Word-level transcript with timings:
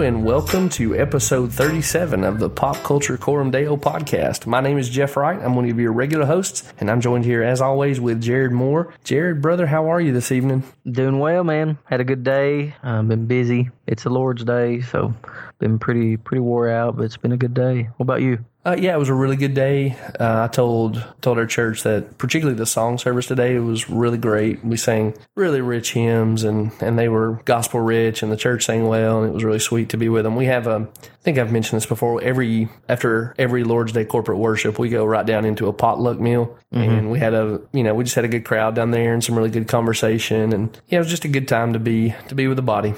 and 0.00 0.26
welcome 0.26 0.68
to 0.68 0.94
episode 0.94 1.50
37 1.50 2.22
of 2.22 2.38
the 2.38 2.50
Pop 2.50 2.76
Culture 2.84 3.16
Coram 3.16 3.50
Deo 3.50 3.78
podcast. 3.78 4.44
My 4.44 4.60
name 4.60 4.76
is 4.76 4.90
Jeff 4.90 5.16
Wright. 5.16 5.40
I'm 5.40 5.56
one 5.56 5.70
of 5.70 5.80
your 5.80 5.92
regular 5.92 6.26
hosts, 6.26 6.70
and 6.78 6.90
I'm 6.90 7.00
joined 7.00 7.24
here, 7.24 7.42
as 7.42 7.62
always, 7.62 7.98
with 7.98 8.20
Jared 8.20 8.52
Moore. 8.52 8.92
Jared, 9.04 9.40
brother, 9.40 9.66
how 9.66 9.90
are 9.90 9.98
you 9.98 10.12
this 10.12 10.30
evening? 10.30 10.64
Doing 10.84 11.18
well, 11.18 11.44
man. 11.44 11.78
Had 11.84 12.02
a 12.02 12.04
good 12.04 12.24
day. 12.24 12.74
I've 12.82 13.08
been 13.08 13.24
busy. 13.24 13.70
It's 13.86 14.02
the 14.02 14.10
Lord's 14.10 14.44
Day, 14.44 14.82
so 14.82 15.14
been 15.58 15.78
pretty 15.78 16.16
pretty 16.16 16.40
wore 16.40 16.68
out, 16.68 16.96
but 16.96 17.04
it's 17.04 17.16
been 17.16 17.32
a 17.32 17.36
good 17.36 17.54
day. 17.54 17.84
What 17.96 18.04
about 18.04 18.22
you? 18.22 18.44
Uh, 18.66 18.74
yeah, 18.76 18.92
it 18.92 18.98
was 18.98 19.08
a 19.08 19.14
really 19.14 19.36
good 19.36 19.54
day. 19.54 19.96
Uh, 20.18 20.42
I 20.42 20.48
told 20.48 21.02
told 21.20 21.38
our 21.38 21.46
church 21.46 21.84
that 21.84 22.18
particularly 22.18 22.58
the 22.58 22.66
song 22.66 22.98
service 22.98 23.26
today 23.26 23.60
was 23.60 23.88
really 23.88 24.18
great. 24.18 24.64
We 24.64 24.76
sang 24.76 25.14
really 25.36 25.60
rich 25.60 25.92
hymns 25.92 26.42
and 26.42 26.72
and 26.80 26.98
they 26.98 27.08
were 27.08 27.40
gospel 27.44 27.80
rich, 27.80 28.24
and 28.24 28.32
the 28.32 28.36
church 28.36 28.64
sang 28.64 28.88
well, 28.88 29.22
and 29.22 29.30
it 29.30 29.34
was 29.34 29.44
really 29.44 29.60
sweet 29.60 29.90
to 29.90 29.96
be 29.96 30.08
with 30.08 30.24
them. 30.24 30.34
We 30.34 30.46
have 30.46 30.66
a, 30.66 30.88
I 30.90 31.22
think 31.22 31.38
I've 31.38 31.52
mentioned 31.52 31.76
this 31.76 31.86
before. 31.86 32.20
Every 32.22 32.68
after 32.88 33.36
every 33.38 33.62
Lord's 33.62 33.92
Day 33.92 34.04
corporate 34.04 34.38
worship, 34.38 34.80
we 34.80 34.88
go 34.88 35.04
right 35.04 35.24
down 35.24 35.44
into 35.44 35.68
a 35.68 35.72
potluck 35.72 36.18
meal, 36.18 36.58
and 36.72 37.10
we 37.10 37.20
had 37.20 37.34
a 37.34 37.60
you 37.72 37.84
know 37.84 37.94
we 37.94 38.02
just 38.02 38.16
had 38.16 38.24
a 38.24 38.28
good 38.28 38.44
crowd 38.44 38.74
down 38.74 38.90
there 38.90 39.14
and 39.14 39.22
some 39.22 39.36
really 39.36 39.50
good 39.50 39.68
conversation, 39.68 40.52
and 40.52 40.80
yeah, 40.88 40.96
it 40.96 41.02
was 41.02 41.10
just 41.10 41.24
a 41.24 41.28
good 41.28 41.46
time 41.46 41.72
to 41.72 41.78
be 41.78 42.16
to 42.26 42.34
be 42.34 42.48
with 42.48 42.56
the 42.56 42.62
body. 42.62 42.94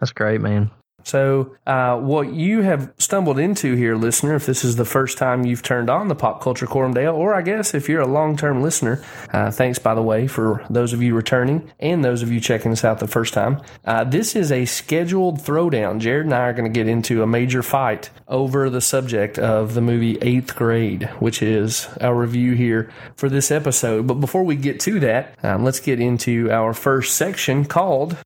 That's 0.00 0.12
great, 0.12 0.40
man. 0.40 0.72
So, 1.04 1.56
uh, 1.66 1.98
what 1.98 2.32
you 2.32 2.62
have 2.62 2.92
stumbled 2.98 3.38
into 3.38 3.74
here, 3.74 3.96
listener, 3.96 4.34
if 4.34 4.46
this 4.46 4.64
is 4.64 4.76
the 4.76 4.84
first 4.84 5.18
time 5.18 5.44
you've 5.44 5.62
turned 5.62 5.90
on 5.90 6.08
the 6.08 6.14
Pop 6.14 6.40
Culture 6.40 6.66
Coram 6.66 6.94
Deo, 6.94 7.14
or 7.14 7.34
I 7.34 7.42
guess 7.42 7.74
if 7.74 7.88
you're 7.88 8.00
a 8.00 8.06
long 8.06 8.36
term 8.36 8.62
listener, 8.62 9.02
uh, 9.32 9.50
thanks, 9.50 9.78
by 9.78 9.94
the 9.94 10.02
way, 10.02 10.26
for 10.26 10.64
those 10.70 10.92
of 10.92 11.02
you 11.02 11.14
returning 11.14 11.70
and 11.80 12.04
those 12.04 12.22
of 12.22 12.30
you 12.30 12.40
checking 12.40 12.72
us 12.72 12.84
out 12.84 12.98
the 12.98 13.06
first 13.06 13.34
time. 13.34 13.60
Uh, 13.84 14.04
this 14.04 14.36
is 14.36 14.52
a 14.52 14.64
scheduled 14.64 15.40
throwdown. 15.40 15.98
Jared 15.98 16.26
and 16.26 16.34
I 16.34 16.48
are 16.48 16.52
going 16.52 16.70
to 16.70 16.78
get 16.78 16.88
into 16.88 17.22
a 17.22 17.26
major 17.26 17.62
fight 17.62 18.10
over 18.28 18.70
the 18.70 18.80
subject 18.80 19.38
of 19.38 19.74
the 19.74 19.80
movie 19.80 20.18
Eighth 20.22 20.54
Grade, 20.54 21.04
which 21.18 21.42
is 21.42 21.88
our 22.00 22.14
review 22.14 22.52
here 22.52 22.90
for 23.16 23.28
this 23.28 23.50
episode. 23.50 24.06
But 24.06 24.14
before 24.14 24.44
we 24.44 24.56
get 24.56 24.80
to 24.80 25.00
that, 25.00 25.36
um, 25.42 25.64
let's 25.64 25.80
get 25.80 26.00
into 26.00 26.50
our 26.50 26.72
first 26.72 27.16
section 27.16 27.64
called 27.64 28.16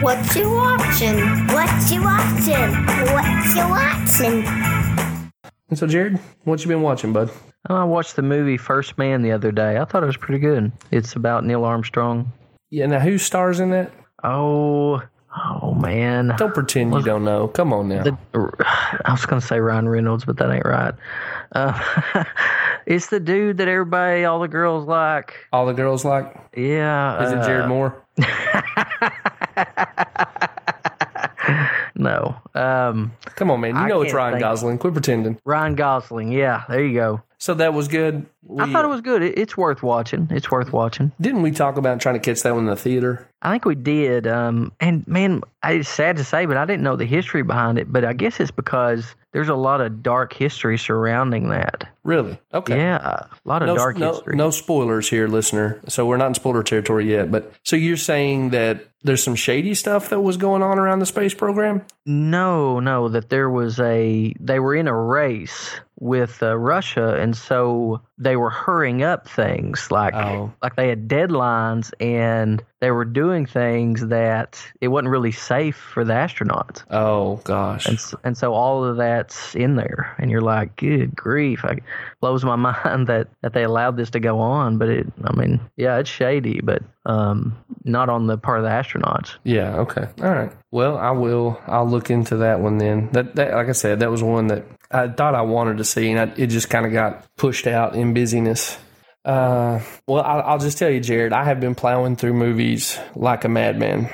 What 0.00 0.36
you 0.36 0.48
watching? 0.48 1.18
What 1.48 1.90
you 1.90 2.04
watching? 2.04 2.70
What 3.12 3.56
you 3.56 3.68
watching? 3.68 4.44
And 5.68 5.76
so, 5.76 5.88
Jared, 5.88 6.20
what 6.44 6.60
you 6.62 6.68
been 6.68 6.82
watching, 6.82 7.12
bud? 7.12 7.32
I 7.66 7.82
watched 7.82 8.14
the 8.14 8.22
movie 8.22 8.56
First 8.56 8.96
Man 8.96 9.22
the 9.22 9.32
other 9.32 9.50
day. 9.50 9.76
I 9.76 9.84
thought 9.84 10.04
it 10.04 10.06
was 10.06 10.16
pretty 10.16 10.38
good. 10.38 10.70
It's 10.92 11.16
about 11.16 11.44
Neil 11.44 11.64
Armstrong. 11.64 12.32
Yeah, 12.70 12.86
now 12.86 13.00
who 13.00 13.18
stars 13.18 13.58
in 13.58 13.70
that? 13.70 13.90
Oh, 14.22 15.02
oh 15.36 15.74
man. 15.74 16.32
Don't 16.38 16.54
pretend 16.54 16.94
you 16.94 17.02
don't 17.02 17.24
know. 17.24 17.48
Come 17.48 17.72
on 17.72 17.88
now. 17.88 18.04
The, 18.04 18.16
I 19.04 19.10
was 19.10 19.26
going 19.26 19.40
to 19.40 19.46
say 19.46 19.58
Ryan 19.58 19.88
Reynolds, 19.88 20.24
but 20.24 20.36
that 20.36 20.48
ain't 20.48 20.64
right. 20.64 20.94
Uh, 21.52 22.24
it's 22.86 23.08
the 23.08 23.18
dude 23.18 23.56
that 23.56 23.66
everybody, 23.66 24.24
all 24.24 24.38
the 24.38 24.46
girls 24.46 24.86
like. 24.86 25.34
All 25.52 25.66
the 25.66 25.74
girls 25.74 26.04
like? 26.04 26.36
Yeah. 26.56 27.24
Is 27.24 27.32
it 27.32 27.38
uh, 27.38 27.46
Jared 27.46 27.68
Moore? 27.68 28.00
No. 31.98 32.36
Um, 32.54 33.12
Come 33.34 33.50
on, 33.50 33.60
man. 33.60 33.74
You 33.74 33.82
I 33.82 33.88
know 33.88 34.02
it's 34.02 34.12
Ryan. 34.12 34.38
Gosling. 34.38 34.78
Quit 34.78 34.92
pretending. 34.92 35.38
Ryan 35.44 35.74
Gosling. 35.74 36.30
Yeah, 36.30 36.62
there 36.68 36.84
you 36.84 36.94
go. 36.94 37.22
So 37.40 37.54
that 37.54 37.72
was 37.72 37.86
good. 37.86 38.26
I 38.58 38.70
thought 38.72 38.84
it 38.84 38.88
was 38.88 39.00
good. 39.00 39.22
It, 39.22 39.38
it's 39.38 39.56
worth 39.56 39.82
watching. 39.82 40.26
It's 40.30 40.50
worth 40.50 40.72
watching. 40.72 41.12
Didn't 41.20 41.42
we 41.42 41.52
talk 41.52 41.76
about 41.76 42.00
trying 42.00 42.16
to 42.16 42.20
catch 42.20 42.42
that 42.42 42.52
one 42.54 42.64
in 42.64 42.70
the 42.70 42.74
theater? 42.76 43.28
I 43.42 43.52
think 43.52 43.64
we 43.64 43.76
did. 43.76 44.26
Um, 44.26 44.72
and 44.80 45.06
man, 45.06 45.42
it's 45.64 45.88
sad 45.88 46.16
to 46.16 46.24
say, 46.24 46.46
but 46.46 46.56
I 46.56 46.64
didn't 46.64 46.82
know 46.82 46.96
the 46.96 47.04
history 47.04 47.42
behind 47.42 47.78
it. 47.78 47.92
But 47.92 48.04
I 48.04 48.12
guess 48.12 48.40
it's 48.40 48.50
because 48.50 49.14
there's 49.32 49.48
a 49.48 49.54
lot 49.54 49.80
of 49.80 50.02
dark 50.02 50.32
history 50.32 50.78
surrounding 50.78 51.50
that. 51.50 51.84
Really? 52.02 52.38
Okay. 52.52 52.76
Yeah, 52.76 52.96
a 52.96 53.28
lot 53.44 53.62
of 53.62 53.68
No, 53.68 53.76
dark 53.76 53.98
no, 53.98 54.14
history. 54.14 54.34
no 54.36 54.50
spoilers 54.50 55.08
here, 55.08 55.28
listener. 55.28 55.80
So 55.86 56.06
we're 56.06 56.16
not 56.16 56.28
in 56.28 56.34
spoiler 56.34 56.64
territory 56.64 57.08
yet. 57.08 57.30
But 57.30 57.52
so 57.62 57.76
you're 57.76 57.96
saying 57.96 58.50
that 58.50 58.84
there's 59.04 59.22
some 59.22 59.36
shady 59.36 59.74
stuff 59.74 60.08
that 60.08 60.20
was 60.20 60.36
going 60.36 60.62
on 60.62 60.78
around 60.78 60.98
the 60.98 61.06
space 61.06 61.34
program? 61.34 61.82
No, 62.04 62.80
no, 62.80 63.08
that 63.10 63.28
there 63.30 63.48
was 63.48 63.78
a 63.78 64.34
they 64.40 64.58
were 64.58 64.74
in 64.74 64.88
a 64.88 64.94
race 64.96 65.78
with 66.00 66.42
uh, 66.42 66.56
Russia, 66.56 67.14
and 67.20 67.36
so 67.36 68.00
they 68.18 68.36
were 68.36 68.50
hurrying 68.50 69.02
up 69.02 69.28
things 69.28 69.90
like 69.90 70.14
Oh. 70.14 70.52
like 70.62 70.76
they 70.76 70.88
had 70.88 71.08
deadlines, 71.08 71.92
and 72.00 72.62
they 72.80 72.90
were 72.92 73.04
doing 73.04 73.46
things 73.46 74.06
that 74.08 74.64
it 74.80 74.88
wasn't 74.88 75.08
really 75.08 75.32
safe 75.32 75.76
for 75.76 76.04
the 76.04 76.12
astronauts, 76.12 76.82
Oh 76.90 77.36
gosh. 77.44 77.86
and 77.86 77.98
and 78.24 78.36
so 78.38 78.54
all 78.54 78.84
of 78.84 78.96
that's 78.98 79.54
in 79.56 79.74
there, 79.76 80.14
and 80.18 80.30
you're 80.30 80.40
like, 80.40 80.76
good 80.76 81.16
grief, 81.16 81.64
it 81.64 81.82
blows 82.20 82.44
my 82.44 82.56
mind 82.56 83.08
that 83.08 83.28
that 83.42 83.52
they 83.52 83.64
allowed 83.64 83.96
this 83.96 84.10
to 84.10 84.20
go 84.20 84.38
on, 84.40 84.78
but 84.78 84.88
it, 84.88 85.06
I 85.24 85.34
mean, 85.36 85.60
yeah, 85.76 85.98
it's 85.98 86.10
shady, 86.10 86.60
but 86.62 86.82
um, 87.06 87.56
not 87.84 88.08
on 88.08 88.26
the 88.26 88.36
part 88.38 88.58
of 88.58 88.64
the 88.64 88.70
astronauts. 88.70 89.36
Yeah. 89.44 89.78
Okay. 89.78 90.06
All 90.22 90.30
right. 90.30 90.52
Well, 90.70 90.98
I 90.98 91.10
will. 91.12 91.58
I'll 91.66 91.88
look 91.88 92.10
into 92.10 92.36
that 92.38 92.60
one 92.60 92.76
then. 92.78 93.08
That, 93.12 93.34
that 93.36 93.54
like 93.54 93.68
I 93.68 93.72
said, 93.72 94.00
that 94.00 94.10
was 94.10 94.22
one 94.22 94.48
that 94.48 94.64
I 94.90 95.08
thought 95.08 95.34
I 95.34 95.42
wanted 95.42 95.78
to 95.78 95.84
see, 95.84 96.10
and 96.10 96.30
I, 96.30 96.34
it 96.36 96.46
just 96.48 96.70
kind 96.70 96.86
of 96.86 96.92
got 96.92 97.26
pushed 97.36 97.66
out 97.66 97.94
in 97.94 98.14
busyness. 98.14 98.78
Uh, 99.24 99.80
well, 100.06 100.22
I'll, 100.22 100.40
I'll 100.42 100.58
just 100.58 100.78
tell 100.78 100.88
you, 100.88 101.00
Jared. 101.00 101.34
I 101.34 101.44
have 101.44 101.60
been 101.60 101.74
plowing 101.74 102.16
through 102.16 102.32
movies 102.32 102.98
like 103.14 103.44
a 103.44 103.48
madman. 103.48 104.08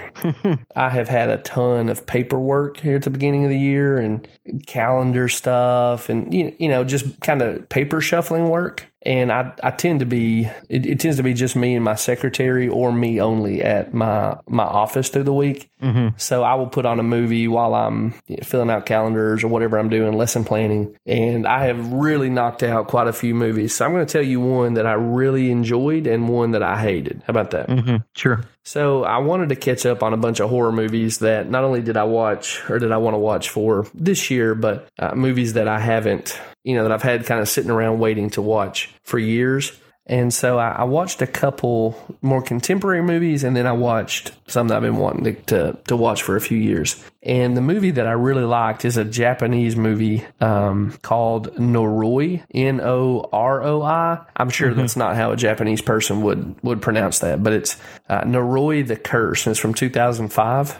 I 0.74 0.88
have 0.88 1.08
had 1.08 1.30
a 1.30 1.38
ton 1.38 1.88
of 1.88 2.04
paperwork 2.06 2.78
here 2.78 2.96
at 2.96 3.02
the 3.02 3.10
beginning 3.10 3.44
of 3.44 3.50
the 3.50 3.58
year, 3.58 3.98
and 3.98 4.26
calendar 4.66 5.28
stuff, 5.28 6.08
and 6.08 6.34
you, 6.34 6.56
you 6.58 6.68
know, 6.68 6.82
just 6.82 7.20
kind 7.20 7.42
of 7.42 7.68
paper 7.68 8.00
shuffling 8.00 8.48
work. 8.48 8.86
And 9.06 9.30
I, 9.30 9.52
I 9.62 9.70
tend 9.70 10.00
to 10.00 10.06
be 10.06 10.48
it, 10.68 10.86
it 10.86 11.00
tends 11.00 11.18
to 11.18 11.22
be 11.22 11.34
just 11.34 11.56
me 11.56 11.74
and 11.74 11.84
my 11.84 11.94
secretary 11.94 12.68
or 12.68 12.90
me 12.92 13.20
only 13.20 13.62
at 13.62 13.92
my 13.92 14.38
my 14.48 14.64
office 14.64 15.10
through 15.10 15.24
the 15.24 15.32
week. 15.34 15.70
So 16.16 16.42
I 16.42 16.54
will 16.54 16.68
put 16.68 16.86
on 16.86 16.98
a 16.98 17.02
movie 17.02 17.46
while 17.46 17.74
I'm 17.74 18.12
filling 18.42 18.70
out 18.70 18.86
calendars 18.86 19.44
or 19.44 19.48
whatever 19.48 19.78
I'm 19.78 19.90
doing, 19.90 20.14
lesson 20.14 20.44
planning. 20.44 20.96
And 21.04 21.46
I 21.46 21.66
have 21.66 21.92
really 21.92 22.30
knocked 22.30 22.62
out 22.62 22.88
quite 22.88 23.06
a 23.06 23.12
few 23.12 23.34
movies. 23.34 23.74
So 23.74 23.84
I'm 23.84 23.92
going 23.92 24.06
to 24.06 24.10
tell 24.10 24.22
you 24.22 24.40
one 24.40 24.74
that 24.74 24.86
I 24.86 24.94
really 24.94 25.50
enjoyed 25.50 26.06
and 26.06 26.28
one 26.28 26.52
that 26.52 26.62
I 26.62 26.80
hated. 26.80 27.22
How 27.26 27.32
about 27.32 27.50
that? 27.50 27.68
Mm-hmm. 27.68 27.96
Sure. 28.14 28.42
So 28.64 29.04
I 29.04 29.18
wanted 29.18 29.50
to 29.50 29.56
catch 29.56 29.84
up 29.84 30.02
on 30.02 30.14
a 30.14 30.16
bunch 30.16 30.40
of 30.40 30.48
horror 30.48 30.72
movies 30.72 31.18
that 31.18 31.50
not 31.50 31.64
only 31.64 31.82
did 31.82 31.98
I 31.98 32.04
watch 32.04 32.62
or 32.70 32.78
did 32.78 32.92
I 32.92 32.96
want 32.96 33.14
to 33.14 33.18
watch 33.18 33.50
for 33.50 33.86
this 33.92 34.30
year, 34.30 34.54
but 34.54 34.88
uh, 34.98 35.14
movies 35.14 35.52
that 35.52 35.68
I 35.68 35.78
haven't, 35.78 36.40
you 36.64 36.74
know, 36.74 36.82
that 36.84 36.92
I've 36.92 37.02
had 37.02 37.26
kind 37.26 37.42
of 37.42 37.48
sitting 37.48 37.70
around 37.70 37.98
waiting 37.98 38.30
to 38.30 38.42
watch 38.42 38.90
for 39.02 39.18
years. 39.18 39.78
And 40.06 40.34
so 40.34 40.58
I, 40.58 40.68
I 40.68 40.84
watched 40.84 41.22
a 41.22 41.26
couple 41.26 41.96
more 42.20 42.42
contemporary 42.42 43.02
movies, 43.02 43.42
and 43.42 43.56
then 43.56 43.66
I 43.66 43.72
watched 43.72 44.32
some 44.46 44.68
that 44.68 44.76
I've 44.76 44.82
been 44.82 44.96
wanting 44.96 45.24
to, 45.24 45.32
to, 45.44 45.78
to 45.86 45.96
watch 45.96 46.22
for 46.22 46.36
a 46.36 46.40
few 46.40 46.58
years. 46.58 47.02
And 47.22 47.56
the 47.56 47.62
movie 47.62 47.92
that 47.92 48.06
I 48.06 48.12
really 48.12 48.44
liked 48.44 48.84
is 48.84 48.98
a 48.98 49.04
Japanese 49.04 49.76
movie 49.76 50.24
um, 50.40 50.92
called 51.00 51.54
Noroi, 51.56 52.42
N 52.52 52.82
O 52.82 53.28
R 53.32 53.62
O 53.62 53.82
I. 53.82 54.20
I'm 54.36 54.50
sure 54.50 54.74
that's 54.74 54.96
not 54.96 55.16
how 55.16 55.32
a 55.32 55.36
Japanese 55.36 55.80
person 55.80 56.20
would, 56.22 56.62
would 56.62 56.82
pronounce 56.82 57.20
that, 57.20 57.42
but 57.42 57.54
it's 57.54 57.78
uh, 58.10 58.22
Noroi 58.22 58.86
the 58.86 58.96
Curse, 58.96 59.46
and 59.46 59.52
it's 59.52 59.60
from 59.60 59.72
2005. 59.72 60.78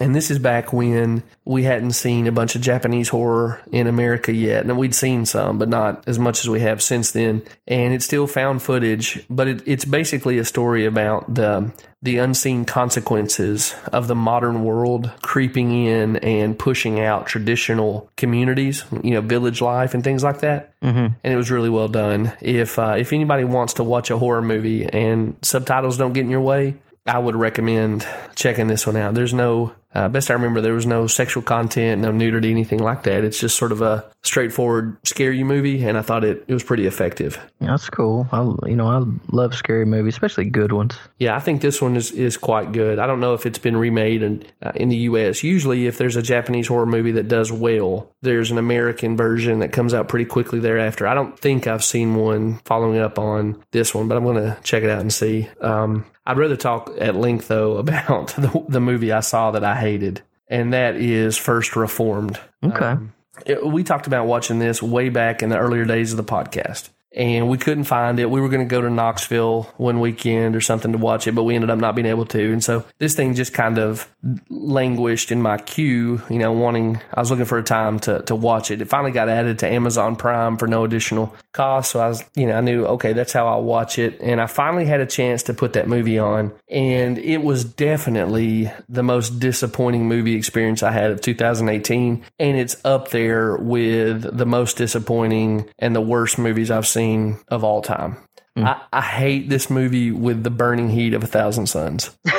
And 0.00 0.14
this 0.14 0.30
is 0.30 0.38
back 0.38 0.72
when 0.72 1.22
we 1.44 1.64
hadn't 1.64 1.92
seen 1.92 2.26
a 2.26 2.32
bunch 2.32 2.54
of 2.54 2.62
Japanese 2.62 3.10
horror 3.10 3.60
in 3.70 3.86
America 3.86 4.32
yet. 4.32 4.64
And 4.64 4.78
we'd 4.78 4.94
seen 4.94 5.26
some, 5.26 5.58
but 5.58 5.68
not 5.68 6.08
as 6.08 6.18
much 6.18 6.40
as 6.40 6.48
we 6.48 6.60
have 6.60 6.82
since 6.82 7.12
then. 7.12 7.42
And 7.68 7.92
it's 7.92 8.06
still 8.06 8.26
found 8.26 8.62
footage, 8.62 9.24
but 9.28 9.48
it, 9.48 9.62
it's 9.66 9.84
basically 9.84 10.38
a 10.38 10.44
story 10.44 10.86
about 10.86 11.34
the 11.34 11.72
the 12.02 12.16
unseen 12.16 12.64
consequences 12.64 13.74
of 13.92 14.08
the 14.08 14.14
modern 14.14 14.64
world 14.64 15.10
creeping 15.20 15.70
in 15.70 16.16
and 16.16 16.58
pushing 16.58 16.98
out 16.98 17.26
traditional 17.26 18.10
communities, 18.16 18.84
you 19.02 19.10
know, 19.10 19.20
village 19.20 19.60
life 19.60 19.92
and 19.92 20.02
things 20.02 20.24
like 20.24 20.40
that. 20.40 20.72
Mm-hmm. 20.80 21.12
And 21.22 21.34
it 21.34 21.36
was 21.36 21.50
really 21.50 21.68
well 21.68 21.88
done. 21.88 22.32
If 22.40 22.78
uh, 22.78 22.94
if 22.96 23.12
anybody 23.12 23.44
wants 23.44 23.74
to 23.74 23.84
watch 23.84 24.10
a 24.10 24.16
horror 24.16 24.40
movie 24.40 24.86
and 24.86 25.36
subtitles 25.42 25.98
don't 25.98 26.14
get 26.14 26.24
in 26.24 26.30
your 26.30 26.40
way, 26.40 26.76
I 27.10 27.18
would 27.18 27.34
recommend 27.34 28.06
checking 28.36 28.68
this 28.68 28.86
one 28.86 28.94
out. 28.96 29.14
There's 29.14 29.34
no, 29.34 29.74
uh, 29.94 30.08
best 30.08 30.30
I 30.30 30.34
remember, 30.34 30.60
there 30.60 30.74
was 30.74 30.86
no 30.86 31.06
sexual 31.06 31.42
content, 31.42 32.02
no 32.02 32.12
nudity, 32.12 32.50
anything 32.50 32.78
like 32.78 33.02
that. 33.04 33.24
It's 33.24 33.40
just 33.40 33.56
sort 33.56 33.72
of 33.72 33.82
a 33.82 34.04
straightforward, 34.22 34.96
scare 35.04 35.32
you 35.32 35.44
movie, 35.44 35.84
and 35.84 35.98
I 35.98 36.02
thought 36.02 36.24
it, 36.24 36.44
it 36.46 36.54
was 36.54 36.62
pretty 36.62 36.86
effective. 36.86 37.38
Yeah, 37.60 37.70
that's 37.72 37.90
cool. 37.90 38.28
I, 38.30 38.42
you 38.68 38.76
know, 38.76 38.86
I 38.86 39.02
love 39.34 39.54
scary 39.54 39.84
movies, 39.84 40.14
especially 40.14 40.44
good 40.44 40.72
ones. 40.72 40.96
Yeah, 41.18 41.34
I 41.34 41.40
think 41.40 41.60
this 41.60 41.82
one 41.82 41.96
is, 41.96 42.12
is 42.12 42.36
quite 42.36 42.72
good. 42.72 42.98
I 42.98 43.06
don't 43.06 43.20
know 43.20 43.34
if 43.34 43.46
it's 43.46 43.58
been 43.58 43.76
remade 43.76 44.22
in, 44.22 44.44
uh, 44.62 44.72
in 44.74 44.90
the 44.90 44.96
U.S. 44.96 45.42
Usually, 45.42 45.86
if 45.86 45.98
there's 45.98 46.16
a 46.16 46.22
Japanese 46.22 46.68
horror 46.68 46.86
movie 46.86 47.12
that 47.12 47.28
does 47.28 47.50
well, 47.50 48.12
there's 48.22 48.50
an 48.50 48.58
American 48.58 49.16
version 49.16 49.58
that 49.60 49.72
comes 49.72 49.92
out 49.92 50.08
pretty 50.08 50.26
quickly 50.26 50.60
thereafter. 50.60 51.06
I 51.06 51.14
don't 51.14 51.38
think 51.38 51.66
I've 51.66 51.84
seen 51.84 52.14
one 52.14 52.58
following 52.64 52.98
up 52.98 53.18
on 53.18 53.62
this 53.72 53.94
one, 53.94 54.06
but 54.06 54.16
I'm 54.16 54.24
going 54.24 54.36
to 54.36 54.56
check 54.62 54.82
it 54.82 54.90
out 54.90 55.00
and 55.00 55.12
see. 55.12 55.48
Um, 55.60 56.04
I'd 56.26 56.38
rather 56.38 56.56
talk 56.56 56.92
at 56.98 57.16
length, 57.16 57.48
though, 57.48 57.76
about 57.78 58.28
the, 58.28 58.64
the 58.68 58.80
movie 58.80 59.12
I 59.12 59.20
saw 59.20 59.50
that 59.52 59.64
I 59.64 59.74
hated. 59.80 60.22
and 60.48 60.72
that 60.72 60.96
is 60.96 61.36
First 61.36 61.76
Reformed. 61.76 62.38
Okay. 62.64 62.84
Um, 62.84 63.12
it- 63.46 63.64
we 63.66 63.82
talked 63.84 64.06
about 64.08 64.26
watching 64.26 64.58
this 64.58 64.82
way 64.82 65.08
back 65.08 65.42
in 65.42 65.48
the 65.48 65.56
earlier 65.58 65.84
days 65.84 66.12
of 66.12 66.16
the 66.16 66.24
podcast. 66.24 66.88
And 67.12 67.48
we 67.48 67.58
couldn't 67.58 67.84
find 67.84 68.20
it. 68.20 68.30
We 68.30 68.40
were 68.40 68.48
going 68.48 68.66
to 68.66 68.70
go 68.70 68.80
to 68.80 68.88
Knoxville 68.88 69.64
one 69.78 69.98
weekend 69.98 70.54
or 70.54 70.60
something 70.60 70.92
to 70.92 70.98
watch 70.98 71.26
it, 71.26 71.34
but 71.34 71.42
we 71.42 71.56
ended 71.56 71.70
up 71.70 71.78
not 71.78 71.96
being 71.96 72.06
able 72.06 72.26
to. 72.26 72.52
And 72.52 72.62
so 72.62 72.84
this 72.98 73.16
thing 73.16 73.34
just 73.34 73.52
kind 73.52 73.78
of 73.78 74.08
languished 74.48 75.32
in 75.32 75.42
my 75.42 75.58
queue, 75.58 76.22
you 76.30 76.38
know, 76.38 76.52
wanting, 76.52 77.00
I 77.12 77.18
was 77.18 77.30
looking 77.30 77.46
for 77.46 77.58
a 77.58 77.64
time 77.64 77.98
to, 78.00 78.22
to 78.22 78.36
watch 78.36 78.70
it. 78.70 78.80
It 78.80 78.84
finally 78.88 79.10
got 79.10 79.28
added 79.28 79.58
to 79.60 79.68
Amazon 79.68 80.14
Prime 80.14 80.56
for 80.56 80.68
no 80.68 80.84
additional 80.84 81.34
cost. 81.52 81.90
So 81.90 82.00
I 82.00 82.08
was, 82.08 82.22
you 82.36 82.46
know, 82.46 82.56
I 82.56 82.60
knew, 82.60 82.84
okay, 82.84 83.12
that's 83.12 83.32
how 83.32 83.48
I'll 83.48 83.64
watch 83.64 83.98
it. 83.98 84.20
And 84.20 84.40
I 84.40 84.46
finally 84.46 84.84
had 84.84 85.00
a 85.00 85.06
chance 85.06 85.42
to 85.44 85.54
put 85.54 85.72
that 85.72 85.88
movie 85.88 86.18
on. 86.18 86.52
And 86.68 87.18
it 87.18 87.38
was 87.38 87.64
definitely 87.64 88.70
the 88.88 89.02
most 89.02 89.40
disappointing 89.40 90.06
movie 90.06 90.36
experience 90.36 90.84
I 90.84 90.92
had 90.92 91.10
of 91.10 91.20
2018. 91.20 92.24
And 92.38 92.56
it's 92.56 92.76
up 92.84 93.08
there 93.08 93.56
with 93.56 94.36
the 94.36 94.46
most 94.46 94.76
disappointing 94.76 95.68
and 95.80 95.96
the 95.96 96.00
worst 96.00 96.38
movies 96.38 96.70
I've 96.70 96.86
seen 96.86 96.99
of 97.48 97.64
all 97.64 97.82
time. 97.82 98.16
I, 98.56 98.82
I 98.92 99.00
hate 99.00 99.48
this 99.48 99.70
movie 99.70 100.10
with 100.10 100.42
the 100.42 100.50
burning 100.50 100.90
heat 100.90 101.14
of 101.14 101.22
a 101.22 101.26
thousand 101.26 101.66
suns. 101.66 102.16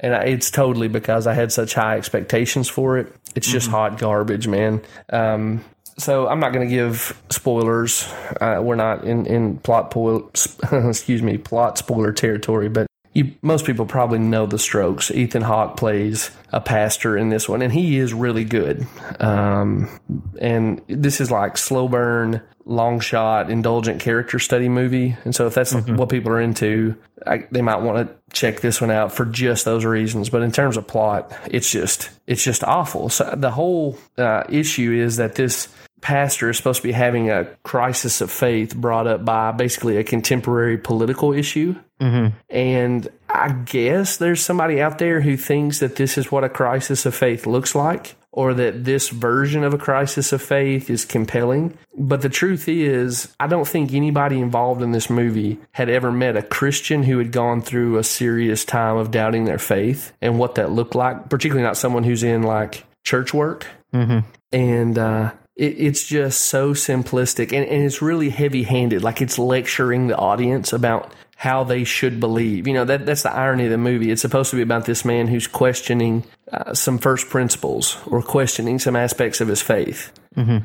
and 0.00 0.14
I, 0.14 0.24
it's 0.24 0.50
totally 0.50 0.88
because 0.88 1.26
I 1.26 1.34
had 1.34 1.52
such 1.52 1.74
high 1.74 1.96
expectations 1.96 2.68
for 2.68 2.98
it. 2.98 3.14
It's 3.34 3.50
just 3.50 3.68
hot 3.68 3.98
garbage, 3.98 4.46
man. 4.46 4.80
Um, 5.10 5.64
so 5.98 6.28
I'm 6.28 6.40
not 6.40 6.52
going 6.52 6.68
to 6.68 6.74
give 6.74 7.20
spoilers. 7.30 8.10
Uh, 8.40 8.60
we're 8.62 8.74
not 8.74 9.04
in 9.04 9.26
in 9.26 9.58
plot 9.58 9.90
po- 9.90 10.30
excuse 10.72 11.22
me 11.22 11.38
plot 11.38 11.78
spoiler 11.78 12.12
territory, 12.12 12.68
but 12.68 12.86
you 13.14 13.32
most 13.42 13.64
people 13.64 13.86
probably 13.86 14.18
know 14.18 14.44
the 14.44 14.58
Strokes. 14.58 15.10
Ethan 15.10 15.42
Hawke 15.42 15.76
plays 15.76 16.30
a 16.52 16.60
pastor 16.60 17.16
in 17.16 17.28
this 17.28 17.48
one, 17.48 17.62
and 17.62 17.72
he 17.72 17.96
is 17.98 18.12
really 18.12 18.44
good. 18.44 18.86
Um, 19.20 19.88
and 20.40 20.82
this 20.88 21.20
is 21.20 21.30
like 21.30 21.56
slow 21.56 21.86
burn, 21.86 22.42
long 22.64 22.98
shot, 22.98 23.50
indulgent 23.50 24.00
character 24.00 24.40
study 24.40 24.68
movie. 24.68 25.16
And 25.24 25.34
so 25.34 25.46
if 25.46 25.54
that's 25.54 25.72
what 25.74 26.08
people 26.08 26.32
are 26.32 26.40
into, 26.40 26.96
I, 27.24 27.46
they 27.52 27.62
might 27.62 27.82
want 27.82 28.08
to 28.08 28.16
check 28.32 28.60
this 28.60 28.80
one 28.80 28.90
out 28.90 29.12
for 29.12 29.24
just 29.24 29.64
those 29.64 29.84
reasons. 29.84 30.28
But 30.28 30.42
in 30.42 30.50
terms 30.50 30.76
of 30.76 30.86
plot, 30.86 31.32
it's 31.46 31.70
just 31.70 32.10
it's 32.26 32.42
just 32.42 32.64
awful. 32.64 33.10
So 33.10 33.32
the 33.36 33.52
whole 33.52 33.96
uh, 34.18 34.42
issue 34.48 34.92
is 34.92 35.16
that 35.16 35.36
this 35.36 35.68
pastor 36.04 36.50
is 36.50 36.58
supposed 36.58 36.82
to 36.82 36.86
be 36.86 36.92
having 36.92 37.30
a 37.30 37.46
crisis 37.62 38.20
of 38.20 38.30
faith 38.30 38.76
brought 38.76 39.06
up 39.06 39.24
by 39.24 39.50
basically 39.52 39.96
a 39.96 40.04
contemporary 40.04 40.76
political 40.76 41.32
issue. 41.32 41.74
And 42.50 43.08
I 43.30 43.52
guess 43.52 44.18
there's 44.18 44.42
somebody 44.42 44.82
out 44.82 44.98
there 44.98 45.22
who 45.22 45.38
thinks 45.38 45.80
that 45.80 45.96
this 45.96 46.18
is 46.18 46.30
what 46.30 46.44
a 46.44 46.50
crisis 46.50 47.06
of 47.06 47.14
faith 47.14 47.46
looks 47.46 47.74
like, 47.74 48.16
or 48.30 48.52
that 48.52 48.84
this 48.84 49.08
version 49.08 49.64
of 49.64 49.72
a 49.72 49.78
crisis 49.78 50.30
of 50.34 50.42
faith 50.42 50.90
is 50.90 51.06
compelling. 51.06 51.78
But 51.96 52.20
the 52.20 52.28
truth 52.28 52.68
is, 52.68 53.34
I 53.40 53.46
don't 53.46 53.66
think 53.66 53.94
anybody 53.94 54.40
involved 54.40 54.82
in 54.82 54.92
this 54.92 55.08
movie 55.08 55.58
had 55.72 55.88
ever 55.88 56.12
met 56.12 56.36
a 56.36 56.42
Christian 56.42 57.02
who 57.04 57.16
had 57.16 57.32
gone 57.32 57.62
through 57.62 57.96
a 57.96 58.04
serious 58.04 58.66
time 58.66 58.98
of 58.98 59.10
doubting 59.10 59.46
their 59.46 59.58
faith 59.58 60.12
and 60.20 60.38
what 60.38 60.56
that 60.56 60.70
looked 60.70 60.94
like, 60.94 61.30
particularly 61.30 61.66
not 61.66 61.78
someone 61.78 62.04
who's 62.04 62.22
in 62.22 62.42
like 62.42 62.84
church 63.04 63.32
work. 63.32 63.66
And, 64.52 64.98
uh, 64.98 65.32
it, 65.56 65.78
it's 65.78 66.06
just 66.06 66.40
so 66.40 66.72
simplistic 66.72 67.52
and, 67.52 67.66
and 67.66 67.84
it's 67.84 68.02
really 68.02 68.30
heavy 68.30 68.64
handed. 68.64 69.02
Like 69.02 69.20
it's 69.20 69.38
lecturing 69.38 70.08
the 70.08 70.16
audience 70.16 70.72
about 70.72 71.12
how 71.36 71.64
they 71.64 71.84
should 71.84 72.20
believe. 72.20 72.66
You 72.66 72.74
know, 72.74 72.84
that 72.84 73.06
that's 73.06 73.22
the 73.22 73.32
irony 73.32 73.64
of 73.64 73.70
the 73.70 73.78
movie. 73.78 74.10
It's 74.10 74.22
supposed 74.22 74.50
to 74.50 74.56
be 74.56 74.62
about 74.62 74.86
this 74.86 75.04
man 75.04 75.26
who's 75.26 75.46
questioning 75.46 76.24
uh, 76.52 76.74
some 76.74 76.98
first 76.98 77.28
principles 77.28 77.98
or 78.06 78.22
questioning 78.22 78.78
some 78.78 78.96
aspects 78.96 79.40
of 79.40 79.48
his 79.48 79.60
faith. 79.60 80.12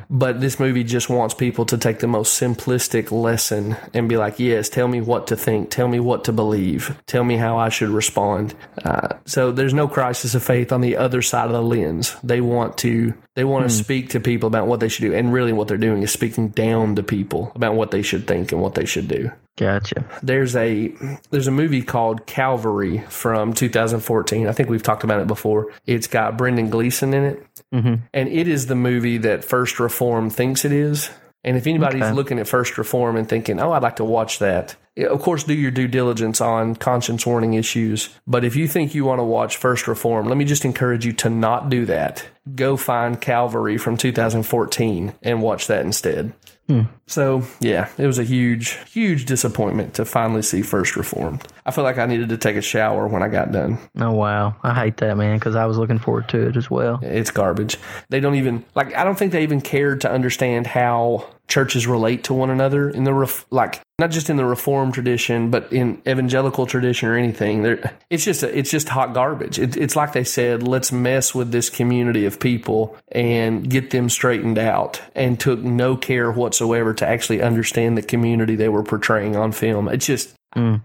But 0.09 0.41
this 0.41 0.59
movie 0.59 0.83
just 0.83 1.09
wants 1.09 1.35
people 1.35 1.65
to 1.67 1.77
take 1.77 1.99
the 1.99 2.07
most 2.07 2.41
simplistic 2.41 3.11
lesson 3.11 3.77
and 3.93 4.09
be 4.09 4.17
like, 4.17 4.39
yes, 4.39 4.67
tell 4.69 4.87
me 4.87 4.99
what 4.99 5.27
to 5.27 5.35
think. 5.35 5.69
Tell 5.69 5.87
me 5.87 5.99
what 5.99 6.23
to 6.23 6.33
believe. 6.33 6.99
Tell 7.05 7.23
me 7.23 7.37
how 7.37 7.57
I 7.57 7.69
should 7.69 7.89
respond. 7.89 8.55
Uh, 8.83 9.17
so 9.25 9.51
there's 9.51 9.73
no 9.73 9.87
crisis 9.87 10.33
of 10.33 10.43
faith 10.43 10.71
on 10.71 10.81
the 10.81 10.97
other 10.97 11.21
side 11.21 11.45
of 11.45 11.51
the 11.51 11.61
lens. 11.61 12.15
They 12.23 12.41
want 12.41 12.77
to, 12.79 13.13
they 13.39 13.45
want 13.45 13.63
to 13.69 13.73
speak 13.73 14.09
to 14.09 14.19
people 14.19 14.47
about 14.47 14.67
what 14.67 14.81
they 14.81 14.89
should 14.89 15.03
do. 15.03 15.13
And 15.13 15.31
really 15.31 15.53
what 15.53 15.69
they're 15.69 15.77
doing 15.77 16.03
is 16.03 16.11
speaking 16.11 16.49
down 16.49 16.95
to 16.97 17.03
people 17.03 17.53
about 17.55 17.73
what 17.73 17.91
they 17.91 18.01
should 18.01 18.27
think 18.27 18.51
and 18.51 18.61
what 18.61 18.75
they 18.75 18.83
should 18.83 19.07
do 19.07 19.31
Gotcha. 19.55 20.03
there's 20.21 20.57
a 20.57 20.89
there's 21.31 21.47
a 21.47 21.51
movie 21.51 21.81
called 21.81 22.25
Calvary 22.25 22.99
from 23.07 23.53
2014. 23.53 24.47
I 24.47 24.51
think 24.51 24.69
we've 24.69 24.83
talked 24.83 25.05
about 25.05 25.21
it 25.21 25.27
before. 25.27 25.71
It's 25.85 26.07
got 26.07 26.37
Brendan 26.37 26.69
Gleeson 26.69 27.13
in 27.13 27.23
it, 27.23 27.47
mm-hmm. 27.73 27.95
and 28.13 28.29
it 28.29 28.47
is 28.49 28.67
the 28.67 28.75
movie 28.75 29.17
that 29.19 29.45
First 29.45 29.79
Reform 29.79 30.29
thinks 30.29 30.65
it 30.65 30.71
is. 30.73 31.09
And 31.45 31.55
if 31.55 31.65
anybody's 31.67 32.03
Okay. 32.03 32.11
looking 32.11 32.39
at 32.39 32.47
First 32.49 32.77
Reform 32.77 33.15
and 33.15 33.27
thinking, 33.27 33.59
"Oh, 33.61 33.71
I'd 33.71 33.83
like 33.83 33.95
to 33.97 34.03
watch 34.05 34.39
that," 34.39 34.75
of 35.07 35.21
course, 35.21 35.43
do 35.43 35.53
your 35.53 35.71
due 35.71 35.87
diligence 35.87 36.41
on 36.41 36.75
conscience 36.75 37.25
warning 37.25 37.53
issues. 37.53 38.09
But 38.27 38.43
if 38.43 38.55
you 38.55 38.67
think 38.67 38.93
you 38.93 39.05
want 39.05 39.19
to 39.19 39.23
watch 39.23 39.57
First 39.57 39.87
Reform, 39.87 40.27
let 40.27 40.37
me 40.37 40.45
just 40.45 40.65
encourage 40.65 41.05
you 41.05 41.13
to 41.13 41.29
not 41.29 41.69
do 41.69 41.85
that. 41.85 42.25
Go 42.55 42.77
find 42.77 43.19
Calvary 43.21 43.77
from 43.77 43.97
2014 43.97 45.13
and 45.21 45.41
watch 45.41 45.67
that 45.67 45.85
instead. 45.85 46.33
Hmm. 46.69 46.83
So 47.07 47.43
yeah, 47.59 47.89
it 47.97 48.05
was 48.05 48.19
a 48.19 48.23
huge, 48.23 48.77
huge 48.91 49.25
disappointment 49.25 49.95
to 49.95 50.05
finally 50.05 50.43
see 50.43 50.61
First 50.61 50.95
Reformed. 50.95 51.43
I 51.65 51.71
feel 51.71 51.83
like 51.83 51.97
I 51.97 52.05
needed 52.05 52.29
to 52.29 52.37
take 52.37 52.57
a 52.57 52.61
shower 52.61 53.07
when 53.07 53.23
I 53.23 53.27
got 53.27 53.51
done. 53.51 53.79
Oh 53.97 54.11
wow, 54.11 54.55
I 54.61 54.75
hate 54.75 54.97
that 54.97 55.17
man 55.17 55.39
because 55.39 55.55
I 55.55 55.65
was 55.65 55.79
looking 55.79 55.97
forward 55.97 56.29
to 56.29 56.47
it 56.47 56.55
as 56.55 56.69
well. 56.69 56.99
It's 57.01 57.31
garbage. 57.31 57.77
They 58.09 58.19
don't 58.19 58.35
even 58.35 58.63
like. 58.75 58.93
I 58.95 59.03
don't 59.03 59.17
think 59.17 59.31
they 59.31 59.41
even 59.41 59.61
cared 59.61 60.01
to 60.01 60.11
understand 60.11 60.67
how 60.67 61.27
churches 61.49 61.87
relate 61.87 62.23
to 62.25 62.33
one 62.33 62.49
another 62.49 62.89
in 62.89 63.03
the 63.03 63.13
ref, 63.13 63.45
like 63.49 63.81
not 63.97 64.11
just 64.11 64.29
in 64.29 64.37
the 64.37 64.45
Reformed 64.45 64.93
tradition, 64.93 65.51
but 65.51 65.73
in 65.73 66.01
evangelical 66.07 66.65
tradition 66.65 67.09
or 67.09 67.17
anything. 67.17 67.63
They're, 67.63 67.93
it's 68.09 68.23
just 68.23 68.43
a, 68.43 68.57
it's 68.57 68.71
just 68.71 68.87
hot 68.87 69.13
garbage. 69.13 69.59
It, 69.59 69.75
it's 69.75 69.95
like 69.95 70.13
they 70.13 70.23
said, 70.23 70.63
let's 70.63 70.91
mess 70.91 71.35
with 71.35 71.51
this 71.51 71.69
community 71.69 72.25
of 72.25 72.39
people 72.39 72.95
and 73.11 73.69
get 73.69 73.89
them 73.89 74.09
straightened 74.09 74.57
out, 74.57 75.01
and 75.15 75.39
took 75.39 75.59
no 75.59 75.97
care 75.97 76.31
whatsoever 76.31 76.93
to 76.93 77.07
actually 77.07 77.41
understand 77.41 77.97
the 77.97 78.01
community 78.03 78.55
they 78.55 78.69
were 78.69 78.83
portraying 78.83 79.35
on 79.35 79.51
film. 79.51 79.89
It's 79.89 80.05
just 80.05 80.33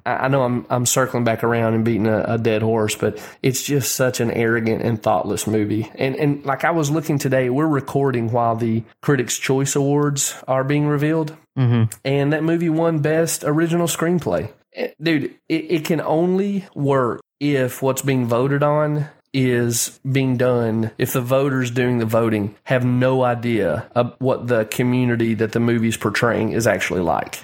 I 0.05 0.13
I 0.13 0.29
know 0.29 0.43
I'm 0.43 0.67
I'm 0.69 0.87
circling 0.87 1.25
back 1.25 1.43
around 1.43 1.75
and 1.75 1.85
beating 1.85 2.07
a, 2.07 2.25
a 2.29 2.39
dead 2.39 2.63
horse, 2.63 2.95
but 2.95 3.23
it's 3.43 3.63
just 3.63 3.95
such 3.95 4.21
an 4.21 4.31
arrogant 4.31 4.83
and 4.83 5.03
thoughtless 5.03 5.47
movie. 5.47 5.91
And 5.95 6.17
and 6.17 6.45
like 6.45 6.65
I 6.65 6.71
was 6.71 6.91
looking 6.91 7.19
today, 7.19 7.51
we're 7.51 7.67
recording 7.67 8.31
while 8.31 8.57
the 8.57 8.85
Critics' 9.03 9.39
Choice 9.39 9.75
Awards 9.75 10.35
are 10.47 10.65
being 10.65 10.87
revealed, 10.87 11.37
mm-hmm. 11.59 11.85
and 12.05 12.33
that 12.33 12.45
movie 12.45 12.71
won 12.71 13.01
Best 13.01 13.45
Original 13.45 13.87
Screenplay. 13.87 14.53
Eh, 14.75 14.91
Dude, 15.01 15.35
it, 15.49 15.71
it 15.71 15.85
can 15.85 16.01
only 16.01 16.67
work 16.75 17.21
if 17.41 17.83
what's 17.83 18.03
being 18.03 18.27
voted 18.27 18.63
on 18.63 19.09
is 19.35 19.99
being 20.11 20.37
done 20.37 20.93
if 20.97 21.13
the 21.13 21.21
voters 21.21 21.73
doing 21.73 21.99
the 21.99 22.07
voting 22.07 22.55
have 22.63 22.85
no 22.85 23.25
idea 23.25 23.91
of 23.95 24.15
what 24.21 24.47
the 24.47 24.65
community 24.67 25.35
that 25.35 25.51
the 25.51 25.61
movie's 25.61 25.97
portraying 25.97 26.53
is 26.53 26.69
actually 26.69 27.01
like. 27.01 27.41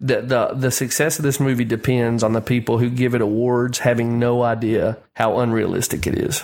The, 0.00 0.20
the 0.22 0.50
the 0.54 0.70
success 0.70 1.18
of 1.18 1.22
this 1.22 1.38
movie 1.38 1.64
depends 1.64 2.22
on 2.24 2.32
the 2.32 2.40
people 2.40 2.78
who 2.78 2.90
give 2.90 3.14
it 3.14 3.20
awards 3.20 3.78
having 3.78 4.18
no 4.18 4.42
idea 4.42 4.98
how 5.14 5.38
unrealistic 5.38 6.06
it 6.06 6.18
is. 6.18 6.42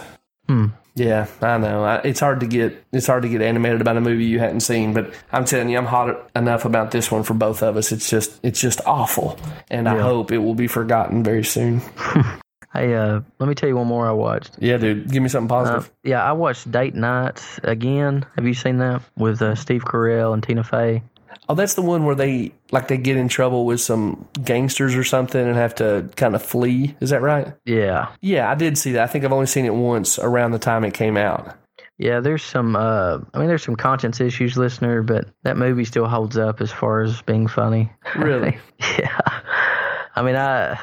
Yeah, 0.94 1.26
I 1.42 1.58
know. 1.58 1.84
I, 1.84 1.96
it's 2.04 2.20
hard 2.20 2.40
to 2.40 2.46
get 2.46 2.82
it's 2.92 3.06
hard 3.06 3.22
to 3.24 3.28
get 3.28 3.42
animated 3.42 3.80
about 3.82 3.96
a 3.98 4.00
movie 4.00 4.24
you 4.24 4.38
hadn't 4.38 4.60
seen, 4.60 4.94
but 4.94 5.12
I'm 5.30 5.44
telling 5.44 5.68
you, 5.68 5.76
I'm 5.76 5.84
hot 5.84 6.30
enough 6.34 6.64
about 6.64 6.90
this 6.90 7.10
one 7.10 7.22
for 7.22 7.34
both 7.34 7.62
of 7.62 7.76
us. 7.76 7.92
It's 7.92 8.08
just 8.08 8.38
it's 8.42 8.60
just 8.60 8.80
awful, 8.86 9.38
and 9.70 9.88
I 9.88 9.98
hope 10.00 10.32
it 10.32 10.38
will 10.38 10.54
be 10.54 10.68
forgotten 10.68 11.22
very 11.22 11.44
soon. 11.44 11.82
Hey, 12.72 12.92
uh, 12.94 13.20
let 13.38 13.48
me 13.48 13.54
tell 13.54 13.70
you 13.70 13.76
one 13.76 13.86
more 13.86 14.06
I 14.06 14.10
watched. 14.12 14.56
Yeah, 14.58 14.76
dude, 14.76 15.10
give 15.10 15.22
me 15.22 15.30
something 15.30 15.50
Uh, 15.50 15.64
positive. 15.64 15.90
yeah, 16.04 16.22
I 16.22 16.32
watched 16.32 16.70
Date 16.70 16.94
Night 16.94 17.40
again. 17.62 18.26
Have 18.36 18.44
you 18.46 18.52
seen 18.52 18.76
that 18.78 19.00
with 19.16 19.40
uh, 19.40 19.54
Steve 19.54 19.82
Carell 19.82 20.34
and 20.34 20.42
Tina 20.42 20.62
Fey? 20.62 21.02
Oh, 21.48 21.54
that's 21.54 21.74
the 21.74 21.82
one 21.82 22.04
where 22.04 22.14
they 22.16 22.52
like 22.72 22.88
they 22.88 22.98
get 22.98 23.16
in 23.16 23.28
trouble 23.28 23.64
with 23.66 23.80
some 23.80 24.26
gangsters 24.44 24.96
or 24.96 25.04
something 25.04 25.40
and 25.46 25.56
have 25.56 25.74
to 25.76 26.08
kind 26.16 26.34
of 26.34 26.42
flee. 26.42 26.96
Is 27.00 27.10
that 27.10 27.22
right? 27.22 27.54
Yeah, 27.64 28.08
Yeah, 28.20 28.50
I 28.50 28.54
did 28.56 28.76
see 28.76 28.92
that. 28.92 29.04
I 29.04 29.06
think 29.06 29.24
I've 29.24 29.32
only 29.32 29.46
seen 29.46 29.64
it 29.64 29.74
once 29.74 30.18
around 30.18 30.50
the 30.52 30.58
time 30.58 30.84
it 30.84 30.92
came 30.94 31.16
out. 31.16 31.56
yeah. 31.98 32.20
There's 32.20 32.42
some. 32.42 32.74
Uh, 32.74 33.18
I 33.32 33.38
mean, 33.38 33.46
there's 33.48 33.62
some 33.64 33.76
conscience 33.76 34.20
issues, 34.20 34.56
listener, 34.56 35.02
but 35.02 35.28
that 35.44 35.56
movie 35.56 35.84
still 35.84 36.06
holds 36.08 36.36
up 36.36 36.60
as 36.60 36.72
far 36.72 37.02
as 37.02 37.22
being 37.22 37.46
funny. 37.46 37.92
Really? 38.16 38.58
yeah. 38.98 39.20
I 40.16 40.22
mean, 40.22 40.34
I 40.36 40.80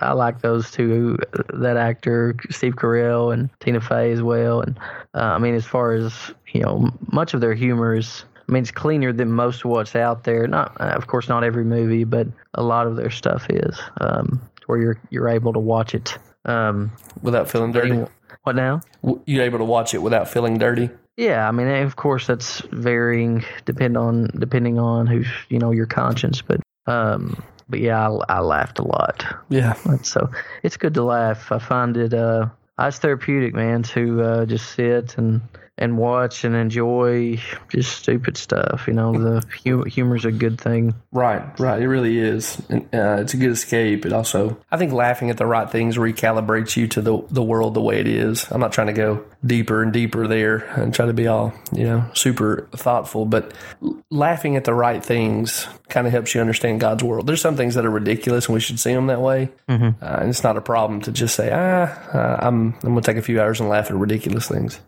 I 0.00 0.12
like 0.12 0.40
those 0.40 0.70
two, 0.70 1.18
that 1.52 1.76
actor 1.76 2.34
Steve 2.50 2.76
Carell 2.76 3.32
and 3.32 3.50
Tina 3.60 3.80
Fey 3.80 4.10
as 4.10 4.22
well. 4.22 4.62
And 4.62 4.78
uh, 5.14 5.18
I 5.18 5.38
mean, 5.38 5.54
as 5.54 5.66
far 5.66 5.92
as 5.92 6.32
you 6.52 6.62
know, 6.62 6.90
much 7.12 7.34
of 7.34 7.40
their 7.40 7.54
humor 7.54 7.94
is. 7.94 8.24
I 8.50 8.52
mean, 8.52 8.64
it's 8.64 8.72
cleaner 8.72 9.12
than 9.12 9.30
most 9.30 9.64
of 9.64 9.70
what's 9.70 9.94
out 9.94 10.24
there. 10.24 10.48
Not, 10.48 10.76
uh, 10.80 10.86
of 10.96 11.06
course, 11.06 11.28
not 11.28 11.44
every 11.44 11.64
movie, 11.64 12.02
but 12.02 12.26
a 12.54 12.64
lot 12.64 12.88
of 12.88 12.96
their 12.96 13.10
stuff 13.10 13.46
is. 13.48 13.78
Um, 14.00 14.42
where 14.66 14.80
you're 14.80 15.00
you're 15.10 15.28
able 15.28 15.52
to 15.52 15.60
watch 15.60 15.94
it. 15.94 16.18
Um, 16.44 16.90
Without 17.22 17.48
feeling 17.48 17.70
dirty. 17.70 18.04
What 18.42 18.56
now? 18.56 18.80
You're 19.24 19.44
able 19.44 19.58
to 19.58 19.64
watch 19.64 19.94
it 19.94 19.98
without 19.98 20.28
feeling 20.28 20.58
dirty? 20.58 20.90
Yeah, 21.16 21.46
I 21.46 21.52
mean, 21.52 21.68
of 21.68 21.94
course, 21.96 22.26
that's 22.26 22.60
varying 22.72 23.44
depend 23.66 23.96
on 23.96 24.30
depending 24.38 24.78
on 24.80 25.06
who's 25.06 25.28
you 25.48 25.60
know 25.60 25.70
your 25.70 25.86
conscience, 25.86 26.42
but 26.42 26.60
um, 26.86 27.40
but 27.68 27.78
yeah, 27.78 28.08
I, 28.08 28.36
I 28.36 28.40
laughed 28.40 28.80
a 28.80 28.84
lot. 28.84 29.24
Yeah. 29.48 29.74
So 30.02 30.28
it's 30.64 30.76
good 30.76 30.94
to 30.94 31.04
laugh. 31.04 31.52
I 31.52 31.60
find 31.60 31.96
it 31.96 32.14
uh, 32.14 32.48
it's 32.80 32.98
therapeutic, 32.98 33.54
man, 33.54 33.84
to 33.84 34.22
uh, 34.22 34.46
just 34.46 34.72
sit 34.72 35.18
and 35.18 35.40
and 35.80 35.96
watch 35.96 36.44
and 36.44 36.54
enjoy 36.54 37.40
just 37.68 37.96
stupid 37.96 38.36
stuff. 38.36 38.84
You 38.86 38.92
know, 38.92 39.12
the 39.12 39.46
hu- 39.64 39.84
humor's 39.84 40.24
a 40.24 40.30
good 40.30 40.60
thing. 40.60 40.94
Right, 41.10 41.42
right. 41.58 41.80
It 41.80 41.88
really 41.88 42.18
is. 42.18 42.60
And, 42.68 42.82
uh, 42.94 43.18
it's 43.20 43.34
a 43.34 43.38
good 43.38 43.50
escape. 43.50 44.04
It 44.04 44.12
also, 44.12 44.58
I 44.70 44.76
think, 44.76 44.92
laughing 44.92 45.30
at 45.30 45.38
the 45.38 45.46
right 45.46 45.68
things 45.68 45.96
recalibrates 45.96 46.76
you 46.76 46.86
to 46.88 47.00
the 47.00 47.22
the 47.30 47.42
world 47.42 47.74
the 47.74 47.80
way 47.80 47.98
it 47.98 48.06
is. 48.06 48.46
I'm 48.50 48.60
not 48.60 48.72
trying 48.72 48.88
to 48.88 48.92
go 48.92 49.24
deeper 49.44 49.82
and 49.82 49.92
deeper 49.92 50.26
there 50.26 50.58
and 50.76 50.94
try 50.94 51.06
to 51.06 51.14
be 51.14 51.26
all 51.26 51.52
you 51.72 51.84
know 51.84 52.04
super 52.14 52.68
thoughtful, 52.72 53.24
but 53.24 53.52
laughing 54.10 54.56
at 54.56 54.64
the 54.64 54.74
right 54.74 55.02
things 55.04 55.66
kind 55.88 56.06
of 56.06 56.12
helps 56.12 56.34
you 56.34 56.40
understand 56.40 56.80
God's 56.80 57.02
world. 57.02 57.26
There's 57.26 57.40
some 57.40 57.56
things 57.56 57.74
that 57.74 57.86
are 57.86 57.90
ridiculous 57.90 58.46
and 58.46 58.54
we 58.54 58.60
should 58.60 58.78
see 58.78 58.92
them 58.92 59.06
that 59.06 59.20
way. 59.20 59.50
Mm-hmm. 59.68 60.04
Uh, 60.04 60.16
and 60.20 60.28
it's 60.28 60.44
not 60.44 60.56
a 60.56 60.60
problem 60.60 61.00
to 61.02 61.12
just 61.12 61.34
say, 61.34 61.50
ah, 61.52 62.16
uh, 62.16 62.36
I'm 62.40 62.74
I'm 62.82 62.90
gonna 62.90 63.00
take 63.00 63.16
a 63.16 63.22
few 63.22 63.40
hours 63.40 63.60
and 63.60 63.68
laugh 63.68 63.90
at 63.90 63.96
ridiculous 63.96 64.48
things. 64.48 64.80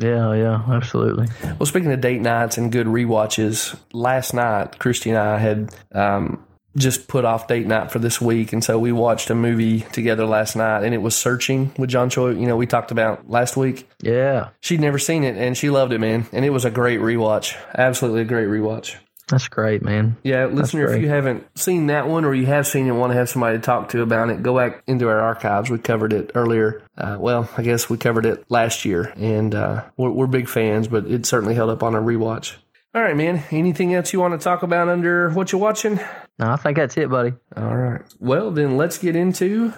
Yeah, 0.00 0.32
yeah, 0.32 0.62
absolutely. 0.68 1.28
Well, 1.42 1.66
speaking 1.66 1.92
of 1.92 2.00
date 2.00 2.22
nights 2.22 2.56
and 2.56 2.72
good 2.72 2.86
rewatches, 2.86 3.78
last 3.92 4.32
night 4.32 4.78
Christy 4.78 5.10
and 5.10 5.18
I 5.18 5.38
had 5.38 5.74
um, 5.92 6.42
just 6.76 7.06
put 7.06 7.24
off 7.24 7.48
date 7.48 7.66
night 7.66 7.90
for 7.90 7.98
this 7.98 8.20
week, 8.20 8.52
and 8.52 8.64
so 8.64 8.78
we 8.78 8.92
watched 8.92 9.28
a 9.28 9.34
movie 9.34 9.80
together 9.80 10.24
last 10.24 10.56
night, 10.56 10.84
and 10.84 10.94
it 10.94 11.02
was 11.02 11.14
Searching 11.14 11.72
with 11.76 11.90
John 11.90 12.08
Cho. 12.08 12.28
You 12.28 12.46
know, 12.46 12.56
we 12.56 12.66
talked 12.66 12.90
about 12.90 13.28
last 13.28 13.56
week. 13.56 13.88
Yeah, 14.02 14.50
She'd 14.60 14.80
never 14.80 14.98
seen 14.98 15.24
it, 15.24 15.36
and 15.36 15.56
she 15.56 15.68
loved 15.68 15.92
it, 15.92 15.98
man. 15.98 16.26
And 16.32 16.44
it 16.44 16.50
was 16.50 16.64
a 16.64 16.70
great 16.70 17.00
rewatch. 17.00 17.56
Absolutely 17.74 18.22
a 18.22 18.24
great 18.24 18.48
rewatch. 18.48 18.96
That's 19.30 19.48
great, 19.48 19.82
man. 19.82 20.16
Yeah, 20.22 20.46
listener, 20.46 20.92
if 20.92 21.00
you 21.00 21.08
haven't 21.08 21.46
seen 21.58 21.86
that 21.86 22.08
one 22.08 22.24
or 22.24 22.34
you 22.34 22.46
have 22.46 22.66
seen 22.66 22.86
it 22.86 22.90
and 22.90 22.98
want 22.98 23.12
to 23.12 23.18
have 23.18 23.28
somebody 23.28 23.58
to 23.58 23.62
talk 23.62 23.90
to 23.90 24.02
about 24.02 24.28
it, 24.30 24.42
go 24.42 24.56
back 24.56 24.82
into 24.86 25.08
our 25.08 25.20
archives. 25.20 25.70
We 25.70 25.78
covered 25.78 26.12
it 26.12 26.32
earlier. 26.34 26.82
Uh, 26.98 27.16
well, 27.18 27.48
I 27.56 27.62
guess 27.62 27.88
we 27.88 27.96
covered 27.96 28.26
it 28.26 28.44
last 28.50 28.84
year, 28.84 29.12
and 29.16 29.54
uh, 29.54 29.84
we're, 29.96 30.10
we're 30.10 30.26
big 30.26 30.48
fans, 30.48 30.88
but 30.88 31.06
it 31.06 31.24
certainly 31.26 31.54
held 31.54 31.70
up 31.70 31.82
on 31.82 31.94
a 31.94 32.00
rewatch. 32.00 32.56
All 32.92 33.00
right, 33.00 33.16
man. 33.16 33.44
Anything 33.52 33.94
else 33.94 34.12
you 34.12 34.18
want 34.18 34.38
to 34.38 34.42
talk 34.42 34.64
about 34.64 34.88
under 34.88 35.30
what 35.30 35.52
you're 35.52 35.60
watching? 35.60 36.00
No, 36.40 36.50
I 36.50 36.56
think 36.56 36.76
that's 36.76 36.96
it, 36.96 37.08
buddy. 37.08 37.34
All 37.56 37.76
right. 37.76 38.02
Well, 38.18 38.50
then 38.50 38.76
let's 38.76 38.98
get 38.98 39.14
into. 39.14 39.70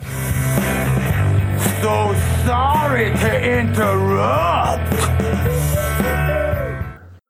So 1.83 2.15
sorry 2.47 3.13
to 3.13 3.59
interrupt. 3.61 5.22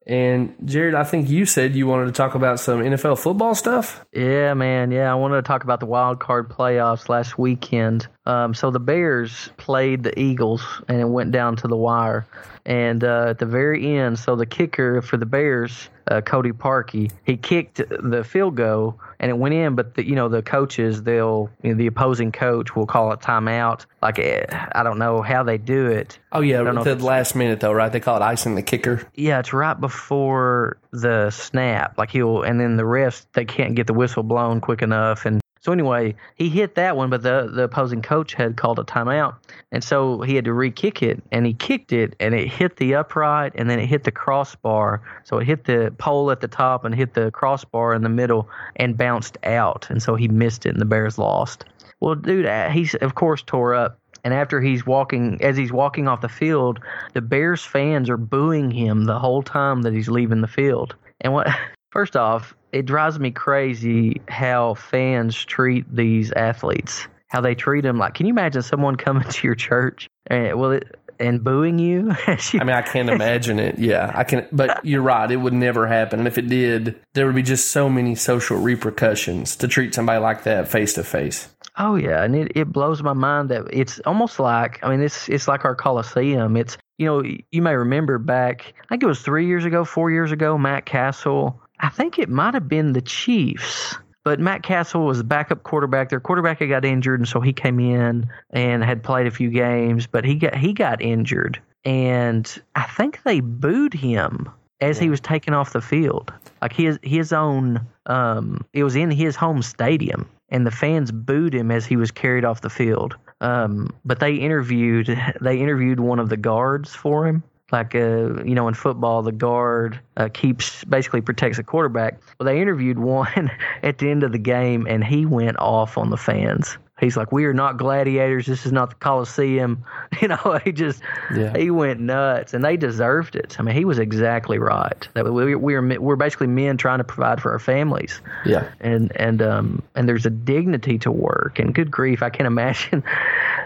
And 0.06 0.54
Jared, 0.64 0.94
I 0.94 1.04
think 1.04 1.28
you 1.28 1.47
said 1.47 1.76
you 1.76 1.87
wanted 1.87 2.06
to 2.06 2.12
talk 2.12 2.35
about 2.35 2.59
some 2.59 2.80
NFL 2.80 3.18
football 3.18 3.54
stuff. 3.54 4.04
Yeah, 4.12 4.54
man. 4.54 4.90
Yeah, 4.90 5.12
I 5.12 5.14
wanted 5.14 5.37
to 5.37 5.42
talk 5.42 5.62
about 5.62 5.80
the 5.80 5.87
wild 5.87 6.18
card 6.18 6.49
playoffs 6.49 7.09
last 7.09 7.38
weekend. 7.38 8.09
Um, 8.26 8.54
so 8.54 8.71
the 8.71 8.80
Bears 8.80 9.50
played 9.59 10.02
the 10.02 10.18
Eagles, 10.18 10.62
and 10.88 11.00
it 11.00 11.09
went 11.09 11.30
down 11.30 11.56
to 11.56 11.68
the 11.68 11.76
wire. 11.76 12.26
And 12.66 13.02
uh, 13.04 13.26
at 13.30 13.38
the 13.38 13.47
very 13.47 13.97
end, 13.97 14.18
so 14.18 14.35
the 14.35 14.47
kicker 14.47 15.02
for 15.02 15.16
the 15.16 15.26
Bears, 15.26 15.88
uh, 16.09 16.21
Cody 16.21 16.52
Parkey, 16.52 17.11
he 17.25 17.37
kicked 17.37 17.80
the 17.88 18.25
field 18.25 18.56
goal, 18.56 18.99
and 19.21 19.30
it 19.30 19.38
went 19.38 19.54
in. 19.54 19.75
But 19.75 19.94
the, 19.94 20.06
you 20.06 20.14
know 20.14 20.28
the 20.28 20.42
coaches, 20.42 21.02
they'll 21.02 21.50
you 21.62 21.71
know, 21.71 21.76
the 21.76 21.87
opposing 21.87 22.32
coach 22.32 22.75
will 22.75 22.87
call 22.87 23.12
it 23.12 23.21
timeout. 23.21 23.87
Like 24.00 24.18
eh, 24.18 24.47
I 24.50 24.82
don't 24.82 24.99
know 24.99 25.23
how 25.23 25.42
they 25.42 25.59
do 25.59 25.87
it. 25.87 26.18
Oh 26.32 26.40
yeah, 26.40 26.62
the 26.62 26.97
last 26.97 27.35
minute 27.35 27.61
though, 27.61 27.73
right? 27.73 27.92
They 27.92 28.00
call 28.00 28.16
it 28.16 28.23
icing 28.23 28.54
the 28.54 28.62
kicker. 28.62 29.06
Yeah, 29.14 29.40
it's 29.40 29.52
right 29.52 29.78
before 29.78 30.78
the 30.92 31.30
snap. 31.30 31.99
Like 31.99 32.11
he'll, 32.11 32.42
and 32.42 32.59
then 32.61 32.76
the 32.76 32.87
rest 32.87 33.26
they 33.35 33.44
can't 33.44 33.75
get 33.75 33.87
the 33.87 33.94
whistle 33.94 34.23
blown 34.23 34.61
quick 34.61 34.82
enough. 34.82 35.26
And 35.26 35.41
so 35.62 35.71
anyway, 35.71 36.16
he 36.35 36.49
hit 36.49 36.75
that 36.75 36.97
one, 36.97 37.09
but 37.09 37.23
the 37.23 37.49
the 37.52 37.62
opposing 37.62 38.02
coach 38.02 38.35
had 38.35 38.57
called 38.57 38.81
a 38.81 38.83
timeout, 38.83 39.37
and 39.71 39.83
so 39.83 40.21
he 40.23 40.35
had 40.35 40.45
to 40.47 40.52
re-kick 40.52 41.04
it, 41.04 41.23
and 41.31 41.47
he 41.47 41.54
kicked 41.54 41.92
it, 41.92 42.16
and 42.19 42.35
it 42.35 42.49
hit 42.49 42.76
the 42.78 42.97
upright, 42.97 43.52
and 43.54 43.71
then 43.71 43.78
it 43.78 43.87
hit 43.87 44.02
the 44.02 44.11
crossbar. 44.11 45.00
So 45.23 45.38
it 45.38 45.47
hit 45.47 45.64
the 45.64 45.95
pole 45.99 46.33
at 46.33 46.40
the 46.40 46.49
top 46.49 46.85
and 46.85 46.92
hit 46.92 47.14
the 47.14 47.31
crossbar 47.31 47.95
in 47.95 48.02
the 48.02 48.09
middle, 48.09 48.50
and 48.75 48.99
bounced 48.99 49.38
out, 49.45 49.87
and 49.88 50.02
so 50.02 50.16
he 50.16 50.26
missed 50.26 50.66
it, 50.66 50.71
and 50.71 50.81
the 50.81 50.85
Bears 50.85 51.16
lost. 51.16 51.64
Well, 52.00 52.16
dude, 52.16 52.47
uh, 52.47 52.71
he's 52.71 52.97
of 52.97 53.14
course 53.14 53.42
tore 53.42 53.73
up. 53.73 54.00
And 54.25 54.35
after 54.35 54.61
he's 54.61 54.85
walking, 54.85 55.40
as 55.42 55.57
he's 55.57 55.73
walking 55.73 56.07
off 56.09 56.21
the 56.21 56.28
field, 56.28 56.81
the 57.12 57.21
Bears 57.21 57.64
fans 57.64 58.09
are 58.09 58.16
booing 58.16 58.71
him 58.71 59.04
the 59.04 59.19
whole 59.19 59.42
time 59.42 59.83
that 59.83 59.92
he's 59.92 60.09
leaving 60.09 60.40
the 60.40 60.49
field. 60.49 60.95
And 61.21 61.33
what, 61.33 61.49
first 61.90 62.16
off, 62.16 62.54
it 62.72 62.86
drives 62.86 63.18
me 63.18 63.30
crazy 63.30 64.20
how 64.28 64.74
fans 64.74 65.44
treat 65.44 65.84
these 65.94 66.32
athletes. 66.32 67.06
How 67.28 67.40
they 67.40 67.54
treat 67.54 67.80
them. 67.80 67.98
Like, 67.98 68.14
can 68.14 68.26
you 68.26 68.32
imagine 68.32 68.62
someone 68.62 68.96
coming 68.96 69.24
to 69.28 69.46
your 69.46 69.54
church 69.54 70.08
and 70.26 70.58
well, 70.58 70.72
it, 70.72 70.96
and 71.18 71.42
booing 71.42 71.78
you? 71.78 72.10
I 72.26 72.38
mean, 72.54 72.70
I 72.70 72.82
can't 72.82 73.08
imagine 73.10 73.58
it. 73.58 73.78
Yeah, 73.78 74.12
I 74.14 74.24
can. 74.24 74.46
But 74.52 74.84
you're 74.84 75.02
right; 75.02 75.30
it 75.30 75.36
would 75.36 75.54
never 75.54 75.86
happen. 75.86 76.18
And 76.18 76.28
if 76.28 76.36
it 76.36 76.48
did, 76.48 77.00
there 77.14 77.26
would 77.26 77.34
be 77.34 77.42
just 77.42 77.70
so 77.70 77.88
many 77.88 78.14
social 78.14 78.58
repercussions 78.58 79.56
to 79.56 79.68
treat 79.68 79.94
somebody 79.94 80.20
like 80.20 80.44
that 80.44 80.68
face 80.68 80.94
to 80.94 81.04
face. 81.04 81.48
Oh 81.78 81.94
yeah, 81.94 82.22
and 82.22 82.36
it, 82.36 82.52
it 82.54 82.72
blows 82.72 83.02
my 83.02 83.14
mind 83.14 83.48
that 83.48 83.64
it's 83.72 83.98
almost 84.00 84.38
like 84.38 84.78
I 84.82 84.90
mean 84.90 85.00
it's 85.00 85.28
it's 85.28 85.48
like 85.48 85.64
our 85.64 85.74
Coliseum. 85.74 86.56
It's 86.56 86.76
you 86.98 87.06
know 87.06 87.22
you 87.50 87.62
may 87.62 87.74
remember 87.74 88.18
back 88.18 88.74
I 88.78 88.86
think 88.88 89.02
it 89.02 89.06
was 89.06 89.22
three 89.22 89.46
years 89.46 89.64
ago, 89.64 89.84
four 89.84 90.10
years 90.10 90.32
ago, 90.32 90.58
Matt 90.58 90.84
Cassel. 90.84 91.58
I 91.82 91.88
think 91.88 92.18
it 92.18 92.28
might 92.28 92.54
have 92.54 92.68
been 92.68 92.92
the 92.92 93.02
Chiefs, 93.02 93.96
but 94.24 94.38
Matt 94.38 94.62
Cassel 94.62 95.04
was 95.04 95.18
the 95.18 95.24
backup 95.24 95.64
quarterback. 95.64 96.08
Their 96.08 96.20
quarterback 96.20 96.60
had 96.60 96.68
got 96.68 96.84
injured, 96.84 97.20
and 97.20 97.28
so 97.28 97.40
he 97.40 97.52
came 97.52 97.80
in 97.80 98.30
and 98.50 98.84
had 98.84 99.02
played 99.02 99.26
a 99.26 99.32
few 99.32 99.50
games, 99.50 100.06
but 100.06 100.24
he 100.24 100.36
got 100.36 100.54
he 100.54 100.72
got 100.72 101.02
injured, 101.02 101.60
and 101.84 102.62
I 102.76 102.84
think 102.84 103.22
they 103.24 103.40
booed 103.40 103.94
him 103.94 104.48
as 104.80 104.98
he 104.98 105.08
was 105.08 105.20
taken 105.20 105.54
off 105.54 105.72
the 105.72 105.80
field. 105.80 106.32
Like 106.60 106.72
his 106.72 106.98
his 107.02 107.32
own 107.32 107.80
um 108.06 108.64
it 108.72 108.84
was 108.84 108.96
in 108.96 109.10
his 109.10 109.36
home 109.36 109.62
stadium 109.62 110.28
and 110.48 110.66
the 110.66 110.70
fans 110.70 111.12
booed 111.12 111.54
him 111.54 111.70
as 111.70 111.86
he 111.86 111.96
was 111.96 112.10
carried 112.10 112.44
off 112.44 112.60
the 112.60 112.70
field. 112.70 113.16
Um 113.40 113.94
but 114.04 114.20
they 114.20 114.34
interviewed 114.34 115.16
they 115.40 115.58
interviewed 115.60 116.00
one 116.00 116.18
of 116.18 116.28
the 116.28 116.36
guards 116.36 116.94
for 116.94 117.26
him. 117.26 117.42
Like 117.72 117.94
uh, 117.94 118.44
you 118.44 118.54
know, 118.54 118.68
in 118.68 118.74
football, 118.74 119.22
the 119.22 119.32
guard 119.32 119.98
uh, 120.18 120.28
keeps 120.32 120.84
basically 120.84 121.22
protects 121.22 121.56
the 121.56 121.64
quarterback. 121.64 122.20
Well, 122.38 122.44
they 122.44 122.60
interviewed 122.60 122.98
one 122.98 123.50
at 123.82 123.98
the 123.98 124.10
end 124.10 124.22
of 124.22 124.32
the 124.32 124.38
game, 124.38 124.86
and 124.86 125.02
he 125.02 125.24
went 125.24 125.58
off 125.58 125.96
on 125.96 126.10
the 126.10 126.18
fans. 126.18 126.76
He's 127.02 127.16
like, 127.16 127.32
"We 127.32 127.44
are 127.44 127.52
not 127.52 127.76
gladiators. 127.76 128.47
This 128.47 128.64
is 128.64 128.73
not 128.73 128.88
the 128.90 128.97
Coliseum." 128.97 129.85
You 130.21 130.28
know, 130.28 130.61
he 130.62 130.71
just 130.73 131.02
Yeah. 131.35 131.56
he 131.56 131.71
went 131.71 131.99
nuts, 131.99 132.54
and 132.54 132.62
they 132.64 132.76
deserved 132.76 133.35
it. 133.35 133.56
I 133.59 133.62
mean, 133.62 133.75
he 133.75 133.85
was 133.85 133.99
exactly 133.99 134.59
right. 134.59 135.09
That 135.14 135.25
we 135.32 135.54
we 135.56 135.75
are 135.75 135.82
we're 136.00 136.16
basically 136.16 136.47
men 136.47 136.76
trying 136.76 136.99
to 136.99 137.04
provide 137.04 137.40
for 137.42 137.50
our 137.52 137.59
families, 137.59 138.21
Yeah, 138.44 138.68
and 138.80 139.11
and 139.16 139.42
um 139.42 139.82
and 139.97 140.09
there's 140.09 140.25
a 140.26 140.30
dignity 140.30 140.99
to 140.99 141.11
work. 141.11 141.59
And 141.59 141.75
good 141.75 141.90
grief, 141.90 142.23
I 142.23 142.30
can't 142.30 142.47
imagine. 142.56 143.02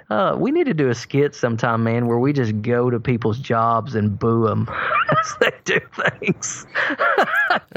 Uh, 0.08 0.36
we 0.38 0.50
need 0.52 0.66
to 0.66 0.74
do 0.74 0.88
a 0.88 0.94
skit 0.94 1.34
sometime, 1.34 1.82
man, 1.82 2.06
where 2.06 2.18
we 2.18 2.32
just 2.32 2.62
go 2.62 2.88
to 2.90 3.00
people's 3.00 3.38
jobs 3.40 3.94
and 3.96 4.16
boo 4.18 4.46
them 4.46 4.68
as 5.10 5.34
they 5.40 5.50
do 5.64 5.80
things. 6.20 6.64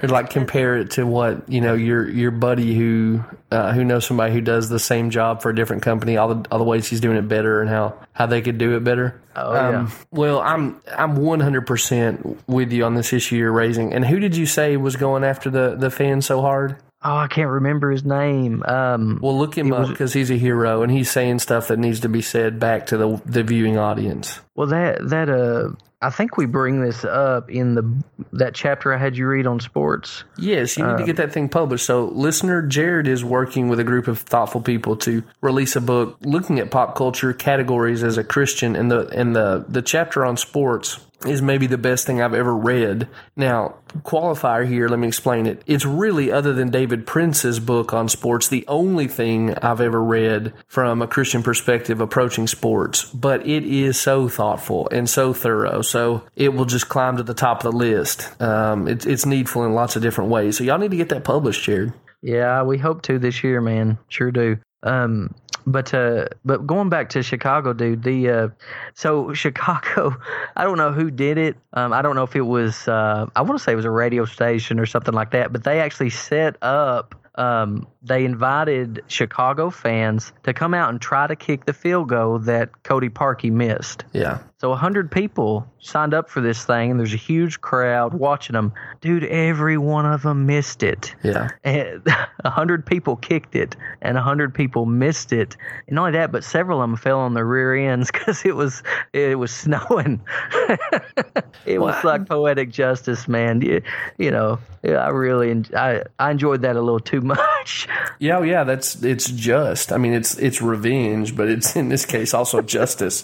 or 0.01 0.07
like 0.09 0.29
compare 0.29 0.77
it 0.77 0.91
to 0.91 1.05
what 1.05 1.49
you 1.51 1.59
know 1.59 1.73
your 1.73 2.07
your 2.07 2.31
buddy 2.31 2.75
who 2.75 3.21
uh, 3.51 3.73
who 3.73 3.83
knows 3.83 4.05
somebody 4.05 4.31
who 4.33 4.41
does 4.41 4.69
the 4.69 4.79
same 4.79 5.09
job 5.09 5.41
for 5.41 5.48
a 5.49 5.55
different 5.55 5.83
company. 5.83 6.17
All 6.17 6.33
the 6.33 6.47
all 6.51 6.57
the 6.59 6.63
ways 6.63 6.87
he's 6.87 7.01
doing 7.01 7.17
it 7.17 7.27
better 7.27 7.61
and 7.61 7.69
how 7.69 7.95
how 8.13 8.25
they 8.25 8.41
could 8.41 8.57
do 8.57 8.75
it 8.75 8.83
better. 8.83 9.19
Oh, 9.35 9.53
yeah. 9.53 9.89
Well, 10.11 10.39
I'm 10.39 10.81
I'm 10.95 11.15
100 11.15 11.65
percent 11.67 12.37
with 12.47 12.71
you 12.71 12.85
on 12.85 12.95
this 12.95 13.13
issue 13.13 13.35
you're 13.37 13.51
raising. 13.51 13.93
And 13.93 14.05
who 14.05 14.19
did 14.19 14.35
you 14.35 14.45
say 14.45 14.77
was 14.77 14.95
going 14.95 15.23
after 15.23 15.49
the 15.49 15.75
the 15.75 15.89
fans 15.91 16.25
so 16.25 16.41
hard? 16.41 16.77
Oh, 17.01 17.15
I 17.15 17.27
can't 17.27 17.49
remember 17.49 17.91
his 17.91 18.03
name. 18.03 18.61
Um, 18.67 19.19
Well, 19.21 19.37
look 19.37 19.57
him 19.57 19.71
up 19.71 19.87
because 19.87 20.11
he's 20.11 20.29
a 20.31 20.35
hero 20.35 20.81
and 20.83 20.91
he's 20.91 21.09
saying 21.09 21.39
stuff 21.39 21.69
that 21.69 21.79
needs 21.79 22.01
to 22.01 22.09
be 22.09 22.21
said 22.21 22.59
back 22.59 22.87
to 22.87 22.97
the 22.97 23.21
the 23.25 23.41
viewing 23.43 23.77
audience. 23.77 24.41
Well, 24.55 24.67
that 24.67 25.07
that 25.09 25.29
uh, 25.29 25.69
I 26.01 26.09
think 26.09 26.37
we 26.37 26.45
bring 26.45 26.81
this 26.81 27.03
up 27.03 27.49
in 27.49 27.75
the 27.75 28.03
that 28.31 28.55
chapter 28.55 28.93
I 28.93 28.97
had 28.97 29.17
you 29.17 29.27
read 29.27 29.45
on 29.45 29.59
sports. 29.59 30.23
Yes, 30.37 30.77
you 30.77 30.85
need 30.85 30.97
to 30.97 31.05
get 31.05 31.19
um, 31.19 31.25
that 31.27 31.33
thing 31.33 31.49
published. 31.49 31.85
So, 31.85 32.05
listener 32.05 32.61
Jared 32.61 33.05
is 33.05 33.25
working 33.25 33.67
with 33.67 33.81
a 33.81 33.83
group 33.83 34.07
of 34.07 34.19
thoughtful 34.19 34.61
people 34.61 34.95
to 34.97 35.23
release 35.41 35.75
a 35.75 35.81
book 35.81 36.17
looking 36.21 36.57
at 36.59 36.71
pop 36.71 36.95
culture 36.95 37.33
categories 37.33 38.01
as 38.01 38.17
a 38.17 38.23
Christian, 38.23 38.77
and 38.77 38.89
the 38.89 39.07
and 39.09 39.35
the 39.35 39.65
the 39.67 39.81
chapter 39.81 40.25
on 40.25 40.37
sports 40.37 40.99
is 41.25 41.41
maybe 41.41 41.67
the 41.67 41.77
best 41.77 42.05
thing 42.05 42.21
I've 42.21 42.33
ever 42.33 42.55
read. 42.55 43.07
Now, 43.35 43.75
qualifier 44.03 44.67
here, 44.67 44.87
let 44.87 44.99
me 44.99 45.07
explain 45.07 45.45
it. 45.47 45.61
It's 45.67 45.85
really, 45.85 46.31
other 46.31 46.53
than 46.53 46.69
David 46.69 47.05
Prince's 47.05 47.59
book 47.59 47.93
on 47.93 48.07
sports, 48.07 48.47
the 48.47 48.65
only 48.67 49.07
thing 49.07 49.53
I've 49.55 49.81
ever 49.81 50.01
read 50.01 50.53
from 50.67 51.01
a 51.01 51.07
Christian 51.07 51.43
perspective 51.43 51.99
approaching 51.99 52.47
sports. 52.47 53.03
But 53.05 53.45
it 53.45 53.65
is 53.65 53.99
so 53.99 54.29
thoughtful 54.29 54.87
and 54.91 55.09
so 55.09 55.33
thorough. 55.33 55.81
So 55.81 56.23
it 56.35 56.53
will 56.53 56.65
just 56.65 56.87
climb 56.89 57.17
to 57.17 57.23
the 57.23 57.33
top 57.33 57.65
of 57.65 57.71
the 57.71 57.77
list. 57.77 58.41
Um, 58.41 58.87
it's, 58.87 59.05
it's 59.05 59.25
needful 59.25 59.65
in 59.65 59.73
lots 59.73 59.95
of 59.95 60.01
different 60.01 60.29
ways. 60.29 60.57
So 60.57 60.63
y'all 60.63 60.77
need 60.77 60.91
to 60.91 60.97
get 60.97 61.09
that 61.09 61.23
published, 61.23 61.63
Jared. 61.63 61.93
Yeah, 62.21 62.63
we 62.63 62.77
hope 62.77 63.01
to 63.03 63.19
this 63.19 63.43
year, 63.43 63.61
man. 63.61 63.97
Sure 64.09 64.31
do. 64.31 64.57
Um, 64.83 65.35
but 65.71 65.93
uh, 65.93 66.27
but 66.43 66.65
going 66.65 66.89
back 66.89 67.09
to 67.09 67.23
Chicago, 67.23 67.73
dude. 67.73 68.03
The 68.03 68.29
uh, 68.29 68.47
so 68.93 69.33
Chicago, 69.33 70.15
I 70.55 70.63
don't 70.63 70.77
know 70.77 70.91
who 70.91 71.11
did 71.11 71.37
it. 71.37 71.57
Um, 71.73 71.93
I 71.93 72.01
don't 72.01 72.15
know 72.15 72.23
if 72.23 72.35
it 72.35 72.41
was. 72.41 72.87
Uh, 72.87 73.27
I 73.35 73.41
want 73.41 73.57
to 73.57 73.63
say 73.63 73.73
it 73.73 73.75
was 73.75 73.85
a 73.85 73.91
radio 73.91 74.25
station 74.25 74.79
or 74.79 74.85
something 74.85 75.13
like 75.13 75.31
that. 75.31 75.53
But 75.53 75.63
they 75.63 75.79
actually 75.79 76.09
set 76.09 76.57
up. 76.61 77.15
Um, 77.35 77.87
they 78.01 78.25
invited 78.25 79.01
Chicago 79.07 79.69
fans 79.69 80.33
to 80.43 80.53
come 80.53 80.73
out 80.73 80.89
and 80.89 80.99
try 80.99 81.25
to 81.25 81.37
kick 81.37 81.65
the 81.65 81.73
field 81.73 82.09
goal 82.09 82.39
that 82.39 82.83
Cody 82.83 83.09
Parkey 83.09 83.51
missed. 83.51 84.03
Yeah. 84.11 84.39
So 84.59 84.67
100 84.71 85.09
people 85.09 85.65
signed 85.79 86.13
up 86.13 86.29
for 86.29 86.41
this 86.41 86.65
thing, 86.65 86.91
and 86.91 86.99
there's 86.99 87.13
a 87.13 87.17
huge 87.17 87.61
crowd 87.61 88.13
watching 88.13 88.55
them. 88.55 88.73
Dude, 88.99 89.23
every 89.23 89.77
one 89.77 90.05
of 90.05 90.23
them 90.23 90.47
missed 90.47 90.83
it. 90.83 91.15
Yeah. 91.23 91.47
And 91.63 92.03
100 92.41 92.85
people 92.85 93.15
kicked 93.15 93.55
it, 93.55 93.77
and 94.01 94.15
100 94.15 94.53
people 94.53 94.85
missed 94.85 95.31
it. 95.31 95.55
And 95.87 95.95
not 95.95 96.07
only 96.07 96.19
that, 96.19 96.33
but 96.33 96.43
several 96.43 96.81
of 96.81 96.89
them 96.89 96.97
fell 96.97 97.19
on 97.19 97.35
their 97.35 97.45
rear 97.45 97.73
ends 97.73 98.11
because 98.11 98.43
it 98.43 98.53
was 98.53 98.83
it 99.13 99.39
was 99.39 99.51
snowing. 99.55 100.21
it 101.65 101.79
was 101.79 102.03
like 102.03 102.27
poetic 102.27 102.69
justice, 102.69 103.29
man. 103.29 103.61
You, 103.61 103.81
you 104.17 104.29
know, 104.29 104.59
I 104.83 105.07
really 105.07 105.63
I, 105.73 106.03
I 106.19 106.31
enjoyed 106.31 106.63
that 106.63 106.75
a 106.75 106.81
little 106.81 106.99
too 106.99 107.21
much. 107.21 107.87
Yeah, 108.19 108.39
oh, 108.39 108.41
yeah, 108.41 108.65
that's 108.65 109.01
it's 109.03 109.29
just. 109.29 109.93
I 109.93 109.97
mean, 109.97 110.11
it's 110.11 110.37
it's 110.37 110.61
revenge, 110.61 111.37
but 111.37 111.47
it's 111.47 111.77
in 111.77 111.87
this 111.87 112.05
case 112.05 112.33
also 112.33 112.61
justice. 112.61 113.23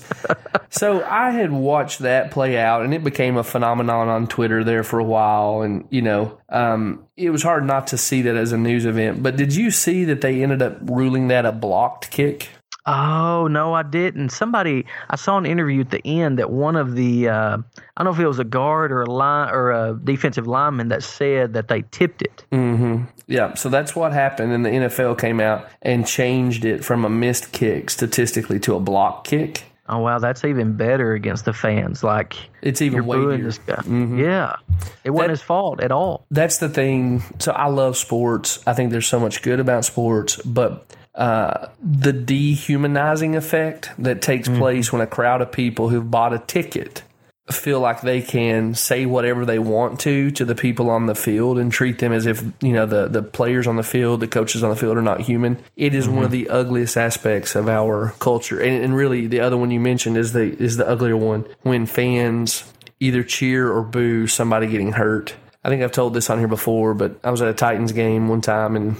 so 0.70 1.04
I 1.04 1.25
had 1.32 1.51
watched 1.51 2.00
that 2.00 2.32
play 2.32 2.58
out, 2.58 2.84
and 2.84 2.94
it 2.94 3.03
became 3.03 3.38
a 3.38 3.44
phenomenon 3.44 4.08
on 4.08 4.27
Twitter 4.27 4.63
there 4.63 4.84
for 4.84 5.00
a 5.00 5.03
while, 5.03 5.62
and 5.62 5.88
you 5.89 6.01
know, 6.01 6.39
um, 6.50 7.05
it 7.17 7.29
was 7.29 7.44
hard 7.44 7.65
not 7.65 7.88
to 7.88 7.98
see 7.98 8.22
that 8.24 8.36
as 8.36 8.51
a 8.51 8.58
news 8.58 8.86
event. 8.86 9.24
But 9.24 9.36
did 9.36 9.55
you 9.55 9.72
see 9.72 10.05
that 10.05 10.22
they 10.22 10.41
ended 10.44 10.62
up 10.62 10.77
ruling 10.82 11.27
that 11.29 11.46
a 11.46 11.51
blocked 11.51 12.12
kick? 12.12 12.50
Oh 12.88 13.48
no, 13.48 13.74
I 13.74 13.82
didn't. 13.82 14.29
Somebody 14.29 14.86
I 15.10 15.15
saw 15.15 15.38
an 15.38 15.46
interview 15.46 15.82
at 15.82 15.89
the 15.89 16.05
end 16.05 16.38
that 16.38 16.51
one 16.51 16.75
of 16.75 16.94
the 16.94 17.29
uh, 17.29 17.58
I 17.58 18.03
don't 18.03 18.05
know 18.05 18.12
if 18.12 18.20
it 18.20 18.27
was 18.27 18.38
a 18.38 18.44
guard 18.44 18.91
or 18.91 19.01
a 19.01 19.10
line 19.10 19.50
or 19.50 19.72
a 19.72 20.00
defensive 20.03 20.46
lineman 20.46 20.89
that 20.89 21.01
said 21.01 21.53
that 21.53 21.67
they 21.67 21.84
tipped 21.89 22.22
it. 22.22 22.46
Mm-hmm. 22.51 23.05
Yeah, 23.27 23.55
so 23.55 23.70
that's 23.70 23.96
what 23.96 24.13
happened, 24.13 24.53
and 24.53 24.63
the 24.63 24.70
NFL 24.70 25.17
came 25.17 25.39
out 25.39 25.67
and 25.82 26.05
changed 26.05 26.63
it 26.63 26.86
from 26.86 27.05
a 27.05 27.10
missed 27.10 27.51
kick 27.51 27.89
statistically 27.89 28.60
to 28.60 28.75
a 28.75 28.79
block 28.79 29.25
kick. 29.25 29.63
Oh 29.88 30.00
wow, 30.00 30.18
that's 30.20 30.44
even 30.44 30.74
better 30.74 31.13
against 31.13 31.46
the 31.46 31.54
fans. 31.54 32.04
Like 32.04 32.36
It's 32.62 32.82
even 32.82 32.96
you're 32.96 33.04
booing 33.04 33.27
weightier. 33.27 33.46
this 33.46 33.58
guy. 33.60 33.84
Yeah, 33.88 34.56
it 35.04 35.12
wasn't 35.12 35.27
That- 35.27 35.30
his 35.32 35.42
fault 35.44 35.80
at 35.82 35.92
all. 35.92 36.25
that's 36.32 36.58
the 36.58 36.70
thing. 36.70 37.22
So 37.39 37.51
I 37.51 37.68
love 37.68 37.96
sports. 37.98 38.63
I 38.65 38.74
think 38.74 38.92
there's 38.92 39.08
so 39.08 39.20
much 39.20 39.42
good 39.44 39.60
about 39.60 39.86
sports, 39.86 40.38
but 40.38 40.86
uh, 41.13 41.68
the 41.82 42.12
dehumanizing 42.12 43.36
effect 43.36 43.92
that 44.00 44.22
takes 44.22 44.50
place 44.50 44.92
when 44.92 45.01
a 45.01 45.08
crowd 45.08 45.42
of 45.42 45.51
people 45.51 45.90
who've 45.90 46.09
bought 46.09 46.33
a 46.33 46.40
ticket 46.40 47.03
feel 47.51 47.79
like 47.79 48.01
they 48.01 48.22
can 48.22 48.74
say 48.74 49.05
whatever 49.05 49.46
they 49.46 49.60
want 49.60 50.00
to 50.00 50.31
to 50.31 50.46
the 50.46 50.55
people 50.55 50.90
on 50.90 51.05
the 51.05 51.14
field 51.14 51.60
and 51.60 51.72
treat 51.72 52.00
them 52.00 52.12
as 52.12 52.25
if 52.25 52.44
you 52.62 52.74
know 52.74 52.88
the 52.88 53.08
the 53.08 53.22
players 53.22 53.68
on 53.68 53.75
the 53.75 53.84
field 53.84 54.20
the 54.20 54.27
coaches 54.27 54.64
on 54.64 54.72
the 54.72 54.75
field 54.75 54.98
are 54.98 55.01
not 55.01 55.22
human. 55.22 55.58
It 55.75 55.94
is 55.94 56.10
one 56.10 56.24
of 56.24 56.31
mm-hmm. 56.31 56.44
the 56.44 56.50
ugliest 56.50 56.98
aspects 56.98 57.55
of 57.55 57.70
our 57.70 58.16
culture. 58.20 58.60
And, 58.60 58.84
and 58.84 58.96
really 58.96 59.27
the 59.27 59.42
other 59.42 59.58
one 59.58 59.70
you 59.70 59.79
mentioned 59.79 60.18
is 60.18 60.34
the 60.34 60.55
is 60.62 60.77
the 60.77 60.88
uglier 60.88 61.18
one. 61.18 61.46
When 61.62 61.86
fans 61.86 62.72
either 63.00 63.24
cheer 63.24 63.72
or 63.72 63.84
boo 63.84 64.27
somebody 64.27 64.68
getting 64.68 64.94
hurt. 64.94 65.36
I 65.64 65.70
think 65.70 65.84
I've 65.84 65.92
told 65.92 66.14
this 66.14 66.29
on 66.29 66.40
here 66.40 66.48
before, 66.48 66.94
but 66.94 67.20
I 67.24 67.31
was 67.31 67.42
at 67.42 67.48
a 67.48 67.53
Titans 67.53 67.92
game 67.92 68.27
one 68.27 68.42
time 68.42 68.75
and 68.75 68.96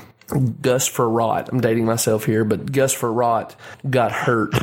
Gus 0.62 0.90
Frerotte, 0.90 1.50
I'm 1.52 1.62
dating 1.62 1.86
myself 1.86 2.26
here, 2.26 2.44
but 2.44 2.72
Gus 2.72 2.96
Frerotte 2.96 3.56
got 3.90 4.12
hurt. 4.12 4.54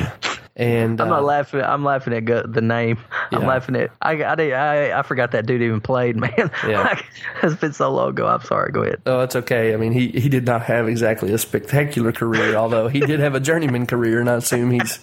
And 0.55 1.01
I'm 1.01 1.07
uh, 1.07 1.15
not 1.15 1.23
laughing. 1.23 1.61
I'm 1.61 1.83
laughing 1.83 2.13
at 2.13 2.53
the 2.53 2.61
name. 2.61 2.99
I'm 3.31 3.45
laughing 3.47 3.75
at. 3.75 3.91
I, 4.01 4.21
I, 4.21 4.33
I, 4.33 4.99
I 4.99 5.01
forgot 5.01 5.31
that 5.31 5.47
dude 5.47 5.63
even 5.63 5.81
played. 5.81 6.15
Man, 6.23 6.51
Yeah. 6.67 6.83
Like, 6.83 7.05
it's 7.41 7.55
been 7.55 7.73
so 7.73 7.91
long 7.91 8.09
ago. 8.09 8.27
I'm 8.27 8.41
sorry. 8.41 8.71
Go 8.71 8.83
ahead. 8.83 9.01
Oh, 9.07 9.21
it's 9.21 9.35
okay. 9.35 9.73
I 9.73 9.77
mean, 9.77 9.93
he, 9.93 10.09
he 10.09 10.29
did 10.29 10.45
not 10.45 10.61
have 10.63 10.87
exactly 10.87 11.33
a 11.33 11.39
spectacular 11.39 12.11
career, 12.11 12.55
although 12.55 12.87
he 12.87 12.99
did 12.99 13.19
have 13.19 13.33
a 13.33 13.39
journeyman 13.39 13.87
career, 13.87 14.19
and 14.19 14.29
I 14.29 14.35
assume 14.35 14.69
he's 14.69 14.99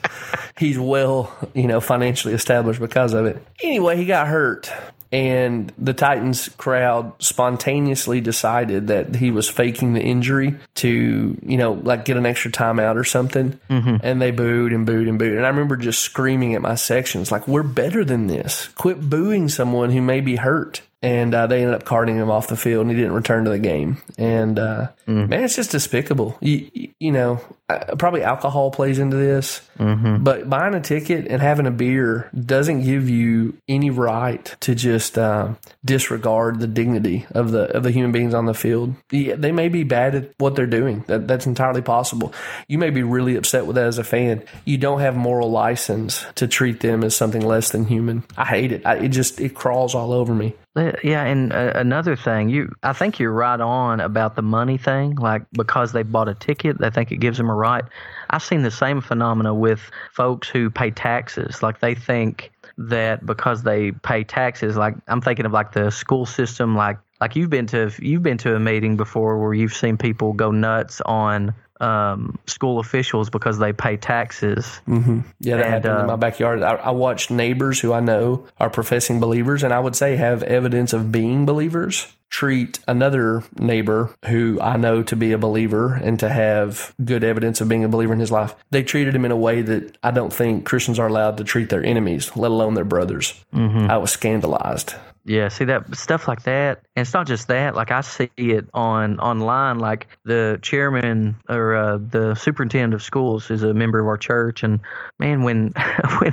he's 0.57 0.79
well, 0.79 1.37
you 1.53 1.67
know, 1.67 1.81
financially 1.81 2.35
established 2.35 2.79
because 2.79 3.13
of 3.13 3.27
it. 3.27 3.45
Anyway, 3.61 3.97
he 3.97 4.07
got 4.07 4.29
hurt, 4.29 4.73
and 5.13 5.73
the 5.77 5.93
Titans 5.93 6.49
crowd 6.51 7.13
spontaneously 7.21 8.21
decided 8.21 8.89
that 8.89 9.17
he 9.17 9.31
was 9.31 9.49
faking 9.49 9.95
the 9.95 10.01
injury 10.01 10.55
to, 10.77 11.37
you 11.43 11.57
know, 11.57 11.73
like 11.73 12.05
get 12.05 12.17
an 12.17 12.27
extra 12.27 12.51
timeout 12.51 12.97
or 12.97 13.05
something, 13.05 13.59
mm-hmm. 13.69 13.97
and 14.03 14.23
they 14.23 14.31
booed 14.31 14.73
and 14.73 14.87
booed 14.87 15.09
and 15.09 15.19
booed. 15.19 15.37
And 15.37 15.45
I 15.45 15.49
remember 15.49 15.77
just 15.77 16.03
screaming 16.03 16.55
at 16.55 16.63
my 16.63 16.77
sections, 16.77 17.33
like, 17.33 17.49
"We're 17.49 17.63
better 17.63 18.05
than 18.05 18.29
this! 18.29 18.69
Quit 18.77 19.01
booing 19.01 19.49
someone 19.49 19.91
who 19.91 20.01
may 20.01 20.21
be 20.21 20.37
hurt." 20.37 20.83
And 21.03 21.35
uh, 21.35 21.47
they 21.47 21.61
ended 21.63 21.75
up 21.75 21.85
carting 21.85 22.17
him 22.17 22.31
off 22.31 22.49
the 22.49 22.57
field, 22.57 22.83
and 22.83 22.91
he 22.91 22.97
didn't 22.97 23.15
return 23.15 23.45
to 23.45 23.51
the 23.51 23.59
game. 23.59 23.97
And 24.19 24.59
uh, 24.59 24.89
man, 25.07 25.45
it's 25.45 25.57
just 25.57 25.71
despicable. 25.71 26.37
You, 26.41 26.71
you- 26.75 27.13
know, 27.13 27.41
uh, 27.69 27.97
probably 27.97 28.23
alcohol 28.23 28.71
plays 28.71 28.99
into 28.99 29.17
this, 29.17 29.63
but 29.79 30.49
buying 30.51 30.75
a 30.75 30.81
ticket 30.81 31.27
and 31.29 31.41
having 31.41 31.67
a 31.67 31.71
beer 31.71 32.29
doesn't 32.39 32.83
give 32.85 33.09
you 33.09 33.57
any 33.69 33.89
right 33.91 34.45
to 34.61 34.75
just 34.75 35.17
uh, 35.19 35.55
disregard 35.85 36.61
the 36.61 36.67
dignity 36.67 37.27
of 37.33 37.51
the 37.53 37.63
of 37.77 37.83
the 37.83 37.91
human 37.91 38.13
beings 38.13 38.35
on 38.35 38.45
the 38.47 38.55
field. 38.55 38.95
Yeah, 39.11 39.35
they 39.37 39.51
may 39.53 39.69
be 39.69 39.83
bad 39.85 40.15
at 40.15 40.33
what 40.39 40.55
they're 40.57 40.67
doing. 40.67 41.05
That, 41.09 41.27
that's 41.27 41.47
entirely 41.47 41.83
possible. 41.83 42.33
You 42.69 42.79
may 42.79 42.91
be 42.91 43.03
really 43.03 43.37
upset 43.37 43.67
with 43.67 43.77
that 43.77 43.87
as 43.87 43.99
a 43.99 44.05
fan. 44.05 44.43
You 44.65 44.77
don't 44.79 45.01
have 45.01 45.17
moral 45.17 45.51
license 45.51 46.25
to 46.37 46.47
treat 46.47 46.81
them 46.81 47.03
as 47.03 47.17
something 47.17 47.43
less 47.43 47.71
than 47.71 47.87
human. 47.87 48.25
I 48.37 48.45
hate 48.45 48.73
it. 48.73 48.85
I, 48.87 48.97
it 48.97 49.09
just 49.09 49.41
it 49.41 49.55
crawls 49.55 49.95
all 49.95 50.13
over 50.13 50.35
me. 50.35 50.55
Yeah, 50.77 51.25
and 51.25 51.53
uh, 51.53 51.73
another 51.75 52.15
thing, 52.15 52.49
you 52.49 52.73
I 52.85 52.93
think 52.93 53.19
you're 53.19 53.33
right 53.33 53.61
on 53.61 53.99
about 53.99 54.37
the 54.37 54.43
money 54.43 54.79
thing. 54.79 55.17
Like 55.17 55.43
because 55.53 55.91
they 55.91 56.05
bought 56.05 56.29
a 56.29 56.35
ticket, 56.35 56.79
they 56.79 56.91
think 56.91 57.11
it 57.11 57.17
gives 57.17 57.39
them 57.39 57.51
a 57.51 57.55
right. 57.55 57.85
I've 58.31 58.43
seen 58.43 58.63
the 58.63 58.71
same 58.71 59.01
phenomena 59.01 59.53
with 59.53 59.81
folks 60.13 60.49
who 60.49 60.71
pay 60.71 60.93
taxes. 60.93 61.61
Like 61.61 61.81
they 61.81 61.97
think 61.97 62.53
that 62.79 63.27
because 63.27 63.65
they 63.65 63.91
pay 63.91 64.23
taxes, 64.23 64.77
like 64.77 64.95
I'm 65.09 65.21
thinking 65.21 65.45
of 65.45 65.51
like 65.51 65.73
the 65.73 65.91
school 65.91 66.25
system, 66.25 66.77
like 66.77 66.99
like 67.21 67.35
you've 67.35 67.51
been 67.51 67.67
to 67.69 67.91
you've 67.99 68.23
been 68.23 68.39
to 68.39 68.55
a 68.55 68.61
meeting 68.61 68.97
before 68.97 69.41
where 69.41 69.53
you've 69.53 69.75
seen 69.75 69.97
people 69.97 70.33
go 70.35 70.53
nuts 70.53 71.01
on 71.01 71.53
um, 71.81 72.39
school 72.47 72.79
officials 72.79 73.31
because 73.31 73.59
they 73.59 73.73
pay 73.73 73.97
taxes. 73.97 74.81
Yeah, 74.87 75.57
that 75.57 75.65
And, 75.65 75.75
happened 75.75 75.85
in 75.85 76.05
uh, 76.05 76.07
my 76.07 76.17
backyard. 76.17 76.63
I, 76.63 76.75
I 76.75 76.91
watched 76.91 77.31
neighbors 77.31 77.81
who 77.81 77.93
I 77.93 78.01
know 78.01 78.47
are 78.59 78.71
professing 78.71 79.21
believers, 79.21 79.63
and 79.63 79.73
I 79.73 79.81
would 79.81 79.97
say 79.97 80.17
have 80.17 80.43
evidence 80.43 80.93
of 80.93 81.11
being 81.13 81.47
believers 81.47 82.07
treat 82.31 82.79
another 82.87 83.43
neighbor 83.59 84.15
who 84.27 84.59
I 84.61 84.77
know 84.77 85.03
to 85.03 85.17
be 85.17 85.33
a 85.33 85.39
believer 85.39 85.95
and 85.95 86.19
to 86.21 86.29
have 86.29 86.95
good 87.05 87.25
evidence 87.25 87.61
of 87.61 87.69
being 87.69 87.83
a 87.83 87.89
believer 87.89 88.13
in 88.13 88.21
his 88.21 88.31
life. 88.31 88.55
They 88.71 88.85
treated 88.85 89.17
him 89.17 89.25
in 89.25 89.33
a 89.33 89.37
way 89.37 89.63
that 89.63 89.99
I 90.03 90.13
don't 90.13 90.33
think 90.33 90.65
Christians 90.65 91.01
are 91.01 91.09
allowed 91.09 91.39
to 91.39 91.45
treat 91.45 91.71
their 91.71 91.85
enemies, 91.85 92.37
let 92.37 92.53
alone 92.53 92.75
their 92.75 92.85
brothers. 92.85 93.35
I 93.53 93.97
was 93.99 94.13
scandalized. 94.13 94.95
Yeah, 95.25 95.49
see 95.49 95.67
that 95.67 95.95
stuff 95.95 96.27
like 96.27 96.45
that, 96.45 96.83
and 96.97 97.03
it's 97.03 97.13
not 97.13 97.27
just 97.27 97.49
that. 97.49 97.75
Like 97.75 97.91
I 97.91 98.01
see 98.01 98.31
it 98.37 98.69
on 98.73 99.21
online. 99.21 99.79
Like 99.79 100.09
the 100.25 100.59
chairman 100.63 101.37
or 101.49 101.77
uh, 101.77 101.99
the 101.99 102.35
superintendent 102.35 102.95
of 102.95 103.03
schools 103.03 103.51
is 103.51 103.63
a 103.63 103.75
member 103.75 104.01
of 104.01 104.07
our 104.07 104.17
church, 104.17 104.63
and 104.63 104.81
man, 105.19 105.43
when 105.43 105.75
when 106.21 106.33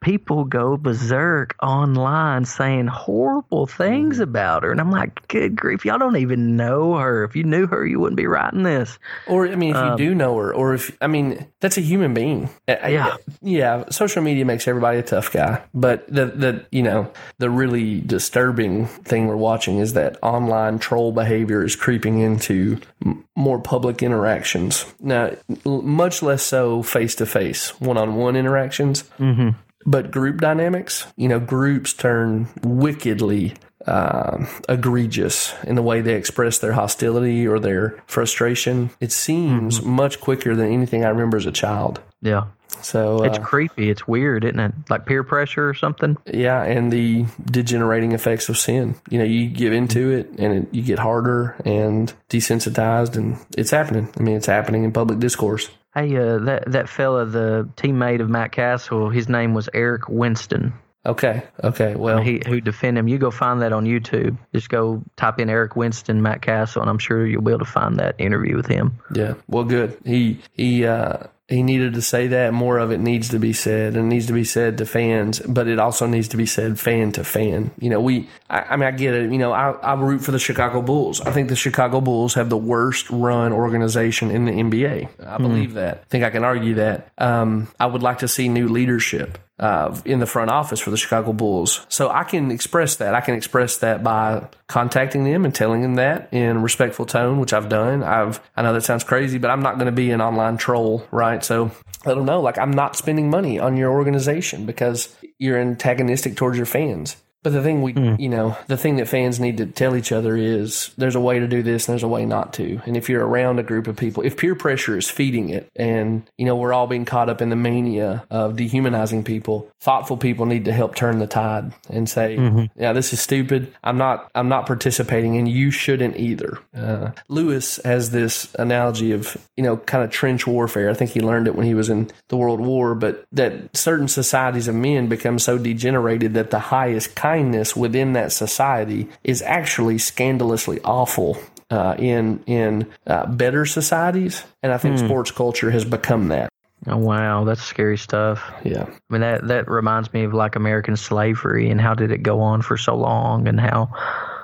people 0.00 0.44
go 0.44 0.76
berserk 0.76 1.54
online 1.62 2.44
saying 2.44 2.86
horrible 2.86 3.66
things 3.66 4.14
mm-hmm. 4.16 4.24
about 4.24 4.62
her, 4.62 4.72
and 4.72 4.80
I'm 4.80 4.90
like, 4.90 5.26
good 5.28 5.56
grief, 5.56 5.84
y'all 5.84 5.98
don't 5.98 6.16
even 6.16 6.56
know 6.56 6.94
her. 6.96 7.24
If 7.24 7.36
you 7.36 7.44
knew 7.44 7.66
her, 7.66 7.86
you 7.86 8.00
wouldn't 8.00 8.16
be 8.16 8.26
writing 8.26 8.62
this. 8.62 8.98
Or 9.26 9.46
I 9.46 9.56
mean, 9.56 9.70
if 9.70 9.76
you 9.76 9.82
um, 9.82 9.96
do 9.96 10.14
know 10.14 10.36
her, 10.38 10.52
or 10.54 10.74
if 10.74 10.96
I 11.00 11.06
mean, 11.06 11.46
that's 11.60 11.78
a 11.78 11.82
human 11.82 12.14
being. 12.14 12.50
I- 12.66 12.88
Yeah. 12.88 13.16
yeah. 13.42 13.84
Social 13.90 14.22
media 14.22 14.44
makes 14.44 14.66
everybody 14.66 14.98
a 14.98 15.02
tough 15.02 15.32
guy, 15.32 15.62
but 15.74 16.06
the 16.08 16.26
the 16.26 16.66
you 16.70 16.82
know 16.82 17.12
the 17.38 17.50
really 17.50 18.00
disturbing 18.00 18.86
thing 18.86 19.26
we're 19.26 19.36
watching 19.36 19.78
is 19.78 19.92
that 19.94 20.16
online 20.22 20.78
troll 20.78 21.12
behavior 21.12 21.64
is 21.64 21.76
creeping 21.76 22.20
into 22.20 22.78
m- 23.04 23.24
more 23.36 23.60
public 23.60 24.02
interactions. 24.02 24.86
Now, 25.00 25.32
l- 25.64 25.82
much 25.82 26.22
less 26.22 26.42
so 26.42 26.82
face 26.82 27.14
to 27.16 27.26
face, 27.26 27.78
one 27.80 27.96
on 27.96 28.16
one 28.16 28.36
interactions. 28.36 29.04
Mm-hmm. 29.18 29.50
But 29.86 30.10
group 30.10 30.40
dynamics, 30.40 31.06
you 31.16 31.28
know, 31.28 31.40
groups 31.40 31.92
turn 31.92 32.48
wickedly 32.62 33.54
uh, 33.86 34.44
egregious 34.68 35.54
in 35.64 35.74
the 35.74 35.82
way 35.82 36.00
they 36.00 36.14
express 36.14 36.58
their 36.58 36.72
hostility 36.72 37.46
or 37.46 37.58
their 37.58 38.02
frustration. 38.06 38.90
It 39.00 39.12
seems 39.12 39.82
much 39.82 40.20
quicker 40.20 40.54
than 40.54 40.70
anything 40.72 41.04
I 41.04 41.08
remember 41.08 41.36
as 41.36 41.46
a 41.46 41.52
child. 41.52 42.00
Yeah. 42.20 42.44
So 42.82 43.24
It's 43.24 43.38
uh, 43.38 43.42
creepy. 43.42 43.90
It's 43.90 44.06
weird, 44.06 44.44
isn't 44.44 44.58
it? 44.58 44.72
Like 44.88 45.04
peer 45.06 45.22
pressure 45.24 45.68
or 45.68 45.74
something. 45.74 46.16
yeah, 46.26 46.62
and 46.62 46.92
the 46.92 47.26
degenerating 47.50 48.12
effects 48.12 48.48
of 48.48 48.56
sin. 48.56 48.94
You 49.10 49.18
know, 49.18 49.24
you 49.24 49.48
give 49.48 49.72
into 49.72 50.10
it 50.10 50.30
and 50.38 50.64
it, 50.64 50.68
you 50.74 50.82
get 50.82 50.98
harder 50.98 51.56
and 51.64 52.12
desensitized, 52.28 53.16
and 53.16 53.38
it's 53.56 53.70
happening. 53.70 54.08
I 54.18 54.22
mean, 54.22 54.36
it's 54.36 54.46
happening 54.46 54.84
in 54.84 54.92
public 54.92 55.18
discourse. 55.18 55.70
Hey, 55.94 56.16
uh, 56.16 56.38
that 56.38 56.70
that 56.70 56.88
fella, 56.88 57.26
the 57.26 57.68
teammate 57.76 58.20
of 58.20 58.28
Matt 58.28 58.52
Cassel, 58.52 59.10
his 59.10 59.28
name 59.28 59.54
was 59.54 59.68
Eric 59.74 60.08
Winston. 60.08 60.72
Okay, 61.06 61.42
okay. 61.64 61.94
Well, 61.94 62.20
He 62.20 62.42
who 62.46 62.60
defend 62.60 62.98
him. 62.98 63.08
You 63.08 63.16
go 63.16 63.30
find 63.30 63.62
that 63.62 63.72
on 63.72 63.86
YouTube. 63.86 64.36
Just 64.54 64.68
go 64.68 65.02
type 65.16 65.38
in 65.40 65.48
Eric 65.48 65.74
Winston, 65.74 66.20
Matt 66.20 66.42
Cassel, 66.42 66.82
and 66.82 66.90
I'm 66.90 66.98
sure 66.98 67.26
you'll 67.26 67.42
be 67.42 67.52
able 67.52 67.60
to 67.60 67.64
find 67.64 67.98
that 67.98 68.16
interview 68.18 68.54
with 68.54 68.66
him. 68.66 68.98
Yeah. 69.14 69.34
Well, 69.48 69.64
good. 69.64 69.96
He 70.04 70.40
he 70.52 70.84
uh, 70.84 71.24
he 71.50 71.64
needed 71.64 71.94
to 71.94 72.02
say 72.02 72.28
that. 72.28 72.54
More 72.54 72.78
of 72.78 72.92
it 72.92 73.00
needs 73.00 73.30
to 73.30 73.38
be 73.38 73.52
said, 73.52 73.96
and 73.96 74.08
needs 74.08 74.26
to 74.26 74.32
be 74.32 74.44
said 74.44 74.78
to 74.78 74.86
fans. 74.86 75.40
But 75.40 75.66
it 75.66 75.80
also 75.80 76.06
needs 76.06 76.28
to 76.28 76.36
be 76.36 76.46
said 76.46 76.78
fan 76.78 77.12
to 77.12 77.24
fan. 77.24 77.72
You 77.78 77.90
know, 77.90 78.00
we. 78.00 78.28
I, 78.48 78.60
I 78.60 78.76
mean, 78.76 78.86
I 78.86 78.92
get 78.92 79.14
it. 79.14 79.32
You 79.32 79.38
know, 79.38 79.52
I 79.52 79.72
I 79.72 79.94
root 79.94 80.20
for 80.20 80.30
the 80.30 80.38
Chicago 80.38 80.80
Bulls. 80.80 81.20
I 81.20 81.32
think 81.32 81.48
the 81.48 81.56
Chicago 81.56 82.00
Bulls 82.00 82.34
have 82.34 82.48
the 82.48 82.56
worst 82.56 83.10
run 83.10 83.52
organization 83.52 84.30
in 84.30 84.44
the 84.44 84.52
NBA. 84.52 85.26
I 85.26 85.38
believe 85.38 85.74
that. 85.74 85.98
I 85.98 86.04
think 86.08 86.24
I 86.24 86.30
can 86.30 86.44
argue 86.44 86.74
that. 86.76 87.10
Um, 87.18 87.68
I 87.78 87.86
would 87.86 88.02
like 88.02 88.18
to 88.18 88.28
see 88.28 88.48
new 88.48 88.68
leadership 88.68 89.38
uh, 89.60 89.96
in 90.04 90.18
the 90.18 90.26
front 90.26 90.50
office 90.50 90.80
for 90.80 90.90
the 90.90 90.96
Chicago 90.96 91.32
Bulls. 91.32 91.86
So 91.88 92.08
I 92.08 92.24
can 92.24 92.50
express 92.50 92.96
that. 92.96 93.14
I 93.14 93.20
can 93.20 93.34
express 93.34 93.76
that 93.78 94.02
by 94.02 94.48
contacting 94.66 95.24
them 95.24 95.44
and 95.44 95.54
telling 95.54 95.82
them 95.82 95.96
that 95.96 96.32
in 96.32 96.62
respectful 96.62 97.06
tone, 97.06 97.38
which 97.38 97.52
I've 97.52 97.68
done. 97.68 98.02
I've 98.02 98.40
I 98.56 98.62
know 98.62 98.72
that 98.72 98.82
sounds 98.82 99.04
crazy, 99.04 99.38
but 99.38 99.50
I'm 99.50 99.62
not 99.62 99.74
going 99.74 99.86
to 99.86 99.92
be 99.92 100.10
an 100.10 100.20
online 100.20 100.56
troll, 100.56 101.06
right? 101.10 101.44
So 101.44 101.70
let 102.06 102.14
them 102.14 102.24
know, 102.24 102.40
like 102.40 102.58
I'm 102.58 102.70
not 102.70 102.96
spending 102.96 103.28
money 103.28 103.58
on 103.58 103.76
your 103.76 103.92
organization 103.92 104.64
because 104.64 105.14
you're 105.38 105.58
antagonistic 105.58 106.36
towards 106.36 106.56
your 106.56 106.66
fans. 106.66 107.16
But 107.42 107.54
the 107.54 107.62
thing 107.62 107.80
we, 107.80 107.94
you 108.18 108.28
know, 108.28 108.56
the 108.66 108.76
thing 108.76 108.96
that 108.96 109.08
fans 109.08 109.40
need 109.40 109.56
to 109.58 109.66
tell 109.66 109.96
each 109.96 110.12
other 110.12 110.36
is 110.36 110.90
there's 110.98 111.14
a 111.14 111.20
way 111.20 111.38
to 111.38 111.48
do 111.48 111.62
this 111.62 111.88
and 111.88 111.94
there's 111.94 112.02
a 112.02 112.08
way 112.08 112.26
not 112.26 112.52
to. 112.54 112.80
And 112.84 112.96
if 112.96 113.08
you're 113.08 113.26
around 113.26 113.58
a 113.58 113.62
group 113.62 113.86
of 113.86 113.96
people, 113.96 114.22
if 114.22 114.36
peer 114.36 114.54
pressure 114.54 114.96
is 114.98 115.08
feeding 115.08 115.48
it 115.48 115.70
and, 115.74 116.22
you 116.36 116.44
know, 116.44 116.54
we're 116.54 116.74
all 116.74 116.86
being 116.86 117.06
caught 117.06 117.30
up 117.30 117.40
in 117.40 117.48
the 117.48 117.56
mania 117.56 118.24
of 118.30 118.56
dehumanizing 118.56 119.24
people, 119.24 119.70
thoughtful 119.80 120.18
people 120.18 120.44
need 120.44 120.66
to 120.66 120.72
help 120.72 120.94
turn 120.94 121.18
the 121.18 121.26
tide 121.26 121.72
and 121.88 122.08
say, 122.08 122.36
yeah, 122.76 122.92
this 122.92 123.12
is 123.12 123.20
stupid. 123.20 123.72
I'm 123.82 123.96
not, 123.96 124.30
I'm 124.34 124.48
not 124.48 124.66
participating 124.66 125.38
and 125.38 125.48
you 125.48 125.70
shouldn't 125.70 126.18
either. 126.18 126.58
Uh, 126.76 127.12
Lewis 127.28 127.80
has 127.84 128.10
this 128.10 128.54
analogy 128.58 129.12
of, 129.12 129.36
you 129.56 129.62
know, 129.64 129.78
kind 129.78 130.04
of 130.04 130.10
trench 130.10 130.46
warfare. 130.46 130.90
I 130.90 130.94
think 130.94 131.12
he 131.12 131.20
learned 131.20 131.46
it 131.46 131.54
when 131.54 131.66
he 131.66 131.74
was 131.74 131.88
in 131.88 132.10
the 132.28 132.36
World 132.36 132.60
War, 132.60 132.94
but 132.94 133.24
that 133.32 133.74
certain 133.74 134.08
societies 134.08 134.68
of 134.68 134.74
men 134.74 135.08
become 135.08 135.38
so 135.38 135.56
degenerated 135.56 136.34
that 136.34 136.50
the 136.50 136.58
highest 136.58 137.14
kindness 137.30 137.76
within 137.76 138.14
that 138.14 138.32
society 138.32 139.08
is 139.22 139.42
actually 139.42 139.98
scandalously 139.98 140.80
awful 140.84 141.38
uh, 141.70 141.94
in 141.98 142.42
in 142.46 142.86
uh, 143.06 143.26
better 143.26 143.64
societies, 143.64 144.42
and 144.62 144.72
I 144.72 144.78
think 144.78 144.98
sports 144.98 145.30
culture 145.30 145.70
has 145.70 145.84
become 145.84 146.28
that. 146.28 146.48
Oh 146.86 146.96
wow, 146.96 147.44
that's 147.44 147.62
scary 147.62 147.98
stuff. 147.98 148.42
Yeah, 148.64 148.86
I 148.88 149.12
mean 149.12 149.20
that 149.20 149.46
that 149.46 149.68
reminds 149.68 150.12
me 150.12 150.24
of 150.24 150.34
like 150.34 150.56
American 150.56 150.96
slavery 150.96 151.70
and 151.70 151.80
how 151.80 151.94
did 151.94 152.10
it 152.10 152.22
go 152.22 152.40
on 152.40 152.62
for 152.62 152.76
so 152.76 152.96
long 152.96 153.46
and 153.46 153.60
how 153.60 153.90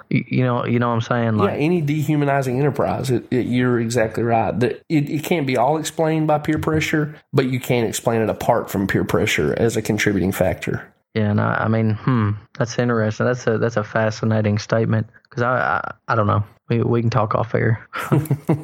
you, 0.09 0.45
know 0.45 0.65
you 0.65 0.79
know 0.79 0.89
what 0.89 0.95
I'm 0.95 1.01
saying 1.01 1.37
yeah. 1.37 1.43
like 1.43 1.59
Any 1.59 1.81
dehumanizing 1.81 2.61
enterprise, 2.61 3.11
it, 3.11 3.27
it, 3.33 3.47
you're 3.47 3.81
exactly 3.81 4.23
right. 4.23 4.57
That 4.61 4.83
it, 4.89 5.11
it 5.11 5.25
can't 5.25 5.47
be 5.47 5.57
all 5.57 5.79
explained 5.79 6.29
by 6.29 6.39
peer 6.39 6.61
pressure, 6.61 7.17
but 7.33 7.47
you 7.47 7.59
can't 7.59 7.89
explain 7.89 8.21
it 8.21 8.31
apart 8.31 8.71
from 8.71 8.87
peer 8.87 9.05
pressure 9.05 9.55
as 9.59 9.77
a 9.77 9.83
contributing 9.83 10.31
factor. 10.31 10.93
Yeah, 11.17 11.31
and 11.31 11.41
I, 11.41 11.65
I 11.65 11.69
mean 11.69 11.95
hmm 11.95 12.33
that's 12.59 12.79
interesting. 12.79 13.27
That's 13.27 13.47
a 13.47 13.59
that's 13.59 13.77
a 13.77 13.85
fascinating 13.85 14.59
statement 14.59 15.09
because 15.25 15.43
I, 15.43 15.57
I 15.59 15.95
I 16.09 16.15
don't 16.15 16.27
know 16.27 16.45
we 16.69 16.83
we 16.83 17.01
can 17.01 17.11
talk 17.11 17.35
off 17.35 17.55
air. 17.55 17.89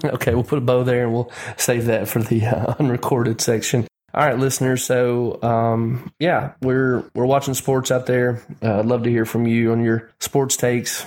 okay, 0.05 0.35
we'll 0.35 0.45
put 0.45 0.59
a 0.59 0.63
bow 0.63 0.85
there 0.85 1.05
and 1.05 1.13
we'll 1.13 1.31
save 1.57 1.87
that 1.87 2.09
for 2.09 2.21
the 2.23 2.47
uh, 2.47 2.75
unrecorded 2.79 3.41
section. 3.41 3.87
All 4.15 4.27
right, 4.27 4.39
listeners. 4.39 4.85
So, 4.85 5.43
um, 5.43 6.13
yeah, 6.19 6.53
we're 6.61 7.05
we're 7.15 7.27
watching 7.27 7.55
sports 7.55 7.91
out 7.91 8.07
there. 8.07 8.43
Uh, 8.63 8.81
I'd 8.81 8.87
love 8.87 9.05
to 9.05 9.11
hear 9.11 9.25
from 9.25 9.47
you 9.47 9.73
on 9.73 9.83
your 9.83 10.11
sports 10.21 10.57
takes. 10.57 11.07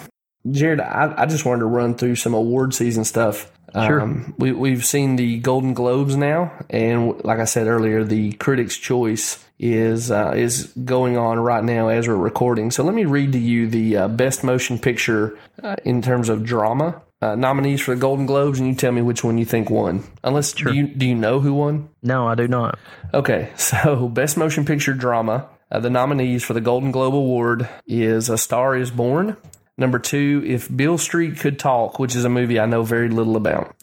Jared, 0.50 0.80
I, 0.80 1.14
I 1.18 1.26
just 1.26 1.46
wanted 1.46 1.62
to 1.62 1.66
run 1.66 1.96
through 1.96 2.16
some 2.16 2.34
award 2.34 2.74
season 2.74 3.04
stuff. 3.04 3.52
Sure. 3.76 4.02
Um, 4.02 4.34
we, 4.38 4.52
we've 4.52 4.86
seen 4.86 5.18
the 5.18 5.40
Golden 5.40 5.74
Globes 5.74 6.16
now, 6.16 6.52
and 6.70 7.24
like 7.26 7.40
I 7.40 7.46
said 7.46 7.68
earlier, 7.68 8.04
the 8.04 8.32
Critics' 8.34 8.78
Choice 8.78 9.44
is 9.60 10.12
uh, 10.12 10.34
is 10.36 10.72
going 10.84 11.18
on 11.18 11.40
right 11.40 11.64
now 11.64 11.90
as 11.90 12.08
we're 12.08 12.16
recording. 12.16 12.72
So 12.72 12.84
let 12.84 12.94
me 12.94 13.06
read 13.06 13.34
to 13.34 13.40
you 13.40 13.68
the 13.68 13.98
uh, 13.98 14.08
Best 14.08 14.44
Motion 14.44 14.80
Picture 14.80 15.38
uh, 15.62 15.76
in 15.84 16.02
terms 16.02 16.30
of 16.30 16.44
drama 16.44 17.02
uh, 17.22 17.36
nominees 17.36 17.82
for 17.82 17.96
the 17.96 18.02
Golden 18.02 18.26
Globes, 18.26 18.60
and 18.60 18.68
you 18.68 18.76
tell 18.76 18.92
me 18.92 19.02
which 19.02 19.24
one 19.24 19.38
you 19.38 19.46
think 19.46 19.70
won. 19.70 20.04
Unless 20.24 20.54
do 20.54 20.74
you 20.74 20.88
do 20.88 21.06
you 21.06 21.16
know 21.16 21.40
who 21.40 21.54
won? 21.54 21.90
No, 22.04 22.28
I 22.28 22.36
do 22.36 22.48
not. 22.48 22.78
Okay, 23.14 23.52
so 23.58 24.08
Best 24.10 24.38
Motion 24.38 24.66
Picture 24.66 24.94
Drama. 24.94 25.48
Uh, 25.72 25.80
the 25.80 25.90
nominees 25.90 26.44
for 26.44 26.54
the 26.54 26.62
Golden 26.62 26.92
Globe 26.92 27.16
Award 27.16 27.68
is 27.88 28.30
A 28.30 28.38
Star 28.38 28.76
Is 28.76 28.92
Born. 28.92 29.36
Number 29.78 30.00
two, 30.00 30.44
If 30.46 30.74
Beale 30.76 30.98
Street 30.98 31.38
Could 31.40 31.60
Talk, 31.60 32.00
which 32.00 32.16
is 32.16 32.24
a 32.26 32.30
movie 32.30 32.60
I 32.60 32.66
know 32.66 32.84
very 32.84 33.10
little 33.10 33.36
about. 33.36 33.76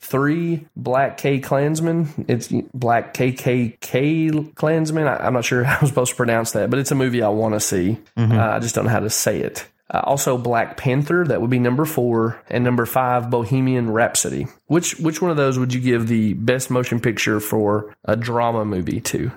Three, 0.00 0.66
Black 0.76 1.18
K 1.18 1.38
Klansman. 1.38 2.08
It's 2.28 2.48
Black 2.72 3.12
KKK 3.14 4.54
Klansman. 4.54 5.06
I, 5.06 5.16
I'm 5.26 5.34
not 5.34 5.44
sure 5.44 5.64
how 5.68 5.78
I'm 5.80 5.86
supposed 5.86 6.10
to 6.12 6.16
pronounce 6.16 6.52
that, 6.52 6.70
but 6.70 6.78
it's 6.78 6.90
a 6.90 6.94
movie 6.94 7.22
I 7.22 7.28
want 7.28 7.54
to 7.54 7.60
see. 7.60 7.98
Uh, 8.16 8.50
I 8.52 8.58
just 8.60 8.74
don't 8.74 8.84
know 8.84 8.90
how 8.90 9.00
to 9.00 9.10
say 9.10 9.40
it. 9.40 9.66
Uh, 9.90 10.00
also, 10.04 10.38
Black 10.38 10.78
Panther. 10.78 11.24
That 11.26 11.42
would 11.42 11.50
be 11.50 11.58
number 11.58 11.84
four, 11.84 12.40
and 12.48 12.64
number 12.64 12.86
five, 12.86 13.28
Bohemian 13.28 13.90
Rhapsody. 13.90 14.46
Which 14.66 14.98
which 14.98 15.20
one 15.20 15.30
of 15.30 15.36
those 15.36 15.58
would 15.58 15.74
you 15.74 15.80
give 15.80 16.08
the 16.08 16.32
best 16.32 16.70
motion 16.70 16.98
picture 16.98 17.38
for 17.40 17.94
a 18.06 18.16
drama 18.16 18.64
movie 18.64 19.00
to? 19.02 19.32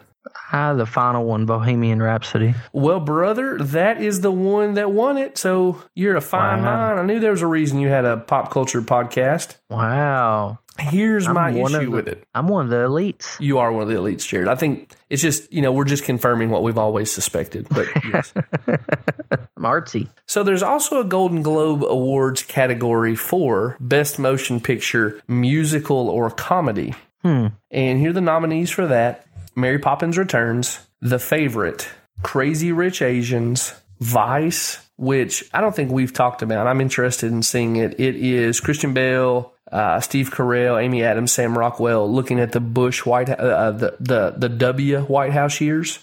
Ah, 0.51 0.73
the 0.73 0.85
final 0.85 1.25
one, 1.25 1.45
Bohemian 1.45 2.01
Rhapsody. 2.01 2.55
Well, 2.73 2.99
brother, 2.99 3.57
that 3.59 4.01
is 4.01 4.21
the 4.21 4.31
one 4.31 4.75
that 4.75 4.91
won 4.91 5.17
it. 5.17 5.37
So 5.37 5.81
you're 5.95 6.15
a 6.15 6.21
fine 6.21 6.63
Wow. 6.63 6.95
mind. 6.95 6.99
I 6.99 7.03
knew 7.05 7.19
there 7.19 7.31
was 7.31 7.41
a 7.41 7.47
reason 7.47 7.79
you 7.79 7.89
had 7.89 8.05
a 8.05 8.17
pop 8.17 8.51
culture 8.51 8.81
podcast. 8.81 9.55
Wow, 9.69 10.59
Here's 10.77 11.27
my 11.27 11.51
one 11.51 11.73
of 11.73 11.81
issue 11.81 11.89
the- 11.91 11.95
with 11.95 12.07
it. 12.09 12.23
I'm 12.35 12.47
one 12.47 12.65
of 12.65 12.69
the 12.69 12.77
elites. 12.87 13.39
You 13.39 13.59
are 13.59 13.71
one 13.71 13.83
of 13.83 13.87
the 13.87 13.95
elites, 13.95 14.27
Jared. 14.27 14.47
I 14.49 14.55
think 14.55 14.91
it's 15.09 15.21
just, 15.21 15.51
you 15.53 15.61
know, 15.61 15.71
we're 15.71 15.85
just 15.85 16.03
confirming 16.03 16.49
what 16.49 16.63
we've 16.63 16.77
always 16.77 17.09
suspected. 17.11 17.67
But 17.69 17.87
yes. 18.13 18.33
I'm 18.67 19.63
artsy. 19.63 20.09
so 20.27 20.43
there's 20.43 20.63
also 20.63 20.99
a 20.99 21.05
Golden 21.05 21.41
Globe 21.43 21.83
Awards 21.83 22.43
category 22.43 23.15
for 23.15 23.77
Best 23.79 24.19
Motion 24.19 24.59
Picture 24.59 25.21
Musical 25.27 26.09
or 26.09 26.29
Comedy. 26.29 26.93
And 27.23 27.53
here 27.71 28.11
are 28.11 28.13
the 28.13 28.21
nominees 28.21 28.69
for 28.69 28.85
that 28.87 29.25
Mary 29.57 29.79
Poppins 29.79 30.17
Returns, 30.17 30.79
The 30.99 31.17
Favorite, 31.17 31.87
Crazy 32.23 32.73
Rich 32.73 33.01
Asians, 33.01 33.73
Vice, 33.99 34.79
which 34.97 35.43
I 35.53 35.61
don't 35.61 35.75
think 35.75 35.91
we've 35.91 36.13
talked 36.13 36.41
about. 36.41 36.67
I'm 36.67 36.81
interested 36.81 37.31
in 37.31 37.43
seeing 37.43 37.75
it. 37.77 37.99
It 37.99 38.15
is 38.15 38.59
Christian 38.59 38.93
Bale, 38.93 39.53
uh, 39.71 39.99
Steve 39.99 40.31
Carell, 40.31 40.81
Amy 40.81 41.03
Adams, 41.03 41.31
Sam 41.31 41.57
Rockwell 41.57 42.11
looking 42.11 42.39
at 42.39 42.51
the 42.51 42.59
Bush 42.59 43.05
White, 43.05 43.29
uh, 43.29 43.33
uh, 43.33 43.71
the, 43.71 43.95
the, 43.99 44.33
the 44.37 44.49
W 44.49 44.99
White 45.01 45.33
House 45.33 45.59
years. 45.59 45.99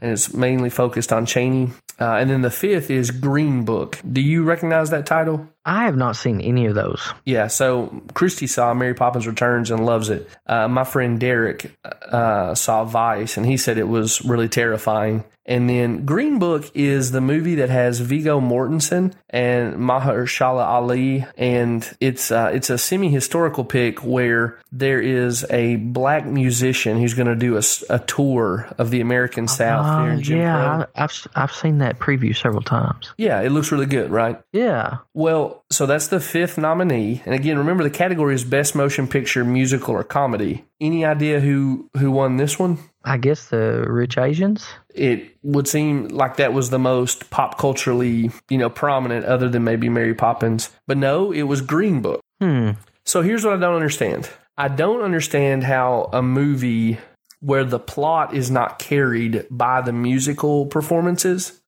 And 0.00 0.12
it's 0.12 0.32
mainly 0.32 0.70
focused 0.70 1.12
on 1.12 1.26
Cheney. 1.26 1.70
Uh, 1.98 2.14
and 2.14 2.30
then 2.30 2.40
the 2.40 2.50
fifth 2.50 2.90
is 2.90 3.10
Green 3.10 3.64
Book. 3.66 3.98
Do 4.10 4.22
you 4.22 4.44
recognize 4.44 4.88
that 4.88 5.04
title? 5.04 5.46
I 5.66 5.84
have 5.84 5.96
not 5.96 6.16
seen 6.16 6.40
any 6.40 6.64
of 6.64 6.74
those. 6.74 7.12
Yeah, 7.26 7.48
so 7.48 8.02
Christy 8.14 8.46
saw 8.46 8.72
Mary 8.72 8.94
Poppins 8.94 9.26
Returns 9.26 9.70
and 9.70 9.84
loves 9.84 10.08
it. 10.08 10.26
Uh, 10.46 10.66
my 10.68 10.84
friend 10.84 11.20
Derek 11.20 11.76
uh, 11.84 12.54
saw 12.54 12.84
Vice 12.84 13.36
and 13.36 13.44
he 13.44 13.58
said 13.58 13.76
it 13.76 13.88
was 13.88 14.24
really 14.24 14.48
terrifying. 14.48 15.24
And 15.50 15.68
then 15.68 16.06
Green 16.06 16.38
Book 16.38 16.70
is 16.74 17.10
the 17.10 17.20
movie 17.20 17.56
that 17.56 17.70
has 17.70 17.98
Viggo 17.98 18.40
Mortensen 18.40 19.14
and 19.28 19.74
Mahershala 19.74 20.64
Ali, 20.64 21.26
and 21.36 21.84
it's 21.98 22.30
uh, 22.30 22.52
it's 22.54 22.70
a 22.70 22.78
semi 22.78 23.08
historical 23.08 23.64
pick 23.64 24.04
where 24.04 24.60
there 24.70 25.00
is 25.00 25.44
a 25.50 25.74
black 25.76 26.24
musician 26.24 26.98
who's 26.98 27.14
going 27.14 27.26
to 27.26 27.34
do 27.34 27.60
a 27.90 27.98
tour 27.98 28.68
of 28.78 28.90
the 28.90 29.00
American 29.00 29.48
South 29.48 29.84
Uh, 29.84 30.04
here 30.04 30.12
in 30.12 30.22
Jim 30.22 30.38
yeah, 30.38 30.84
I, 30.94 31.02
I've 31.04 31.26
I've 31.34 31.52
seen 31.52 31.78
that 31.78 31.98
preview 31.98 32.36
several 32.36 32.62
times. 32.62 33.12
Yeah, 33.18 33.40
it 33.40 33.50
looks 33.50 33.72
really 33.72 33.86
good, 33.86 34.12
right? 34.12 34.40
Yeah, 34.52 34.98
Well, 35.14 35.64
so 35.70 35.86
that's 35.86 36.06
the 36.06 36.20
fifth 36.20 36.58
nominee. 36.58 37.22
And 37.26 37.34
again, 37.34 37.58
remember 37.58 37.82
the 37.82 37.90
category 37.90 38.36
is 38.36 38.44
best 38.44 38.76
motion 38.76 39.08
picture, 39.08 39.44
musical, 39.44 39.94
or 39.94 40.04
comedy. 40.04 40.64
Any 40.80 41.04
idea 41.04 41.40
who 41.40 41.90
who 41.98 42.12
won 42.12 42.36
this 42.36 42.56
one? 42.56 42.78
I 43.04 43.16
guess 43.16 43.48
the 43.48 43.86
rich 43.88 44.18
Asians. 44.18 44.66
It 44.94 45.36
would 45.42 45.66
seem 45.66 46.08
like 46.08 46.36
that 46.36 46.52
was 46.52 46.70
the 46.70 46.78
most 46.78 47.30
pop 47.30 47.58
culturally, 47.58 48.30
you 48.48 48.58
know, 48.58 48.68
prominent 48.68 49.24
other 49.24 49.48
than 49.48 49.64
maybe 49.64 49.88
Mary 49.88 50.14
Poppins. 50.14 50.70
But 50.86 50.98
no, 50.98 51.32
it 51.32 51.42
was 51.42 51.60
Green 51.60 52.02
Book. 52.02 52.20
Hmm. 52.40 52.72
So 53.04 53.22
here's 53.22 53.44
what 53.44 53.54
I 53.54 53.56
don't 53.56 53.74
understand. 53.74 54.28
I 54.58 54.68
don't 54.68 55.02
understand 55.02 55.64
how 55.64 56.10
a 56.12 56.22
movie 56.22 56.98
where 57.40 57.64
the 57.64 57.78
plot 57.78 58.34
is 58.34 58.50
not 58.50 58.78
carried 58.78 59.46
by 59.50 59.80
the 59.80 59.92
musical 59.92 60.66
performances 60.66 61.60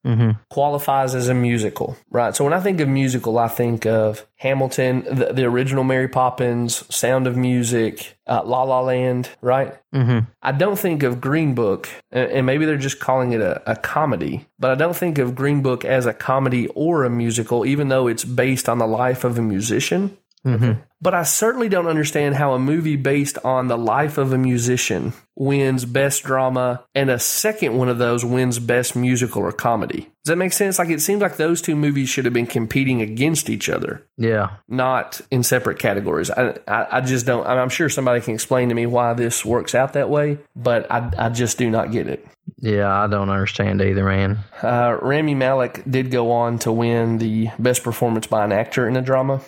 qualifies 0.51 1.15
as 1.15 1.29
a 1.29 1.35
musical, 1.35 1.97
right? 2.11 2.35
So 2.35 2.45
when 2.45 2.53
I 2.53 2.61
think 2.61 2.81
of 2.81 2.89
musical, 2.89 3.39
I 3.39 3.49
think 3.49 3.87
of 3.87 4.27
Hamilton, 4.37 5.05
the, 5.05 5.33
the 5.33 5.45
original 5.45 5.85
Mary 5.85 6.09
Poppins, 6.09 6.85
Sound 6.95 7.27
of 7.27 7.37
Music, 7.37 8.19
uh, 8.27 8.43
La 8.45 8.65
La 8.65 8.81
Land, 8.81 9.31
right? 9.41 9.75
Mm-hmm. 9.95 10.31
I 10.43 10.53
don't 10.53 10.79
think 10.79 11.05
of 11.05 11.21
Green 11.21 11.55
Book, 11.55 11.89
and 12.11 12.31
and 12.31 12.47
maybe 12.47 12.65
they're 12.67 12.77
just 12.77 13.01
calling 13.01 13.33
it 13.33 13.41
a, 13.41 13.71
a 13.71 13.77
comedy, 13.77 14.47
but 14.59 14.73
I 14.73 14.75
don't 14.75 14.97
think 14.97 15.19
of 15.19 15.35
Green 15.35 15.63
Book 15.63 15.85
as 15.85 16.05
a 16.07 16.13
comedy 16.13 16.67
or 16.69 17.05
a 17.05 17.11
musical, 17.11 17.65
even 17.65 17.89
though 17.89 18.09
it's 18.09 18.25
based 18.25 18.69
on 18.69 18.79
the 18.79 18.87
life 18.87 19.23
of 19.23 19.39
a 19.39 19.43
musician. 19.43 20.19
But 20.45 21.15
I 21.15 21.25
certainly 21.25 21.69
don't 21.69 21.89
understand 21.89 22.37
how 22.37 22.53
a 22.53 22.59
movie 22.61 22.95
based 22.97 23.37
on 23.45 23.67
the 23.67 23.77
life 23.79 24.19
of 24.19 24.33
a 24.33 24.39
musician 24.39 25.13
wins 25.35 25.85
best 25.85 26.23
drama 26.23 26.85
and 26.95 27.11
a 27.11 27.19
second 27.19 27.77
one 27.77 27.89
of 27.89 27.99
those 27.99 28.25
wins 28.25 28.59
best 28.61 28.95
musical 28.95 29.43
or 29.43 29.51
comedy. 29.51 30.03
Does 30.25 30.27
that 30.31 30.37
make 30.37 30.53
sense? 30.53 30.79
Like 30.79 30.91
it 30.91 31.01
seems 31.01 31.21
like 31.23 31.37
those 31.39 31.61
two 31.61 31.75
movies 31.75 32.09
should 32.09 32.25
have 32.25 32.35
been 32.35 32.47
competing 32.47 33.03
against 33.03 33.51
each 33.51 33.69
other, 33.69 34.07
Yeah. 34.17 34.51
not 34.69 35.21
in 35.33 35.43
separate 35.43 35.81
categories. 35.81 36.31
I, 36.31 36.57
I, 36.69 36.87
I 36.99 37.01
just 37.01 37.27
don't, 37.27 37.45
I'm 37.47 37.69
sure 37.69 37.89
somebody 37.89 38.21
can 38.21 38.35
explain 38.35 38.69
to 38.69 38.75
me 38.77 38.87
why 38.87 39.15
this 39.15 39.45
works 39.45 39.75
out 39.75 39.95
that 39.95 40.09
way, 40.09 40.39
but 40.55 40.89
I, 40.91 41.11
I 41.19 41.29
just 41.31 41.59
do 41.59 41.69
not 41.71 41.91
get 41.91 42.07
it. 42.07 42.25
Yeah, 42.59 42.89
I 42.93 43.09
don't 43.09 43.31
understand 43.31 43.81
either, 43.83 44.05
man. 44.05 44.39
Uh, 44.63 44.99
Rami 45.03 45.35
Malek 45.35 45.83
did 45.89 46.11
go 46.13 46.31
on 46.31 46.61
to 46.61 46.71
win 46.71 47.19
the 47.19 47.49
best 47.59 47.83
performance 47.83 48.29
by 48.29 48.45
an 48.45 48.53
actor 48.53 48.87
in 48.87 48.97
a 48.97 49.03
drama. 49.03 49.41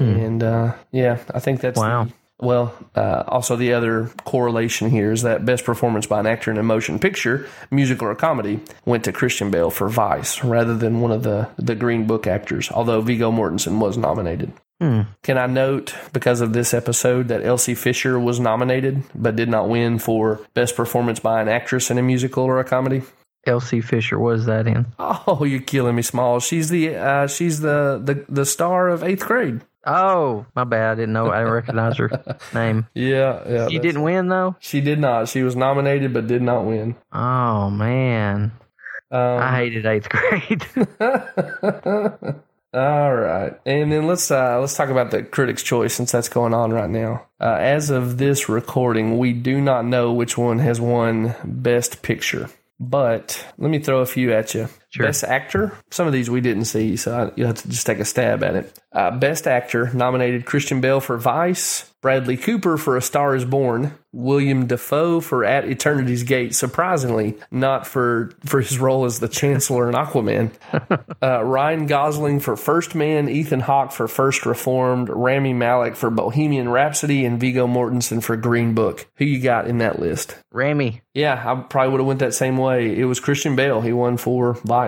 And 0.00 0.42
uh, 0.42 0.72
yeah, 0.92 1.18
I 1.34 1.40
think 1.40 1.60
that's 1.60 1.78
Wow. 1.78 2.04
the- 2.04 2.12
well, 2.42 2.72
uh, 2.96 3.22
also 3.28 3.54
the 3.54 3.74
other 3.74 4.10
correlation 4.24 4.88
here 4.88 5.12
is 5.12 5.20
that 5.22 5.44
best 5.44 5.62
performance 5.66 6.06
by 6.06 6.20
an 6.20 6.26
actor 6.26 6.50
in 6.50 6.56
a 6.56 6.62
motion 6.62 6.98
picture, 6.98 7.46
musical 7.70 8.08
or 8.08 8.14
comedy, 8.14 8.60
went 8.86 9.04
to 9.04 9.12
Christian 9.12 9.50
Bale 9.50 9.68
for 9.70 9.90
Vice 9.90 10.42
rather 10.42 10.74
than 10.74 11.02
one 11.02 11.12
of 11.12 11.22
the 11.22 11.48
the 11.58 11.74
Green 11.74 12.06
Book 12.06 12.26
actors. 12.26 12.70
Although 12.70 13.02
Viggo 13.02 13.30
Mortensen 13.30 13.78
was 13.78 13.98
nominated. 13.98 14.52
Can 14.80 15.36
I 15.36 15.44
note 15.44 15.94
because 16.14 16.40
of 16.40 16.54
this 16.54 16.72
episode 16.72 17.28
that 17.28 17.44
Elsie 17.44 17.74
Fisher 17.74 18.18
was 18.18 18.40
nominated 18.40 19.02
but 19.14 19.36
did 19.36 19.50
not 19.50 19.68
win 19.68 19.98
for 19.98 20.40
best 20.54 20.74
performance 20.74 21.20
by 21.20 21.42
an 21.42 21.48
actress 21.48 21.90
in 21.90 21.98
a 21.98 22.02
musical 22.02 22.44
or 22.44 22.58
a 22.58 22.64
comedy? 22.64 23.02
Elsie 23.46 23.80
Fisher 23.80 24.18
was 24.18 24.46
that 24.46 24.66
in? 24.66 24.86
Oh, 24.98 25.44
you're 25.44 25.60
killing 25.62 25.96
me, 25.96 26.02
Small. 26.02 26.40
She's 26.40 26.68
the 26.68 26.96
uh, 26.96 27.26
she's 27.26 27.60
the, 27.60 28.00
the 28.04 28.24
the 28.28 28.44
star 28.46 28.88
of 28.88 29.02
eighth 29.02 29.24
grade. 29.26 29.62
Oh, 29.86 30.44
my 30.54 30.64
bad. 30.64 30.92
I 30.92 30.94
didn't 30.96 31.14
know. 31.14 31.30
I 31.30 31.38
didn't 31.38 31.52
recognize 31.54 31.96
her 31.96 32.38
name. 32.54 32.86
Yeah, 32.94 33.40
yeah. 33.46 33.52
That's- 33.64 33.80
didn't 33.80 34.02
win 34.02 34.28
though. 34.28 34.56
She 34.60 34.80
did 34.82 34.98
not. 34.98 35.28
She 35.28 35.42
was 35.42 35.56
nominated 35.56 36.12
but 36.12 36.26
did 36.26 36.42
not 36.42 36.66
win. 36.66 36.96
Oh 37.12 37.70
man, 37.70 38.52
Um, 39.10 39.20
I 39.20 39.56
hated 39.56 39.86
eighth 39.86 40.08
grade. 40.10 40.66
all 42.72 43.14
right, 43.14 43.58
and 43.66 43.90
then 43.90 44.06
let's 44.06 44.30
uh, 44.30 44.60
let's 44.60 44.76
talk 44.76 44.90
about 44.90 45.10
the 45.10 45.22
Critics' 45.22 45.62
Choice 45.62 45.94
since 45.94 46.12
that's 46.12 46.28
going 46.28 46.54
on 46.54 46.72
right 46.72 46.90
now. 46.90 47.26
Uh, 47.40 47.56
as 47.58 47.90
of 47.90 48.18
this 48.18 48.48
recording, 48.48 49.18
we 49.18 49.32
do 49.32 49.60
not 49.60 49.84
know 49.86 50.12
which 50.12 50.36
one 50.38 50.58
has 50.58 50.80
won 50.80 51.34
Best 51.42 52.02
Picture. 52.02 52.48
But 52.80 53.46
let 53.58 53.70
me 53.70 53.78
throw 53.78 54.00
a 54.00 54.06
few 54.06 54.32
at 54.32 54.54
you. 54.54 54.68
Sure. 54.90 55.06
Best 55.06 55.22
Actor. 55.22 55.72
Some 55.90 56.08
of 56.08 56.12
these 56.12 56.28
we 56.28 56.40
didn't 56.40 56.64
see, 56.64 56.96
so 56.96 57.14
I, 57.14 57.38
you 57.38 57.46
have 57.46 57.62
to 57.62 57.68
just 57.68 57.86
take 57.86 58.00
a 58.00 58.04
stab 58.04 58.42
at 58.42 58.56
it. 58.56 58.78
Uh, 58.92 59.12
Best 59.12 59.46
Actor 59.46 59.92
nominated 59.94 60.46
Christian 60.46 60.80
Bale 60.80 61.00
for 61.00 61.16
Vice, 61.16 61.90
Bradley 62.00 62.36
Cooper 62.36 62.76
for 62.76 62.96
A 62.96 63.02
Star 63.02 63.36
Is 63.36 63.44
Born, 63.44 63.94
William 64.12 64.66
Dafoe 64.66 65.20
for 65.20 65.44
At 65.44 65.64
Eternity's 65.64 66.24
Gate. 66.24 66.54
Surprisingly, 66.54 67.36
not 67.50 67.86
for 67.86 68.32
for 68.44 68.60
his 68.60 68.78
role 68.78 69.04
as 69.04 69.20
the 69.20 69.28
Chancellor 69.28 69.88
in 69.88 69.94
Aquaman. 69.94 70.50
uh, 71.22 71.44
Ryan 71.44 71.86
Gosling 71.86 72.40
for 72.40 72.56
First 72.56 72.94
Man, 72.94 73.28
Ethan 73.28 73.60
Hawke 73.60 73.92
for 73.92 74.08
First 74.08 74.46
Reformed, 74.46 75.08
Rami 75.08 75.52
Malek 75.52 75.94
for 75.94 76.10
Bohemian 76.10 76.68
Rhapsody, 76.68 77.24
and 77.24 77.38
Viggo 77.38 77.66
Mortensen 77.66 78.22
for 78.22 78.36
Green 78.36 78.74
Book. 78.74 79.06
Who 79.16 79.24
you 79.24 79.40
got 79.40 79.68
in 79.68 79.78
that 79.78 80.00
list? 80.00 80.36
Rami. 80.50 81.02
Yeah, 81.14 81.34
I 81.34 81.60
probably 81.62 81.92
would 81.92 82.00
have 82.00 82.06
went 82.06 82.20
that 82.20 82.34
same 82.34 82.56
way. 82.56 82.98
It 82.98 83.04
was 83.04 83.20
Christian 83.20 83.56
Bale. 83.56 83.80
He 83.80 83.92
won 83.92 84.16
for 84.16 84.54
Vice. 84.54 84.79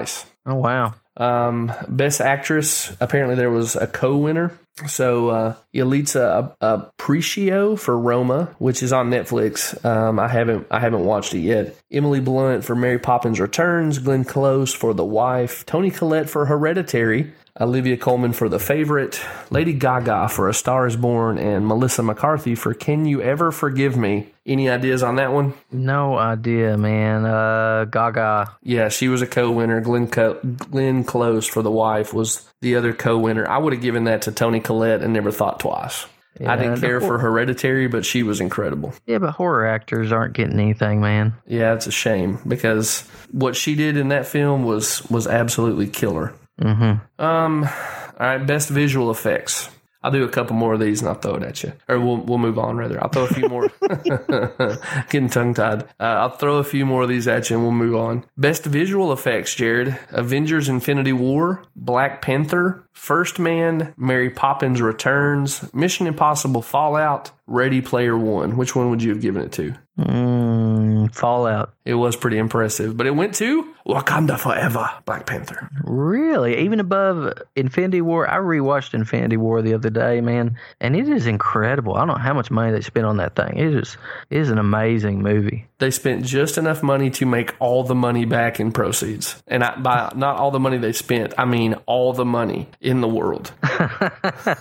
Oh 0.46 0.56
wow. 0.56 0.94
Um, 1.16 1.72
best 1.88 2.20
actress. 2.20 2.94
Apparently, 3.00 3.36
there 3.36 3.50
was 3.50 3.76
a 3.76 3.86
co-winner. 3.86 4.58
So 4.86 5.28
uh, 5.28 5.54
Yalitza 5.74 6.56
Aparicio 6.62 7.78
for 7.78 7.98
Roma, 7.98 8.54
which 8.58 8.82
is 8.82 8.92
on 8.92 9.10
Netflix. 9.10 9.82
Um, 9.84 10.18
I 10.18 10.28
haven't 10.28 10.66
I 10.70 10.80
haven't 10.80 11.04
watched 11.04 11.34
it 11.34 11.40
yet. 11.40 11.76
Emily 11.90 12.20
Blunt 12.20 12.64
for 12.64 12.74
Mary 12.74 12.98
Poppins 12.98 13.38
Returns. 13.38 13.98
Glenn 13.98 14.24
Close 14.24 14.72
for 14.72 14.94
The 14.94 15.04
Wife. 15.04 15.66
Toni 15.66 15.90
Collette 15.90 16.30
for 16.30 16.46
Hereditary. 16.46 17.32
Olivia 17.60 17.98
Colman 17.98 18.32
for 18.32 18.48
The 18.48 18.58
Favorite. 18.58 19.20
Lady 19.50 19.74
Gaga 19.74 20.28
for 20.30 20.48
A 20.48 20.54
Star 20.54 20.86
Is 20.86 20.96
Born, 20.96 21.36
and 21.36 21.66
Melissa 21.66 22.02
McCarthy 22.02 22.54
for 22.54 22.72
Can 22.72 23.04
You 23.04 23.20
Ever 23.20 23.52
Forgive 23.52 23.96
Me? 23.96 24.28
Any 24.46 24.70
ideas 24.70 25.02
on 25.02 25.16
that 25.16 25.32
one? 25.32 25.52
No 25.70 26.16
idea, 26.16 26.78
man. 26.78 27.26
Uh, 27.26 27.84
Gaga. 27.84 28.56
Yeah, 28.62 28.88
she 28.88 29.08
was 29.08 29.20
a 29.20 29.26
co-winner. 29.26 29.80
Glenn 29.82 30.08
Co- 30.08 30.40
Glenn 30.70 31.04
Close 31.04 31.46
for 31.46 31.62
the 31.62 31.70
wife 31.70 32.14
was 32.14 32.48
the 32.62 32.76
other 32.76 32.94
co-winner. 32.94 33.46
I 33.46 33.58
would 33.58 33.74
have 33.74 33.82
given 33.82 34.04
that 34.04 34.22
to 34.22 34.32
Toni 34.32 34.60
Collette 34.60 35.02
and 35.02 35.12
never 35.12 35.30
thought 35.30 35.60
twice. 35.60 36.06
I 36.44 36.56
didn't 36.56 36.80
care 36.80 37.00
for 37.00 37.18
Hereditary, 37.18 37.88
but 37.88 38.06
she 38.06 38.22
was 38.22 38.40
incredible. 38.40 38.94
Yeah, 39.06 39.18
but 39.18 39.32
horror 39.32 39.66
actors 39.66 40.10
aren't 40.10 40.32
getting 40.32 40.58
anything, 40.58 41.02
man. 41.02 41.34
Yeah, 41.46 41.74
it's 41.74 41.86
a 41.86 41.92
shame 41.92 42.38
because 42.48 43.02
what 43.30 43.54
she 43.54 43.74
did 43.74 43.98
in 43.98 44.08
that 44.08 44.26
film 44.26 44.64
was 44.64 45.08
was 45.10 45.26
absolutely 45.26 45.86
killer. 45.88 46.32
Mm-hmm. 46.60 47.22
Um, 47.24 47.64
all 47.64 48.26
right, 48.26 48.46
best 48.46 48.68
visual 48.68 49.10
effects. 49.10 49.68
I'll 50.04 50.10
do 50.10 50.24
a 50.24 50.28
couple 50.28 50.56
more 50.56 50.74
of 50.74 50.80
these 50.80 51.00
and 51.00 51.08
I'll 51.08 51.14
throw 51.14 51.36
it 51.36 51.44
at 51.44 51.62
you, 51.62 51.72
or 51.88 52.00
we'll 52.00 52.16
we'll 52.16 52.38
move 52.38 52.58
on. 52.58 52.76
Rather, 52.76 53.00
I'll 53.02 53.08
throw 53.08 53.24
a 53.24 53.28
few 53.28 53.48
more. 53.48 53.70
Getting 55.10 55.28
tongue 55.28 55.54
tied. 55.54 55.82
Uh, 56.00 56.18
I'll 56.18 56.30
throw 56.30 56.56
a 56.56 56.64
few 56.64 56.84
more 56.84 57.04
of 57.04 57.08
these 57.08 57.28
at 57.28 57.50
you 57.50 57.56
and 57.56 57.64
we'll 57.64 57.72
move 57.72 57.94
on. 57.94 58.24
Best 58.36 58.64
visual 58.64 59.12
effects, 59.12 59.54
Jared. 59.54 59.96
Avengers: 60.10 60.68
Infinity 60.68 61.12
War, 61.12 61.62
Black 61.76 62.20
Panther, 62.20 62.84
First 62.92 63.38
Man, 63.38 63.94
Mary 63.96 64.30
Poppins 64.30 64.80
Returns, 64.80 65.72
Mission 65.74 66.06
Impossible: 66.06 66.62
Fallout, 66.62 67.30
Ready 67.46 67.80
Player 67.80 68.16
One. 68.16 68.56
Which 68.56 68.76
one 68.76 68.90
would 68.90 69.02
you 69.02 69.10
have 69.10 69.20
given 69.20 69.42
it 69.42 69.52
to? 69.52 69.74
Mm, 69.98 71.14
Fallout. 71.14 71.74
It 71.84 71.94
was 71.94 72.16
pretty 72.16 72.38
impressive, 72.38 72.96
but 72.96 73.06
it 73.06 73.14
went 73.14 73.34
to 73.36 73.74
Wakanda 73.86 74.38
Forever, 74.38 74.88
Black 75.04 75.26
Panther. 75.26 75.68
Really? 75.84 76.58
Even 76.58 76.80
above 76.80 77.32
Infinity 77.56 78.00
War? 78.00 78.28
I 78.30 78.36
rewatched 78.36 78.94
Infinity 78.94 79.36
War 79.36 79.60
the 79.60 79.74
other 79.74 79.90
day, 79.90 80.20
man, 80.20 80.56
and 80.80 80.96
it 80.96 81.08
is 81.08 81.26
incredible. 81.26 81.94
I 81.94 82.00
don't 82.00 82.08
know 82.08 82.14
how 82.14 82.34
much 82.34 82.50
money 82.50 82.72
they 82.72 82.80
spent 82.80 83.06
on 83.06 83.18
that 83.18 83.36
thing. 83.36 83.56
It 83.56 83.74
is 83.74 83.96
it 84.30 84.38
is 84.38 84.50
an 84.50 84.58
amazing 84.58 85.22
movie. 85.22 85.66
They 85.82 85.90
spent 85.90 86.24
just 86.24 86.58
enough 86.58 86.80
money 86.80 87.10
to 87.10 87.26
make 87.26 87.56
all 87.58 87.82
the 87.82 87.96
money 87.96 88.24
back 88.24 88.60
in 88.60 88.70
proceeds. 88.70 89.42
And 89.48 89.64
I, 89.64 89.74
by 89.74 90.12
not 90.14 90.36
all 90.36 90.52
the 90.52 90.60
money 90.60 90.78
they 90.78 90.92
spent, 90.92 91.34
I 91.36 91.44
mean 91.44 91.74
all 91.86 92.12
the 92.12 92.24
money 92.24 92.68
in 92.80 93.00
the 93.00 93.08
world. 93.08 93.50
uh, 93.64 94.52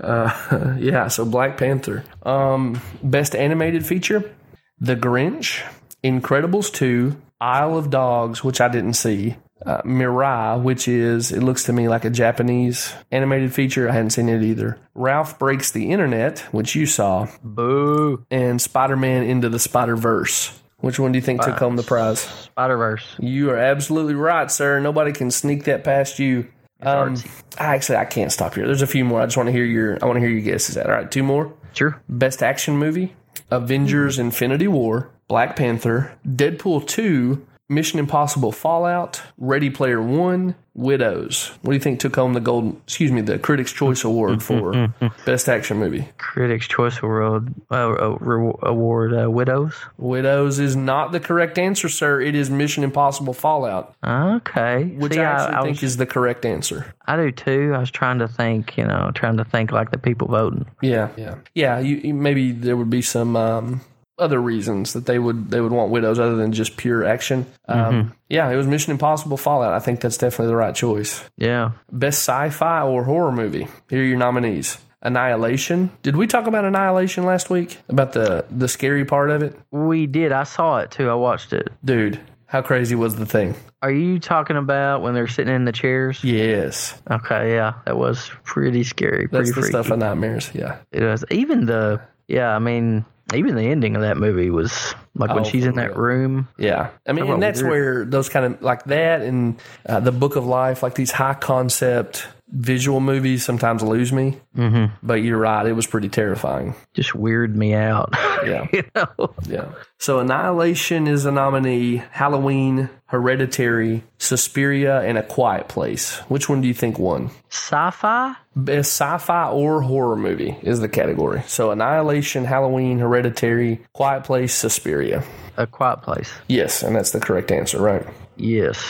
yeah, 0.78 1.08
so 1.08 1.26
Black 1.26 1.58
Panther. 1.58 2.02
Um, 2.22 2.80
best 3.02 3.36
animated 3.36 3.84
feature 3.84 4.34
The 4.80 4.96
Grinch, 4.96 5.62
Incredibles 6.02 6.72
2, 6.72 7.14
Isle 7.42 7.76
of 7.76 7.90
Dogs, 7.90 8.42
which 8.42 8.62
I 8.62 8.68
didn't 8.68 8.94
see. 8.94 9.36
Uh, 9.64 9.82
Mirai, 9.82 10.62
which 10.62 10.86
is, 10.86 11.32
it 11.32 11.42
looks 11.42 11.64
to 11.64 11.72
me 11.72 11.88
like 11.88 12.04
a 12.04 12.10
Japanese 12.10 12.92
animated 13.10 13.52
feature. 13.52 13.88
I 13.88 13.92
hadn't 13.92 14.10
seen 14.10 14.28
it 14.28 14.42
either. 14.42 14.78
Ralph 14.94 15.38
Breaks 15.38 15.72
the 15.72 15.90
Internet, 15.90 16.40
which 16.52 16.74
you 16.74 16.86
saw 16.86 17.26
Boo! 17.42 18.24
and 18.30 18.60
Spider 18.62 18.96
Man 18.96 19.24
Into 19.24 19.48
the 19.48 19.58
Spider 19.58 19.96
Verse. 19.96 20.58
Which 20.80 21.00
one 21.00 21.10
do 21.10 21.18
you 21.18 21.22
think 21.22 21.42
took 21.42 21.58
home 21.58 21.74
the 21.74 21.82
prize? 21.82 22.20
Spider 22.20 22.76
Verse. 22.76 23.16
You 23.18 23.50
are 23.50 23.56
absolutely 23.56 24.14
right, 24.14 24.48
sir. 24.48 24.78
Nobody 24.78 25.12
can 25.12 25.32
sneak 25.32 25.64
that 25.64 25.82
past 25.82 26.20
you. 26.20 26.46
Um, 26.80 27.16
I 27.58 27.74
actually 27.74 27.96
I 27.96 28.04
can't 28.04 28.30
stop 28.30 28.54
here. 28.54 28.64
There's 28.64 28.82
a 28.82 28.86
few 28.86 29.04
more. 29.04 29.20
I 29.20 29.26
just 29.26 29.36
want 29.36 29.48
to 29.48 29.52
hear 29.52 29.64
your 29.64 29.98
I 30.00 30.06
want 30.06 30.18
to 30.18 30.20
hear 30.20 30.28
your 30.28 30.40
guesses. 30.40 30.76
At 30.76 30.86
all 30.86 30.92
right, 30.92 31.10
two 31.10 31.24
more. 31.24 31.52
Sure. 31.72 32.00
Best 32.08 32.44
action 32.44 32.76
movie: 32.76 33.16
Avengers: 33.50 34.20
Infinity 34.20 34.68
War, 34.68 35.10
Black 35.26 35.56
Panther, 35.56 36.16
Deadpool 36.26 36.86
2, 36.86 37.44
Mission 37.70 37.98
Impossible 37.98 38.50
Fallout, 38.50 39.20
Ready 39.36 39.68
Player 39.68 40.00
One, 40.00 40.54
Widows. 40.74 41.48
What 41.60 41.72
do 41.72 41.74
you 41.76 41.80
think 41.80 42.00
took 42.00 42.16
home 42.16 42.32
the 42.32 42.40
golden, 42.40 42.80
excuse 42.86 43.12
me, 43.12 43.20
the 43.20 43.38
Critics' 43.38 43.72
Choice 43.72 44.04
Award 44.04 44.42
for 44.42 44.88
Best 45.26 45.50
Action 45.50 45.76
Movie? 45.76 46.08
Critics' 46.16 46.66
Choice 46.66 47.02
Award, 47.02 47.52
uh, 47.70 47.74
uh, 47.92 48.16
award 48.62 49.12
uh, 49.12 49.30
Widows. 49.30 49.74
Widows 49.98 50.58
is 50.58 50.76
not 50.76 51.12
the 51.12 51.20
correct 51.20 51.58
answer, 51.58 51.90
sir. 51.90 52.22
It 52.22 52.34
is 52.34 52.48
Mission 52.48 52.84
Impossible 52.84 53.34
Fallout, 53.34 53.94
Okay. 54.02 54.84
which 54.96 55.12
See, 55.12 55.20
I 55.20 55.24
actually 55.24 55.56
I, 55.56 55.62
think 55.64 55.74
was, 55.76 55.82
is 55.82 55.96
the 55.98 56.06
correct 56.06 56.46
answer. 56.46 56.94
I 57.06 57.16
do 57.16 57.30
too. 57.30 57.72
I 57.74 57.80
was 57.80 57.90
trying 57.90 58.18
to 58.20 58.28
think, 58.28 58.78
you 58.78 58.86
know, 58.86 59.10
trying 59.14 59.36
to 59.36 59.44
think 59.44 59.72
like 59.72 59.90
the 59.90 59.98
people 59.98 60.28
voting. 60.28 60.64
Yeah, 60.80 61.10
yeah, 61.18 61.34
yeah. 61.54 61.78
You, 61.80 61.96
you- 61.96 62.14
maybe 62.14 62.52
there 62.52 62.78
would 62.78 62.88
be 62.90 63.02
some 63.02 63.36
um, 63.36 63.82
other 64.18 64.40
reasons 64.40 64.92
that 64.94 65.06
they 65.06 65.18
would 65.18 65.50
they 65.50 65.60
would 65.60 65.72
want 65.72 65.90
widows 65.90 66.18
other 66.18 66.36
than 66.36 66.52
just 66.52 66.76
pure 66.76 67.04
action. 67.04 67.46
Um, 67.68 68.14
Yeah, 68.28 68.50
it 68.50 68.56
was 68.56 68.66
Mission 68.66 68.92
Impossible 68.92 69.36
Fallout. 69.36 69.72
I 69.72 69.78
think 69.78 70.00
that's 70.00 70.16
definitely 70.18 70.48
the 70.48 70.56
right 70.56 70.74
choice. 70.74 71.22
Yeah. 71.36 71.70
Best 71.92 72.18
sci-fi 72.20 72.82
or 72.82 73.04
horror 73.04 73.32
movie. 73.32 73.68
Here 73.88 74.00
are 74.02 74.04
your 74.04 74.18
nominees. 74.18 74.78
Annihilation. 75.00 75.90
Did 76.02 76.16
we 76.16 76.26
talk 76.26 76.46
about 76.46 76.64
Annihilation 76.64 77.24
last 77.24 77.50
week? 77.50 77.78
About 77.88 78.12
the 78.12 78.44
the 78.50 78.68
scary 78.68 79.04
part 79.04 79.30
of 79.30 79.42
it, 79.42 79.58
We 79.70 80.06
did. 80.06 80.32
I 80.32 80.44
saw 80.44 80.78
it 80.78 80.90
too. 80.90 81.08
I 81.08 81.14
watched 81.14 81.52
it. 81.52 81.68
dude. 81.84 82.20
How 82.46 82.62
crazy 82.62 82.94
was 82.94 83.14
the 83.16 83.26
thing? 83.26 83.54
Are 83.82 83.90
you 83.90 84.18
talking 84.18 84.56
about 84.56 85.02
when 85.02 85.12
they're 85.12 85.28
sitting 85.28 85.54
in 85.54 85.66
the 85.66 85.72
chairs? 85.72 86.24
Yes, 86.24 86.94
Okay, 87.10 87.52
yeah, 87.54 87.74
that 87.84 87.98
was 87.98 88.30
pretty 88.42 88.84
scary. 88.84 89.26
that's 89.26 89.30
Pretty 89.30 89.50
the 89.50 89.54
freaky. 89.54 89.68
stuff 89.68 89.90
of 89.90 89.98
nightmares. 89.98 90.50
Yeah, 90.54 90.78
It 90.90 91.02
was 91.02 91.26
even 91.30 91.66
the 91.66 92.00
yeah. 92.26 92.56
I 92.56 92.58
mean, 92.58 93.04
even 93.34 93.54
the 93.56 93.62
ending 93.68 93.94
of 93.96 94.02
that 94.02 94.16
movie 94.16 94.50
was 94.50 94.94
like 95.14 95.30
when 95.30 95.40
Oh, 95.40 95.48
she's 95.48 95.66
in 95.66 95.74
that 95.76 95.96
room. 95.96 96.48
Yeah, 96.56 96.90
I 97.06 97.12
mean, 97.12 97.30
and 97.30 97.42
that's 97.42 97.60
weird? 97.62 97.70
where 97.70 98.04
those 98.06 98.28
kind 98.28 98.46
of 98.46 98.62
like 98.62 98.84
that 98.84 99.20
and 99.22 99.60
uh, 99.88 100.00
the 100.00 100.12
Book 100.12 100.36
of 100.36 100.46
Life, 100.46 100.82
like 100.82 100.94
these 100.94 101.10
high 101.10 101.34
concept 101.34 102.26
visual 102.50 103.00
movies, 103.00 103.44
sometimes 103.44 103.82
lose 103.82 104.12
me. 104.12 104.38
Mm-hmm. 104.56 104.94
But 105.02 105.22
you're 105.22 105.38
right; 105.38 105.66
it 105.66 105.72
was 105.72 105.86
pretty 105.86 106.08
terrifying. 106.08 106.74
Just 106.94 107.10
weirded 107.10 107.54
me 107.54 107.74
out. 107.74 108.14
Yeah. 108.46 108.68
you 108.72 108.84
know. 108.94 109.34
Yeah. 109.48 109.72
So 109.98 110.20
Annihilation 110.20 111.08
is 111.08 111.24
a 111.24 111.32
nominee. 111.32 111.96
Halloween, 112.12 112.88
Hereditary, 113.06 114.04
Suspiria, 114.18 115.00
and 115.00 115.18
A 115.18 115.24
Quiet 115.24 115.66
Place. 115.66 116.18
Which 116.28 116.48
one 116.48 116.60
do 116.60 116.68
you 116.68 116.72
think 116.74 117.00
won? 117.00 117.30
Sci-fi. 117.50 118.36
Best 118.54 118.92
sci-fi 118.92 119.50
or 119.50 119.82
horror 119.82 120.14
movie 120.14 120.56
is 120.62 120.78
the 120.78 120.88
category. 120.88 121.42
So 121.48 121.72
Annihilation, 121.72 122.44
Halloween, 122.44 123.00
Hereditary, 123.00 123.80
Quiet 123.92 124.22
Place, 124.22 124.54
Suspiria. 124.54 125.24
A 125.56 125.66
Quiet 125.66 126.02
Place. 126.02 126.32
Yes, 126.46 126.84
and 126.84 126.94
that's 126.94 127.10
the 127.10 127.20
correct 127.20 127.50
answer, 127.50 127.82
right? 127.82 128.06
Yes. 128.36 128.80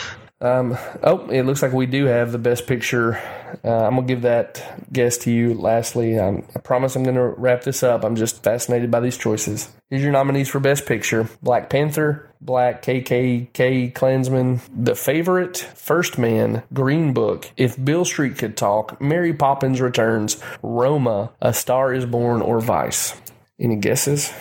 Um, 0.41 0.77
oh, 1.03 1.27
it 1.29 1.43
looks 1.43 1.61
like 1.61 1.73
we 1.73 1.85
do 1.85 2.05
have 2.05 2.31
the 2.31 2.37
best 2.37 2.65
picture. 2.65 3.17
Uh, 3.63 3.85
I'm 3.85 3.95
gonna 3.95 4.07
give 4.07 4.21
that 4.21 4.63
guess 4.91 5.17
to 5.19 5.31
you. 5.31 5.53
Lastly, 5.53 6.17
um, 6.17 6.45
I 6.55 6.59
promise 6.59 6.95
I'm 6.95 7.03
gonna 7.03 7.27
wrap 7.27 7.63
this 7.63 7.83
up. 7.83 8.05
I'm 8.05 8.15
just 8.15 8.41
fascinated 8.41 8.89
by 8.89 9.01
these 9.01 9.17
choices. 9.17 9.69
Here's 9.89 10.01
your 10.01 10.13
nominees 10.13 10.47
for 10.47 10.61
best 10.61 10.85
picture: 10.85 11.27
Black 11.43 11.69
Panther, 11.69 12.29
Black 12.39 12.81
KKK 12.83 13.93
Klansman, 13.93 14.61
The 14.73 14.95
Favorite, 14.95 15.57
First 15.57 16.17
Man, 16.17 16.63
Green 16.73 17.11
Book, 17.13 17.51
If 17.57 17.83
Beale 17.83 18.05
Street 18.05 18.37
Could 18.37 18.55
Talk, 18.55 19.01
Mary 19.01 19.33
Poppins 19.33 19.81
Returns, 19.81 20.41
Roma, 20.63 21.31
A 21.41 21.53
Star 21.53 21.93
Is 21.93 22.05
Born, 22.05 22.41
or 22.41 22.61
Vice. 22.61 23.19
Any 23.59 23.75
guesses? 23.75 24.31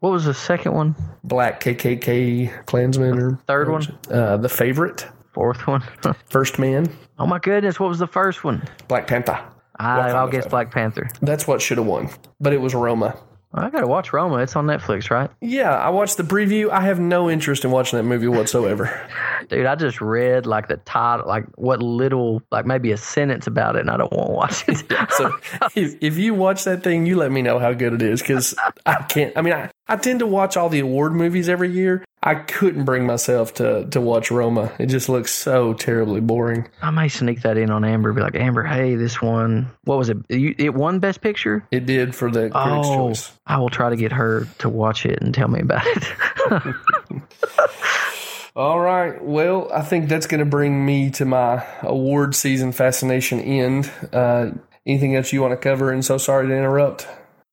What 0.00 0.10
was 0.12 0.26
the 0.26 0.34
second 0.34 0.72
one? 0.74 0.96
Black 1.24 1.62
KKK 1.62 2.66
Klansman 2.66 3.18
or 3.18 3.38
Third 3.46 3.70
one? 3.70 3.98
Uh, 4.10 4.36
the 4.36 4.48
Favorite, 4.50 5.06
Fourth 5.32 5.66
one? 5.66 5.82
First 6.28 6.58
Man, 6.58 6.88
oh 7.18 7.26
my 7.26 7.38
goodness! 7.38 7.78
What 7.78 7.88
was 7.88 7.98
the 7.98 8.06
first 8.06 8.42
one? 8.44 8.62
Black 8.88 9.06
Panther. 9.06 9.40
I, 9.76 10.10
I'll 10.10 10.28
guess. 10.28 10.46
Black 10.46 10.70
Panther. 10.70 11.08
That's 11.22 11.46
what 11.46 11.62
should 11.62 11.78
have 11.78 11.86
won, 11.86 12.10
but 12.40 12.52
it 12.52 12.60
was 12.60 12.74
Roma. 12.74 13.16
I 13.52 13.68
gotta 13.68 13.88
watch 13.88 14.12
Roma. 14.12 14.36
It's 14.36 14.54
on 14.54 14.66
Netflix, 14.66 15.10
right? 15.10 15.28
Yeah, 15.40 15.74
I 15.74 15.88
watched 15.88 16.18
the 16.18 16.22
preview. 16.22 16.70
I 16.70 16.82
have 16.82 17.00
no 17.00 17.28
interest 17.28 17.64
in 17.64 17.72
watching 17.72 17.96
that 17.96 18.04
movie 18.04 18.28
whatsoever. 18.28 19.08
Dude, 19.48 19.66
I 19.66 19.74
just 19.74 20.00
read 20.00 20.46
like 20.46 20.68
the 20.68 20.76
title, 20.78 21.26
like 21.26 21.46
what 21.56 21.82
little, 21.82 22.42
like 22.52 22.64
maybe 22.64 22.92
a 22.92 22.96
sentence 22.96 23.48
about 23.48 23.74
it, 23.74 23.80
and 23.80 23.90
I 23.90 23.96
don't 23.96 24.12
want 24.12 24.28
to 24.28 24.32
watch 24.32 24.64
it. 24.68 24.92
So 25.10 25.36
if, 25.74 25.96
if 26.00 26.16
you 26.16 26.34
watch 26.34 26.62
that 26.64 26.84
thing, 26.84 27.06
you 27.06 27.16
let 27.16 27.32
me 27.32 27.42
know 27.42 27.58
how 27.58 27.72
good 27.72 27.92
it 27.94 28.02
is 28.02 28.20
because 28.20 28.54
I 28.86 29.02
can't. 29.02 29.36
I 29.36 29.42
mean, 29.42 29.54
I, 29.54 29.70
I 29.90 29.96
tend 29.96 30.20
to 30.20 30.26
watch 30.26 30.56
all 30.56 30.68
the 30.68 30.78
award 30.80 31.12
movies 31.14 31.48
every 31.48 31.70
year. 31.70 32.04
I 32.22 32.34
couldn't 32.36 32.84
bring 32.84 33.06
myself 33.06 33.54
to 33.54 33.86
to 33.86 34.00
watch 34.00 34.30
Roma. 34.30 34.70
It 34.78 34.86
just 34.86 35.08
looks 35.08 35.32
so 35.32 35.72
terribly 35.74 36.20
boring. 36.20 36.68
I 36.82 36.90
may 36.90 37.08
sneak 37.08 37.42
that 37.42 37.56
in 37.56 37.70
on 37.70 37.82
Amber. 37.84 38.12
Be 38.12 38.20
like, 38.20 38.34
Amber, 38.36 38.62
hey, 38.62 38.94
this 38.94 39.20
one, 39.22 39.70
what 39.84 39.98
was 39.98 40.10
it? 40.10 40.18
You, 40.28 40.54
it 40.58 40.74
won 40.74 40.98
Best 41.00 41.22
Picture. 41.22 41.66
It 41.70 41.86
did 41.86 42.14
for 42.14 42.30
the 42.30 42.50
critics' 42.50 42.86
Oh, 42.88 43.08
choice. 43.08 43.32
I 43.46 43.56
will 43.58 43.70
try 43.70 43.90
to 43.90 43.96
get 43.96 44.12
her 44.12 44.46
to 44.58 44.68
watch 44.68 45.06
it 45.06 45.20
and 45.22 45.34
tell 45.34 45.48
me 45.48 45.60
about 45.60 45.82
it. 45.86 46.04
All 48.56 48.80
right. 48.80 49.22
Well, 49.22 49.70
I 49.72 49.80
think 49.82 50.08
that's 50.08 50.26
going 50.26 50.40
to 50.40 50.44
bring 50.44 50.84
me 50.84 51.10
to 51.12 51.24
my 51.24 51.64
award 51.82 52.34
season 52.34 52.72
fascination 52.72 53.40
end. 53.40 53.90
Uh, 54.12 54.50
anything 54.84 55.14
else 55.16 55.32
you 55.32 55.40
want 55.40 55.52
to 55.52 55.56
cover? 55.56 55.90
And 55.92 56.04
so 56.04 56.18
sorry 56.18 56.48
to 56.48 56.54
interrupt. 56.54 57.06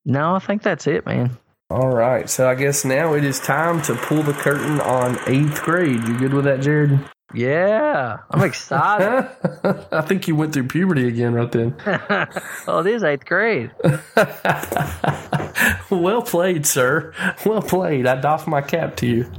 no, 0.05 0.35
I 0.35 0.39
think 0.39 0.63
that's 0.63 0.87
it, 0.87 1.05
man. 1.05 1.37
All 1.69 1.89
right. 1.89 2.29
So 2.29 2.49
I 2.49 2.55
guess 2.55 2.85
now 2.85 3.13
it 3.13 3.25
is 3.25 3.39
time 3.39 3.81
to 3.83 3.95
pull 3.95 4.23
the 4.23 4.33
curtain 4.33 4.79
on 4.79 5.19
eighth 5.27 5.61
grade. 5.63 6.01
You 6.03 6.17
good 6.17 6.33
with 6.33 6.45
that, 6.45 6.61
Jared? 6.61 6.99
Yeah, 7.33 8.19
I'm 8.31 8.43
excited. 8.43 9.29
I 9.91 10.01
think 10.01 10.29
you 10.29 10.35
went 10.37 10.53
through 10.53 10.67
puberty 10.67 11.07
again 11.09 11.33
right 11.33 11.51
then. 11.51 11.75
oh, 12.67 12.79
it 12.79 12.87
is 12.87 13.03
eighth 13.03 13.25
grade. 13.25 13.71
well 15.89 16.21
played, 16.21 16.65
sir. 16.65 17.13
Well 17.45 17.61
played. 17.61 18.07
I 18.07 18.15
doff 18.21 18.47
my 18.47 18.61
cap 18.61 18.95
to 18.97 19.07
you. 19.07 19.31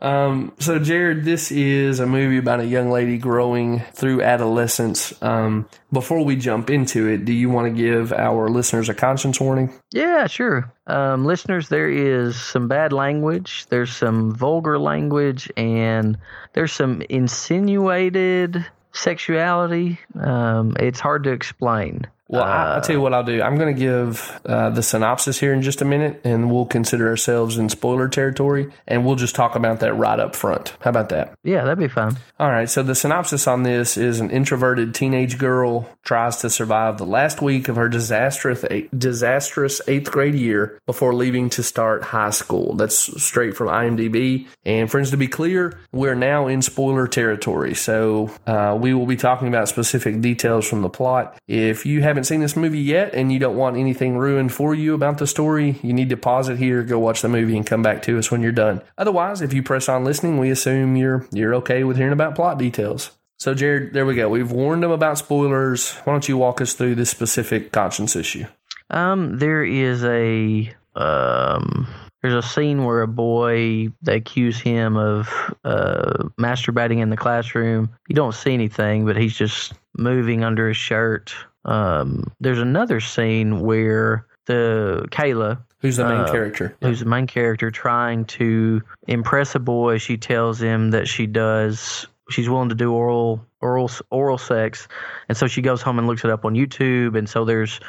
Um, 0.00 0.52
so, 0.58 0.78
Jared, 0.78 1.24
this 1.24 1.50
is 1.50 2.00
a 2.00 2.06
movie 2.06 2.38
about 2.38 2.60
a 2.60 2.66
young 2.66 2.90
lady 2.90 3.16
growing 3.18 3.80
through 3.92 4.22
adolescence. 4.22 5.14
Um, 5.22 5.68
before 5.92 6.24
we 6.24 6.36
jump 6.36 6.68
into 6.70 7.08
it, 7.08 7.24
do 7.24 7.32
you 7.32 7.48
want 7.48 7.74
to 7.74 7.82
give 7.82 8.12
our 8.12 8.48
listeners 8.48 8.88
a 8.88 8.94
conscience 8.94 9.40
warning? 9.40 9.72
Yeah, 9.92 10.26
sure. 10.26 10.72
Um, 10.86 11.24
listeners, 11.24 11.68
there 11.68 11.88
is 11.88 12.40
some 12.40 12.68
bad 12.68 12.92
language, 12.92 13.66
there's 13.68 13.94
some 13.94 14.34
vulgar 14.34 14.78
language, 14.78 15.50
and 15.56 16.18
there's 16.52 16.72
some 16.72 17.02
insinuated 17.08 18.66
sexuality. 18.92 19.98
Um, 20.20 20.76
it's 20.78 21.00
hard 21.00 21.24
to 21.24 21.32
explain. 21.32 22.06
Well, 22.34 22.44
I, 22.44 22.74
I'll 22.74 22.80
tell 22.80 22.96
you 22.96 23.00
what 23.00 23.14
I'll 23.14 23.24
do. 23.24 23.42
I'm 23.42 23.56
going 23.56 23.74
to 23.74 23.78
give 23.78 24.40
uh, 24.44 24.70
the 24.70 24.82
synopsis 24.82 25.38
here 25.38 25.52
in 25.52 25.62
just 25.62 25.82
a 25.82 25.84
minute, 25.84 26.20
and 26.24 26.50
we'll 26.50 26.66
consider 26.66 27.08
ourselves 27.08 27.58
in 27.58 27.68
spoiler 27.68 28.08
territory, 28.08 28.72
and 28.86 29.04
we'll 29.04 29.16
just 29.16 29.34
talk 29.34 29.54
about 29.54 29.80
that 29.80 29.94
right 29.94 30.18
up 30.18 30.34
front. 30.34 30.76
How 30.80 30.90
about 30.90 31.10
that? 31.10 31.34
Yeah, 31.44 31.64
that'd 31.64 31.78
be 31.78 31.88
fun. 31.88 32.16
All 32.38 32.50
right, 32.50 32.68
so 32.68 32.82
the 32.82 32.94
synopsis 32.94 33.46
on 33.46 33.62
this 33.62 33.96
is 33.96 34.20
an 34.20 34.30
introverted 34.30 34.94
teenage 34.94 35.38
girl 35.38 35.88
tries 36.02 36.38
to 36.38 36.50
survive 36.50 36.98
the 36.98 37.06
last 37.06 37.40
week 37.40 37.68
of 37.68 37.76
her 37.76 37.88
disastrous 37.88 38.64
disastrous 38.96 39.80
8th 39.86 40.10
grade 40.10 40.34
year 40.34 40.80
before 40.86 41.14
leaving 41.14 41.50
to 41.50 41.62
start 41.62 42.02
high 42.02 42.30
school. 42.30 42.74
That's 42.74 43.22
straight 43.22 43.56
from 43.56 43.68
IMDb. 43.68 44.46
And 44.64 44.90
friends, 44.90 45.10
to 45.10 45.16
be 45.16 45.28
clear, 45.28 45.78
we're 45.92 46.14
now 46.14 46.46
in 46.46 46.62
spoiler 46.62 47.06
territory. 47.06 47.74
So, 47.74 48.30
uh, 48.46 48.76
we 48.80 48.94
will 48.94 49.06
be 49.06 49.16
talking 49.16 49.48
about 49.48 49.68
specific 49.68 50.20
details 50.20 50.66
from 50.68 50.82
the 50.82 50.88
plot. 50.88 51.38
If 51.48 51.86
you 51.86 52.02
haven't 52.02 52.23
seen 52.24 52.40
this 52.40 52.56
movie 52.56 52.80
yet 52.80 53.14
and 53.14 53.32
you 53.32 53.38
don't 53.38 53.56
want 53.56 53.76
anything 53.76 54.16
ruined 54.16 54.52
for 54.52 54.74
you 54.74 54.94
about 54.94 55.18
the 55.18 55.26
story, 55.26 55.78
you 55.82 55.92
need 55.92 56.08
to 56.10 56.16
pause 56.16 56.48
it 56.48 56.58
here, 56.58 56.82
go 56.82 56.98
watch 56.98 57.22
the 57.22 57.28
movie 57.28 57.56
and 57.56 57.66
come 57.66 57.82
back 57.82 58.02
to 58.02 58.18
us 58.18 58.30
when 58.30 58.42
you're 58.42 58.52
done. 58.52 58.82
Otherwise, 58.98 59.40
if 59.40 59.52
you 59.52 59.62
press 59.62 59.88
on 59.88 60.04
listening, 60.04 60.38
we 60.38 60.50
assume 60.50 60.96
you're 60.96 61.26
you're 61.32 61.54
okay 61.56 61.84
with 61.84 61.96
hearing 61.96 62.12
about 62.12 62.34
plot 62.34 62.58
details. 62.58 63.10
So, 63.38 63.54
Jared, 63.54 63.92
there 63.92 64.06
we 64.06 64.14
go. 64.14 64.28
We've 64.28 64.50
warned 64.50 64.82
them 64.82 64.90
about 64.90 65.18
spoilers. 65.18 65.92
Why 66.04 66.12
don't 66.12 66.28
you 66.28 66.36
walk 66.36 66.60
us 66.60 66.74
through 66.74 66.94
this 66.94 67.10
specific 67.10 67.72
conscience 67.72 68.16
issue? 68.16 68.46
Um, 68.90 69.38
there 69.38 69.64
is 69.64 70.04
a 70.04 70.72
um, 70.94 71.86
there's 72.22 72.44
a 72.44 72.48
scene 72.48 72.84
where 72.84 73.02
a 73.02 73.08
boy 73.08 73.88
they 74.00 74.16
accuse 74.16 74.58
him 74.58 74.96
of 74.96 75.28
uh, 75.64 76.28
masturbating 76.40 77.00
in 77.00 77.10
the 77.10 77.16
classroom. 77.16 77.90
You 78.08 78.14
don't 78.14 78.34
see 78.34 78.54
anything, 78.54 79.04
but 79.04 79.16
he's 79.16 79.36
just 79.36 79.74
moving 79.98 80.42
under 80.42 80.68
his 80.68 80.76
shirt. 80.76 81.34
Um, 81.64 82.32
there's 82.40 82.58
another 82.58 83.00
scene 83.00 83.60
where 83.60 84.26
the 84.46 85.06
Kayla, 85.10 85.58
Who's 85.80 85.96
the 85.96 86.04
main 86.08 86.20
Uh, 86.20 86.30
character? 86.30 86.74
who's 86.82 87.00
the 87.00 87.06
main 87.06 87.26
character, 87.26 87.70
trying 87.70 88.24
to 88.26 88.80
impress 89.06 89.54
a 89.54 89.58
boy. 89.58 89.98
She 89.98 90.16
tells 90.16 90.60
him 90.60 90.90
that 90.92 91.08
she 91.08 91.26
does. 91.26 92.06
She's 92.30 92.48
willing 92.48 92.70
to 92.70 92.74
do 92.74 92.92
oral 92.92 93.44
oral 93.60 93.90
oral 94.10 94.38
sex, 94.38 94.88
and 95.28 95.36
so 95.36 95.46
she 95.46 95.60
goes 95.62 95.82
home 95.82 95.98
and 95.98 96.06
looks 96.06 96.24
it 96.24 96.30
up 96.30 96.44
on 96.44 96.54
YouTube. 96.54 97.16
And 97.18 97.28
so 97.28 97.44
there's 97.44 97.80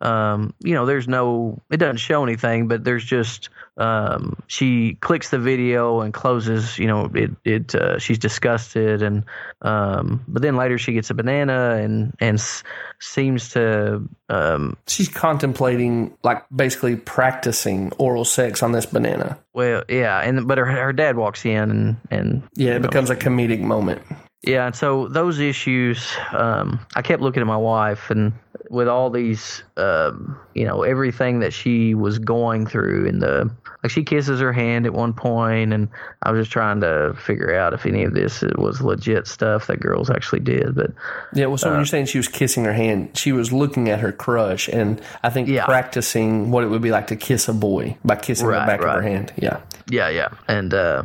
um, 0.00 0.54
you 0.60 0.74
know, 0.74 0.86
there's 0.86 1.06
no, 1.08 1.60
it 1.70 1.76
doesn't 1.76 1.98
show 1.98 2.22
anything, 2.24 2.68
but 2.68 2.84
there's 2.84 3.04
just 3.04 3.50
um, 3.76 4.36
she 4.46 4.94
clicks 5.00 5.30
the 5.30 5.38
video 5.38 6.00
and 6.00 6.12
closes. 6.14 6.78
You 6.78 6.86
know, 6.86 7.10
it 7.14 7.30
it 7.44 7.74
uh, 7.74 7.98
she's 7.98 8.18
disgusted, 8.18 9.02
and 9.02 9.24
um, 9.62 10.24
but 10.28 10.42
then 10.42 10.56
later 10.56 10.78
she 10.78 10.92
gets 10.92 11.10
a 11.10 11.14
banana 11.14 11.76
and 11.76 12.14
and 12.20 12.38
s- 12.38 12.62
seems 12.98 13.50
to 13.50 14.02
um, 14.28 14.76
She's 14.86 15.08
contemplating, 15.08 16.14
like, 16.22 16.44
basically 16.54 16.96
practicing 16.96 17.92
oral 17.98 18.24
sex 18.24 18.62
on 18.62 18.72
this 18.72 18.86
banana. 18.86 19.38
well, 19.54 19.82
yeah, 19.88 20.20
and 20.20 20.46
but 20.48 20.58
her 20.58 20.64
her 20.66 20.92
dad 20.92 21.16
walks 21.16 21.44
in 21.44 21.70
and 21.70 21.96
and 22.10 22.42
Yeah, 22.54 22.76
it 22.76 22.82
becomes 22.82 23.10
a 23.10 23.16
comedic 23.16 23.60
moment. 23.60 24.02
Yeah, 24.42 24.64
and 24.66 24.74
so 24.74 25.06
those 25.08 25.38
issues, 25.38 26.08
um, 26.32 26.80
I 26.96 27.02
kept 27.02 27.20
looking 27.22 27.42
at 27.42 27.46
my 27.46 27.58
wife, 27.58 28.08
and 28.10 28.32
with 28.70 28.88
all 28.88 29.10
these, 29.10 29.62
um, 29.76 30.38
you 30.54 30.64
know, 30.64 30.82
everything 30.82 31.40
that 31.40 31.52
she 31.52 31.94
was 31.94 32.18
going 32.18 32.64
through, 32.66 33.06
and 33.06 33.20
the 33.20 33.50
like, 33.82 33.90
she 33.90 34.02
kisses 34.02 34.40
her 34.40 34.52
hand 34.52 34.86
at 34.86 34.94
one 34.94 35.12
point, 35.12 35.74
and 35.74 35.88
I 36.22 36.30
was 36.30 36.42
just 36.42 36.52
trying 36.52 36.80
to 36.80 37.14
figure 37.22 37.54
out 37.54 37.74
if 37.74 37.84
any 37.84 38.02
of 38.04 38.14
this 38.14 38.42
was 38.56 38.80
legit 38.80 39.26
stuff 39.26 39.66
that 39.66 39.78
girls 39.80 40.08
actually 40.08 40.40
did. 40.40 40.74
But 40.74 40.92
Yeah, 41.34 41.46
well, 41.46 41.58
so 41.58 41.68
when 41.68 41.78
you're 41.78 41.84
saying 41.86 42.06
she 42.06 42.18
was 42.18 42.28
kissing 42.28 42.64
her 42.64 42.72
hand, 42.72 43.18
she 43.18 43.32
was 43.32 43.52
looking 43.52 43.90
at 43.90 44.00
her 44.00 44.12
crush, 44.12 44.68
and 44.68 45.02
I 45.22 45.28
think 45.28 45.48
Yeah. 45.48 45.66
practicing 45.66 46.50
what 46.50 46.64
it 46.64 46.68
would 46.68 46.82
be 46.82 46.90
like 46.92 47.08
to 47.08 47.16
kiss 47.16 47.46
a 47.48 47.52
boy 47.54 47.98
by 48.06 48.16
kissing 48.16 48.46
the 48.46 48.52
Right, 48.52 48.66
back 48.66 48.80
of 48.80 48.88
her 48.90 49.02
hand. 49.02 49.34
Yeah. 49.36 49.58
yeah, 49.90 50.08
yeah, 50.08 50.28
and 50.48 50.72
uh, 50.72 51.02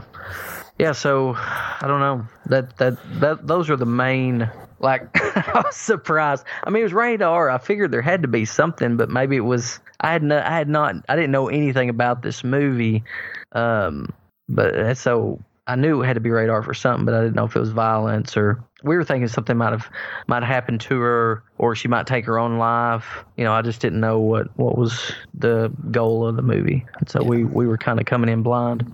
yeah, 0.77 0.91
so 0.91 1.35
I 1.35 1.83
don't 1.87 1.99
know 1.99 2.27
that 2.47 2.77
that 2.77 2.97
that 3.19 3.47
those 3.47 3.69
are 3.69 3.75
the 3.75 3.85
main. 3.85 4.49
Like 4.79 5.09
I 5.15 5.63
was 5.65 5.75
surprised. 5.75 6.43
I 6.63 6.69
mean, 6.69 6.81
it 6.81 6.83
was 6.83 6.93
rated 6.93 7.21
R. 7.21 7.49
I 7.49 7.57
figured 7.57 7.91
there 7.91 8.01
had 8.01 8.21
to 8.23 8.27
be 8.27 8.43
something, 8.45 8.97
but 8.97 9.09
maybe 9.09 9.37
it 9.37 9.41
was. 9.41 9.79
I 10.01 10.11
had 10.11 10.23
no, 10.23 10.37
I 10.37 10.51
had 10.51 10.67
not. 10.67 10.95
I 11.07 11.15
didn't 11.15 11.31
know 11.31 11.47
anything 11.47 11.89
about 11.89 12.21
this 12.21 12.43
movie, 12.43 13.03
um, 13.53 14.13
but 14.49 14.75
uh, 14.75 14.93
so 14.93 15.39
I 15.67 15.75
knew 15.75 16.01
it 16.01 16.05
had 16.05 16.13
to 16.13 16.19
be 16.19 16.29
radar 16.29 16.61
for 16.61 16.75
something, 16.75 17.05
but 17.05 17.15
I 17.15 17.21
didn't 17.21 17.35
know 17.35 17.45
if 17.45 17.55
it 17.55 17.59
was 17.59 17.71
violence 17.71 18.37
or 18.37 18.63
we 18.83 18.95
were 18.95 19.03
thinking 19.03 19.27
something 19.27 19.57
might 19.57 19.71
have 19.71 19.89
might 20.27 20.43
have 20.43 20.53
happened 20.53 20.81
to 20.81 20.99
her 20.99 21.43
or 21.57 21.75
she 21.75 21.87
might 21.87 22.05
take 22.05 22.25
her 22.25 22.37
own 22.37 22.59
life. 22.59 23.25
You 23.35 23.45
know, 23.45 23.51
I 23.51 23.63
just 23.63 23.81
didn't 23.81 23.99
know 23.99 24.19
what 24.19 24.47
what 24.59 24.77
was 24.77 25.11
the 25.33 25.71
goal 25.89 26.27
of 26.27 26.35
the 26.35 26.43
movie, 26.43 26.85
and 26.99 27.09
so 27.09 27.23
we 27.23 27.43
we 27.43 27.65
were 27.65 27.79
kind 27.79 27.99
of 27.99 28.05
coming 28.05 28.29
in 28.29 28.43
blind. 28.43 28.91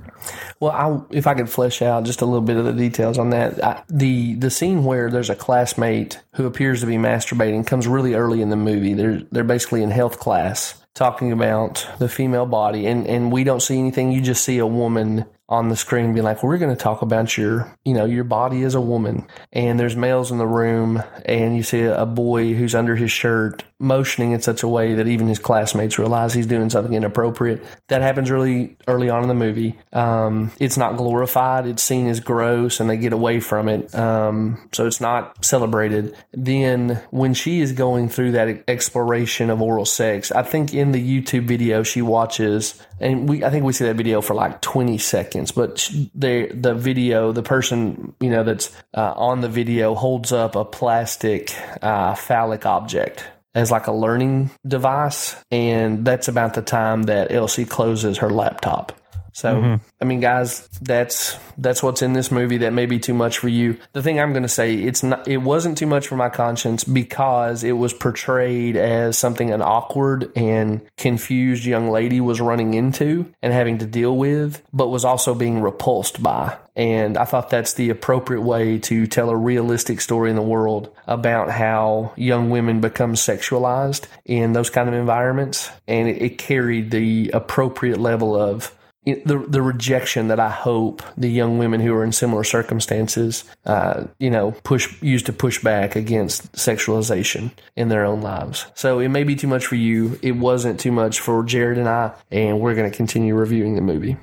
Well, 0.62 0.72
I, 0.72 1.16
if 1.16 1.28
I 1.28 1.34
could 1.34 1.50
flesh 1.50 1.82
out 1.82 2.06
just 2.06 2.22
a 2.22 2.26
little 2.26 2.42
bit 2.42 2.56
of 2.56 2.64
the 2.64 2.74
details 2.74 3.18
on 3.18 3.32
that, 3.32 3.62
I, 3.64 3.84
the 3.90 4.36
the 4.36 4.50
scene 4.50 4.86
where 4.86 5.12
there's 5.12 5.30
a 5.30 5.36
classmate 5.36 6.22
who 6.36 6.46
appears 6.46 6.80
to 6.82 6.86
be 6.86 6.96
masturbating 6.96 7.68
comes 7.68 7.88
really 7.88 8.14
early 8.14 8.42
in 8.42 8.50
the 8.50 8.56
movie. 8.56 8.94
They're 8.94 9.22
they're 9.32 9.44
basically 9.44 9.84
in 9.84 9.92
health 9.92 10.20
class 10.20 10.82
talking 10.94 11.32
about 11.32 11.88
the 12.00 12.08
female 12.08 12.46
body, 12.46 12.88
and 12.88 13.06
and 13.08 13.30
we 13.30 13.44
don't 13.44 13.62
see 13.62 13.78
anything. 13.78 14.14
You 14.14 14.22
just 14.22 14.46
see 14.46 14.60
a 14.60 14.68
woman 14.68 15.26
on 15.52 15.68
the 15.70 15.76
screen 15.76 16.14
being 16.14 16.24
like, 16.24 16.42
"We're 16.42 16.58
going 16.58 16.76
to 16.76 16.82
talk 16.82 17.02
about 17.04 17.38
your, 17.38 17.78
you 17.86 17.94
know, 17.94 18.06
your 18.06 18.24
body 18.24 18.64
as 18.64 18.74
a 18.74 18.82
woman." 18.82 19.28
And 19.52 19.80
there's 19.80 19.96
males 19.96 20.32
in 20.32 20.38
the 20.38 20.48
room, 20.48 21.04
and 21.26 21.56
you 21.56 21.62
see 21.62 21.82
a 21.82 22.06
boy 22.06 22.54
who's 22.54 22.74
under 22.74 22.96
his 22.96 23.12
shirt 23.12 23.64
motioning 23.82 24.32
in 24.32 24.42
such 24.42 24.64
a 24.64 24.68
way 24.68 24.94
that 24.94 25.08
even 25.08 25.28
his 25.28 25.40
classmates 25.40 25.98
realize 25.98 26.34
he's 26.34 26.46
doing 26.46 26.70
something 26.70 26.94
inappropriate. 26.94 27.64
That 27.88 28.02
happens 28.02 28.30
really 28.30 28.78
early 28.88 29.10
on 29.10 29.24
in 29.24 29.28
the 29.28 29.36
movie. 29.36 29.78
Um, 29.92 30.52
it's 30.60 30.78
not 30.78 30.98
glorified; 30.98 31.66
it's 31.66 31.84
seen 31.84 32.08
as 32.08 32.20
gross, 32.20 32.80
and 32.80 32.90
they 32.90 32.98
get 32.98 33.14
away 33.14 33.40
from 33.40 33.68
it. 33.68 33.94
Um, 33.96 34.70
so 34.72 34.86
it's 34.86 35.02
not 35.02 35.44
celebrated. 35.44 36.16
Then, 36.32 37.02
when 37.10 37.34
she 37.34 37.62
is 37.62 37.72
going 37.72 38.10
through 38.10 38.34
that 38.34 38.64
exploration 38.68 39.50
of 39.50 39.62
oral 39.62 39.86
sex, 39.86 40.32
I 40.32 40.44
think 40.44 40.74
in 40.74 40.92
the 40.92 41.02
YouTube 41.02 41.48
video 41.48 41.84
she 41.84 42.02
watches, 42.02 42.82
and 43.00 43.28
we 43.28 43.44
I 43.44 43.50
think 43.50 43.66
we 43.66 43.74
see 43.74 43.86
that 43.86 43.96
video 43.96 44.22
for 44.22 44.36
like 44.36 44.62
20 44.62 44.98
seconds, 45.00 45.52
but 45.52 45.90
the 46.14 46.48
the 46.54 46.76
video, 46.76 47.32
the 47.32 47.44
person 47.44 48.14
you 48.20 48.30
know 48.30 48.44
that's 48.44 48.72
uh, 48.94 49.14
on 49.16 49.42
the 49.42 49.50
video 49.50 49.96
holds 49.96 50.32
up 50.32 50.56
a 50.56 50.64
plastic 50.64 51.54
uh, 51.82 52.16
phallic 52.16 52.66
object 52.66 53.26
as 53.54 53.72
like 53.72 53.88
a 53.88 53.92
learning 53.92 54.52
device, 54.66 55.36
and 55.52 56.06
that's 56.06 56.28
about 56.28 56.54
the 56.54 56.62
time 56.62 57.04
that 57.04 57.32
Elsie 57.32 57.66
closes 57.66 58.20
her 58.20 58.30
laptop. 58.30 58.98
So 59.34 59.56
mm-hmm. 59.56 59.84
I 60.02 60.06
mean, 60.06 60.20
guys, 60.20 60.68
that's 60.82 61.38
that's 61.58 61.82
what's 61.82 62.02
in 62.02 62.14
this 62.14 62.32
movie. 62.32 62.58
That 62.58 62.74
may 62.74 62.86
be 62.86 63.00
too 63.00 63.14
much 63.14 63.38
for 63.38 63.48
you. 63.48 63.78
The 63.94 64.04
thing 64.04 64.20
I'm 64.20 64.34
going 64.34 64.44
to 64.44 64.50
say, 64.50 64.76
it's 64.76 65.04
not. 65.04 65.28
It 65.28 65.38
wasn't 65.38 65.78
too 65.78 65.86
much 65.86 66.08
for 66.08 66.16
my 66.16 66.30
conscience 66.30 66.84
because 66.84 67.64
it 67.64 67.74
was 67.74 67.94
portrayed 67.94 68.76
as 68.76 69.18
something 69.18 69.52
an 69.52 69.62
awkward 69.62 70.32
and 70.36 70.82
confused 70.98 71.66
young 71.66 71.90
lady 71.90 72.20
was 72.20 72.42
running 72.42 72.74
into 72.74 73.32
and 73.42 73.54
having 73.54 73.78
to 73.80 73.86
deal 73.86 74.16
with, 74.18 74.62
but 74.74 74.90
was 74.90 75.06
also 75.06 75.34
being 75.34 75.62
repulsed 75.62 76.22
by. 76.22 76.58
And 76.76 77.18
I 77.18 77.26
thought 77.26 77.50
that's 77.50 77.74
the 77.74 77.90
appropriate 77.90 78.42
way 78.42 78.80
to 78.80 79.08
tell 79.08 79.30
a 79.30 79.36
realistic 79.36 80.00
story 80.00 80.30
in 80.30 80.36
the 80.36 80.42
world 80.42 80.94
about 81.06 81.50
how 81.50 82.14
young 82.16 82.50
women 82.50 82.80
become 82.80 83.14
sexualized 83.14 84.06
in 84.26 84.54
those 84.54 84.70
kind 84.70 84.88
of 84.88 84.96
environments. 84.96 85.70
And 85.88 86.08
it, 86.08 86.22
it 86.22 86.38
carried 86.38 86.92
the 86.92 87.32
appropriate 87.34 88.00
level 88.00 88.36
of 88.36 88.74
the 89.06 89.44
the 89.48 89.62
rejection 89.62 90.28
that 90.28 90.40
I 90.40 90.50
hope 90.50 91.02
the 91.18 91.30
young 91.30 91.58
women 91.58 91.82
who 91.82 91.94
are 91.94 92.04
in 92.04 92.12
similar 92.12 92.44
circumstances, 92.44 93.44
uh, 93.66 94.06
you 94.20 94.30
know, 94.30 94.52
push 94.64 95.02
use 95.02 95.24
to 95.24 95.34
push 95.34 95.62
back 95.62 95.96
against 95.96 96.52
sexualization 96.54 97.52
in 97.76 97.90
their 97.90 98.06
own 98.06 98.22
lives. 98.22 98.68
So 98.76 99.00
it 99.00 99.10
may 99.10 99.24
be 99.24 99.36
too 99.36 99.48
much 99.48 99.66
for 99.66 99.76
you. 99.76 100.20
It 100.22 100.34
wasn't 100.34 100.80
too 100.80 100.92
much 100.92 101.20
for 101.20 101.44
Jared 101.44 101.80
and 101.80 101.90
I, 101.90 102.12
and 102.30 102.60
we're 102.60 102.76
going 102.76 102.92
to 102.92 102.96
continue 102.96 103.34
reviewing 103.36 103.76
the 103.76 103.82
movie. 103.82 104.18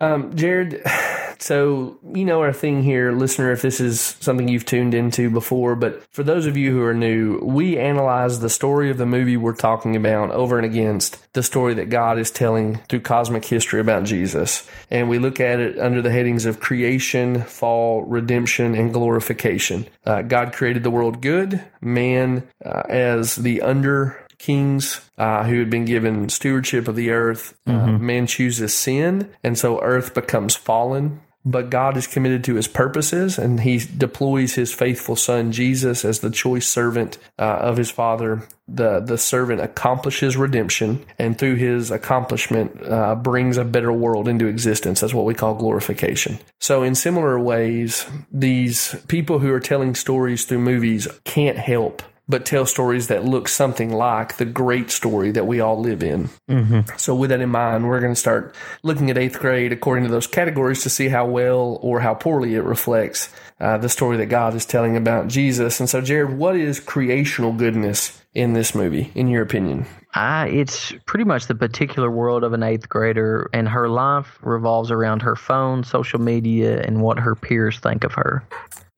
Um, 0.00 0.34
Jared, 0.36 0.82
so 1.38 1.98
you 2.14 2.24
know 2.24 2.40
our 2.40 2.52
thing 2.52 2.82
here, 2.82 3.12
listener, 3.12 3.52
if 3.52 3.62
this 3.62 3.80
is 3.80 4.00
something 4.20 4.48
you've 4.48 4.66
tuned 4.66 4.92
into 4.92 5.30
before, 5.30 5.76
but 5.76 6.02
for 6.10 6.22
those 6.22 6.46
of 6.46 6.56
you 6.56 6.72
who 6.72 6.82
are 6.82 6.94
new, 6.94 7.38
we 7.38 7.78
analyze 7.78 8.40
the 8.40 8.50
story 8.50 8.90
of 8.90 8.98
the 8.98 9.06
movie 9.06 9.36
we're 9.36 9.54
talking 9.54 9.94
about 9.94 10.30
over 10.30 10.56
and 10.56 10.66
against 10.66 11.32
the 11.32 11.42
story 11.42 11.74
that 11.74 11.90
God 11.90 12.18
is 12.18 12.30
telling 12.30 12.78
through 12.88 13.00
cosmic 13.00 13.44
history 13.44 13.80
about 13.80 14.04
Jesus. 14.04 14.68
And 14.90 15.08
we 15.08 15.18
look 15.18 15.38
at 15.40 15.60
it 15.60 15.78
under 15.78 16.02
the 16.02 16.10
headings 16.10 16.44
of 16.44 16.60
creation, 16.60 17.42
fall, 17.42 18.02
redemption, 18.02 18.74
and 18.74 18.92
glorification. 18.92 19.86
Uh, 20.04 20.22
God 20.22 20.52
created 20.52 20.82
the 20.82 20.90
world 20.90 21.22
good, 21.22 21.64
man 21.80 22.46
uh, 22.64 22.82
as 22.88 23.36
the 23.36 23.62
under 23.62 24.23
kings 24.44 25.00
uh, 25.16 25.44
who 25.44 25.58
had 25.58 25.70
been 25.70 25.86
given 25.86 26.28
stewardship 26.28 26.86
of 26.86 26.96
the 26.96 27.10
earth. 27.10 27.56
Uh, 27.66 27.86
man 27.98 28.26
chooses 28.26 28.74
sin, 28.74 29.30
and 29.42 29.58
so 29.58 29.80
earth 29.80 30.12
becomes 30.12 30.54
fallen. 30.54 31.20
But 31.46 31.68
God 31.68 31.98
is 31.98 32.06
committed 32.06 32.42
to 32.44 32.54
his 32.54 32.68
purposes, 32.68 33.38
and 33.38 33.60
he 33.60 33.78
deploys 33.78 34.54
his 34.54 34.72
faithful 34.72 35.14
son 35.14 35.52
Jesus 35.52 36.02
as 36.02 36.20
the 36.20 36.30
choice 36.30 36.66
servant 36.66 37.18
uh, 37.38 37.42
of 37.42 37.76
his 37.76 37.90
father. 37.90 38.46
The, 38.66 39.00
the 39.00 39.18
servant 39.18 39.60
accomplishes 39.60 40.38
redemption, 40.38 41.04
and 41.18 41.38
through 41.38 41.56
his 41.56 41.90
accomplishment, 41.90 42.82
uh, 42.82 43.14
brings 43.14 43.58
a 43.58 43.64
better 43.64 43.92
world 43.92 44.26
into 44.26 44.46
existence. 44.46 45.00
That's 45.00 45.12
what 45.12 45.26
we 45.26 45.34
call 45.34 45.54
glorification. 45.54 46.38
So, 46.60 46.82
in 46.82 46.94
similar 46.94 47.38
ways, 47.38 48.06
these 48.32 48.96
people 49.08 49.38
who 49.38 49.52
are 49.52 49.60
telling 49.60 49.94
stories 49.94 50.46
through 50.46 50.60
movies 50.60 51.08
can't 51.24 51.58
help 51.58 52.02
but 52.28 52.46
tell 52.46 52.64
stories 52.66 53.08
that 53.08 53.24
look 53.24 53.48
something 53.48 53.92
like 53.92 54.36
the 54.36 54.44
great 54.44 54.90
story 54.90 55.30
that 55.32 55.46
we 55.46 55.60
all 55.60 55.78
live 55.78 56.02
in. 56.02 56.30
So, 56.96 57.14
with 57.14 57.30
that 57.30 57.40
in 57.40 57.50
mind, 57.50 57.86
we're 57.86 58.00
going 58.00 58.14
to 58.14 58.20
start 58.20 58.54
looking 58.82 59.10
at 59.10 59.18
eighth 59.18 59.38
grade 59.38 59.72
according 59.72 60.04
to 60.04 60.10
those 60.10 60.26
categories 60.26 60.82
to 60.82 60.90
see 60.90 61.08
how 61.08 61.26
well 61.26 61.78
or 61.82 62.00
how 62.00 62.14
poorly 62.14 62.54
it 62.54 62.62
reflects 62.62 63.28
uh, 63.60 63.78
the 63.78 63.88
story 63.88 64.16
that 64.18 64.26
God 64.26 64.54
is 64.54 64.64
telling 64.66 64.96
about 64.96 65.28
Jesus. 65.28 65.80
And 65.80 65.88
so, 65.88 66.00
Jared, 66.00 66.36
what 66.36 66.56
is 66.56 66.80
creational 66.80 67.52
goodness 67.52 68.20
in 68.34 68.52
this 68.52 68.74
movie, 68.74 69.10
in 69.14 69.28
your 69.28 69.42
opinion? 69.42 69.86
I, 70.14 70.48
it's 70.48 70.92
pretty 71.06 71.24
much 71.24 71.46
the 71.46 71.54
particular 71.54 72.10
world 72.10 72.44
of 72.44 72.52
an 72.52 72.62
eighth 72.62 72.88
grader, 72.88 73.50
and 73.52 73.68
her 73.68 73.88
life 73.88 74.38
revolves 74.42 74.90
around 74.90 75.22
her 75.22 75.36
phone, 75.36 75.84
social 75.84 76.20
media, 76.20 76.80
and 76.82 77.02
what 77.02 77.18
her 77.18 77.34
peers 77.34 77.78
think 77.80 78.04
of 78.04 78.12
her. 78.12 78.44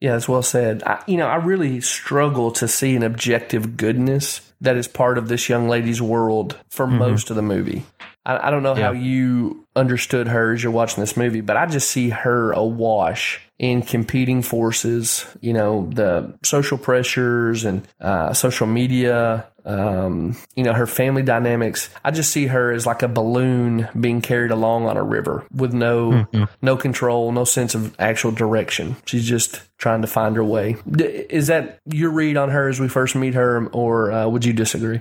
Yeah, 0.01 0.13
that's 0.13 0.29
well 0.29 0.43
said. 0.43 0.83
I, 0.85 1.03
you 1.07 1.17
know, 1.17 1.27
I 1.27 1.37
really 1.37 1.81
struggle 1.81 2.53
to 2.53 2.69
see 2.69 2.95
an 2.97 3.03
objective 3.03 3.77
goodness 3.77 4.53
that 4.61 4.77
is 4.77 4.89
part 4.89 5.19
of 5.19 5.29
this 5.29 5.49
young 5.49 5.69
lady's 5.69 6.01
world 6.03 6.59
for 6.71 6.87
most 6.87 7.31
of 7.31 7.37
the 7.37 7.43
movie. 7.43 7.85
I, 8.25 8.49
I 8.49 8.51
don't 8.51 8.63
know 8.63 8.75
how 8.75 8.93
you 8.93 9.67
understood 9.77 10.29
her 10.29 10.53
as 10.53 10.63
you're 10.63 10.73
watching 10.73 11.03
this 11.03 11.17
movie, 11.17 11.41
but 11.43 11.57
I 11.57 11.67
just 11.67 11.91
see 11.91 12.09
her 12.11 12.53
awash 12.53 13.41
in 13.59 13.83
competing 13.83 14.43
forces. 14.43 15.25
You 15.41 15.53
know, 15.53 15.89
the 15.93 16.35
social 16.43 16.79
pressures 16.79 17.65
and 17.65 17.87
uh, 18.01 18.33
social 18.33 18.67
media. 18.67 19.47
Um, 19.67 20.37
you 20.55 20.63
know, 20.63 20.73
her 20.73 20.87
family 20.87 21.25
dynamics. 21.25 21.91
I 22.05 22.13
just 22.13 22.31
see 22.31 22.47
her 22.47 22.71
as 22.71 22.87
like 22.87 23.03
a 23.03 23.09
balloon 23.09 23.89
being 23.99 24.21
carried 24.21 24.53
along 24.53 24.87
on 24.87 24.97
a 24.97 25.03
river 25.03 25.45
with 25.53 25.73
no 25.75 26.29
no 26.63 26.77
control, 26.77 27.33
no 27.33 27.43
sense 27.45 27.75
of 27.75 27.93
actual 27.99 28.31
direction. 28.31 28.95
She's 29.07 29.27
just 29.29 29.61
trying 29.77 30.03
to 30.03 30.07
find 30.07 30.37
her 30.37 30.45
way. 30.45 30.77
D- 30.89 31.05
Is 31.05 31.49
that 31.49 31.81
your 31.85 32.11
read 32.13 32.37
on 32.37 32.51
her 32.51 32.69
as 32.69 32.79
we 32.79 32.87
first 32.87 33.17
meet 33.17 33.35
her, 33.35 33.67
or 33.73 34.13
uh, 34.13 34.29
would 34.29 34.35
would 34.35 34.46
you 34.47 34.53
disagree? 34.53 35.01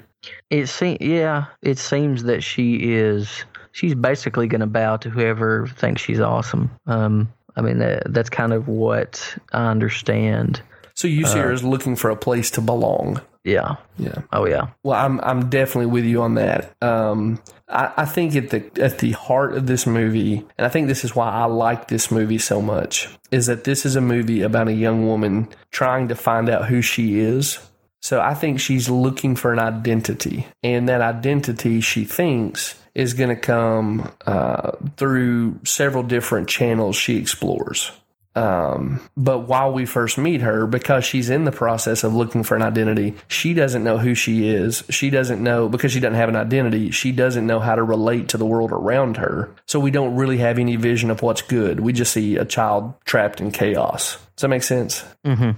It 0.50 0.68
seems, 0.68 0.98
yeah, 1.02 1.46
it 1.62 1.78
seems 1.78 2.24
that 2.24 2.44
she 2.44 2.94
is. 2.94 3.46
She's 3.72 3.96
basically 3.96 4.48
going 4.48 4.62
to 4.62 4.68
bow 4.68 4.98
to 4.98 5.10
whoever 5.10 5.68
thinks 5.68 6.02
she's 6.02 6.20
awesome. 6.20 6.72
Um, 6.88 7.32
I 7.56 7.62
mean, 7.62 7.80
that, 7.80 8.04
that's 8.14 8.30
kind 8.30 8.54
of 8.54 8.68
what 8.68 9.38
I 9.54 9.68
understand. 9.68 10.62
So 10.94 11.08
you 11.08 11.26
see 11.26 11.40
her 11.40 11.52
as 11.52 11.64
looking 11.64 11.96
for 11.98 12.10
a 12.10 12.16
place 12.16 12.52
to 12.52 12.62
belong. 12.62 13.22
Yeah. 13.44 13.76
Yeah. 13.98 14.24
Oh 14.34 14.48
yeah. 14.48 14.70
Well, 14.84 15.00
I'm 15.00 15.20
I'm 15.22 15.50
definitely 15.50 15.92
with 15.92 16.06
you 16.06 16.24
on 16.24 16.34
that. 16.36 16.74
Um, 16.82 17.40
I, 17.70 17.92
I 17.98 18.06
think 18.06 18.36
at 18.36 18.50
the 18.50 18.82
at 18.82 19.00
the 19.00 19.12
heart 19.12 19.56
of 19.56 19.68
this 19.68 19.86
movie, 19.86 20.44
and 20.58 20.66
I 20.66 20.70
think 20.70 20.88
this 20.88 21.04
is 21.04 21.16
why 21.16 21.30
I 21.30 21.46
like 21.46 21.88
this 21.88 22.10
movie 22.10 22.40
so 22.40 22.60
much, 22.60 23.08
is 23.30 23.46
that 23.46 23.66
this 23.66 23.86
is 23.86 23.96
a 23.96 24.02
movie 24.02 24.42
about 24.42 24.68
a 24.68 24.74
young 24.74 25.06
woman 25.06 25.50
trying 25.70 26.08
to 26.08 26.16
find 26.16 26.50
out 26.50 26.66
who 26.66 26.82
she 26.82 27.20
is. 27.20 27.60
So 28.06 28.22
I 28.22 28.36
think 28.36 28.60
she's 28.60 28.88
looking 28.88 29.36
for 29.36 29.52
an 29.52 29.58
identity, 29.58 30.46
and 30.62 30.88
that 30.90 31.02
identity 31.02 31.82
she 31.82 32.06
thinks 32.06 32.80
is 32.94 33.16
going 33.16 33.30
to 33.30 33.36
come 33.36 34.12
uh, 34.28 34.74
through 34.96 35.60
several 35.64 36.04
different 36.04 36.48
channels 36.48 36.96
she 36.96 37.18
explores. 37.18 37.92
Um, 38.36 39.02
but 39.18 39.48
while 39.48 39.74
we 39.74 39.88
first 39.88 40.20
meet 40.20 40.42
her, 40.42 40.68
because 40.68 41.04
she's 41.04 41.32
in 41.32 41.46
the 41.46 41.52
process 41.52 42.04
of 42.04 42.14
looking 42.14 42.44
for 42.44 42.56
an 42.56 42.62
identity, 42.62 43.16
she 43.28 43.56
doesn't 43.56 43.84
know 43.84 43.98
who 43.98 44.14
she 44.14 44.50
is. 44.50 44.84
She 44.92 45.10
doesn't 45.10 45.42
know 45.42 45.68
because 45.68 45.92
she 45.92 46.00
doesn't 46.00 46.14
have 46.14 46.30
an 46.30 46.36
identity. 46.36 46.92
She 46.92 47.12
doesn't 47.12 47.48
know 47.48 47.60
how 47.60 47.74
to 47.74 47.82
relate 47.82 48.30
to 48.30 48.38
the 48.38 48.46
world 48.46 48.72
around 48.72 49.18
her. 49.18 49.50
So 49.66 49.80
we 49.80 49.90
don't 49.90 50.16
really 50.16 50.38
have 50.38 50.60
any 50.60 50.76
vision 50.76 51.10
of 51.10 51.24
what's 51.24 51.42
good. 51.42 51.80
We 51.80 51.92
just 51.92 52.14
see 52.14 52.38
a 52.38 52.46
child 52.46 52.94
trapped 53.04 53.42
in 53.42 53.50
chaos. 53.50 54.18
Does 54.36 54.42
that 54.42 54.50
make 54.50 54.62
sense? 54.62 55.04
hmm 55.26 55.54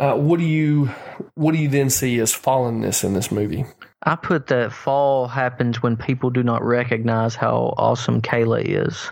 Uh, 0.00 0.16
what 0.16 0.38
do 0.38 0.46
you 0.46 0.86
what 1.34 1.52
do 1.52 1.58
you 1.58 1.68
then 1.68 1.90
see 1.90 2.18
as 2.20 2.32
fallenness 2.32 3.04
in 3.04 3.12
this 3.12 3.30
movie? 3.30 3.66
I 4.02 4.16
put 4.16 4.46
that 4.46 4.72
fall 4.72 5.28
happens 5.28 5.82
when 5.82 5.98
people 5.98 6.30
do 6.30 6.42
not 6.42 6.64
recognize 6.64 7.34
how 7.34 7.74
awesome 7.76 8.22
Kayla 8.22 8.64
is. 8.64 9.10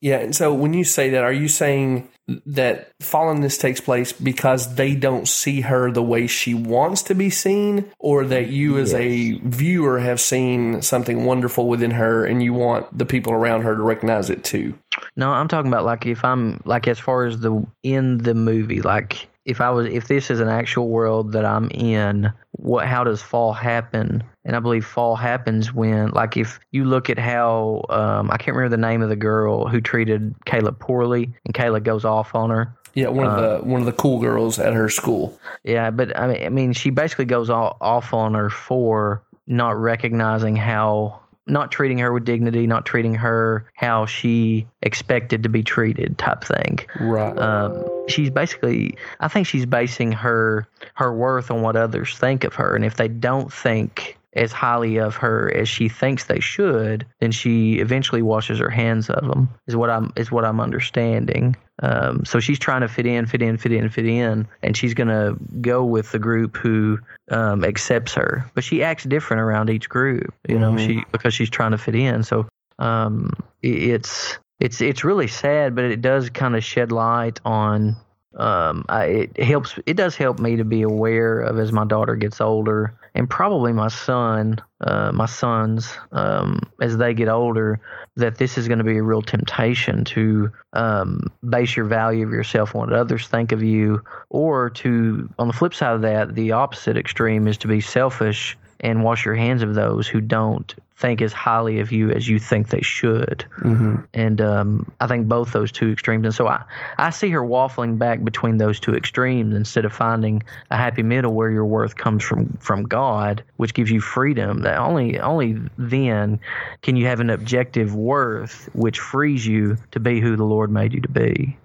Yeah, 0.00 0.16
and 0.16 0.34
so 0.34 0.54
when 0.54 0.72
you 0.72 0.82
say 0.82 1.10
that, 1.10 1.24
are 1.24 1.32
you 1.32 1.46
saying 1.46 2.08
that 2.46 2.98
fallenness 3.00 3.60
takes 3.60 3.82
place 3.82 4.14
because 4.14 4.76
they 4.76 4.94
don't 4.94 5.28
see 5.28 5.60
her 5.60 5.92
the 5.92 6.02
way 6.02 6.26
she 6.26 6.54
wants 6.54 7.02
to 7.02 7.14
be 7.14 7.28
seen, 7.28 7.90
or 7.98 8.24
that 8.24 8.48
you 8.48 8.78
as 8.78 8.94
a 8.94 9.32
viewer 9.40 9.98
have 9.98 10.22
seen 10.22 10.80
something 10.80 11.26
wonderful 11.26 11.68
within 11.68 11.90
her 11.90 12.24
and 12.24 12.42
you 12.42 12.54
want 12.54 12.96
the 12.96 13.04
people 13.04 13.34
around 13.34 13.60
her 13.62 13.76
to 13.76 13.82
recognize 13.82 14.30
it 14.30 14.42
too? 14.42 14.72
No, 15.16 15.32
I'm 15.32 15.48
talking 15.48 15.70
about 15.70 15.84
like 15.84 16.06
if 16.06 16.24
I'm 16.24 16.62
like 16.64 16.88
as 16.88 16.98
far 16.98 17.26
as 17.26 17.40
the 17.40 17.66
in 17.82 18.18
the 18.18 18.34
movie, 18.34 18.80
like 18.80 19.28
if 19.44 19.60
I 19.60 19.70
was 19.70 19.86
if 19.86 20.08
this 20.08 20.30
is 20.30 20.40
an 20.40 20.48
actual 20.48 20.88
world 20.88 21.32
that 21.32 21.44
I'm 21.44 21.70
in, 21.70 22.32
what 22.52 22.86
how 22.86 23.04
does 23.04 23.22
fall 23.22 23.52
happen? 23.52 24.22
And 24.44 24.56
I 24.56 24.60
believe 24.60 24.84
fall 24.84 25.16
happens 25.16 25.72
when 25.72 26.10
like 26.10 26.36
if 26.36 26.60
you 26.72 26.84
look 26.84 27.10
at 27.10 27.18
how 27.18 27.84
um, 27.88 28.30
I 28.30 28.36
can't 28.36 28.56
remember 28.56 28.76
the 28.76 28.80
name 28.80 29.02
of 29.02 29.08
the 29.08 29.16
girl 29.16 29.66
who 29.66 29.80
treated 29.80 30.34
Kayla 30.46 30.78
poorly, 30.78 31.30
and 31.44 31.54
Kayla 31.54 31.82
goes 31.82 32.04
off 32.04 32.34
on 32.34 32.50
her. 32.50 32.76
Yeah, 32.94 33.08
one 33.08 33.26
of 33.26 33.36
the 33.36 33.64
one 33.64 33.80
of 33.80 33.86
the 33.86 33.92
cool 33.92 34.18
girls 34.18 34.58
at 34.58 34.74
her 34.74 34.88
school. 34.88 35.38
Yeah, 35.64 35.90
but 35.90 36.16
I 36.18 36.26
mean, 36.26 36.44
I 36.44 36.48
mean, 36.48 36.72
she 36.72 36.90
basically 36.90 37.24
goes 37.24 37.48
all, 37.48 37.76
off 37.80 38.12
on 38.12 38.34
her 38.34 38.50
for 38.50 39.22
not 39.46 39.76
recognizing 39.76 40.56
how, 40.56 41.20
not 41.50 41.70
treating 41.70 41.98
her 41.98 42.12
with 42.12 42.24
dignity, 42.24 42.66
not 42.66 42.86
treating 42.86 43.14
her 43.14 43.66
how 43.74 44.06
she 44.06 44.66
expected 44.82 45.42
to 45.42 45.48
be 45.48 45.62
treated, 45.62 46.18
type 46.18 46.44
thing. 46.44 46.80
Right. 46.98 47.36
Um, 47.38 47.84
she's 48.08 48.30
basically, 48.30 48.96
I 49.20 49.28
think 49.28 49.46
she's 49.46 49.66
basing 49.66 50.12
her 50.12 50.66
her 50.94 51.12
worth 51.12 51.50
on 51.50 51.62
what 51.62 51.76
others 51.76 52.16
think 52.16 52.44
of 52.44 52.54
her, 52.54 52.74
and 52.74 52.84
if 52.84 52.96
they 52.96 53.08
don't 53.08 53.52
think 53.52 54.16
as 54.34 54.52
highly 54.52 54.98
of 54.98 55.16
her 55.16 55.52
as 55.54 55.68
she 55.68 55.88
thinks 55.88 56.24
they 56.24 56.40
should, 56.40 57.04
then 57.18 57.32
she 57.32 57.80
eventually 57.80 58.22
washes 58.22 58.58
her 58.58 58.70
hands 58.70 59.10
of 59.10 59.26
them. 59.26 59.48
Is 59.66 59.76
what 59.76 59.90
I'm 59.90 60.12
is 60.16 60.30
what 60.30 60.44
I'm 60.44 60.60
understanding. 60.60 61.56
Um, 61.82 62.24
so 62.24 62.40
she's 62.40 62.58
trying 62.58 62.82
to 62.82 62.88
fit 62.88 63.06
in, 63.06 63.26
fit 63.26 63.42
in, 63.42 63.56
fit 63.56 63.72
in, 63.72 63.88
fit 63.88 64.06
in, 64.06 64.46
and 64.62 64.76
she's 64.76 64.94
going 64.94 65.08
to 65.08 65.36
go 65.60 65.84
with 65.84 66.12
the 66.12 66.18
group 66.18 66.56
who 66.56 66.98
um, 67.30 67.64
accepts 67.64 68.12
her. 68.14 68.44
But 68.54 68.64
she 68.64 68.82
acts 68.82 69.04
different 69.04 69.40
around 69.40 69.70
each 69.70 69.88
group, 69.88 70.34
you 70.48 70.58
know, 70.58 70.76
she 70.76 71.04
because 71.10 71.32
she's 71.32 71.50
trying 71.50 71.70
to 71.70 71.78
fit 71.78 71.94
in. 71.94 72.22
So 72.22 72.46
um, 72.78 73.32
it, 73.62 73.82
it's 73.82 74.38
it's 74.58 74.80
it's 74.80 75.04
really 75.04 75.26
sad, 75.26 75.74
but 75.74 75.84
it 75.84 76.02
does 76.02 76.28
kind 76.30 76.54
of 76.54 76.62
shed 76.62 76.92
light 76.92 77.40
on. 77.44 77.96
Um, 78.36 78.84
I, 78.88 79.28
it 79.34 79.42
helps. 79.42 79.78
It 79.86 79.96
does 79.96 80.16
help 80.16 80.38
me 80.38 80.56
to 80.56 80.64
be 80.64 80.82
aware 80.82 81.40
of 81.40 81.58
as 81.58 81.72
my 81.72 81.84
daughter 81.84 82.14
gets 82.14 82.40
older, 82.40 82.94
and 83.14 83.28
probably 83.28 83.72
my 83.72 83.88
son, 83.88 84.60
uh, 84.80 85.10
my 85.12 85.26
sons, 85.26 85.92
um, 86.12 86.60
as 86.80 86.96
they 86.96 87.14
get 87.14 87.28
older, 87.28 87.80
that 88.16 88.38
this 88.38 88.56
is 88.56 88.68
going 88.68 88.78
to 88.78 88.84
be 88.84 88.98
a 88.98 89.02
real 89.02 89.22
temptation 89.22 90.04
to 90.04 90.50
um, 90.72 91.30
base 91.48 91.76
your 91.76 91.86
value 91.86 92.26
of 92.26 92.32
yourself 92.32 92.74
on 92.74 92.80
what 92.80 92.92
others 92.92 93.26
think 93.26 93.52
of 93.52 93.62
you, 93.62 94.02
or 94.28 94.70
to, 94.70 95.28
on 95.38 95.48
the 95.48 95.52
flip 95.52 95.74
side 95.74 95.94
of 95.94 96.02
that, 96.02 96.34
the 96.34 96.52
opposite 96.52 96.96
extreme 96.96 97.48
is 97.48 97.58
to 97.58 97.68
be 97.68 97.80
selfish 97.80 98.56
and 98.80 99.04
wash 99.04 99.24
your 99.24 99.34
hands 99.34 99.62
of 99.62 99.74
those 99.74 100.08
who 100.08 100.20
don't 100.20 100.74
think 101.00 101.22
as 101.22 101.32
highly 101.32 101.80
of 101.80 101.92
you 101.92 102.10
as 102.10 102.28
you 102.28 102.38
think 102.38 102.68
they 102.68 102.82
should. 102.82 103.44
hmm 103.56 103.96
And 104.12 104.40
um, 104.40 104.92
I 105.00 105.06
think 105.06 105.28
both 105.28 105.52
those 105.52 105.72
two 105.72 105.90
extremes. 105.90 106.26
And 106.26 106.34
so 106.34 106.46
I, 106.46 106.62
I 106.98 107.10
see 107.10 107.30
her 107.30 107.40
waffling 107.40 107.98
back 107.98 108.22
between 108.22 108.58
those 108.58 108.78
two 108.78 108.94
extremes 108.94 109.54
instead 109.54 109.86
of 109.86 109.92
finding 109.92 110.42
a 110.70 110.76
happy 110.76 111.02
middle 111.02 111.32
where 111.32 111.50
your 111.50 111.64
worth 111.64 111.96
comes 111.96 112.22
from, 112.22 112.58
from 112.60 112.82
God, 112.82 113.42
which 113.56 113.72
gives 113.72 113.90
you 113.90 114.00
freedom. 114.00 114.60
That 114.60 114.78
only 114.78 115.18
only 115.18 115.58
then 115.78 116.38
can 116.82 116.96
you 116.96 117.06
have 117.06 117.20
an 117.20 117.30
objective 117.30 117.94
worth 117.94 118.68
which 118.74 119.00
frees 119.00 119.46
you 119.46 119.78
to 119.92 120.00
be 120.00 120.20
who 120.20 120.36
the 120.36 120.44
Lord 120.44 120.70
made 120.70 120.92
you 120.92 121.00
to 121.00 121.08
be. 121.08 121.56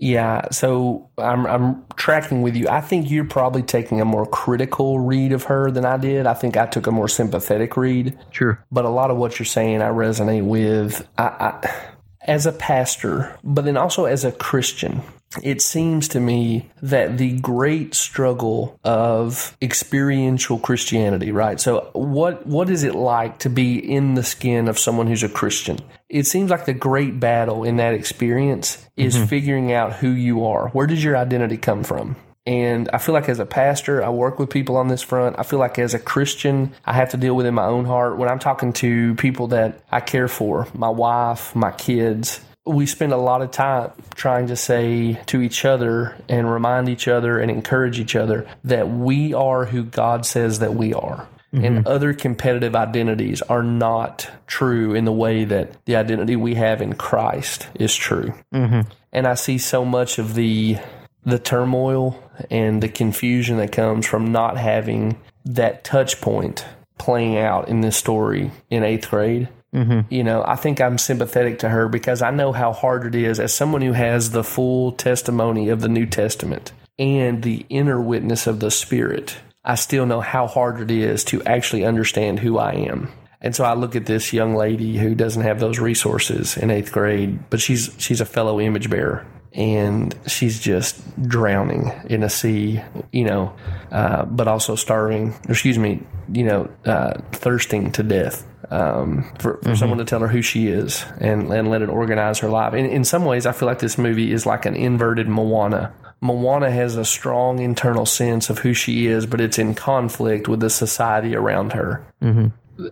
Yeah, 0.00 0.48
so 0.50 1.10
I'm 1.18 1.46
I'm 1.46 1.84
tracking 1.96 2.40
with 2.40 2.56
you. 2.56 2.68
I 2.68 2.80
think 2.80 3.10
you're 3.10 3.26
probably 3.26 3.62
taking 3.62 4.00
a 4.00 4.06
more 4.06 4.24
critical 4.24 4.98
read 4.98 5.32
of 5.32 5.44
her 5.44 5.70
than 5.70 5.84
I 5.84 5.98
did. 5.98 6.26
I 6.26 6.32
think 6.32 6.56
I 6.56 6.64
took 6.64 6.86
a 6.86 6.90
more 6.90 7.06
sympathetic 7.06 7.76
read. 7.76 8.18
Sure. 8.30 8.64
but 8.72 8.86
a 8.86 8.88
lot 8.88 9.10
of 9.10 9.18
what 9.18 9.38
you're 9.38 9.44
saying 9.44 9.82
I 9.82 9.90
resonate 9.90 10.44
with. 10.44 11.06
I, 11.18 11.24
I, 11.24 11.86
as 12.22 12.46
a 12.46 12.52
pastor, 12.52 13.38
but 13.44 13.66
then 13.66 13.76
also 13.76 14.06
as 14.06 14.24
a 14.24 14.32
Christian, 14.32 15.02
it 15.42 15.60
seems 15.60 16.08
to 16.08 16.20
me 16.20 16.70
that 16.80 17.18
the 17.18 17.38
great 17.40 17.94
struggle 17.94 18.80
of 18.82 19.54
experiential 19.60 20.58
Christianity, 20.58 21.30
right? 21.30 21.60
So 21.60 21.90
what 21.92 22.46
what 22.46 22.70
is 22.70 22.84
it 22.84 22.94
like 22.94 23.40
to 23.40 23.50
be 23.50 23.78
in 23.78 24.14
the 24.14 24.24
skin 24.24 24.66
of 24.66 24.78
someone 24.78 25.08
who's 25.08 25.22
a 25.22 25.28
Christian? 25.28 25.78
It 26.10 26.26
seems 26.26 26.50
like 26.50 26.64
the 26.64 26.74
great 26.74 27.20
battle 27.20 27.62
in 27.62 27.76
that 27.76 27.94
experience 27.94 28.84
is 28.96 29.14
mm-hmm. 29.14 29.26
figuring 29.26 29.72
out 29.72 29.92
who 29.94 30.10
you 30.10 30.44
are. 30.44 30.68
Where 30.70 30.88
does 30.88 31.02
your 31.02 31.16
identity 31.16 31.56
come 31.56 31.84
from? 31.84 32.16
And 32.46 32.88
I 32.92 32.98
feel 32.98 33.12
like 33.12 33.28
as 33.28 33.38
a 33.38 33.46
pastor, 33.46 34.02
I 34.02 34.08
work 34.08 34.40
with 34.40 34.50
people 34.50 34.76
on 34.76 34.88
this 34.88 35.02
front. 35.02 35.38
I 35.38 35.44
feel 35.44 35.60
like 35.60 35.78
as 35.78 35.94
a 35.94 36.00
Christian, 36.00 36.72
I 36.84 36.94
have 36.94 37.10
to 37.10 37.16
deal 37.16 37.36
with 37.36 37.46
in 37.46 37.54
my 37.54 37.66
own 37.66 37.84
heart 37.84 38.16
when 38.16 38.28
I'm 38.28 38.40
talking 38.40 38.72
to 38.74 39.14
people 39.14 39.48
that 39.48 39.84
I 39.92 40.00
care 40.00 40.26
for, 40.26 40.66
my 40.74 40.88
wife, 40.88 41.54
my 41.54 41.70
kids. 41.70 42.40
We 42.66 42.86
spend 42.86 43.12
a 43.12 43.16
lot 43.16 43.42
of 43.42 43.52
time 43.52 43.92
trying 44.14 44.48
to 44.48 44.56
say 44.56 45.20
to 45.26 45.40
each 45.40 45.64
other 45.64 46.16
and 46.28 46.50
remind 46.50 46.88
each 46.88 47.06
other 47.06 47.38
and 47.38 47.52
encourage 47.52 48.00
each 48.00 48.16
other 48.16 48.48
that 48.64 48.88
we 48.88 49.32
are 49.32 49.64
who 49.64 49.84
God 49.84 50.26
says 50.26 50.58
that 50.58 50.74
we 50.74 50.92
are. 50.92 51.28
And 51.52 51.86
other 51.86 52.14
competitive 52.14 52.76
identities 52.76 53.42
are 53.42 53.62
not 53.62 54.30
true 54.46 54.94
in 54.94 55.04
the 55.04 55.12
way 55.12 55.44
that 55.44 55.84
the 55.84 55.96
identity 55.96 56.36
we 56.36 56.54
have 56.54 56.80
in 56.80 56.94
Christ 56.94 57.66
is 57.74 57.94
true. 57.94 58.32
Mm-hmm. 58.54 58.88
And 59.12 59.26
I 59.26 59.34
see 59.34 59.58
so 59.58 59.84
much 59.84 60.18
of 60.18 60.34
the 60.34 60.78
the 61.24 61.38
turmoil 61.38 62.22
and 62.50 62.82
the 62.82 62.88
confusion 62.88 63.58
that 63.58 63.72
comes 63.72 64.06
from 64.06 64.32
not 64.32 64.56
having 64.56 65.20
that 65.44 65.84
touch 65.84 66.20
point 66.20 66.64
playing 66.98 67.36
out 67.36 67.68
in 67.68 67.80
this 67.80 67.96
story 67.96 68.50
in 68.70 68.84
eighth 68.84 69.10
grade. 69.10 69.48
Mm-hmm. 69.74 70.12
You 70.12 70.24
know, 70.24 70.42
I 70.44 70.56
think 70.56 70.80
I'm 70.80 70.98
sympathetic 70.98 71.60
to 71.60 71.68
her 71.68 71.88
because 71.88 72.22
I 72.22 72.30
know 72.30 72.52
how 72.52 72.72
hard 72.72 73.06
it 73.06 73.14
is 73.14 73.38
as 73.38 73.52
someone 73.52 73.82
who 73.82 73.92
has 73.92 74.30
the 74.30 74.44
full 74.44 74.92
testimony 74.92 75.68
of 75.68 75.80
the 75.80 75.88
New 75.88 76.06
Testament 76.06 76.72
and 76.98 77.42
the 77.42 77.64
inner 77.68 78.00
witness 78.00 78.46
of 78.46 78.60
the 78.60 78.70
Spirit. 78.70 79.36
I 79.64 79.74
still 79.74 80.06
know 80.06 80.20
how 80.20 80.46
hard 80.46 80.80
it 80.80 80.90
is 80.90 81.24
to 81.24 81.42
actually 81.42 81.84
understand 81.84 82.38
who 82.38 82.58
I 82.58 82.72
am. 82.72 83.12
And 83.42 83.54
so 83.54 83.64
I 83.64 83.74
look 83.74 83.96
at 83.96 84.06
this 84.06 84.32
young 84.32 84.54
lady 84.54 84.96
who 84.98 85.14
doesn't 85.14 85.42
have 85.42 85.60
those 85.60 85.78
resources 85.78 86.56
in 86.56 86.70
eighth 86.70 86.92
grade, 86.92 87.50
but 87.50 87.60
she's 87.60 87.94
she's 87.98 88.20
a 88.20 88.26
fellow 88.26 88.60
image 88.60 88.90
bearer, 88.90 89.26
and 89.54 90.14
she's 90.26 90.60
just 90.60 91.00
drowning 91.26 91.90
in 92.10 92.22
a 92.22 92.28
sea, 92.28 92.82
you 93.12 93.24
know, 93.24 93.54
uh, 93.90 94.26
but 94.26 94.46
also 94.46 94.76
starving. 94.76 95.34
Excuse 95.48 95.78
me, 95.78 96.02
you 96.32 96.44
know, 96.44 96.70
uh, 96.84 97.14
thirsting 97.32 97.92
to 97.92 98.02
death. 98.02 98.46
Um, 98.72 99.28
for, 99.40 99.58
for 99.64 99.74
someone 99.74 99.98
to 99.98 100.04
tell 100.04 100.20
her 100.20 100.28
who 100.28 100.42
she 100.42 100.68
is 100.68 101.04
and, 101.18 101.52
and 101.52 101.70
let 101.70 101.82
it 101.82 101.88
organize 101.88 102.38
her 102.38 102.48
life. 102.48 102.72
In, 102.72 102.86
in 102.86 103.02
some 103.02 103.24
ways, 103.24 103.44
I 103.44 103.50
feel 103.50 103.66
like 103.66 103.80
this 103.80 103.98
movie 103.98 104.30
is 104.30 104.46
like 104.46 104.64
an 104.64 104.76
inverted 104.76 105.26
Moana, 105.26 105.92
Moana 106.20 106.70
has 106.70 106.96
a 106.96 107.04
strong 107.04 107.60
internal 107.60 108.06
sense 108.06 108.50
of 108.50 108.58
who 108.58 108.74
she 108.74 109.06
is, 109.06 109.26
but 109.26 109.40
it's 109.40 109.58
in 109.58 109.74
conflict 109.74 110.48
with 110.48 110.60
the 110.60 110.70
society 110.70 111.34
around 111.34 111.72
her. 111.72 112.04
Mm-hmm. 112.22 112.48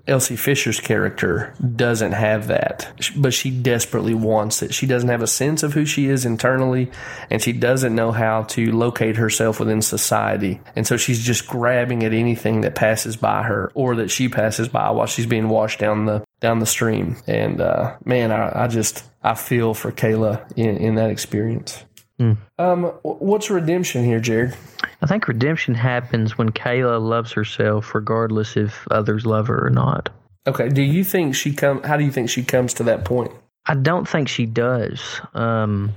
Elsie 0.06 0.36
Fisher's 0.36 0.80
character 0.80 1.54
doesn't 1.76 2.12
have 2.12 2.48
that, 2.48 2.92
but 3.16 3.32
she 3.32 3.50
desperately 3.50 4.14
wants 4.14 4.62
it. 4.62 4.74
She 4.74 4.86
doesn't 4.86 5.08
have 5.08 5.22
a 5.22 5.26
sense 5.26 5.62
of 5.62 5.72
who 5.72 5.84
she 5.84 6.06
is 6.06 6.24
internally, 6.24 6.90
and 7.30 7.40
she 7.40 7.52
doesn't 7.52 7.94
know 7.94 8.12
how 8.12 8.42
to 8.44 8.72
locate 8.72 9.16
herself 9.16 9.60
within 9.60 9.82
society. 9.82 10.60
And 10.76 10.86
so 10.86 10.96
she's 10.96 11.24
just 11.24 11.46
grabbing 11.46 12.02
at 12.04 12.12
anything 12.12 12.62
that 12.62 12.74
passes 12.74 13.16
by 13.16 13.42
her 13.44 13.70
or 13.74 13.96
that 13.96 14.10
she 14.10 14.28
passes 14.28 14.68
by 14.68 14.90
while 14.90 15.06
she's 15.06 15.26
being 15.26 15.48
washed 15.48 15.80
down 15.80 16.06
the 16.06 16.24
down 16.40 16.58
the 16.60 16.66
stream. 16.66 17.16
And 17.26 17.60
uh, 17.60 17.96
man, 18.04 18.30
I, 18.30 18.64
I 18.64 18.68
just 18.68 19.04
I 19.22 19.34
feel 19.34 19.74
for 19.74 19.90
Kayla 19.90 20.52
in, 20.56 20.76
in 20.76 20.94
that 20.96 21.10
experience. 21.10 21.84
Um, 22.18 22.84
what's 23.02 23.50
redemption 23.50 24.04
here, 24.04 24.20
Jared? 24.20 24.56
I 25.02 25.06
think 25.06 25.28
redemption 25.28 25.74
happens 25.74 26.36
when 26.36 26.50
Kayla 26.50 27.00
loves 27.00 27.32
herself, 27.32 27.94
regardless 27.94 28.56
if 28.56 28.86
others 28.90 29.24
love 29.24 29.46
her 29.46 29.66
or 29.66 29.70
not. 29.70 30.10
Okay. 30.46 30.68
Do 30.68 30.82
you 30.82 31.04
think 31.04 31.34
she 31.34 31.52
come? 31.52 31.82
How 31.82 31.96
do 31.96 32.04
you 32.04 32.10
think 32.10 32.30
she 32.30 32.42
comes 32.42 32.74
to 32.74 32.82
that 32.84 33.04
point? 33.04 33.32
I 33.66 33.74
don't 33.74 34.08
think 34.08 34.28
she 34.28 34.46
does. 34.46 35.20
Um, 35.34 35.92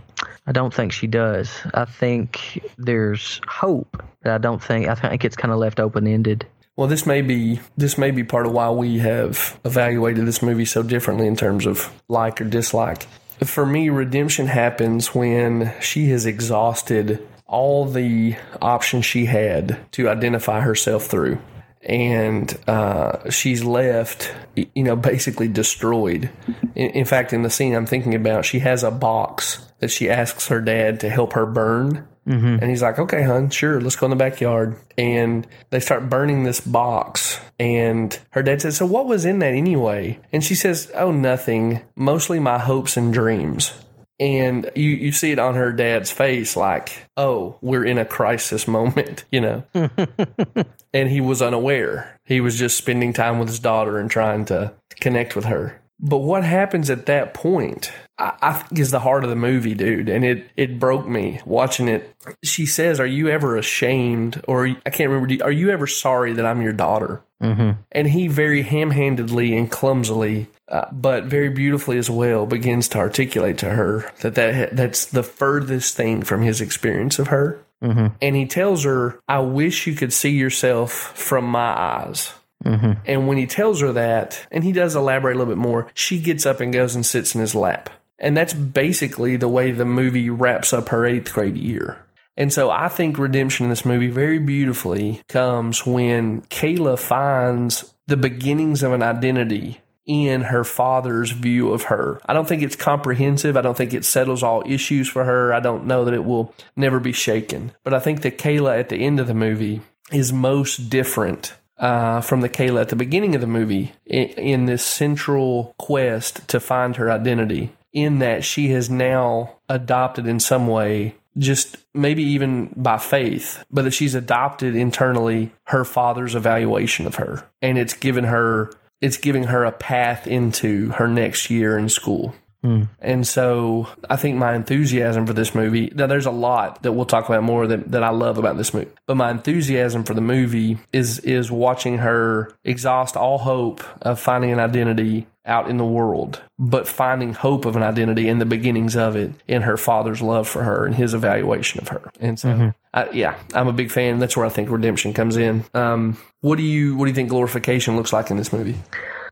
I 0.45 0.51
don't 0.51 0.74
think 0.74 0.91
she 0.91 1.07
does. 1.07 1.49
I 1.74 1.86
think 1.86 2.61
there's 2.78 3.39
hope, 3.47 4.03
but 4.22 4.32
I 4.32 4.38
don't 4.38 4.61
think. 4.61 4.88
I 4.88 4.95
think 4.95 5.24
it's 5.24 5.38
kind 5.38 5.53
of 5.53 5.57
left 5.57 5.80
open 5.80 6.05
ended. 6.05 6.45
Well, 6.76 6.88
this 6.88 7.05
may 7.05 7.22
be 7.22 7.59
this 7.78 7.97
may 7.97 8.11
be 8.11 8.24
part 8.24 8.45
of 8.45 8.53
why 8.53 8.69
we 8.69 8.99
have 8.99 9.59
evaluated 9.63 10.26
this 10.26 10.41
movie 10.41 10.65
so 10.65 10.84
differently 10.84 11.28
in 11.28 11.36
terms 11.36 11.65
of 11.65 11.91
like 12.09 12.41
or 12.41 12.45
dislike. 12.45 13.07
For 13.43 13.65
me, 13.65 13.89
redemption 13.89 14.47
happens 14.47 15.15
when 15.15 15.73
she 15.81 16.09
has 16.09 16.25
exhausted 16.25 17.27
all 17.47 17.85
the 17.85 18.35
options 18.61 19.05
she 19.05 19.25
had 19.25 19.77
to 19.93 20.09
identify 20.09 20.61
herself 20.61 21.05
through. 21.05 21.39
And 21.83 22.55
uh, 22.67 23.29
she's 23.31 23.63
left, 23.63 24.33
you 24.55 24.83
know, 24.83 24.95
basically 24.95 25.47
destroyed. 25.47 26.29
In, 26.75 26.91
in 26.91 27.05
fact, 27.05 27.33
in 27.33 27.41
the 27.41 27.49
scene 27.49 27.73
I'm 27.73 27.87
thinking 27.87 28.13
about, 28.13 28.45
she 28.45 28.59
has 28.59 28.83
a 28.83 28.91
box 28.91 29.67
that 29.79 29.89
she 29.89 30.09
asks 30.09 30.47
her 30.47 30.61
dad 30.61 30.99
to 30.99 31.09
help 31.09 31.33
her 31.33 31.47
burn. 31.47 32.07
Mm-hmm. 32.28 32.57
And 32.61 32.69
he's 32.69 32.82
like, 32.82 32.99
okay, 32.99 33.24
hon, 33.24 33.49
sure, 33.49 33.82
let's 33.82 33.95
go 33.95 34.05
in 34.05 34.11
the 34.11 34.15
backyard. 34.15 34.78
And 34.97 35.47
they 35.69 35.80
start 35.80 36.09
burning 36.09 36.43
this 36.43 36.59
box. 36.59 37.39
And 37.59 38.17
her 38.32 38.43
dad 38.43 38.61
says, 38.61 38.78
so 38.78 38.86
what 38.86 39.07
was 39.07 39.26
in 39.26 39.39
that 39.39 39.53
anyway? 39.53 40.19
And 40.32 40.43
she 40.43 40.55
says, 40.55 40.91
oh, 40.95 41.11
nothing, 41.11 41.82
mostly 41.95 42.39
my 42.39 42.59
hopes 42.59 42.97
and 42.97 43.13
dreams. 43.13 43.74
And 44.19 44.69
you, 44.76 44.89
you 44.89 45.11
see 45.11 45.32
it 45.32 45.39
on 45.39 45.55
her 45.55 45.72
dad's 45.72 46.11
face, 46.11 46.55
like, 46.55 47.07
oh, 47.17 47.57
we're 47.61 47.84
in 47.84 47.97
a 47.97 48.05
crisis 48.05 48.67
moment, 48.67 49.26
you 49.32 49.41
know? 49.41 49.63
and 50.93 51.09
he 51.09 51.22
was 51.22 51.41
unaware. 51.41 52.19
He 52.26 52.39
was 52.39 52.57
just 52.57 52.78
spending 52.78 53.13
time 53.13 53.39
with 53.39 53.47
his 53.47 53.59
daughter 53.59 53.97
and 53.97 54.11
trying 54.11 54.45
to 54.45 54.74
connect 54.99 55.36
with 55.36 55.45
her. 55.45 55.82
But 55.99 56.17
what 56.17 56.43
happens 56.43 56.89
at 56.89 57.05
that 57.07 57.34
point, 57.34 57.91
I, 58.22 58.34
I 58.41 58.53
think 58.53 58.80
is 58.80 58.91
the 58.91 58.99
heart 58.99 59.24
of 59.24 59.30
the 59.30 59.36
movie, 59.36 59.74
dude. 59.74 60.07
And 60.07 60.24
it, 60.24 60.47
it 60.55 60.80
broke 60.80 61.07
me 61.07 61.41
watching 61.45 61.88
it. 61.88 62.15
She 62.43 62.65
says, 62.65 62.99
Are 62.99 63.05
you 63.05 63.30
ever 63.30 63.57
ashamed? 63.57 64.41
Or 64.47 64.67
I 64.67 64.89
can't 64.89 65.09
remember, 65.09 65.43
are 65.43 65.51
you 65.51 65.72
ever 65.72 65.88
sorry 65.88 66.34
that 66.34 66.45
I'm 66.45 66.61
your 66.61 66.74
daughter? 66.74 67.24
Mm-hmm. 67.41 67.82
And 67.91 68.07
he 68.07 68.28
very 68.28 68.61
ham 68.61 68.91
handedly 68.91 69.57
and 69.57 69.69
clumsily, 69.69 70.47
uh, 70.67 70.86
but 70.91 71.24
very 71.24 71.49
beautifully 71.49 71.97
as 71.97 72.09
well, 72.09 72.45
begins 72.45 72.88
to 72.89 72.99
articulate 72.99 73.57
to 73.59 73.69
her 73.72 74.11
that, 74.22 74.36
that 74.36 74.76
that's 74.76 75.05
the 75.05 75.24
furthest 75.24 75.97
thing 75.97 76.22
from 76.22 76.43
his 76.43 76.61
experience 76.61 77.17
of 77.17 77.28
her. 77.28 77.59
Mm-hmm. 77.82 78.07
And 78.22 78.36
he 78.36 78.45
tells 78.45 78.84
her, 78.84 79.19
I 79.28 79.39
wish 79.39 79.88
you 79.88 79.95
could 79.95 80.13
see 80.13 80.30
yourself 80.30 80.91
from 80.91 81.45
my 81.45 81.59
eyes. 81.59 82.32
Mm-hmm. 82.63 82.91
And 83.07 83.28
when 83.28 83.38
he 83.38 83.47
tells 83.47 83.82
her 83.82 83.93
that, 83.93 84.45
and 84.51 84.63
he 84.63 84.72
does 84.72 84.95
elaborate 84.95 85.36
a 85.36 85.39
little 85.39 85.51
bit 85.51 85.59
more, 85.59 85.88
she 85.95 86.19
gets 86.19 86.45
up 86.45 86.59
and 86.59 86.72
goes 86.72 86.93
and 86.93 87.03
sits 87.03 87.34
in 87.34 87.41
his 87.41 87.55
lap. 87.55 87.89
And 88.22 88.38
that's 88.38 88.53
basically 88.53 89.36
the 89.36 89.49
way 89.49 89.72
the 89.72 89.84
movie 89.84 90.30
wraps 90.30 90.72
up 90.72 90.89
her 90.89 91.05
eighth 91.05 91.34
grade 91.34 91.57
year. 91.57 92.05
And 92.38 92.53
so 92.53 92.69
I 92.69 92.88
think 92.88 93.17
redemption 93.17 93.65
in 93.65 93.69
this 93.69 93.84
movie 93.84 94.07
very 94.07 94.39
beautifully 94.39 95.22
comes 95.28 95.86
when 95.86 96.43
Kayla 96.43 96.97
finds 96.97 97.93
the 98.07 98.15
beginnings 98.15 98.84
of 98.84 98.93
an 98.93 99.03
identity 99.03 99.82
in 100.05 100.41
her 100.41 100.63
father's 100.63 101.32
view 101.32 101.72
of 101.72 101.84
her. 101.84 102.19
I 102.26 102.34
don't 102.34 102.47
think 102.47 102.63
it's 102.63 102.76
comprehensive. 102.76 103.57
I 103.57 103.61
don't 103.61 103.78
think 103.78 103.93
it 103.93 104.05
settles 104.05 104.43
all 104.43 104.63
issues 104.65 105.07
for 105.07 105.26
her. 105.26 105.53
I 105.53 105.59
don't 105.59 105.86
know 105.86 106.05
that 106.05 106.13
it 106.13 106.26
will 106.26 106.53
never 106.76 106.99
be 106.99 107.11
shaken. 107.11 107.72
But 107.84 107.93
I 107.93 107.99
think 107.99 108.22
that 108.22 108.38
Kayla 108.38 108.80
at 108.80 108.89
the 108.89 108.97
end 108.97 109.19
of 109.19 109.28
the 109.28 109.34
movie 109.34 109.82
is 110.11 110.34
most 110.34 110.89
different 110.89 111.53
uh, 111.78 112.22
from 112.22 112.41
the 112.41 112.49
Kayla 112.49 112.82
at 112.82 112.89
the 112.89 112.95
beginning 112.95 113.36
of 113.36 113.41
the 113.41 113.47
movie 113.47 113.93
in, 114.05 114.28
in 114.30 114.65
this 114.65 114.86
central 114.86 115.74
quest 115.78 116.47
to 116.49 116.59
find 116.59 116.95
her 116.95 117.11
identity, 117.11 117.72
in 117.93 118.19
that 118.19 118.43
she 118.43 118.69
has 118.69 118.89
now 118.89 119.57
adopted 119.69 120.27
in 120.27 120.39
some 120.39 120.67
way, 120.67 121.15
just 121.37 121.77
maybe 121.93 122.23
even 122.23 122.73
by 122.75 122.97
faith, 122.97 123.63
but 123.71 123.83
that 123.83 123.91
she's 123.91 124.15
adopted 124.15 124.75
internally 124.75 125.51
her 125.65 125.83
father's 125.83 126.35
evaluation 126.35 127.07
of 127.07 127.15
her. 127.15 127.49
And 127.61 127.77
it's 127.77 127.93
given 127.93 128.25
her 128.25 128.71
it's 129.01 129.17
giving 129.17 129.45
her 129.45 129.65
a 129.65 129.71
path 129.71 130.27
into 130.27 130.89
her 130.91 131.07
next 131.07 131.49
year 131.49 131.77
in 131.77 131.89
school. 131.89 132.35
And 132.64 133.26
so 133.26 133.88
I 134.09 134.16
think 134.16 134.38
my 134.38 134.53
enthusiasm 134.55 135.26
for 135.26 135.34
this 135.34 135.55
movie, 135.55 135.91
now 135.95 136.07
there's 136.07 136.28
a 136.28 136.32
lot 136.32 136.84
that 136.84 136.91
we'll 136.91 137.05
talk 137.05 137.28
about 137.28 137.43
more 137.43 137.66
that, 137.68 137.91
that 137.91 138.03
I 138.03 138.09
love 138.09 138.38
about 138.38 138.57
this 138.57 138.74
movie, 138.74 138.91
but 139.07 139.18
my 139.18 139.32
enthusiasm 139.32 140.03
for 140.03 140.14
the 140.14 140.22
movie 140.22 140.78
is, 140.93 141.20
is 141.20 141.51
watching 141.51 141.99
her 141.99 142.53
exhaust 142.64 143.18
all 143.18 143.39
hope 143.39 143.84
of 144.03 144.20
finding 144.20 144.51
an 144.51 144.59
identity 144.59 145.28
out 145.43 145.72
in 145.72 145.78
the 145.78 145.86
world, 145.86 146.39
but 146.59 146.88
finding 146.88 147.34
hope 147.34 147.66
of 147.66 147.76
an 147.76 147.82
identity 147.82 148.28
in 148.28 148.38
the 148.38 148.45
beginnings 148.45 148.95
of 148.95 149.16
it 149.16 149.32
in 149.47 149.64
her 149.64 149.76
father's 149.76 150.22
love 150.22 150.47
for 150.47 150.64
her 150.64 150.86
and 150.86 150.93
his 150.93 151.16
evaluation 151.16 151.82
of 151.82 151.88
her. 151.88 152.12
And 152.20 152.39
so, 152.39 152.74
I, 152.93 153.09
yeah, 153.09 153.36
I'm 153.55 153.68
a 153.68 153.74
big 153.74 153.89
fan. 153.89 154.20
That's 154.20 154.38
where 154.38 154.45
I 154.45 154.49
think 154.49 154.70
redemption 154.70 155.14
comes 155.14 155.38
in. 155.38 155.66
Um, 155.74 156.18
what 156.41 156.57
do 156.57 156.64
you, 156.64 156.95
what 156.95 157.05
do 157.05 157.09
you 157.09 157.16
think 157.16 157.30
glorification 157.30 157.95
looks 157.95 158.14
like 158.14 158.30
in 158.30 158.38
this 158.38 158.53
movie? 158.53 158.76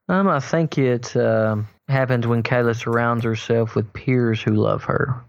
Um, 0.07 0.27
I 0.27 0.39
think 0.39 0.79
it 0.79 1.15
um 1.15 1.67
happens 1.89 2.27
when 2.27 2.43
Kayla 2.43 2.75
surrounds 2.75 3.23
herself 3.23 3.75
with 3.75 3.91
peers 3.93 4.41
who 4.41 4.53
love 4.53 4.83
her. 4.83 5.21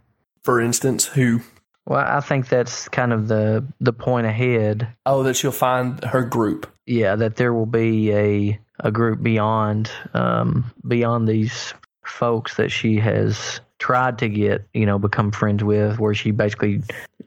For 0.42 0.60
instance, 0.60 1.06
who, 1.06 1.40
Well, 1.86 2.04
I 2.06 2.20
think 2.20 2.48
that's 2.48 2.88
kind 2.88 3.12
of 3.12 3.28
the 3.28 3.64
the 3.80 3.92
point 3.92 4.26
ahead. 4.26 4.88
oh, 5.06 5.22
that 5.24 5.34
she'll 5.36 5.52
find 5.52 6.02
her 6.04 6.22
group. 6.22 6.70
Yeah, 6.86 7.16
that 7.16 7.36
there 7.36 7.52
will 7.52 7.66
be 7.66 8.12
a 8.12 8.60
a 8.80 8.90
group 8.90 9.22
beyond 9.22 9.90
um, 10.14 10.70
beyond 10.86 11.28
these 11.28 11.74
folks 12.04 12.56
that 12.56 12.70
she 12.70 12.96
has 12.96 13.60
tried 13.78 14.18
to 14.18 14.28
get 14.28 14.66
you 14.74 14.86
know 14.86 14.98
become 14.98 15.30
friends 15.30 15.62
with, 15.62 15.98
where 15.98 16.14
she 16.14 16.30
basically 16.30 16.82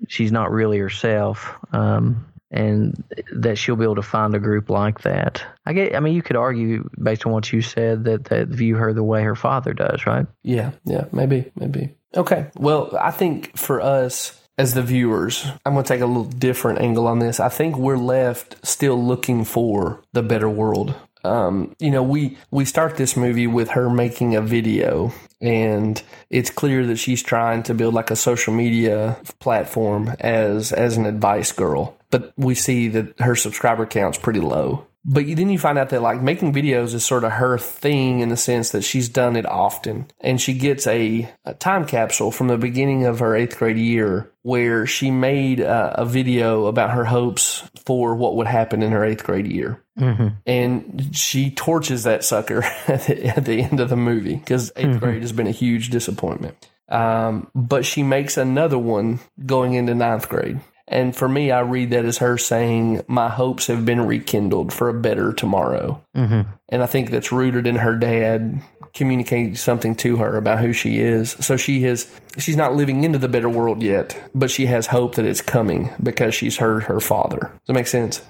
she's 0.08 0.32
not 0.32 0.52
really 0.52 0.80
herself. 0.80 1.54
Um, 1.72 2.26
and 2.54 3.04
that 3.34 3.58
she'll 3.58 3.76
be 3.76 3.84
able 3.84 3.96
to 3.96 4.04
find 4.04 4.36
a 4.36 4.40
group 4.40 4.70
like 4.70 5.02
that. 5.02 5.44
I 5.66 5.74
get. 5.74 5.96
I 5.96 6.00
mean, 6.00 6.14
you 6.14 6.22
could 6.22 6.36
argue 6.36 6.90
based 7.02 7.26
on 7.26 7.32
what 7.32 7.52
you 7.52 7.62
said 7.62 8.06
that 8.06 8.26
that 8.26 8.48
view 8.48 8.76
her 8.76 8.94
the 8.94 9.04
way 9.04 9.24
her 9.24 9.36
father 9.36 9.74
does, 9.74 10.06
right? 10.06 10.28
Yeah, 10.44 10.72
yeah, 10.86 11.06
maybe, 11.12 11.52
maybe. 11.56 11.96
Okay. 12.16 12.48
Well, 12.56 12.96
I 13.00 13.12
think 13.12 13.58
for 13.58 13.82
us 13.82 14.40
as 14.58 14.76
the 14.76 14.84
viewers, 14.84 15.48
I'm 15.66 15.74
going 15.74 15.84
to 15.84 15.88
take 15.88 16.02
a 16.02 16.06
little 16.06 16.26
different 16.26 16.80
angle 16.80 17.08
on 17.08 17.18
this. 17.18 17.40
I 17.40 17.50
think 17.50 17.76
we're 17.76 17.98
left 17.98 18.66
still 18.66 19.04
looking 19.04 19.46
for 19.46 20.04
the 20.14 20.22
better 20.22 20.50
world. 20.50 20.96
Um, 21.24 21.76
you 21.80 21.90
know, 21.90 22.04
we 22.04 22.38
we 22.52 22.66
start 22.66 22.98
this 22.98 23.16
movie 23.16 23.48
with 23.48 23.70
her 23.70 23.90
making 23.90 24.36
a 24.36 24.42
video, 24.42 25.14
and 25.42 26.02
it's 26.30 26.50
clear 26.50 26.86
that 26.86 26.98
she's 26.98 27.24
trying 27.24 27.64
to 27.64 27.74
build 27.74 27.94
like 27.94 28.12
a 28.12 28.16
social 28.16 28.54
media 28.54 29.18
platform 29.40 30.14
as 30.20 30.72
as 30.72 30.98
an 30.98 31.06
advice 31.06 31.52
girl. 31.52 31.98
But 32.14 32.32
we 32.38 32.54
see 32.54 32.90
that 32.90 33.20
her 33.20 33.36
subscriber 33.36 33.88
count's 33.88 34.20
pretty 34.20 34.40
low. 34.40 34.86
But 35.04 35.26
then 35.36 35.50
you 35.50 35.58
find 35.58 35.80
out 35.80 35.90
that 35.90 36.04
like 36.04 36.22
making 36.22 36.54
videos 36.54 36.94
is 36.94 37.04
sort 37.04 37.24
of 37.24 37.32
her 37.34 37.58
thing 37.58 38.20
in 38.20 38.30
the 38.30 38.38
sense 38.38 38.70
that 38.70 38.84
she's 38.84 39.10
done 39.10 39.36
it 39.36 39.48
often. 39.48 40.12
And 40.22 40.40
she 40.40 40.54
gets 40.54 40.86
a, 40.86 41.28
a 41.44 41.56
time 41.56 41.88
capsule 41.88 42.32
from 42.32 42.48
the 42.48 42.58
beginning 42.58 43.06
of 43.06 43.18
her 43.20 43.36
eighth 43.36 43.58
grade 43.58 43.78
year 43.78 44.32
where 44.44 44.86
she 44.86 45.10
made 45.10 45.60
a, 45.60 46.02
a 46.02 46.06
video 46.06 46.68
about 46.68 46.92
her 46.92 47.04
hopes 47.04 47.64
for 47.86 48.16
what 48.16 48.36
would 48.36 48.48
happen 48.48 48.84
in 48.84 48.92
her 48.92 49.04
eighth 49.04 49.24
grade 49.24 49.48
year. 49.48 49.84
Mm-hmm. 49.98 50.28
And 50.46 51.10
she 51.14 51.50
torches 51.50 52.04
that 52.04 52.24
sucker 52.24 52.64
at 52.88 53.08
the, 53.08 53.26
at 53.26 53.46
the 53.46 53.64
end 53.64 53.80
of 53.80 53.90
the 53.90 53.98
movie 53.98 54.36
because 54.36 54.72
8th 54.72 54.84
mm-hmm. 54.84 55.00
grade 55.00 55.22
has 55.24 55.32
been 55.32 55.48
a 55.48 55.52
huge 55.52 55.90
disappointment. 55.90 56.70
Um, 56.88 57.50
but 57.56 57.86
she 57.86 58.04
makes 58.04 58.38
another 58.38 58.78
one 58.78 59.20
going 59.46 59.74
into 59.74 59.96
ninth 59.96 60.30
grade. 60.30 60.60
And 60.88 61.16
for 61.16 61.30
me, 61.30 61.52
I 61.52 61.62
read 61.62 61.92
that 61.92 62.06
as 62.06 62.18
her 62.18 62.38
saying, 62.38 63.04
My 63.08 63.30
hopes 63.30 63.68
have 63.68 63.86
been 63.86 64.06
rekindled 64.06 64.74
for 64.74 64.90
a 64.90 64.94
better 64.94 65.34
tomorrow. 65.34 66.04
Mm-hmm. 66.16 66.50
And 66.70 66.84
I 66.84 66.86
think 66.86 67.10
that's 67.10 67.32
rooted 67.32 67.68
in 67.68 67.78
her 67.78 67.96
dad 67.96 68.62
communicating 68.94 69.56
something 69.56 69.96
to 69.96 70.18
her 70.18 70.38
about 70.38 70.60
who 70.60 70.72
she 70.72 71.00
is. 71.00 71.32
So 71.32 71.58
she 71.58 71.82
has, 71.84 72.10
she's 72.38 72.58
not 72.58 72.76
living 72.76 73.04
into 73.04 73.18
the 73.18 73.28
better 73.28 73.50
world 73.50 73.82
yet, 73.82 74.20
but 74.36 74.52
she 74.52 74.68
has 74.68 74.86
hope 74.86 75.16
that 75.16 75.26
it's 75.26 75.42
coming 75.42 75.90
because 76.02 76.36
she's 76.36 76.58
heard 76.58 76.84
her 76.84 77.00
father. 77.00 77.40
Does 77.40 77.68
that 77.68 77.74
make 77.74 77.88
sense? 77.88 78.22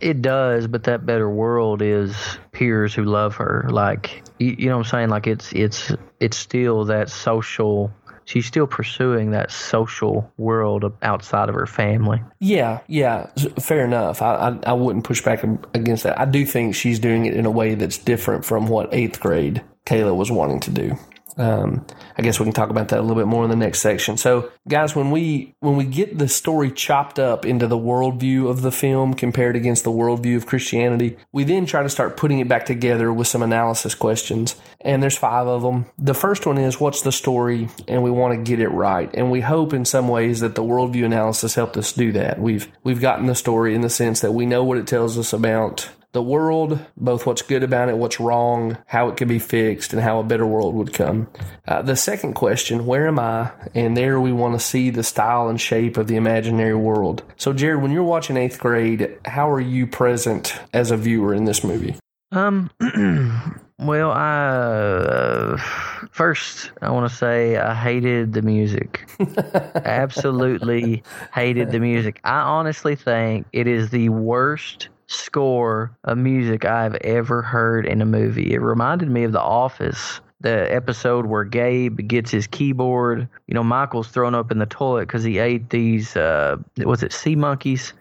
It, 0.00 0.22
does, 0.22 0.66
but 0.66 0.84
that 0.84 1.04
better 1.04 1.28
world 1.28 1.82
is 1.82 2.16
peers 2.52 2.94
who 2.94 3.04
love 3.04 3.36
her. 3.36 3.66
Like 3.68 4.22
you, 4.38 4.56
you 4.58 4.66
know 4.68 4.78
what 4.78 4.86
I'm 4.86 4.90
saying? 4.90 5.08
Like 5.10 5.26
it's 5.26 5.52
it's 5.52 5.92
it's 6.20 6.38
still 6.38 6.86
that 6.86 7.10
social 7.10 7.92
she's 8.28 8.44
still 8.44 8.66
pursuing 8.66 9.30
that 9.30 9.50
social 9.50 10.30
world 10.36 10.92
outside 11.00 11.48
of 11.48 11.54
her 11.54 11.66
family. 11.66 12.22
Yeah, 12.40 12.80
yeah, 12.86 13.26
fair 13.58 13.84
enough. 13.84 14.20
I, 14.20 14.34
I 14.34 14.58
I 14.66 14.72
wouldn't 14.74 15.04
push 15.04 15.22
back 15.22 15.42
against 15.74 16.02
that. 16.02 16.20
I 16.20 16.26
do 16.26 16.44
think 16.44 16.74
she's 16.74 16.98
doing 16.98 17.24
it 17.24 17.34
in 17.34 17.46
a 17.46 17.50
way 17.50 17.74
that's 17.74 17.98
different 17.98 18.44
from 18.44 18.68
what 18.68 18.92
eighth 18.92 19.18
grade 19.18 19.62
Kayla 19.86 20.14
was 20.14 20.30
wanting 20.30 20.60
to 20.60 20.70
do. 20.70 20.96
Um, 21.38 21.86
I 22.16 22.22
guess 22.22 22.40
we 22.40 22.44
can 22.44 22.52
talk 22.52 22.70
about 22.70 22.88
that 22.88 22.98
a 22.98 23.02
little 23.02 23.16
bit 23.16 23.28
more 23.28 23.44
in 23.44 23.50
the 23.50 23.56
next 23.56 23.80
section. 23.80 24.16
So, 24.16 24.50
guys, 24.66 24.96
when 24.96 25.10
we 25.12 25.54
when 25.60 25.76
we 25.76 25.84
get 25.84 26.18
the 26.18 26.28
story 26.28 26.70
chopped 26.72 27.18
up 27.18 27.46
into 27.46 27.66
the 27.66 27.78
worldview 27.78 28.48
of 28.48 28.62
the 28.62 28.72
film 28.72 29.14
compared 29.14 29.54
against 29.54 29.84
the 29.84 29.92
worldview 29.92 30.36
of 30.36 30.46
Christianity, 30.46 31.16
we 31.32 31.44
then 31.44 31.64
try 31.64 31.82
to 31.82 31.88
start 31.88 32.16
putting 32.16 32.40
it 32.40 32.48
back 32.48 32.66
together 32.66 33.12
with 33.12 33.28
some 33.28 33.42
analysis 33.42 33.94
questions. 33.94 34.56
And 34.80 35.02
there's 35.02 35.16
five 35.16 35.46
of 35.46 35.62
them. 35.62 35.86
The 35.96 36.14
first 36.14 36.44
one 36.44 36.58
is 36.58 36.80
what's 36.80 37.02
the 37.02 37.12
story, 37.12 37.68
and 37.86 38.02
we 38.02 38.10
want 38.10 38.34
to 38.34 38.50
get 38.50 38.60
it 38.60 38.68
right. 38.68 39.10
And 39.14 39.30
we 39.30 39.40
hope 39.40 39.72
in 39.72 39.84
some 39.84 40.08
ways 40.08 40.40
that 40.40 40.56
the 40.56 40.62
worldview 40.62 41.04
analysis 41.04 41.54
helped 41.54 41.76
us 41.76 41.92
do 41.92 42.12
that. 42.12 42.40
We've 42.40 42.70
we've 42.82 43.00
gotten 43.00 43.26
the 43.26 43.34
story 43.34 43.74
in 43.74 43.82
the 43.82 43.90
sense 43.90 44.20
that 44.20 44.32
we 44.32 44.44
know 44.44 44.64
what 44.64 44.78
it 44.78 44.88
tells 44.88 45.16
us 45.16 45.32
about 45.32 45.88
the 46.12 46.22
world, 46.22 46.78
both 46.96 47.26
what's 47.26 47.42
good 47.42 47.62
about 47.62 47.88
it, 47.88 47.98
what's 47.98 48.18
wrong, 48.18 48.78
how 48.86 49.08
it 49.08 49.16
can 49.16 49.28
be 49.28 49.38
fixed, 49.38 49.92
and 49.92 50.00
how 50.00 50.18
a 50.18 50.24
better 50.24 50.46
world 50.46 50.74
would 50.74 50.92
come. 50.92 51.28
Uh, 51.66 51.82
the 51.82 51.96
second 51.96 52.32
question, 52.34 52.86
where 52.86 53.06
am 53.06 53.18
I? 53.18 53.52
And 53.74 53.96
there 53.96 54.18
we 54.18 54.32
want 54.32 54.58
to 54.58 54.64
see 54.64 54.90
the 54.90 55.02
style 55.02 55.48
and 55.48 55.60
shape 55.60 55.96
of 55.96 56.06
the 56.06 56.16
imaginary 56.16 56.74
world. 56.74 57.22
So, 57.36 57.52
Jared, 57.52 57.82
when 57.82 57.92
you're 57.92 58.02
watching 58.04 58.36
eighth 58.36 58.58
grade, 58.58 59.18
how 59.26 59.50
are 59.50 59.60
you 59.60 59.86
present 59.86 60.54
as 60.72 60.90
a 60.90 60.96
viewer 60.96 61.34
in 61.34 61.44
this 61.44 61.62
movie? 61.62 61.96
Um, 62.32 62.70
well, 63.78 64.10
I 64.10 64.48
uh, 64.48 65.56
first 66.10 66.72
I 66.82 66.90
want 66.90 67.10
to 67.10 67.16
say 67.16 67.56
I 67.56 67.74
hated 67.74 68.32
the 68.32 68.42
music. 68.42 69.08
Absolutely 69.74 71.02
hated 71.32 71.70
the 71.70 71.80
music. 71.80 72.20
I 72.24 72.40
honestly 72.40 72.96
think 72.96 73.46
it 73.52 73.66
is 73.66 73.90
the 73.90 74.10
worst 74.10 74.88
score 75.08 75.96
of 76.04 76.18
music 76.18 76.64
I've 76.64 76.94
ever 76.96 77.42
heard 77.42 77.86
in 77.86 78.00
a 78.00 78.06
movie. 78.06 78.54
It 78.54 78.60
reminded 78.60 79.10
me 79.10 79.24
of 79.24 79.32
The 79.32 79.40
Office. 79.40 80.20
The 80.40 80.72
episode 80.72 81.26
where 81.26 81.42
Gabe 81.42 81.98
gets 82.06 82.30
his 82.30 82.46
keyboard. 82.46 83.28
You 83.48 83.54
know, 83.54 83.64
Michael's 83.64 84.06
thrown 84.06 84.36
up 84.36 84.52
in 84.52 84.58
the 84.60 84.66
toilet 84.66 85.08
because 85.08 85.24
he 85.24 85.38
ate 85.38 85.70
these, 85.70 86.16
uh, 86.16 86.58
was 86.76 87.02
it 87.02 87.12
sea 87.12 87.34
monkeys? 87.34 87.92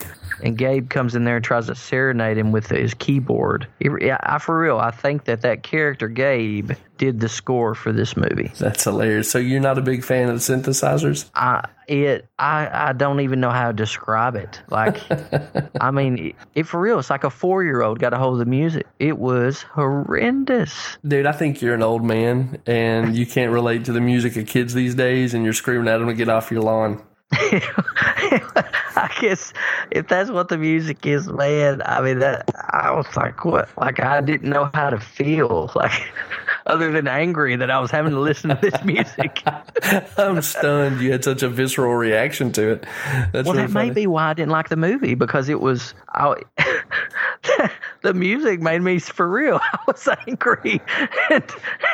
And 0.44 0.58
Gabe 0.58 0.90
comes 0.90 1.16
in 1.16 1.24
there 1.24 1.38
and 1.38 1.46
tries 1.46 1.68
to 1.68 1.76
serenade 1.76 2.38
him 2.38 2.52
with 2.52 2.68
his 2.68 2.94
keyboard. 2.94 3.68
It, 3.80 4.18
I 4.22 4.38
for 4.40 4.60
real, 4.60 4.78
I 4.78 4.92
think 4.92 5.26
that 5.26 5.42
that 5.42 5.64
character 5.64 6.08
Gabe 6.08 6.72
did 6.98 7.20
the 7.20 7.30
score 7.30 7.76
for 7.76 7.92
this 7.92 8.18
movie. 8.18 8.52
That's 8.58 8.84
hilarious. 8.84 9.30
So, 9.30 9.38
you're 9.38 9.60
not 9.60 9.78
a 9.78 9.82
big 9.82 10.04
fan 10.04 10.30
of 10.30 10.36
the 10.36 10.54
synthesizers? 10.54 11.30
I 11.36 11.68
it 11.88 12.28
I 12.38 12.90
I 12.90 12.94
don't 12.94 13.22
even 13.22 13.40
know 13.40 13.50
how 13.50 13.68
to 13.68 13.74
describe 13.74 14.36
it. 14.36 14.62
Like, 14.70 15.00
I 15.82 15.92
mean, 15.92 16.18
it, 16.18 16.36
it 16.56 16.64
for 16.64 16.80
real. 16.80 17.00
It's 17.00 17.10
like 17.10 17.24
a 17.24 17.30
four 17.30 17.64
year 17.64 17.82
old 17.82 18.00
got 18.00 18.14
a 18.14 18.18
hold 18.18 18.34
of 18.34 18.40
the 18.40 18.46
music. 18.46 18.86
It 19.00 19.18
was 19.18 19.62
horrendous. 19.62 20.98
Dude, 21.08 21.26
I 21.26 21.32
think 21.32 21.62
you're 21.62 21.76
an 21.76 21.84
old 21.84 22.04
man 22.04 22.62
and 22.66 23.16
you 23.16 23.26
can't 23.26 23.52
relate 23.52 23.86
to 23.86 23.94
the 23.94 24.02
music 24.02 24.36
of 24.36 24.48
kids 24.48 24.74
these 24.74 24.96
days, 24.96 25.34
and 25.34 25.44
you're 25.44 25.54
screaming 25.54 25.88
at 25.88 25.98
them 25.98 26.08
to 26.08 26.14
get 26.14 26.30
off 26.30 26.52
your 26.52 26.62
lawn. 26.62 27.02
Guess 29.22 29.54
if 29.92 30.08
that's 30.08 30.30
what 30.30 30.50
the 30.50 30.58
music 30.58 31.06
is, 31.06 31.28
man. 31.28 31.82
I 31.86 32.02
mean, 32.02 32.20
that 32.20 32.50
I 32.72 32.92
was 32.92 33.08
like, 33.16 33.46
what? 33.46 33.70
Like 33.78 34.00
I 34.00 34.22
didn't 34.22 34.50
know 34.50 34.70
how 34.74 34.90
to 34.90 35.00
feel, 35.00 35.72
like 35.76 36.08
other 36.66 36.92
than 36.92 37.08
angry 37.08 37.56
that 37.56 37.72
I 37.72 37.80
was 37.80 37.92
having 37.92 38.12
to 38.12 38.20
listen 38.20 38.50
to 38.50 38.60
this 38.62 38.84
music. 38.84 39.42
I'm 40.18 40.42
stunned 40.42 41.02
you 41.02 41.12
had 41.12 41.24
such 41.24 41.44
a 41.44 41.50
visceral 41.50 41.96
reaction 41.96 42.52
to 42.54 42.72
it. 42.74 42.86
That's 43.32 43.46
well, 43.46 43.56
really 43.56 43.68
that 43.68 43.72
funny. 43.72 43.90
may 43.90 43.94
be 43.94 44.08
why 44.08 44.30
I 44.30 44.34
didn't 44.34 44.52
like 44.52 44.70
the 44.70 44.76
movie 44.76 45.16
because 45.16 45.50
it 45.50 45.62
was 45.62 45.94
I, 46.14 46.36
the 48.08 48.14
music 48.14 48.62
made 48.62 48.82
me 48.82 49.00
for 49.00 49.30
real. 49.30 49.60
I 49.74 49.80
was 49.86 50.08
angry, 50.28 50.82
and, 51.30 51.44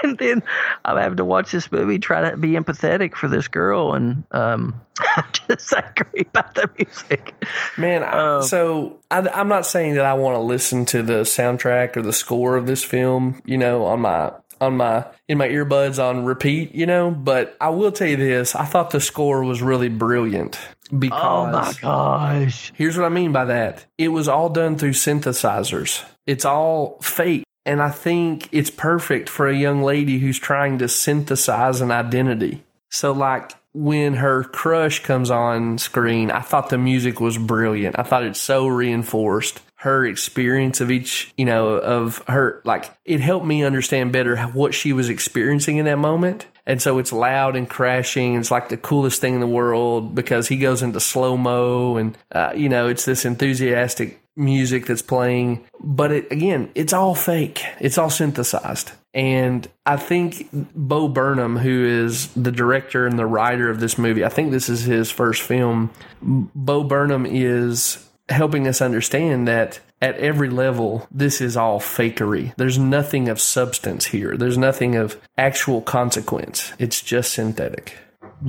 and 0.03 0.17
then 0.19 0.43
I'm 0.85 0.97
having 0.97 1.17
to 1.17 1.25
watch 1.25 1.51
this 1.51 1.71
movie 1.71 1.97
try 1.97 2.29
to 2.29 2.37
be 2.37 2.49
empathetic 2.49 3.15
for 3.15 3.27
this 3.27 3.47
girl, 3.47 3.93
and 3.93 4.23
um, 4.31 4.79
I'm 5.17 5.25
just 5.49 5.73
angry 5.73 6.27
about 6.29 6.53
the 6.53 6.69
music. 6.77 7.33
Man, 7.77 8.03
I, 8.03 8.35
Um, 8.35 8.43
so 8.43 8.99
I, 9.09 9.27
I'm 9.27 9.47
not 9.47 9.65
saying 9.65 9.95
that 9.95 10.05
I 10.05 10.13
want 10.13 10.35
to 10.35 10.41
listen 10.41 10.85
to 10.85 11.01
the 11.01 11.21
soundtrack 11.21 11.97
or 11.97 12.03
the 12.03 12.13
score 12.13 12.55
of 12.55 12.67
this 12.67 12.83
film, 12.83 13.41
you 13.43 13.57
know, 13.57 13.85
on 13.85 14.01
my 14.01 14.33
on 14.61 14.77
my 14.77 15.05
in 15.27 15.39
my 15.39 15.47
earbuds 15.47 16.01
on 16.01 16.25
repeat, 16.25 16.75
you 16.75 16.85
know. 16.85 17.09
But 17.09 17.57
I 17.59 17.69
will 17.69 17.91
tell 17.91 18.07
you 18.07 18.17
this: 18.17 18.55
I 18.55 18.65
thought 18.65 18.91
the 18.91 19.01
score 19.01 19.43
was 19.43 19.63
really 19.63 19.89
brilliant 19.89 20.59
because 20.97 21.19
Oh 21.21 21.51
my 21.51 21.73
gosh! 21.81 22.71
Here's 22.75 22.97
what 22.97 23.05
I 23.05 23.09
mean 23.09 23.31
by 23.31 23.45
that. 23.45 23.85
It 23.97 24.09
was 24.09 24.27
all 24.27 24.49
done 24.49 24.77
through 24.77 24.91
synthesizers. 24.91 26.03
It's 26.25 26.45
all 26.45 26.99
fake. 27.01 27.43
And 27.65 27.81
I 27.81 27.89
think 27.89 28.49
it's 28.51 28.69
perfect 28.69 29.29
for 29.29 29.47
a 29.47 29.55
young 29.55 29.83
lady 29.83 30.19
who's 30.19 30.37
trying 30.37 30.79
to 30.79 30.89
synthesize 30.89 31.79
an 31.79 31.91
identity. 31.91 32.63
So, 32.89 33.13
like, 33.13 33.53
when 33.73 34.15
her 34.15 34.43
crush 34.43 35.01
comes 35.01 35.31
on 35.31 35.77
screen, 35.77 36.29
I 36.29 36.41
thought 36.41 36.69
the 36.69 36.77
music 36.77 37.19
was 37.19 37.37
brilliant. 37.37 37.97
I 37.97 38.03
thought 38.03 38.23
it 38.23 38.35
so 38.35 38.67
reinforced 38.67 39.61
her 39.77 40.05
experience 40.05 40.79
of 40.79 40.91
each, 40.91 41.33
you 41.37 41.45
know, 41.45 41.69
of 41.69 42.23
her, 42.27 42.61
like, 42.65 42.91
it 43.03 43.19
helped 43.19 43.45
me 43.45 43.63
understand 43.63 44.11
better 44.11 44.37
what 44.37 44.73
she 44.73 44.93
was 44.93 45.09
experiencing 45.09 45.77
in 45.77 45.85
that 45.85 45.97
moment. 45.97 46.45
And 46.65 46.81
so 46.81 46.97
it's 46.97 47.11
loud 47.11 47.55
and 47.55 47.69
crashing. 47.69 48.35
It's 48.35 48.51
like 48.51 48.69
the 48.69 48.77
coolest 48.77 49.19
thing 49.19 49.33
in 49.33 49.39
the 49.39 49.47
world 49.47 50.15
because 50.15 50.47
he 50.47 50.57
goes 50.57 50.81
into 50.81 50.99
slow 50.99 51.35
mo 51.35 51.97
and, 51.97 52.17
uh, 52.31 52.53
you 52.55 52.69
know, 52.69 52.87
it's 52.87 53.05
this 53.05 53.25
enthusiastic 53.25 54.21
music 54.35 54.85
that's 54.85 55.01
playing. 55.01 55.65
But 55.79 56.11
it, 56.11 56.31
again, 56.31 56.71
it's 56.73 56.93
all 56.93 57.15
fake. 57.15 57.63
It's 57.79 57.97
all 57.97 58.09
synthesized. 58.09 58.91
And 59.13 59.67
I 59.85 59.97
think 59.97 60.49
Bo 60.51 61.07
Burnham, 61.07 61.57
who 61.57 61.85
is 61.85 62.29
the 62.33 62.51
director 62.51 63.05
and 63.05 63.19
the 63.19 63.27
writer 63.27 63.69
of 63.69 63.79
this 63.79 63.97
movie, 63.97 64.25
I 64.25 64.29
think 64.29 64.51
this 64.51 64.69
is 64.69 64.83
his 64.83 65.11
first 65.11 65.41
film. 65.41 65.91
Bo 66.21 66.83
Burnham 66.83 67.25
is 67.25 68.09
helping 68.29 68.67
us 68.67 68.81
understand 68.81 69.47
that 69.47 69.79
at 70.03 70.17
every 70.17 70.49
level, 70.49 71.07
this 71.09 71.39
is 71.39 71.55
all 71.55 71.79
fakery. 71.79 72.53
There's 72.57 72.77
nothing 72.77 73.29
of 73.29 73.39
substance 73.39 74.05
here. 74.07 74.35
There's 74.35 74.57
nothing 74.57 74.97
of 74.97 75.17
actual 75.37 75.81
consequence. 75.81 76.73
It's 76.77 77.01
just 77.01 77.33
synthetic. 77.33 77.97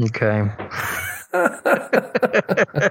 Okay. 0.03 0.51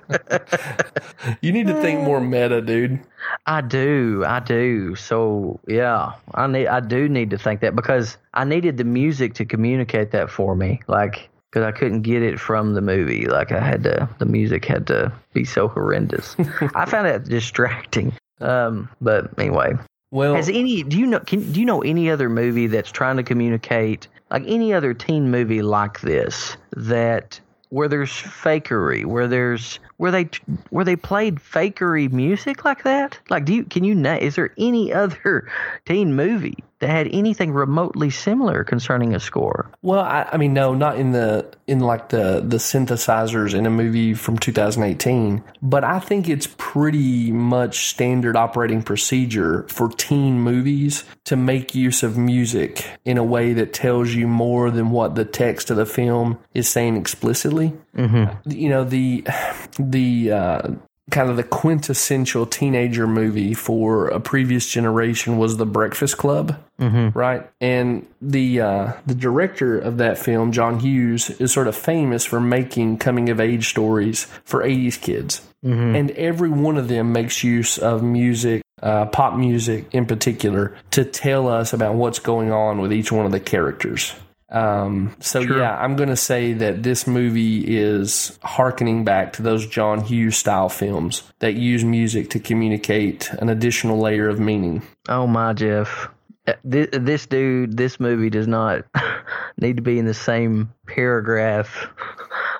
You 1.41 1.53
need 1.53 1.67
to 1.67 1.81
think 1.81 2.01
more 2.01 2.19
meta, 2.19 2.61
dude. 2.61 2.99
I 3.45 3.61
do, 3.61 4.23
I 4.25 4.39
do. 4.41 4.95
So 4.95 5.59
yeah, 5.67 6.13
I 6.33 6.47
need, 6.47 6.67
I 6.67 6.81
do 6.81 7.07
need 7.07 7.29
to 7.29 7.37
think 7.37 7.61
that 7.61 7.75
because 7.75 8.17
I 8.33 8.43
needed 8.43 8.77
the 8.77 8.83
music 8.83 9.35
to 9.35 9.45
communicate 9.45 10.11
that 10.11 10.29
for 10.29 10.55
me, 10.55 10.81
like 10.87 11.29
because 11.49 11.65
I 11.65 11.71
couldn't 11.71 12.01
get 12.01 12.23
it 12.23 12.39
from 12.39 12.73
the 12.73 12.81
movie. 12.81 13.25
Like 13.25 13.51
I 13.53 13.61
had 13.61 13.83
to, 13.83 14.09
the 14.19 14.25
music 14.25 14.65
had 14.65 14.87
to 14.87 15.13
be 15.33 15.45
so 15.45 15.69
horrendous. 15.69 16.35
I 16.75 16.85
found 16.85 17.07
it 17.07 17.23
distracting. 17.25 18.13
Um, 18.41 18.89
but 19.01 19.37
anyway, 19.37 19.73
Well, 20.11 20.35
has 20.35 20.49
any? 20.49 20.83
Do 20.83 20.97
you 20.97 21.05
know? 21.07 21.19
Can, 21.19 21.51
do 21.51 21.59
you 21.59 21.65
know 21.65 21.81
any 21.81 22.09
other 22.09 22.29
movie 22.29 22.67
that's 22.67 22.91
trying 22.91 23.17
to 23.17 23.23
communicate 23.23 24.07
like 24.31 24.43
any 24.47 24.73
other 24.73 24.93
teen 24.93 25.29
movie 25.31 25.61
like 25.61 26.01
this 26.01 26.57
that 26.75 27.39
where 27.69 27.87
there's 27.87 28.11
fakery, 28.11 29.05
where 29.05 29.27
there's 29.27 29.79
where 29.97 30.11
they 30.11 30.29
where 30.69 30.85
they 30.85 30.95
played 30.95 31.35
fakery 31.35 32.11
music 32.11 32.65
like 32.65 32.83
that? 32.83 33.17
Like, 33.29 33.45
do 33.45 33.53
you 33.53 33.63
can 33.63 33.83
you 33.83 33.95
is 33.95 34.35
there 34.35 34.53
any 34.57 34.93
other 35.03 35.49
teen 35.85 36.15
movie 36.15 36.63
that 36.83 36.89
had 36.89 37.07
anything 37.13 37.53
remotely 37.53 38.09
similar 38.09 38.65
concerning 38.65 39.15
a 39.15 39.19
score. 39.19 39.71
Well, 39.81 40.01
I, 40.01 40.27
I 40.33 40.37
mean, 40.37 40.53
no, 40.53 40.75
not 40.75 40.97
in 40.97 41.13
the 41.13 41.49
in 41.65 41.79
like 41.79 42.09
the 42.09 42.43
the 42.45 42.57
synthesizers 42.57 43.53
in 43.53 43.65
a 43.65 43.69
movie 43.69 44.13
from 44.13 44.37
2018, 44.37 45.41
but 45.61 45.85
I 45.85 45.99
think 45.99 46.27
it's 46.27 46.47
pretty 46.57 47.31
much 47.31 47.87
standard 47.87 48.35
operating 48.35 48.83
procedure 48.83 49.65
for 49.69 49.87
teen 49.89 50.41
movies 50.41 51.05
to 51.23 51.37
make 51.37 51.73
use 51.73 52.03
of 52.03 52.17
music 52.17 52.85
in 53.05 53.17
a 53.17 53.23
way 53.23 53.53
that 53.53 53.73
tells 53.73 54.13
you 54.13 54.27
more 54.27 54.69
than 54.69 54.91
what 54.91 55.15
the 55.15 55.25
text 55.25 55.71
of 55.71 55.77
the 55.77 55.85
film 55.85 56.37
is 56.53 56.67
saying 56.67 56.97
explicitly. 56.97 57.73
Mm-hmm. 57.95 58.51
You 58.51 58.69
know 58.69 58.83
the 58.83 59.25
the 59.79 60.31
uh, 60.33 60.71
kind 61.11 61.29
of 61.29 61.35
the 61.35 61.43
quintessential 61.43 62.45
teenager 62.45 63.05
movie 63.07 63.53
for 63.53 64.07
a 64.07 64.19
previous 64.19 64.69
generation 64.69 65.37
was 65.37 65.57
The 65.57 65.65
Breakfast 65.65 66.17
Club, 66.17 66.57
mm-hmm. 66.79 67.17
right? 67.17 67.49
And 67.59 68.07
the 68.21 68.61
uh, 68.61 68.93
the 69.05 69.15
director 69.15 69.77
of 69.77 69.97
that 69.97 70.17
film, 70.17 70.51
John 70.51 70.79
Hughes, 70.79 71.29
is 71.29 71.51
sort 71.51 71.67
of 71.67 71.75
famous 71.75 72.25
for 72.25 72.39
making 72.39 72.97
coming 72.99 73.29
of 73.29 73.39
age 73.39 73.69
stories 73.69 74.25
for 74.45 74.63
'80s 74.63 74.99
kids, 74.99 75.41
mm-hmm. 75.63 75.95
and 75.95 76.11
every 76.11 76.49
one 76.49 76.77
of 76.77 76.87
them 76.87 77.11
makes 77.11 77.43
use 77.43 77.77
of 77.77 78.03
music. 78.03 78.61
Uh, 78.81 79.05
pop 79.05 79.37
music 79.37 79.85
in 79.93 80.05
particular 80.05 80.75
to 80.91 81.05
tell 81.05 81.47
us 81.47 81.71
about 81.71 81.95
what's 81.95 82.19
going 82.19 82.51
on 82.51 82.81
with 82.81 82.91
each 82.91 83.13
one 83.13 83.25
of 83.25 83.31
the 83.31 83.39
characters. 83.39 84.13
Um, 84.53 85.15
so 85.19 85.43
sure. 85.43 85.57
yeah, 85.57 85.75
I'm 85.77 85.95
going 85.95 86.09
to 86.09 86.15
say 86.15 86.53
that 86.53 86.83
this 86.83 87.07
movie 87.07 87.77
is 87.77 88.37
harkening 88.43 89.03
back 89.03 89.33
to 89.33 89.41
those 89.41 89.65
John 89.65 90.01
Hughes 90.01 90.37
style 90.37 90.69
films 90.69 91.23
that 91.39 91.55
use 91.55 91.83
music 91.83 92.29
to 92.31 92.39
communicate 92.39 93.31
an 93.33 93.49
additional 93.49 93.99
layer 93.99 94.29
of 94.29 94.39
meaning. 94.39 94.83
Oh 95.09 95.25
my, 95.25 95.53
Jeff. 95.53 96.07
Uh, 96.47 96.53
this, 96.63 96.87
this 96.91 97.25
dude, 97.25 97.77
this 97.77 97.99
movie 97.99 98.29
does 98.29 98.47
not 98.47 98.85
need 99.57 99.77
to 99.77 99.81
be 99.81 99.97
in 99.97 100.05
the 100.05 100.13
same 100.13 100.71
paragraph 100.85 101.87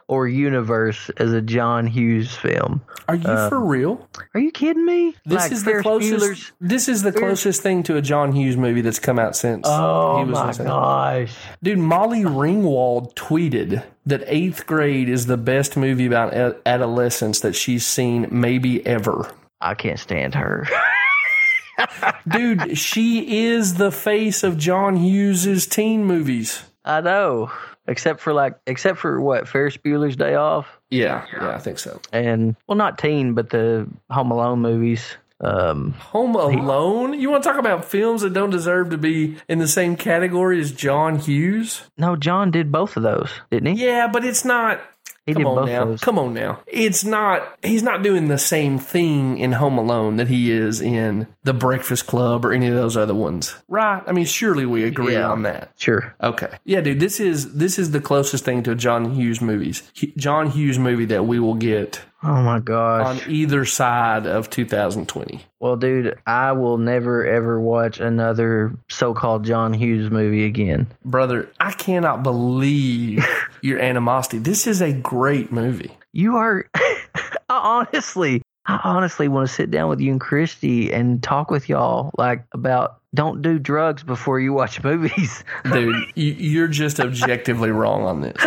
or 0.07 0.27
universe 0.27 1.09
as 1.17 1.33
a 1.33 1.41
John 1.41 1.87
Hughes 1.87 2.35
film. 2.35 2.81
Are 3.07 3.15
you 3.15 3.23
for 3.23 3.57
um, 3.57 3.67
real? 3.67 4.09
Are 4.33 4.39
you 4.39 4.51
kidding 4.51 4.85
me? 4.85 5.15
This 5.25 5.43
like 5.43 5.51
is 5.51 5.63
the 5.63 5.81
closest. 5.81 6.13
Bueller's, 6.13 6.51
this 6.61 6.87
is 6.87 7.03
the 7.03 7.11
closest 7.11 7.61
thing 7.61 7.83
to 7.83 7.97
a 7.97 8.01
John 8.01 8.31
Hughes 8.31 8.57
movie 8.57 8.81
that's 8.81 8.99
come 8.99 9.19
out 9.19 9.35
since. 9.35 9.65
Oh 9.67 10.19
he 10.19 10.29
was 10.29 10.59
my 10.59 10.65
gosh, 10.65 11.35
dude! 11.61 11.79
Molly 11.79 12.23
Ringwald 12.23 13.13
tweeted 13.15 13.83
that 14.05 14.23
Eighth 14.27 14.65
Grade 14.65 15.09
is 15.09 15.25
the 15.25 15.37
best 15.37 15.77
movie 15.77 16.05
about 16.05 16.33
adolescence 16.65 17.39
that 17.41 17.55
she's 17.55 17.85
seen 17.85 18.27
maybe 18.31 18.85
ever. 18.85 19.31
I 19.61 19.75
can't 19.75 19.99
stand 19.99 20.35
her. 20.35 20.67
Dude, 22.27 22.77
she 22.77 23.45
is 23.45 23.75
the 23.75 23.91
face 23.91 24.43
of 24.43 24.57
John 24.57 24.97
Hughes's 24.97 25.65
teen 25.65 26.05
movies. 26.05 26.63
I 26.85 27.01
know 27.01 27.51
except 27.87 28.19
for 28.19 28.33
like 28.33 28.55
except 28.67 28.99
for 28.99 29.19
what 29.19 29.47
Ferris 29.47 29.77
Bueller's 29.77 30.15
Day 30.15 30.35
Off. 30.35 30.67
Yeah, 30.89 31.25
yeah, 31.33 31.55
I 31.55 31.59
think 31.59 31.79
so. 31.79 31.99
And 32.11 32.55
well, 32.67 32.77
not 32.77 32.97
teen, 32.97 33.33
but 33.33 33.49
the 33.49 33.87
Home 34.09 34.31
Alone 34.31 34.59
movies. 34.59 35.17
Um, 35.41 35.91
Home 35.91 36.35
Alone? 36.35 37.19
You 37.19 37.29
want 37.29 37.43
to 37.43 37.49
talk 37.49 37.59
about 37.59 37.83
films 37.83 38.21
that 38.21 38.31
don't 38.31 38.49
deserve 38.49 38.91
to 38.91 38.97
be 38.97 39.35
in 39.49 39.59
the 39.59 39.67
same 39.67 39.97
category 39.97 40.61
as 40.61 40.71
John 40.71 41.19
Hughes? 41.19 41.81
No, 41.97 42.15
John 42.15 42.49
did 42.49 42.71
both 42.71 42.95
of 42.95 43.03
those, 43.03 43.29
didn't 43.51 43.75
he? 43.75 43.85
Yeah, 43.85 44.07
but 44.07 44.23
it's 44.23 44.45
not. 44.45 44.79
He 45.25 45.33
Come 45.33 45.45
on 45.45 45.65
now. 45.65 45.95
Come 45.97 46.19
on 46.19 46.33
now. 46.33 46.59
It's 46.67 47.05
not 47.05 47.57
he's 47.63 47.83
not 47.83 48.03
doing 48.03 48.27
the 48.27 48.37
same 48.37 48.77
thing 48.77 49.37
in 49.37 49.53
Home 49.53 49.77
Alone 49.77 50.17
that 50.17 50.27
he 50.27 50.51
is 50.51 50.81
in 50.81 51.27
The 51.43 51.53
Breakfast 51.53 52.07
Club 52.07 52.43
or 52.43 52.51
any 52.51 52.67
of 52.67 52.75
those 52.75 52.97
other 52.97 53.15
ones. 53.15 53.55
Right? 53.69 54.03
I 54.05 54.11
mean, 54.11 54.25
surely 54.25 54.65
we 54.65 54.83
agree 54.83 55.13
yeah, 55.13 55.29
on 55.29 55.43
that. 55.43 55.71
Sure. 55.77 56.13
Okay. 56.21 56.49
Yeah, 56.65 56.81
dude, 56.81 56.99
this 56.99 57.21
is 57.21 57.53
this 57.53 57.79
is 57.79 57.91
the 57.91 58.01
closest 58.01 58.43
thing 58.43 58.63
to 58.63 58.71
a 58.71 58.75
John 58.75 59.11
Hughes 59.15 59.39
movies. 59.39 59.83
John 60.17 60.49
Hughes 60.49 60.77
movie 60.77 61.05
that 61.05 61.25
we 61.25 61.39
will 61.39 61.55
get 61.55 62.01
Oh 62.23 62.41
my 62.41 62.59
gosh. 62.59 63.21
On 63.21 63.31
either 63.31 63.65
side 63.65 64.25
of 64.25 64.49
2020. 64.49 65.41
Well, 65.59 65.75
dude, 65.75 66.17
I 66.25 66.53
will 66.53 66.77
never 66.77 67.25
ever 67.25 67.59
watch 67.59 67.99
another 67.99 68.73
so-called 68.89 69.43
John 69.45 69.73
Hughes 69.73 70.09
movie 70.09 70.45
again. 70.45 70.87
Brother, 71.03 71.49
I 71.59 71.71
cannot 71.71 72.23
believe 72.23 73.25
your 73.61 73.79
animosity. 73.79 74.39
This 74.39 74.67
is 74.67 74.81
a 74.81 74.93
great 74.93 75.51
movie. 75.51 75.97
You 76.13 76.37
are 76.37 76.65
honestly 77.49 78.41
I 78.65 78.79
honestly 78.83 79.27
want 79.27 79.47
to 79.47 79.53
sit 79.53 79.71
down 79.71 79.89
with 79.89 79.99
you 79.99 80.11
and 80.11 80.21
Christy 80.21 80.93
and 80.93 81.21
talk 81.21 81.51
with 81.51 81.67
y'all 81.67 82.11
like 82.17 82.45
about 82.53 82.99
don't 83.13 83.41
do 83.41 83.59
drugs 83.59 84.03
before 84.03 84.39
you 84.39 84.53
watch 84.53 84.81
movies. 84.83 85.43
Dude, 85.71 85.95
you're 86.15 86.69
just 86.69 86.99
objectively 86.99 87.71
wrong 87.71 88.03
on 88.03 88.21
this. 88.21 88.41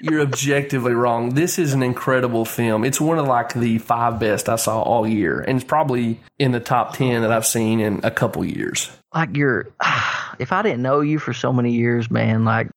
You're 0.00 0.22
objectively 0.22 0.94
wrong. 0.94 1.30
This 1.30 1.58
is 1.58 1.74
an 1.74 1.82
incredible 1.82 2.46
film. 2.46 2.84
It's 2.84 3.00
one 3.00 3.18
of 3.18 3.26
like 3.26 3.52
the 3.52 3.78
five 3.78 4.18
best 4.18 4.48
I 4.48 4.56
saw 4.56 4.80
all 4.80 5.06
year, 5.06 5.40
and 5.40 5.56
it's 5.56 5.64
probably 5.64 6.18
in 6.38 6.52
the 6.52 6.60
top 6.60 6.96
ten 6.96 7.20
that 7.20 7.30
I've 7.30 7.46
seen 7.46 7.80
in 7.80 8.00
a 8.02 8.10
couple 8.10 8.42
years. 8.44 8.90
Like 9.14 9.36
you're, 9.36 9.68
if 10.38 10.52
I 10.52 10.62
didn't 10.62 10.82
know 10.82 11.00
you 11.00 11.18
for 11.18 11.34
so 11.34 11.52
many 11.52 11.72
years, 11.72 12.10
man, 12.10 12.44
like. 12.44 12.68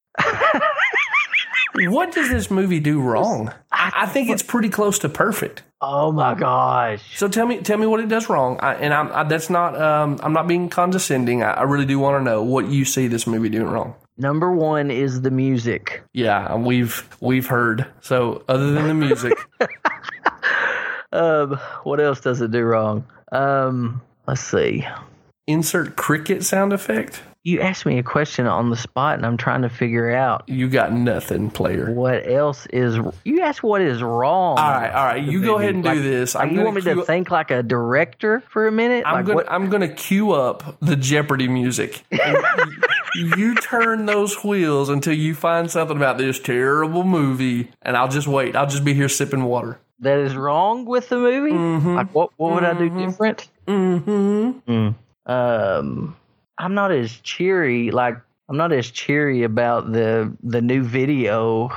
what 1.76 2.14
does 2.14 2.30
this 2.30 2.52
movie 2.52 2.80
do 2.80 3.02
wrong? 3.02 3.52
I 3.72 4.06
think 4.06 4.30
it's 4.30 4.44
pretty 4.44 4.70
close 4.70 5.00
to 5.00 5.10
perfect. 5.10 5.64
Oh 5.82 6.12
my 6.12 6.36
gosh! 6.36 7.02
So 7.18 7.28
tell 7.28 7.48
me, 7.48 7.60
tell 7.60 7.78
me 7.78 7.86
what 7.86 8.00
it 8.00 8.10
does 8.10 8.30
wrong. 8.30 8.60
I, 8.62 8.76
and 8.76 8.94
I'm 8.94 9.12
I, 9.12 9.24
that's 9.24 9.50
not 9.50 9.80
um, 9.82 10.20
I'm 10.22 10.34
not 10.34 10.48
being 10.48 10.70
condescending. 10.70 11.42
I, 11.42 11.54
I 11.54 11.64
really 11.64 11.86
do 11.86 12.00
want 12.00 12.20
to 12.20 12.24
know 12.24 12.44
what 12.44 12.68
you 12.68 12.86
see 12.86 13.08
this 13.08 13.26
movie 13.26 13.50
doing 13.50 13.68
wrong. 13.68 13.96
Number 14.18 14.52
one 14.52 14.92
is 14.92 15.22
the 15.22 15.32
music. 15.32 16.04
Yeah, 16.14 16.56
we've 16.56 17.08
we've 17.20 17.48
heard. 17.48 17.88
So 18.02 18.44
other 18.48 18.72
than 18.72 18.88
the 18.88 18.94
music, 18.94 19.34
um, 21.12 21.60
what 21.84 22.00
else 22.00 22.22
does 22.22 22.42
it 22.42 22.52
do 22.52 22.64
wrong? 22.64 23.06
Um, 23.32 24.02
let's 24.28 24.42
see. 24.42 24.86
Insert 25.48 25.96
cricket 25.96 26.44
sound 26.44 26.74
effect. 26.74 27.22
You 27.46 27.60
asked 27.60 27.86
me 27.86 27.98
a 27.98 28.04
question 28.04 28.48
on 28.48 28.70
the 28.70 28.78
spot, 28.78 29.16
and 29.16 29.26
I'm 29.26 29.36
trying 29.36 29.64
to 29.64 29.70
figure 29.70 30.10
out. 30.16 30.48
You 30.48 30.70
got 30.70 30.94
nothing, 30.94 31.50
player. 31.50 31.92
What 31.92 32.26
else 32.26 32.66
is? 32.68 32.98
You 33.26 33.42
asked 33.42 33.62
what 33.62 33.82
is 33.82 34.02
wrong. 34.02 34.58
All 34.58 34.72
right, 34.72 34.90
all 34.94 35.04
right. 35.04 35.22
You 35.22 35.42
go 35.44 35.58
ahead 35.58 35.76
and 35.76 35.84
like, 35.84 35.98
do 35.98 36.04
this. 36.04 36.38
I'm 36.38 36.56
you 36.56 36.62
want 36.62 36.78
me 36.78 36.82
to 36.84 37.04
think 37.04 37.32
like 37.32 37.52
a 37.52 37.62
director 37.62 38.42
for 38.50 38.68
a 38.68 38.72
minute? 38.72 39.04
I'm 39.06 39.16
like 39.16 39.26
gonna 39.26 39.36
what? 39.36 39.52
I'm 39.52 39.70
gonna 39.70 39.94
cue 39.94 40.32
up 40.32 40.78
the 40.80 40.96
Jeopardy 40.96 41.50
music. 41.50 42.06
you 43.16 43.56
turn 43.56 44.06
those 44.06 44.44
wheels 44.44 44.90
until 44.90 45.14
you 45.14 45.36
find 45.36 45.70
something 45.70 45.98
about 45.98 46.18
this 46.18 46.40
terrible 46.40 47.04
movie, 47.04 47.72
and 47.82 47.96
I'll 47.96 48.08
just 48.08 48.28
wait. 48.28 48.56
I'll 48.56 48.68
just 48.68 48.84
be 48.84 48.94
here 48.94 49.10
sipping 49.10 49.44
water. 49.44 49.80
That 50.00 50.20
is 50.20 50.36
wrong 50.36 50.86
with 50.86 51.10
the 51.10 51.18
movie. 51.18 51.54
Mm-hmm. 51.54 51.96
Like 51.96 52.14
what? 52.14 52.32
What 52.38 52.56
would 52.56 52.64
mm-hmm. 52.64 52.84
I 52.84 52.88
do 52.88 53.06
different? 53.06 53.48
Mm-hmm. 53.68 54.72
Mm. 54.72 54.96
Um, 55.26 56.16
I'm 56.58 56.74
not 56.74 56.92
as 56.92 57.12
cheery. 57.20 57.92
Like 57.92 58.18
I'm 58.50 58.58
not 58.58 58.72
as 58.72 58.90
cheery 58.92 59.44
about 59.44 59.92
the 59.92 60.32
the 60.44 60.62
new 60.62 60.84
video 60.84 61.72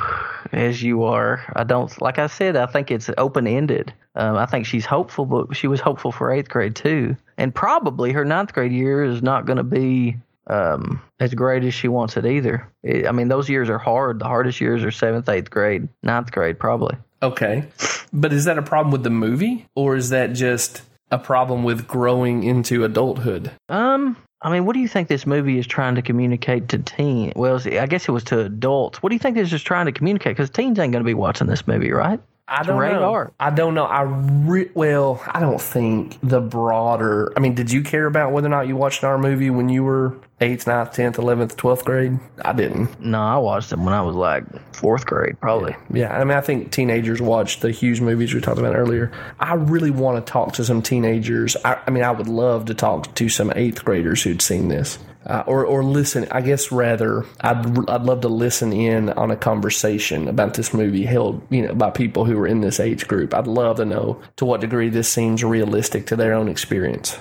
as 0.53 0.82
you 0.82 1.05
are. 1.05 1.43
I 1.55 1.64
don't 1.64 2.01
like 2.01 2.18
I 2.18 2.26
said. 2.26 2.57
I 2.57 2.66
think 2.66 2.91
it's 2.91 3.11
open 3.16 3.47
ended. 3.47 3.93
Um, 4.14 4.37
I 4.37 4.47
think 4.47 4.66
she's 4.66 4.87
hopeful, 4.87 5.26
but 5.26 5.55
she 5.57 5.68
was 5.68 5.80
hopeful 5.80 6.11
for 6.11 6.32
eighth 6.32 6.49
grade 6.49 6.74
too, 6.74 7.16
and 7.39 7.55
probably 7.55 8.12
her 8.12 8.24
ninth 8.24 8.53
grade 8.53 8.72
year 8.72 9.05
is 9.05 9.22
not 9.22 9.47
going 9.47 9.59
to 9.59 9.62
be 9.64 10.16
um, 10.47 11.03
as 11.20 11.34
great 11.34 11.64
as 11.64 11.74
she 11.74 11.88
wants 11.88 12.16
it 12.16 12.26
either. 12.26 12.68
It, 12.82 13.07
I 13.07 13.12
mean, 13.12 13.28
those 13.28 13.49
years 13.49 13.68
are 13.68 13.78
hard. 13.78 14.18
The 14.18 14.26
hardest 14.26 14.61
years 14.61 14.84
are 14.84 14.90
seventh, 14.90 15.28
eighth 15.28 15.51
grade, 15.51 15.88
ninth 16.03 16.32
grade, 16.32 16.59
probably. 16.59 16.97
Okay. 17.22 17.64
But 18.12 18.32
is 18.32 18.44
that 18.44 18.59
a 18.59 18.62
problem 18.62 18.92
with 18.92 19.03
the 19.03 19.11
movie 19.11 19.66
or 19.74 19.97
is 19.97 20.11
that 20.11 20.32
just 20.32 20.82
a 21.11 21.18
problem 21.18 21.64
with 21.64 21.86
growing 21.86 22.44
into 22.44 22.84
adulthood? 22.84 23.51
Um, 23.68 24.16
I 24.42 24.53
mean, 24.53 24.66
what 24.66 24.74
do 24.74 24.80
you 24.80 24.88
think 24.88 25.09
this 25.09 25.26
movie 25.26 25.59
is 25.59 25.66
trying 25.66 25.94
to 25.94 26.03
communicate 26.03 26.68
to 26.68 26.78
teens? 26.78 27.32
Well, 27.36 27.61
I 27.64 27.86
guess 27.86 28.09
it 28.09 28.12
was 28.12 28.24
to 28.24 28.40
adults. 28.40 29.03
What 29.03 29.09
do 29.11 29.14
you 29.14 29.18
think 29.18 29.36
this 29.36 29.53
is 29.53 29.62
trying 29.62 29.86
to 29.86 29.92
communicate? 29.92 30.36
Because 30.36 30.51
teens 30.51 30.78
ain't 30.78 30.92
going 30.92 31.03
to 31.03 31.09
be 31.09 31.14
watching 31.14 31.47
this 31.47 31.66
movie, 31.66 31.90
right? 31.90 32.20
I 32.49 32.62
don't 32.62 32.78
know. 32.78 33.30
I 33.40 33.51
don't 33.51 33.74
know. 33.74 33.86
I 33.86 34.03
re- 34.03 34.70
well, 34.72 35.20
I 35.26 35.40
don't 35.40 35.61
think 35.61 36.18
the 36.22 36.40
broader. 36.40 37.32
I 37.36 37.40
mean, 37.40 37.55
did 37.55 37.72
you 37.72 37.82
care 37.82 38.07
about 38.07 38.30
whether 38.30 38.47
or 38.47 38.51
not 38.51 38.68
you 38.68 38.76
watched 38.76 39.03
our 39.03 39.18
movie 39.18 39.51
when 39.51 39.68
you 39.68 39.82
were 39.82 40.16
eighth, 40.41 40.66
ninth, 40.66 40.93
tenth, 40.93 41.18
eleventh, 41.18 41.57
twelfth 41.57 41.84
grade? 41.84 42.18
I 42.45 42.53
didn't. 42.53 43.01
No, 43.01 43.20
I 43.20 43.39
watched 43.39 43.70
them 43.70 43.84
when 43.84 43.95
I 43.95 44.03
was 44.03 44.14
like 44.14 44.45
fourth 44.74 45.07
grade, 45.07 45.41
probably. 45.41 45.76
Yeah. 45.91 46.11
yeah, 46.11 46.18
I 46.18 46.24
mean, 46.24 46.37
I 46.37 46.41
think 46.41 46.72
teenagers 46.72 47.20
watch 47.20 47.61
the 47.61 47.70
Hughes 47.70 48.01
movies 48.01 48.34
we 48.34 48.41
talked 48.41 48.59
about 48.59 48.76
earlier. 48.76 49.12
I 49.41 49.55
really 49.55 49.91
want 49.91 50.24
to 50.24 50.32
talk 50.32 50.55
to 50.55 50.64
some 50.64 50.82
teenagers. 50.82 51.57
I, 51.64 51.80
I 51.87 51.91
mean, 51.91 52.05
I 52.05 52.11
would 52.11 52.28
love 52.28 52.66
to 52.66 52.74
talk 52.74 53.14
to 53.14 53.28
some 53.28 53.53
eighth 53.55 53.84
graders 53.84 54.22
who'd 54.22 54.43
seen 54.43 54.68
this 54.68 54.99
uh, 55.26 55.43
or 55.47 55.64
or 55.64 55.82
listen. 55.82 56.26
I 56.30 56.41
guess 56.41 56.70
rather, 56.72 57.24
I'd 57.41 57.89
I'd 57.89 58.03
love 58.03 58.20
to 58.22 58.28
listen 58.28 58.72
in 58.72 59.11
on 59.11 59.30
a 59.30 59.37
conversation 59.37 60.28
about 60.28 60.55
this 60.55 60.72
movie 60.72 61.05
held 61.05 61.43
you 61.51 61.66
know 61.66 61.74
by 61.74 61.91
people 61.91 62.24
who 62.24 62.39
are 62.39 62.47
in 62.47 62.61
this 62.61 62.80
age 62.80 63.09
group. 63.09 63.34
I'd 63.34 63.47
love 63.47 63.76
to 63.78 63.84
know 63.84 64.20
to 64.37 64.45
what 64.45 64.61
degree 64.61 64.89
this 64.89 65.09
seems 65.09 65.43
realistic 65.43 66.07
to 66.07 66.16
their 66.16 66.32
own 66.32 66.49
experience. 66.49 67.18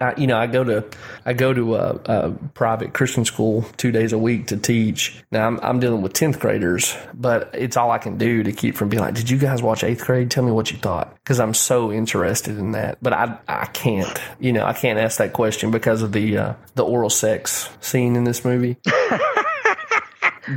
I, 0.00 0.14
you 0.16 0.26
know, 0.26 0.36
I 0.36 0.46
go 0.46 0.64
to 0.64 0.84
I 1.24 1.32
go 1.34 1.54
to 1.54 1.76
a, 1.76 2.00
a 2.04 2.30
private 2.54 2.92
Christian 2.92 3.24
school 3.24 3.62
two 3.76 3.92
days 3.92 4.12
a 4.12 4.18
week 4.18 4.48
to 4.48 4.56
teach. 4.56 5.22
Now 5.30 5.46
I'm, 5.46 5.60
I'm 5.62 5.80
dealing 5.80 6.02
with 6.02 6.12
tenth 6.12 6.40
graders, 6.40 6.96
but 7.14 7.50
it's 7.52 7.76
all 7.76 7.90
I 7.92 7.98
can 7.98 8.18
do 8.18 8.42
to 8.42 8.52
keep 8.52 8.74
from 8.74 8.88
being 8.88 9.02
like, 9.02 9.14
"Did 9.14 9.30
you 9.30 9.38
guys 9.38 9.62
watch 9.62 9.84
eighth 9.84 10.04
grade? 10.04 10.30
Tell 10.30 10.44
me 10.44 10.50
what 10.50 10.72
you 10.72 10.78
thought," 10.78 11.14
because 11.22 11.38
I'm 11.38 11.54
so 11.54 11.92
interested 11.92 12.58
in 12.58 12.72
that. 12.72 12.98
But 13.00 13.12
I 13.12 13.38
I 13.46 13.66
can't, 13.66 14.20
you 14.40 14.52
know, 14.52 14.66
I 14.66 14.72
can't 14.72 14.98
ask 14.98 15.18
that 15.18 15.32
question 15.32 15.70
because 15.70 16.02
of 16.02 16.12
the 16.12 16.38
uh, 16.38 16.54
the 16.74 16.84
oral 16.84 17.10
sex 17.10 17.68
scene 17.80 18.16
in 18.16 18.24
this 18.24 18.44
movie. 18.44 18.76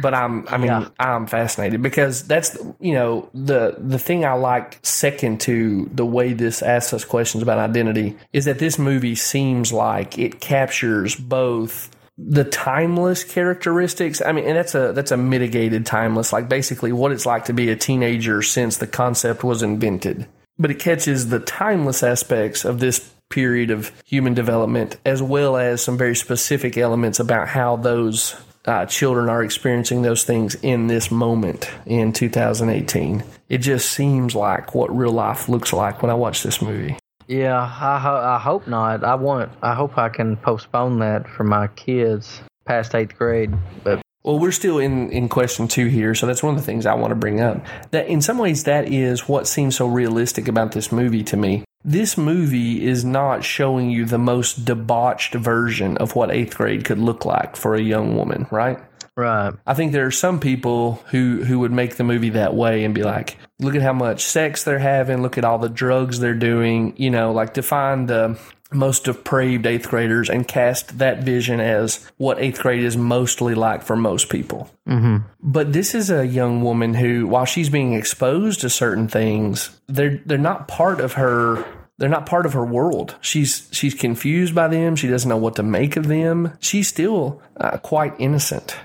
but 0.01 0.13
I'm 0.13 0.47
I 0.47 0.57
mean 0.57 0.67
Yeah. 0.67 0.87
I'm 0.99 1.27
fascinated 1.27 1.81
because 1.81 2.23
that's 2.23 2.57
you 2.79 2.93
know 2.93 3.29
the 3.33 3.75
the 3.77 3.99
thing 3.99 4.25
I 4.25 4.33
like 4.33 4.79
second 4.83 5.41
to 5.41 5.89
the 5.93 6.05
way 6.05 6.33
this 6.33 6.61
asks 6.61 6.93
us 6.93 7.05
questions 7.05 7.43
about 7.43 7.59
identity 7.59 8.17
is 8.33 8.45
that 8.45 8.59
this 8.59 8.77
movie 8.77 9.15
seems 9.15 9.71
like 9.71 10.17
it 10.17 10.39
captures 10.39 11.15
both 11.15 11.89
the 12.17 12.43
timeless 12.43 13.23
characteristics 13.23 14.21
I 14.25 14.31
mean 14.31 14.45
and 14.45 14.57
that's 14.57 14.75
a 14.75 14.91
that's 14.93 15.11
a 15.11 15.17
mitigated 15.17 15.85
timeless 15.85 16.33
like 16.33 16.49
basically 16.49 16.91
what 16.91 17.11
it's 17.11 17.25
like 17.25 17.45
to 17.45 17.53
be 17.53 17.69
a 17.69 17.75
teenager 17.75 18.41
since 18.41 18.77
the 18.77 18.87
concept 18.87 19.43
was 19.43 19.61
invented 19.61 20.27
but 20.59 20.71
it 20.71 20.79
catches 20.79 21.29
the 21.29 21.39
timeless 21.39 22.01
aspects 22.01 22.65
of 22.65 22.79
this 22.79 23.13
period 23.29 23.69
of 23.71 23.91
human 24.05 24.33
development 24.33 24.97
as 25.05 25.21
well 25.21 25.57
as 25.57 25.83
some 25.83 25.97
very 25.97 26.15
specific 26.15 26.77
elements 26.77 27.19
about 27.19 27.47
how 27.47 27.75
those 27.75 28.35
uh, 28.67 28.85
children 28.85 29.29
are 29.29 29.43
experiencing 29.43 30.01
those 30.01 30.23
things 30.23 30.55
in 30.55 30.87
this 30.87 31.09
moment 31.09 31.71
in 31.85 32.13
2018. 32.13 33.23
It 33.49 33.59
just 33.59 33.89
seems 33.91 34.35
like 34.35 34.75
what 34.75 34.95
real 34.95 35.11
life 35.13 35.47
looks 35.49 35.71
like 35.73 36.01
when 36.01 36.11
I 36.11 36.15
watch 36.15 36.43
this 36.43 36.61
movie. 36.61 36.97
Yeah, 37.27 37.59
I 37.59 37.99
ho- 37.99 38.15
I 38.23 38.37
hope 38.39 38.67
not. 38.67 39.03
I 39.03 39.15
want. 39.15 39.51
I 39.61 39.73
hope 39.73 39.97
I 39.97 40.09
can 40.09 40.37
postpone 40.37 40.99
that 40.99 41.27
for 41.27 41.43
my 41.43 41.67
kids 41.67 42.41
past 42.65 42.93
eighth 42.95 43.17
grade. 43.17 43.53
But 43.83 44.01
Well, 44.23 44.39
we're 44.39 44.51
still 44.51 44.79
in, 44.79 45.09
in 45.11 45.29
question 45.29 45.67
two 45.67 45.87
here, 45.87 46.13
so 46.13 46.27
that's 46.27 46.43
one 46.43 46.53
of 46.53 46.59
the 46.59 46.65
things 46.65 46.85
I 46.85 46.95
want 46.95 47.11
to 47.11 47.15
bring 47.15 47.39
up. 47.39 47.65
That 47.91 48.07
in 48.07 48.21
some 48.21 48.37
ways, 48.37 48.65
that 48.65 48.91
is 48.91 49.27
what 49.29 49.47
seems 49.47 49.75
so 49.75 49.87
realistic 49.87 50.47
about 50.47 50.73
this 50.73 50.91
movie 50.91 51.23
to 51.25 51.37
me. 51.37 51.63
This 51.85 52.17
movie 52.17 52.85
is 52.85 53.05
not 53.05 53.45
showing 53.45 53.89
you 53.89 54.03
the 54.03 54.17
most 54.17 54.65
debauched 54.65 55.35
version 55.35 55.95
of 55.97 56.15
what 56.15 56.31
eighth 56.31 56.57
grade 56.57 56.83
could 56.83 56.99
look 56.99 57.23
like 57.23 57.55
for 57.55 57.75
a 57.75 57.81
young 57.81 58.17
woman, 58.17 58.47
right? 58.51 58.79
right, 59.15 59.53
I 59.65 59.73
think 59.73 59.93
there 59.93 60.05
are 60.05 60.11
some 60.11 60.39
people 60.39 60.95
who 61.11 61.43
who 61.43 61.59
would 61.59 61.71
make 61.71 61.95
the 61.95 62.03
movie 62.03 62.31
that 62.31 62.53
way 62.53 62.83
and 62.83 62.93
be 62.93 63.03
like, 63.03 63.37
look 63.59 63.75
at 63.75 63.81
how 63.81 63.93
much 63.93 64.23
sex 64.23 64.63
they're 64.63 64.79
having, 64.79 65.21
look 65.21 65.37
at 65.37 65.45
all 65.45 65.59
the 65.59 65.69
drugs 65.69 66.19
they're 66.19 66.33
doing, 66.33 66.93
you 66.97 67.09
know, 67.09 67.31
like 67.31 67.53
define 67.53 68.05
the 68.07 68.39
most 68.71 69.05
depraved 69.05 69.65
eighth 69.65 69.89
graders 69.89 70.29
and 70.29 70.47
cast 70.47 70.97
that 70.99 71.23
vision 71.23 71.59
as 71.59 72.05
what 72.17 72.39
eighth 72.39 72.59
grade 72.61 72.83
is 72.83 72.97
mostly 72.97 73.55
like 73.55 73.83
for 73.83 73.95
most 73.95 74.29
people. 74.29 74.69
hmm 74.85 75.17
But 75.41 75.73
this 75.73 75.95
is 75.95 76.09
a 76.09 76.27
young 76.27 76.61
woman 76.63 76.93
who, 76.93 77.27
while 77.27 77.45
she's 77.45 77.69
being 77.69 77.93
exposed 77.93 78.61
to 78.61 78.69
certain 78.69 79.07
things, 79.07 79.79
they're 79.87 80.21
they're 80.25 80.37
not 80.37 80.67
part 80.67 80.99
of 80.99 81.13
her. 81.13 81.65
They're 81.99 82.09
not 82.09 82.27
part 82.27 82.45
of 82.45 82.53
her 82.53 82.65
world. 82.65 83.15
She's 83.21 83.67
she's 83.71 83.95
confused 83.95 84.53
by 84.53 84.67
them. 84.67 84.95
She 84.95 85.07
doesn't 85.07 85.27
know 85.27 85.37
what 85.37 85.55
to 85.55 85.63
make 85.63 85.97
of 85.97 86.07
them. 86.07 86.53
She's 86.59 86.87
still 86.87 87.41
uh, 87.59 87.77
quite 87.77 88.13
innocent, 88.19 88.75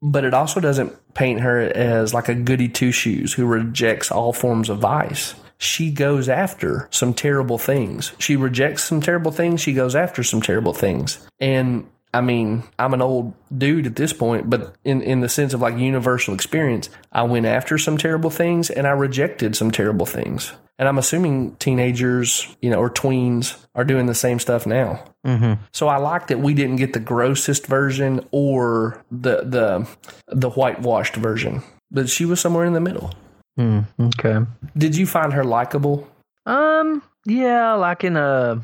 but 0.00 0.24
it 0.24 0.34
also 0.34 0.60
doesn't 0.60 1.14
paint 1.14 1.40
her 1.40 1.60
as 1.60 2.14
like 2.14 2.28
a 2.28 2.34
goody 2.34 2.68
two 2.68 2.92
shoes 2.92 3.32
who 3.32 3.46
rejects 3.46 4.12
all 4.12 4.32
forms 4.32 4.68
of 4.68 4.78
vice. 4.78 5.34
She 5.60 5.90
goes 5.90 6.28
after 6.28 6.88
some 6.90 7.12
terrible 7.12 7.58
things. 7.58 8.12
She 8.18 8.34
rejects 8.34 8.82
some 8.82 9.02
terrible 9.02 9.30
things. 9.30 9.60
She 9.60 9.74
goes 9.74 9.94
after 9.94 10.22
some 10.24 10.40
terrible 10.40 10.72
things. 10.72 11.24
And 11.38 11.86
I 12.14 12.22
mean, 12.22 12.64
I'm 12.78 12.94
an 12.94 13.02
old 13.02 13.34
dude 13.56 13.86
at 13.86 13.94
this 13.94 14.14
point, 14.14 14.48
but 14.48 14.74
in, 14.84 15.02
in 15.02 15.20
the 15.20 15.28
sense 15.28 15.52
of 15.52 15.60
like 15.60 15.76
universal 15.76 16.34
experience, 16.34 16.88
I 17.12 17.22
went 17.24 17.44
after 17.44 17.76
some 17.76 17.98
terrible 17.98 18.30
things 18.30 18.70
and 18.70 18.86
I 18.86 18.92
rejected 18.92 19.54
some 19.54 19.70
terrible 19.70 20.06
things. 20.06 20.50
And 20.78 20.88
I'm 20.88 20.96
assuming 20.96 21.56
teenagers, 21.56 22.48
you 22.62 22.70
know, 22.70 22.78
or 22.78 22.88
tweens 22.88 23.62
are 23.74 23.84
doing 23.84 24.06
the 24.06 24.14
same 24.14 24.38
stuff 24.38 24.66
now. 24.66 25.04
hmm 25.26 25.54
So 25.72 25.88
I 25.88 25.98
like 25.98 26.28
that 26.28 26.40
we 26.40 26.54
didn't 26.54 26.76
get 26.76 26.94
the 26.94 27.00
grossest 27.00 27.66
version 27.66 28.26
or 28.30 29.04
the 29.10 29.42
the 29.44 29.86
the 30.28 30.48
whitewashed 30.48 31.16
version, 31.16 31.62
but 31.90 32.08
she 32.08 32.24
was 32.24 32.40
somewhere 32.40 32.64
in 32.64 32.72
the 32.72 32.80
middle. 32.80 33.12
Mm, 33.58 33.86
okay. 34.00 34.46
Did 34.76 34.96
you 34.96 35.06
find 35.06 35.32
her 35.32 35.44
likable? 35.44 36.08
Um. 36.46 37.02
Yeah, 37.26 37.74
like 37.74 38.04
in 38.04 38.16
a. 38.16 38.62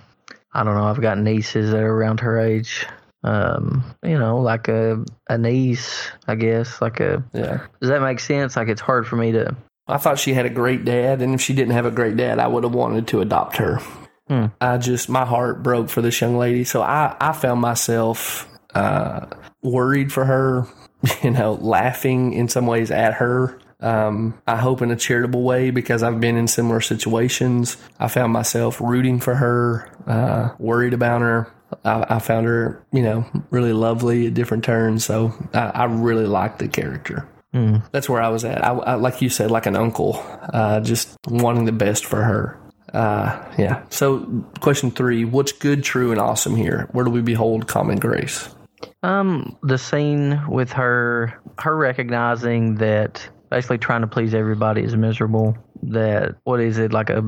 I 0.53 0.65
don't 0.65 0.75
know. 0.75 0.85
I've 0.85 1.01
got 1.01 1.19
nieces 1.19 1.71
that 1.71 1.83
are 1.83 1.93
around 1.95 2.21
her 2.21 2.39
age. 2.39 2.87
Um. 3.23 3.85
You 4.03 4.19
know, 4.19 4.39
like 4.39 4.69
a 4.69 5.05
a 5.29 5.39
niece, 5.39 6.11
I 6.27 6.35
guess. 6.35 6.81
Like 6.81 7.01
a. 7.01 7.23
Yeah. 7.33 7.67
Does 7.81 7.91
that 7.91 8.03
make 8.03 8.21
sense? 8.21 8.57
Like 8.57 8.69
it's 8.69 8.81
hard 8.81 9.07
for 9.07 9.17
me 9.17 9.33
to. 9.33 9.57
I 9.89 9.99
thought 9.99 10.19
she 10.19 10.35
had 10.35 10.47
a 10.47 10.51
great 10.51 10.85
dad, 10.85 11.23
and 11.23 11.35
if 11.35 11.41
she 11.41 11.53
didn't 11.55 11.75
have 11.75 11.87
a 11.87 11.91
great 11.93 12.17
dad, 12.17 12.39
I 12.39 12.49
would 12.49 12.65
have 12.65 12.75
wanted 12.75 13.07
to 13.09 13.21
adopt 13.21 13.57
her. 13.59 13.81
Hmm. 14.29 14.47
I 14.61 14.79
just 14.79 15.09
my 15.09 15.25
heart 15.25 15.63
broke 15.63 15.89
for 15.89 16.03
this 16.03 16.21
young 16.21 16.37
lady, 16.37 16.65
so 16.65 16.83
I 16.83 17.17
I 17.21 17.33
found 17.33 17.61
myself 17.61 18.49
uh, 18.75 19.27
worried 19.63 20.13
for 20.13 20.25
her, 20.25 20.67
you 21.23 21.31
know, 21.31 21.55
laughing 21.55 22.33
in 22.33 22.49
some 22.49 22.67
ways 22.67 22.91
at 22.91 23.15
her. 23.15 23.59
Um, 23.81 24.41
I 24.47 24.57
hope 24.57 24.83
in 24.83 24.91
a 24.91 24.97
charitable 24.97 25.43
way 25.43 25.71
because 25.71 26.03
I've 26.03 26.21
been 26.21 26.37
in 26.37 26.49
similar 26.49 26.81
situations. 26.81 27.77
I 27.99 28.09
found 28.09 28.33
myself 28.33 28.81
rooting 28.81 29.21
for 29.21 29.35
her, 29.35 29.91
uh, 30.07 30.55
worried 30.59 30.95
about 30.95 31.21
her. 31.21 31.53
I, 31.85 32.17
I 32.17 32.19
found 32.21 32.47
her, 32.47 32.85
you 32.93 33.03
know, 33.03 33.27
really 33.51 33.73
lovely 33.73 34.29
at 34.29 34.35
different 34.35 34.65
turns. 34.65 35.05
So 35.05 35.33
I, 35.53 35.71
I 35.75 35.85
really 35.85 36.27
liked 36.27 36.59
the 36.59 36.69
character 36.69 37.29
Mm. 37.57 37.83
that's 37.91 38.07
where 38.09 38.21
I 38.21 38.29
was 38.29 38.45
at. 38.45 38.63
I, 38.63 38.73
I 38.73 38.95
like 38.97 39.23
you 39.23 39.31
said, 39.31 39.51
like 39.51 39.65
an 39.65 39.77
uncle, 39.77 40.23
uh, 40.53 40.81
just 40.81 41.17
wanting 41.27 41.65
the 41.65 41.73
best 41.73 42.05
for 42.05 42.23
her. 42.23 42.59
Uh, 42.93 43.43
yeah. 43.57 43.83
So, 43.89 44.45
question 44.61 44.91
three: 44.91 45.25
What's 45.25 45.53
good, 45.53 45.83
true, 45.83 46.11
and 46.11 46.21
awesome 46.21 46.55
here? 46.55 46.87
Where 46.93 47.05
do 47.05 47.11
we 47.11 47.23
behold 47.23 47.67
common 47.67 47.99
grace? 47.99 48.49
Um, 49.03 49.57
the 49.63 49.79
scene 49.79 50.43
with 50.49 50.73
her, 50.73 51.41
her 51.59 51.75
recognizing 51.75 52.75
that 52.77 53.27
basically 53.51 53.79
trying 53.79 54.03
to 54.03 54.07
please 54.07 54.35
everybody 54.35 54.83
is 54.83 54.97
miserable. 54.97 55.57
That 55.83 56.37
what 56.45 56.61
is 56.61 56.79
it 56.79 56.93
like 56.93 57.11
a, 57.11 57.19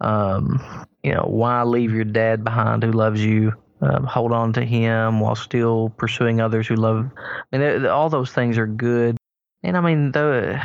um, 0.00 0.86
you 1.02 1.14
know, 1.14 1.24
why 1.26 1.62
leave 1.62 1.92
your 1.92 2.04
dad 2.04 2.44
behind 2.44 2.82
who 2.82 2.92
loves 2.92 3.24
you? 3.24 3.52
Um, 3.80 4.04
hold 4.04 4.32
on 4.32 4.52
to 4.54 4.64
him 4.64 5.20
while 5.20 5.34
still 5.34 5.90
pursuing 5.90 6.40
others 6.40 6.66
who 6.66 6.76
love. 6.76 7.10
I 7.52 7.58
mean, 7.58 7.86
all 7.86 8.08
those 8.08 8.32
things 8.32 8.56
are 8.58 8.66
good. 8.66 9.18
And 9.62 9.76
I 9.76 9.80
mean, 9.80 10.12
the, 10.12 10.60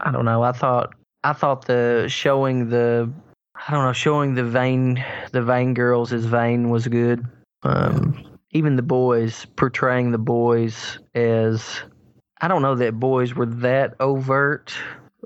I 0.00 0.10
don't 0.10 0.24
know. 0.24 0.42
I 0.42 0.52
thought, 0.52 0.94
I 1.24 1.32
thought 1.32 1.66
the 1.66 2.06
showing 2.08 2.68
the, 2.68 3.10
I 3.54 3.72
don't 3.72 3.84
know, 3.84 3.92
showing 3.92 4.34
the 4.34 4.44
vain, 4.44 5.02
the 5.30 5.42
vain 5.42 5.72
girls 5.74 6.12
as 6.12 6.24
vain 6.24 6.68
was 6.68 6.88
good. 6.88 7.24
Um, 7.62 8.38
even 8.50 8.76
the 8.76 8.82
boys 8.82 9.46
portraying 9.56 10.12
the 10.12 10.18
boys 10.18 10.98
as 11.14 11.82
I 12.42 12.48
don't 12.48 12.60
know 12.60 12.74
that 12.74 12.98
boys 12.98 13.34
were 13.34 13.46
that 13.46 13.94
overt 14.00 14.74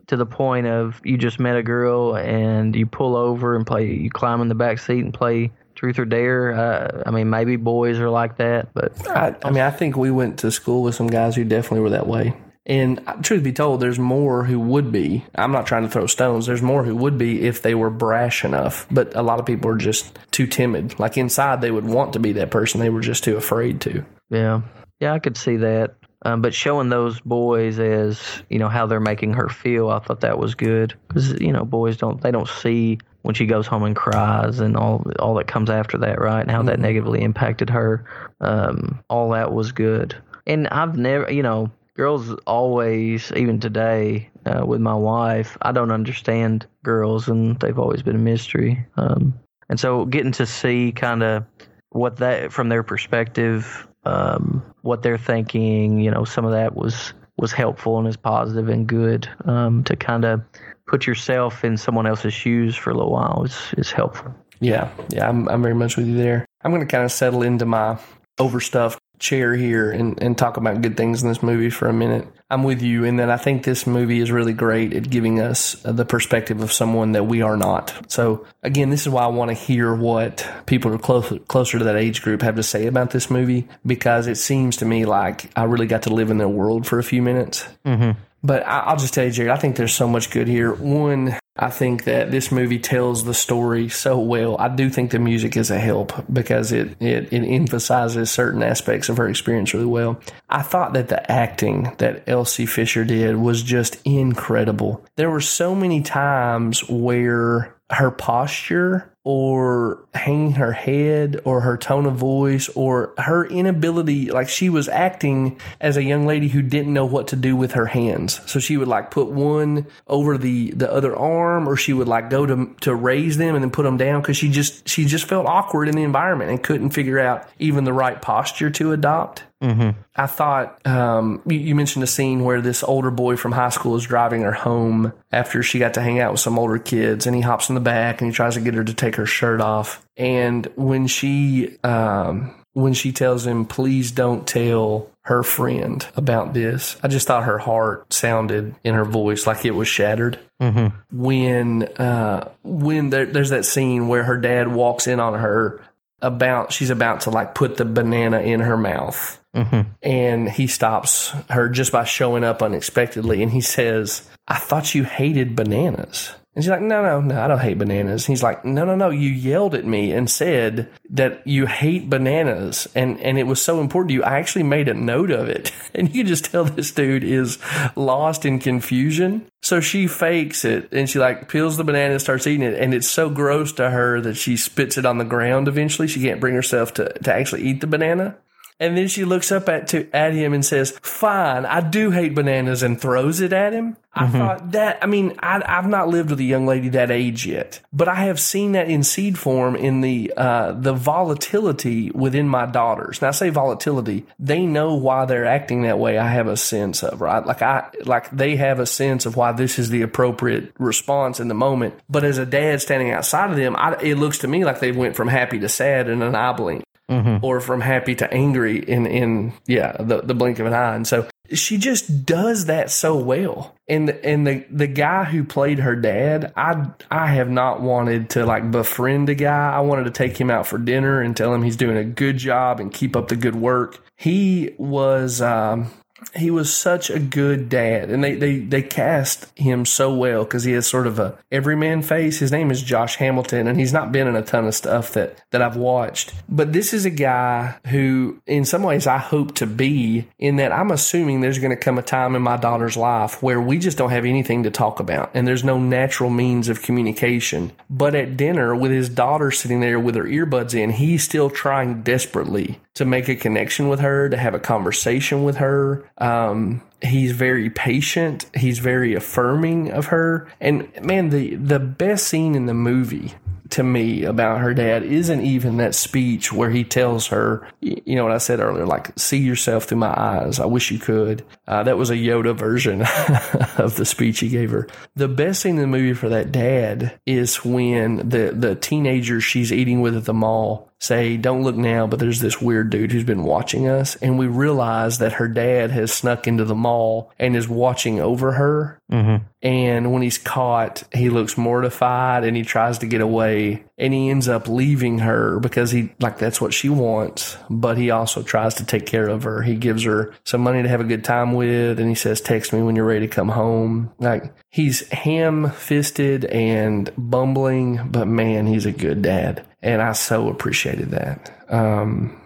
to 0.09 0.17
the 0.17 0.27
point 0.27 0.67
of 0.67 1.01
you 1.03 1.17
just 1.17 1.41
met 1.41 1.57
a 1.57 1.63
girl 1.63 2.15
and 2.15 2.77
you 2.77 2.87
pull 2.87 3.17
over 3.17 3.57
and 3.57 3.67
play 3.67 3.91
you 3.91 4.11
climb 4.11 4.41
in 4.43 4.49
the 4.49 4.55
back 4.55 4.79
seat 4.79 5.03
and 5.03 5.13
play 5.13 5.51
truth 5.75 5.99
or 5.99 6.05
dare. 6.05 6.53
Uh, 6.53 7.03
I 7.07 7.11
mean 7.11 7.31
maybe 7.31 7.57
boys 7.57 7.99
are 7.99 8.11
like 8.11 8.37
that, 8.37 8.69
but 8.75 9.09
I, 9.09 9.35
I 9.43 9.51
mean, 9.51 9.63
I 9.63 9.71
think 9.71 9.97
we 9.97 10.11
went 10.11 10.41
to 10.41 10.51
school 10.51 10.83
with 10.83 10.95
some 10.95 11.07
guys 11.09 11.35
who 11.35 11.45
definitely 11.45 11.81
were 11.81 11.91
that 11.91 12.07
way. 12.07 12.35
And 12.69 13.01
truth 13.23 13.45
be 13.45 13.53
told, 13.53 13.81
there's 13.81 13.99
more 13.99 14.43
who 14.43 14.59
would 14.59 14.91
be. 14.91 15.25
I'm 15.37 15.53
not 15.53 15.67
trying 15.67 15.85
to 15.85 15.89
throw 15.89 16.09
stones. 16.09 16.47
There's 16.47 16.63
more 16.63 16.83
who 16.83 16.97
would 16.97 17.17
be 17.17 17.47
if 17.47 17.63
they 17.63 17.77
were 17.77 17.91
brash 17.91 18.45
enough. 18.45 18.89
But 18.91 19.15
a 19.15 19.23
lot 19.23 19.39
of 19.39 19.47
people 19.47 19.71
are 19.71 19.77
just 19.77 20.19
too 20.33 20.49
timid. 20.49 20.99
Like 20.99 21.17
inside, 21.17 21.61
they 21.61 21.71
would 21.71 21.87
want 21.87 22.15
to 22.15 22.19
be 22.19 22.33
that 22.33 22.51
person. 22.51 22.81
They 22.81 22.91
were 22.91 23.01
just 23.01 23.23
too 23.23 23.37
afraid 23.37 23.81
to. 23.83 24.05
yeah, 24.31 24.63
yeah, 24.99 25.13
I 25.13 25.21
could 25.21 25.37
see 25.37 25.59
that. 25.59 25.95
Um, 26.27 26.43
but 26.43 26.53
showing 26.53 26.89
those 26.89 27.21
boys 27.21 27.79
as 27.79 28.43
you 28.51 28.59
know 28.59 28.69
how 28.69 28.85
they're 28.87 28.99
making 28.99 29.35
her 29.35 29.49
feel, 29.49 29.91
I 29.91 30.01
thought 30.01 30.23
that 30.23 30.41
was 30.41 30.57
good 30.57 30.93
because 31.07 31.41
you 31.41 31.53
know 31.53 31.65
boys 31.65 31.97
don't 31.97 32.21
they 32.21 32.33
don't 32.33 32.49
see 32.49 32.99
when 33.23 33.37
she 33.37 33.47
goes 33.47 33.69
home 33.69 33.85
and 33.85 33.95
cries 33.95 34.59
and 34.59 34.77
all 34.77 35.07
all 35.21 35.35
that 35.35 35.47
comes 35.47 35.71
after 35.71 35.97
that, 35.99 36.21
right? 36.21 36.41
And 36.41 36.51
how 36.51 36.65
that 36.65 36.81
negatively 36.81 37.23
impacted 37.23 37.71
her. 37.71 38.05
Um, 38.41 38.99
all 39.09 39.31
that 39.31 39.53
was 39.53 39.71
good. 39.71 40.17
And 40.49 40.67
I've 40.69 40.99
never, 40.99 41.31
you 41.33 41.45
know, 41.45 41.71
girls 41.95 42.35
always, 42.45 43.31
even 43.37 43.61
today 43.61 44.29
uh, 44.47 44.67
with 44.67 44.81
my 44.81 44.95
wife, 44.95 45.57
I 45.63 45.71
don't 45.71 45.93
understand 45.93 46.67
girls, 46.83 47.29
and 47.29 47.57
they've 47.61 47.79
always 47.79 48.03
been 48.03 48.17
a 48.17 48.19
mystery. 48.19 48.85
Um, 48.97 49.33
and 49.69 49.79
so 49.79 50.05
getting 50.05 50.33
to 50.33 50.47
see 50.47 50.91
kind 50.91 51.23
of 51.23 51.45
what 51.91 52.17
that 52.17 52.53
from 52.53 52.69
their 52.69 52.83
perspective, 52.83 53.87
um, 54.07 54.63
what 54.83 55.03
they're 55.03 55.19
thinking, 55.19 56.01
you 56.01 56.11
know, 56.11 56.25
some 56.25 56.45
of 56.45 56.53
that 56.53 56.75
was 56.77 57.13
was 57.39 57.53
helpful 57.53 57.99
and 57.99 58.09
is 58.09 58.17
positive 58.17 58.69
and 58.69 58.87
good. 58.87 59.29
Um, 59.45 59.85
to 59.85 59.97
kind 59.97 60.25
of 60.25 60.43
put 60.87 61.07
yourself 61.07 61.65
in 61.65 61.77
someone 61.77 62.07
else's 62.07 62.33
shoes 62.33 62.77
for 62.77 62.91
a 62.91 62.95
little 62.95 63.13
while 63.13 63.43
is 63.45 63.75
is 63.77 63.91
helpful. 63.91 64.35
Yeah, 64.61 64.91
yeah, 65.11 65.29
I'm, 65.29 65.49
I'm 65.49 65.63
very 65.63 65.75
much 65.75 65.97
with 65.97 66.07
you 66.07 66.17
there. 66.17 66.47
I'm 66.63 66.71
going 66.71 66.81
to 66.81 66.91
kind 66.91 67.05
of 67.05 67.13
settle 67.13 67.43
into 67.43 67.67
my 67.67 67.99
overstuffed 68.39 68.99
chair 69.19 69.55
here 69.55 69.91
and, 69.91 70.23
and 70.23 70.37
talk 70.37 70.57
about 70.57 70.83
good 70.83 70.97
things 70.97 71.23
in 71.23 71.29
this 71.29 71.43
movie 71.43 71.71
for 71.71 71.89
a 71.89 71.93
minute. 71.93 72.29
I'm 72.49 72.63
with 72.63 72.81
you 72.81 73.05
in 73.05 73.17
that 73.17 73.29
I 73.29 73.39
think 73.39 73.65
this 73.65 73.87
movie 73.87 74.21
is 74.21 74.31
really 74.31 74.53
great 74.53 74.93
at 74.93 75.11
giving 75.11 75.41
us 75.41 75.75
the 75.83 76.05
perspective 76.05 76.61
of 76.61 76.73
someone 76.73 77.13
that 77.13 77.25
we 77.25 77.43
are 77.43 77.57
not. 77.57 77.93
So 78.09 78.47
again, 78.63 78.91
this 78.91 79.03
is 79.03 79.09
why 79.09 79.25
I 79.25 79.29
want 79.29 79.51
to 79.51 79.55
hear 79.55 79.95
what 79.95 80.49
people 80.67 80.91
who 80.91 80.97
are 80.97 81.01
closer 81.01 81.39
closer 81.41 81.79
to 81.79 81.85
that 81.85 81.97
age 81.97 82.23
group 82.23 82.43
have 82.43 82.57
to 82.57 82.63
say 82.63 82.87
about 82.87 83.11
this 83.11 83.31
movie 83.31 83.67
because 83.85 84.29
it 84.29 84.37
seems 84.37 84.77
to 84.77 84.85
me 84.85 85.07
like 85.07 85.51
I 85.57 85.65
really 85.65 85.89
got 85.89 86.03
to 86.05 86.15
live 86.15 86.31
in 86.31 86.39
their 86.39 86.49
world 86.49 86.87
for 86.87 86.99
a 87.01 87.05
few 87.05 87.21
minutes. 87.21 87.67
Mm-hmm. 87.85 88.19
But 88.45 88.63
I, 88.65 88.93
will 88.93 88.99
just 88.99 89.13
tell 89.13 89.25
you, 89.25 89.33
Jared, 89.33 89.51
I 89.51 89.57
think 89.57 89.75
there's 89.75 89.95
so 89.95 90.07
much 90.07 90.31
good 90.31 90.47
here. 90.47 90.73
One, 90.73 91.37
I 91.59 91.71
think 91.71 92.05
that 92.05 92.31
this 92.31 92.53
movie 92.53 92.79
tells 92.79 93.25
the 93.25 93.35
story 93.35 93.89
so 93.89 94.19
well. 94.19 94.57
I 94.59 94.69
do 94.69 94.91
think 94.91 95.11
the 95.11 95.19
music 95.19 95.57
is 95.57 95.71
a 95.71 95.79
help 95.79 96.13
because 96.33 96.73
it, 96.73 97.01
it, 97.01 97.33
it 97.33 97.45
emphasizes 97.47 98.31
certain 98.31 98.63
aspects 98.63 99.09
of 99.09 99.17
her 99.17 99.29
experience 99.29 99.73
really 99.73 99.87
well. 99.87 100.21
I 100.51 100.63
thought 100.63 100.93
that 100.95 101.09
the 101.09 101.31
acting 101.31 101.95
that 101.99 102.25
Elsie 102.29 102.67
Fisher 102.67 103.05
did 103.05 103.37
was 103.37 103.63
just 103.63 104.01
incredible. 104.05 105.05
There 105.17 105.31
were 105.31 105.41
so 105.41 105.75
many 105.75 106.03
times 106.03 106.89
where 106.89 107.76
her 107.91 108.11
posture 108.11 109.13
or 109.23 110.05
hanging 110.15 110.53
her 110.53 110.73
head 110.73 111.41
or 111.45 111.61
her 111.61 111.77
tone 111.77 112.07
of 112.07 112.15
voice 112.15 112.69
or 112.71 113.13
her 113.19 113.45
inability 113.47 114.31
like 114.31 114.49
she 114.49 114.69
was 114.69 114.89
acting 114.89 115.61
as 115.81 115.97
a 115.97 116.03
young 116.03 116.27
lady 116.27 116.49
who 116.49 116.63
didn't 116.63 116.93
know 116.93 117.05
what 117.05 117.29
to 117.29 117.37
do 117.37 117.57
with 117.57 117.73
her 117.73 117.87
hands. 117.87 118.41
So 118.47 118.61
she 118.61 118.77
would 118.77 118.89
like 118.89 119.11
put 119.11 119.29
one 119.29 119.87
over 120.07 120.37
the 120.39 120.71
the 120.73 120.93
other 120.93 121.15
arm 121.17 121.69
or 121.69 121.77
she 121.77 121.93
would 121.93 122.09
like 122.09 122.31
go 122.31 122.47
to 122.47 122.75
to 122.83 122.95
raise 122.95 123.37
them 123.37 123.55
and 123.55 123.63
then 123.65 123.71
put 123.71 123.83
them 123.85 123.97
down 123.97 124.23
cuz 124.23 124.37
she 124.37 124.49
just 124.49 124.89
she 124.89 125.05
just 125.05 125.29
felt 125.29 125.47
awkward 125.47 125.89
in 125.89 125.97
the 125.97 126.05
environment 126.05 126.51
and 126.51 126.63
couldn't 126.63 126.91
figure 126.91 127.19
out 127.19 127.49
even 127.59 127.85
the 127.85 127.93
right 127.93 128.21
posture 128.21 128.71
to 128.71 128.93
adopt 128.93 129.45
Mm-hmm. 129.63 129.99
I 130.15 130.27
thought 130.27 130.87
um, 130.87 131.41
you, 131.47 131.59
you, 131.59 131.75
mentioned 131.75 132.05
a 132.05 132.07
scene 132.07 132.45
where 132.45 132.61
this 132.61 132.83
older 132.83 133.11
boy 133.11 133.37
from 133.37 133.53
high 133.53 133.71
school 133.71 133.97
is 133.97 134.05
driving 134.05 134.43
her 134.43 134.53
home 134.53 135.15
after 135.33 135.63
she 135.63 135.79
got 135.79 135.95
to 135.95 136.03
hang 136.03 136.21
out 136.21 136.33
with 136.33 136.41
some 136.41 136.59
older 136.59 136.79
kids, 136.79 137.27
and 137.27 137.35
he 137.35 137.41
hops 137.41 137.71
in 137.71 137.75
the 137.75 137.81
back 137.81 138.21
and 138.21 138.31
he 138.31 138.35
tries 138.35 138.55
to 138.55 138.61
get 138.61 138.75
her 138.75 138.85
to 138.85 138.93
take 138.93 139.17
her 139.17 139.25
shirt 139.25 139.63
off. 139.63 140.07
And 140.17 140.67
when 140.77 141.07
she 141.07 141.79
um, 141.83 142.55
when 142.75 142.93
she 142.93 143.13
tells 143.13 143.47
him, 143.47 143.65
"Please 143.65 144.11
don't 144.11 144.47
tell 144.47 145.11
her 145.23 145.43
friend 145.43 146.07
about 146.17 146.53
this," 146.53 146.99
I 147.03 147.09
just 147.09 147.27
thought 147.27 147.45
her 147.45 147.59
heart 147.59 148.13
sounded 148.13 148.75
in 148.85 148.95
her 148.95 149.07
voice 149.07 149.47
like 149.47 149.65
it 149.65 149.71
was 149.71 149.89
shattered. 149.89 150.39
Mm-hmm. 150.61 151.17
When 151.19 151.85
uh, 151.85 152.51
when 152.63 153.09
there, 153.09 153.25
there's 153.25 153.51
that 153.51 153.65
scene 153.65 154.09
where 154.09 154.25
her 154.25 154.37
dad 154.37 154.69
walks 154.69 155.07
in 155.07 155.19
on 155.19 155.33
her 155.39 155.81
about 156.23 156.73
she's 156.73 156.91
about 156.91 157.23
to 157.23 157.31
like 157.31 157.55
put 157.55 157.77
the 157.77 157.85
banana 157.85 158.41
in 158.41 158.61
her 158.61 158.77
mouth 158.77 159.41
Mm-hmm. 159.57 159.91
And 160.03 160.51
he 160.51 160.67
stops 160.67 161.31
her 161.49 161.69
just 161.71 161.91
by 161.91 162.05
showing 162.05 162.45
up 162.45 162.63
unexpectedly. 162.63 163.43
And 163.43 163.51
he 163.51 163.63
says, 163.63 164.29
I 164.47 164.59
thought 164.59 164.95
you 164.95 165.05
hated 165.05 165.57
bananas. 165.57 166.35
And 166.55 166.65
she's 166.65 166.71
like, 166.71 166.81
no, 166.81 167.03
no, 167.03 167.21
no, 167.21 167.39
I 167.39 167.49
don't 167.49 167.59
hate 167.59 167.77
bananas. 167.77 168.27
And 168.27 168.33
he's 168.33 168.43
like, 168.43 168.65
no, 168.65 168.87
no, 168.87 168.95
no, 168.95 169.11
you 169.11 169.29
yelled 169.29 169.75
at 169.75 169.85
me 169.85 170.13
and 170.13 170.29
said 170.29 170.91
that 171.11 171.47
you 171.47 171.67
hate 171.67 172.09
bananas. 172.09 172.89
And, 172.95 173.21
and 173.21 173.39
it 173.39 173.43
was 173.47 173.61
so 173.61 173.79
important 173.81 174.09
to 174.09 174.15
you. 174.15 174.23
I 174.23 174.39
actually 174.39 174.63
made 174.63 174.89
a 174.89 174.95
note 174.95 175.31
of 175.31 175.49
it. 175.49 175.73
And 175.97 176.15
you 176.15 176.25
just 176.25 176.45
tell 176.45 176.65
this 176.65 176.91
dude 176.91 177.25
is 177.25 177.59
lost 177.97 178.45
in 178.45 178.59
confusion. 178.59 179.47
So 179.63 179.81
she 179.81 180.07
fakes 180.09 180.63
it 180.67 180.93
and 180.93 181.09
she 181.09 181.19
like 181.19 181.49
peels 181.49 181.79
the 181.79 181.85
banana 181.85 182.13
and 182.13 182.21
starts 182.21 182.47
eating 182.47 182.67
it. 182.67 182.79
And 182.79 182.93
it's 182.93 183.09
so 183.09 183.31
gross 183.31 183.73
to 183.73 183.89
her 183.89 184.21
that 184.21 184.37
she 184.37 184.59
spits 184.59 184.99
it 184.99 185.07
on 185.07 185.17
the 185.17 185.25
ground 185.25 185.69
eventually. 185.69 186.07
She 186.07 186.21
can't 186.21 186.39
bring 186.39 186.55
herself 186.55 186.93
to, 186.95 187.11
to 187.21 187.33
actually 187.33 187.63
eat 187.63 187.81
the 187.81 187.87
banana. 187.87 188.37
And 188.79 188.97
then 188.97 189.09
she 189.09 189.25
looks 189.25 189.51
up 189.51 189.69
at 189.69 189.89
to 189.89 190.07
at 190.15 190.35
him 190.35 190.53
and 190.53 190.65
says, 190.65 190.99
"Fine, 191.03 191.65
I 191.65 191.81
do 191.81 192.11
hate 192.11 192.35
bananas," 192.35 192.83
and 192.83 193.01
throws 193.01 193.41
it 193.41 193.53
at 193.53 193.73
him. 193.73 193.97
I 194.13 194.25
mm-hmm. 194.25 194.39
thought 194.39 194.73
that. 194.73 194.99
I 195.03 195.07
mean, 195.07 195.35
I, 195.39 195.63
have 195.67 195.87
not 195.87 196.09
lived 196.09 196.31
with 196.31 196.41
a 196.41 196.45
young 196.45 196.67
lady 196.67 196.91
that 196.91 197.11
age 197.11 197.47
yet, 197.47 197.81
but 197.93 198.09
I 198.09 198.15
have 198.27 198.39
seen 198.41 198.73
that 198.73 198.89
in 198.89 199.03
seed 199.03 199.39
form 199.39 199.77
in 199.77 200.03
the 200.03 200.33
uh, 200.37 200.73
the 200.73 200.93
volatility 200.93 202.11
within 202.11 202.49
my 202.49 202.67
daughters. 202.67 203.23
Now, 203.23 203.29
I 203.29 203.33
say 203.33 203.49
volatility; 203.49 204.27
they 204.39 204.67
know 204.67 204.95
why 204.95 205.25
they're 205.25 205.47
acting 205.47 205.83
that 205.83 205.99
way. 205.99 206.19
I 206.19 206.29
have 206.29 206.47
a 206.47 206.57
sense 206.57 207.03
of 207.03 207.23
right, 207.23 207.45
like 207.47 207.63
I 207.63 207.89
like 208.05 208.31
they 208.31 208.57
have 208.57 208.79
a 208.79 208.87
sense 208.87 209.25
of 209.25 209.37
why 209.37 209.53
this 209.53 209.79
is 209.79 209.89
the 209.89 210.03
appropriate 210.03 210.73
response 210.79 211.41
in 211.41 211.49
the 211.49 211.55
moment. 211.55 211.95
But 212.11 212.25
as 212.25 212.37
a 212.37 212.47
dad 212.47 212.83
standing 212.83 213.11
outside 213.11 213.51
of 213.51 213.57
them, 213.57 213.75
I, 213.77 213.97
it 214.03 214.17
looks 214.17 214.39
to 214.39 214.49
me 214.49 214.67
like 214.67 214.81
they 214.81 214.93
went 214.93 215.17
from 215.17 215.29
happy 215.29 215.59
to 215.61 215.69
sad 215.69 216.09
in 216.09 216.21
an 216.21 216.35
eye 216.35 216.53
blink 216.53 216.86
mm-hmm. 217.09 217.45
or 217.45 217.61
from 217.61 217.81
happy 217.81 218.15
to 218.17 218.33
angry 218.33 218.79
in 218.79 219.07
in 219.07 219.53
yeah 219.67 219.97
the 219.99 220.23
the 220.23 220.35
blink 220.35 220.59
of 220.59 220.67
an 220.67 220.75
eye. 220.75 220.95
And 220.95 221.07
so 221.07 221.29
she 221.53 221.79
just 221.79 222.27
does 222.27 222.67
that 222.67 222.91
so 222.91 223.17
well. 223.17 223.75
And 223.89 224.09
the, 224.09 224.25
and 224.25 224.47
the 224.47 224.67
the 224.71 224.87
guy 224.87 225.25
who 225.25 225.45
played 225.45 225.79
her 225.79 225.95
dad, 225.95 226.53
I 226.57 226.91
I 227.11 227.29
have 227.29 227.49
not 227.49 227.81
wanted 227.81 228.31
to 228.31 228.45
like 228.45 228.71
befriend 228.71 229.29
a 229.29 229.35
guy. 229.35 229.73
I 229.73 229.81
wanted 229.81 230.05
to 230.05 230.11
take 230.11 230.37
him 230.37 230.51
out 230.51 230.67
for 230.67 230.79
dinner 230.79 231.21
and 231.21 231.37
tell 231.37 231.55
him 231.55 231.63
he's 231.63 231.77
doing 231.77 231.97
a 231.97 232.05
good 232.05 232.39
job 232.39 232.81
and 232.81 232.93
keep 232.93 233.15
up 233.15 233.29
the 233.29 233.37
good 233.37 233.57
work. 233.57 234.03
He 234.17 234.75
was 234.79 235.41
um, 235.41 235.91
he 236.35 236.51
was 236.51 236.75
such 236.75 237.11
a 237.11 237.19
good 237.19 237.69
dad 237.69 238.11
and 238.11 238.25
they, 238.25 238.35
they, 238.35 238.59
they 238.59 238.83
cast 238.83 239.57
him 239.59 239.85
so 239.85 240.15
well 240.15 240.45
because 240.45 240.65
he 240.65 240.73
has 240.73 240.87
sort 240.87 241.07
of 241.07 241.19
a 241.19 241.37
everyman 241.53 242.03
face. 242.03 242.39
His 242.39 242.53
name 242.53 242.71
is 242.71 242.83
Josh 242.83 243.17
Hamilton 243.17 243.67
and 243.69 243.79
he's 243.79 243.93
not 243.93 244.13
been 244.13 244.27
in 244.27 244.37
a 244.37 244.43
ton 244.43 244.67
of 244.67 244.75
stuff 244.75 245.13
that, 245.13 245.43
that 245.51 245.61
I've 245.61 245.77
watched. 245.77 246.33
But 246.49 246.73
this 246.73 246.93
is 246.95 247.05
a 247.05 247.11
guy 247.11 247.77
who 247.89 248.41
in 248.47 248.65
some 248.65 248.83
ways 248.83 249.07
I 249.07 249.19
hope 249.19 249.55
to 249.57 249.67
be 249.67 250.29
in 250.39 250.57
that 250.57 250.73
I'm 250.73 250.91
assuming 250.91 251.41
there's 251.41 251.59
going 251.59 251.77
to 251.77 251.77
come 251.77 251.99
a 251.99 252.03
time 252.03 252.35
in 252.35 252.43
my 252.43 252.57
daughter's 252.57 252.97
life 252.97 253.43
where 253.43 253.61
we 253.61 253.79
just 253.79 253.99
don't 253.99 254.11
have 254.11 254.25
anything 254.25 254.63
to 254.63 254.71
talk 254.71 255.01
about 255.01 255.31
and 255.35 255.47
there's 255.47 255.65
no 255.65 255.79
natural 255.79 256.31
means 256.31 256.69
of 256.69 256.83
communication. 256.83 257.73
But 257.91 258.15
at 258.15 258.37
dinner 258.37 258.75
with 258.75 258.91
his 258.91 259.09
daughter 259.09 259.51
sitting 259.51 259.81
there 259.81 260.01
with 260.01 260.15
her 260.15 260.25
earbuds 260.25 260.75
in, 260.75 260.91
he's 260.91 261.23
still 261.23 261.51
trying 261.51 262.03
desperately 262.03 262.81
to 262.97 263.05
make 263.05 263.29
a 263.29 263.37
connection 263.37 263.89
with 263.89 264.01
her, 264.01 264.29
to 264.29 264.37
have 264.37 264.55
a 264.55 264.59
conversation 264.59 265.45
with 265.45 265.57
her. 265.57 266.11
Um, 266.17 266.83
he's 267.03 267.33
very 267.33 267.69
patient. 267.69 268.47
He's 268.57 268.79
very 268.79 269.15
affirming 269.15 269.93
of 269.93 270.07
her. 270.07 270.49
And 270.61 270.89
man, 271.03 271.29
the, 271.29 271.57
the 271.57 271.79
best 271.79 272.27
scene 272.27 272.55
in 272.55 272.65
the 272.65 272.75
movie 272.75 273.35
to 273.71 273.83
me 273.83 274.25
about 274.25 274.61
her 274.61 274.73
dad 274.73 275.03
isn't 275.03 275.43
even 275.43 275.77
that 275.77 275.95
speech 275.95 276.53
where 276.53 276.71
he 276.71 276.85
tells 276.85 277.27
her, 277.27 277.69
you 277.81 278.15
know 278.15 278.23
what 278.23 278.33
I 278.33 278.39
said 278.39 278.61
earlier, 278.61 278.87
like, 278.87 279.19
see 279.19 279.39
yourself 279.39 279.85
through 279.85 279.99
my 279.99 280.15
eyes. 280.19 280.59
I 280.59 280.67
wish 280.67 280.91
you 280.91 280.99
could. 280.99 281.45
Uh, 281.67 281.83
that 281.83 281.99
was 281.99 282.09
a 282.09 282.15
Yoda 282.15 282.57
version 282.57 283.03
of 283.79 283.97
the 283.97 284.05
speech 284.07 284.41
he 284.41 284.49
gave 284.49 284.71
her. 284.71 284.89
The 285.17 285.29
best 285.29 285.63
scene 285.63 285.75
in 285.75 285.81
the 285.83 285.87
movie 285.87 286.15
for 286.15 286.31
that 286.31 286.53
dad 286.53 287.19
is 287.27 287.65
when 287.65 288.29
the, 288.29 288.55
the 288.57 288.75
teenager 288.75 289.41
she's 289.41 289.73
eating 289.73 290.01
with 290.01 290.17
at 290.17 290.25
the 290.25 290.35
mall 290.35 290.91
say, 290.99 291.37
don't 291.37 291.63
look 291.63 291.77
now, 291.77 292.07
but 292.07 292.19
there's 292.19 292.41
this 292.41 292.61
weird 292.61 292.91
dude 292.91 293.13
who's 293.13 293.25
been 293.25 293.45
watching 293.45 293.87
us. 293.87 294.17
And 294.17 294.39
we 294.39 294.47
realize 294.47 295.19
that 295.19 295.35
her 295.35 295.49
dad 295.49 295.91
has 295.91 296.13
snuck 296.13 296.47
into 296.47 296.65
the 296.65 296.75
mall 296.75 297.33
and 297.39 297.55
is 297.55 297.69
watching 297.69 298.21
over 298.21 298.53
her. 298.53 298.99
Mm-hmm. 299.13 299.45
And 299.63 300.13
when 300.13 300.23
he's 300.23 300.39
caught, 300.39 301.05
he 301.13 301.29
looks 301.29 301.59
mortified 301.59 302.45
and 302.45 302.57
he 302.57 302.63
tries 302.63 302.99
to 302.99 303.07
get 303.07 303.21
away 303.21 303.85
and 303.99 304.13
he 304.13 304.31
ends 304.31 304.49
up 304.49 304.69
leaving 304.69 305.19
her 305.21 305.59
because 305.61 305.91
he, 305.91 306.13
like, 306.21 306.39
that's 306.39 306.61
what 306.61 306.75
she 306.75 306.89
wants. 306.89 307.57
But 307.69 307.99
he 307.99 308.11
also 308.11 308.43
tries 308.43 308.75
to 308.75 308.85
take 308.85 309.07
care 309.07 309.29
of 309.29 309.43
her. 309.45 309.63
He 309.63 309.75
gives 309.77 310.05
her 310.05 310.35
some 310.45 310.61
money 310.61 310.83
to 310.83 310.89
have 310.89 311.01
a 311.01 311.05
good 311.05 311.25
time 311.25 311.53
with 311.53 311.99
and 311.99 312.09
he 312.09 312.15
says, 312.15 312.41
text 312.41 312.73
me 312.73 312.83
when 312.83 312.97
you're 312.97 313.05
ready 313.05 313.27
to 313.27 313.35
come 313.35 313.49
home. 313.49 314.13
Like, 314.19 314.53
he's 314.71 315.09
ham 315.11 315.71
fisted 315.71 316.45
and 316.47 317.11
bumbling, 317.17 318.09
but 318.11 318.27
man, 318.27 318.67
he's 318.67 318.87
a 318.87 318.93
good 318.93 319.23
dad 319.23 319.67
and 319.87 320.03
I 320.03 320.13
so 320.13 320.49
appreciated 320.49 321.13
that. 321.13 321.57
Um, 321.69 322.37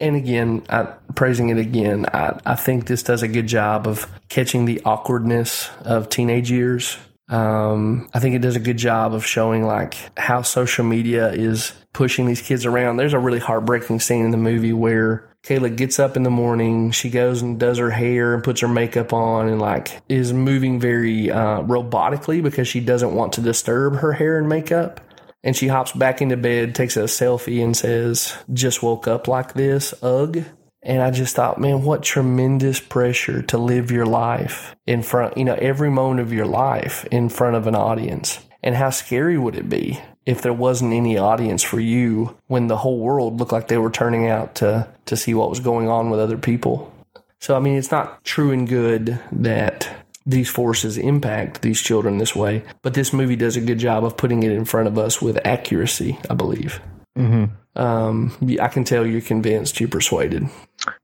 and 0.00 0.16
again, 0.16 0.64
I, 0.68 0.84
praising 1.14 1.48
it 1.50 1.58
again, 1.58 2.06
I, 2.12 2.40
I 2.44 2.56
think 2.56 2.86
this 2.86 3.04
does 3.04 3.22
a 3.22 3.28
good 3.28 3.46
job 3.46 3.86
of 3.86 4.06
catching 4.28 4.64
the 4.64 4.82
awkwardness 4.84 5.70
of 5.82 6.08
teenage 6.08 6.50
years. 6.50 6.98
Um, 7.28 8.08
I 8.12 8.18
think 8.18 8.34
it 8.34 8.42
does 8.42 8.56
a 8.56 8.60
good 8.60 8.78
job 8.78 9.14
of 9.14 9.24
showing 9.24 9.64
like 9.64 9.96
how 10.18 10.42
social 10.42 10.84
media 10.84 11.30
is 11.32 11.72
pushing 11.92 12.26
these 12.26 12.42
kids 12.42 12.66
around. 12.66 12.96
There's 12.96 13.14
a 13.14 13.18
really 13.18 13.38
heartbreaking 13.38 14.00
scene 14.00 14.24
in 14.24 14.30
the 14.32 14.36
movie 14.36 14.72
where 14.72 15.28
Kayla 15.44 15.76
gets 15.76 16.00
up 16.00 16.16
in 16.16 16.24
the 16.24 16.30
morning, 16.30 16.90
she 16.90 17.10
goes 17.10 17.42
and 17.42 17.58
does 17.58 17.78
her 17.78 17.90
hair 17.90 18.34
and 18.34 18.42
puts 18.42 18.60
her 18.60 18.68
makeup 18.68 19.12
on 19.12 19.48
and 19.48 19.60
like 19.60 20.02
is 20.08 20.32
moving 20.32 20.80
very 20.80 21.30
uh, 21.30 21.62
robotically 21.62 22.42
because 22.42 22.66
she 22.66 22.80
doesn't 22.80 23.14
want 23.14 23.34
to 23.34 23.40
disturb 23.40 23.96
her 23.96 24.12
hair 24.12 24.38
and 24.38 24.48
makeup. 24.48 25.00
And 25.46 25.54
she 25.54 25.68
hops 25.68 25.92
back 25.92 26.20
into 26.20 26.36
bed, 26.36 26.74
takes 26.74 26.96
a 26.96 27.04
selfie, 27.04 27.62
and 27.62 27.76
says, 27.76 28.36
Just 28.52 28.82
woke 28.82 29.06
up 29.06 29.28
like 29.28 29.54
this, 29.54 29.94
ugh. 30.02 30.44
And 30.82 31.00
I 31.00 31.12
just 31.12 31.36
thought, 31.36 31.60
man, 31.60 31.84
what 31.84 32.02
tremendous 32.02 32.80
pressure 32.80 33.42
to 33.42 33.56
live 33.56 33.92
your 33.92 34.06
life 34.06 34.74
in 34.88 35.02
front, 35.02 35.38
you 35.38 35.44
know, 35.44 35.54
every 35.54 35.88
moment 35.88 36.20
of 36.20 36.32
your 36.32 36.46
life 36.46 37.04
in 37.12 37.28
front 37.28 37.54
of 37.54 37.68
an 37.68 37.76
audience. 37.76 38.40
And 38.60 38.74
how 38.74 38.90
scary 38.90 39.38
would 39.38 39.54
it 39.54 39.68
be 39.68 40.00
if 40.24 40.42
there 40.42 40.52
wasn't 40.52 40.92
any 40.92 41.16
audience 41.16 41.62
for 41.62 41.78
you 41.78 42.36
when 42.48 42.66
the 42.66 42.78
whole 42.78 42.98
world 42.98 43.38
looked 43.38 43.52
like 43.52 43.68
they 43.68 43.78
were 43.78 43.90
turning 43.90 44.28
out 44.28 44.56
to, 44.56 44.88
to 45.06 45.16
see 45.16 45.32
what 45.32 45.50
was 45.50 45.60
going 45.60 45.88
on 45.88 46.10
with 46.10 46.18
other 46.18 46.38
people? 46.38 46.92
So, 47.38 47.56
I 47.56 47.60
mean, 47.60 47.76
it's 47.76 47.92
not 47.92 48.24
true 48.24 48.50
and 48.50 48.68
good 48.68 49.20
that 49.30 49.88
these 50.26 50.50
forces 50.50 50.98
impact 50.98 51.62
these 51.62 51.80
children 51.80 52.18
this 52.18 52.34
way, 52.34 52.64
but 52.82 52.94
this 52.94 53.12
movie 53.12 53.36
does 53.36 53.56
a 53.56 53.60
good 53.60 53.78
job 53.78 54.04
of 54.04 54.16
putting 54.16 54.42
it 54.42 54.52
in 54.52 54.64
front 54.64 54.88
of 54.88 54.98
us 54.98 55.22
with 55.22 55.38
accuracy, 55.46 56.18
I 56.28 56.34
believe. 56.34 56.80
Mm-hmm. 57.16 57.80
Um, 57.80 58.58
I 58.60 58.68
can 58.68 58.84
tell 58.84 59.06
you're 59.06 59.20
convinced, 59.20 59.80
you're 59.80 59.88
persuaded. 59.88 60.48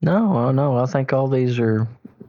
No, 0.01 0.51
no, 0.51 0.77
I 0.77 0.87
think 0.87 1.13
all 1.13 1.29
these 1.29 1.59
are 1.59 1.87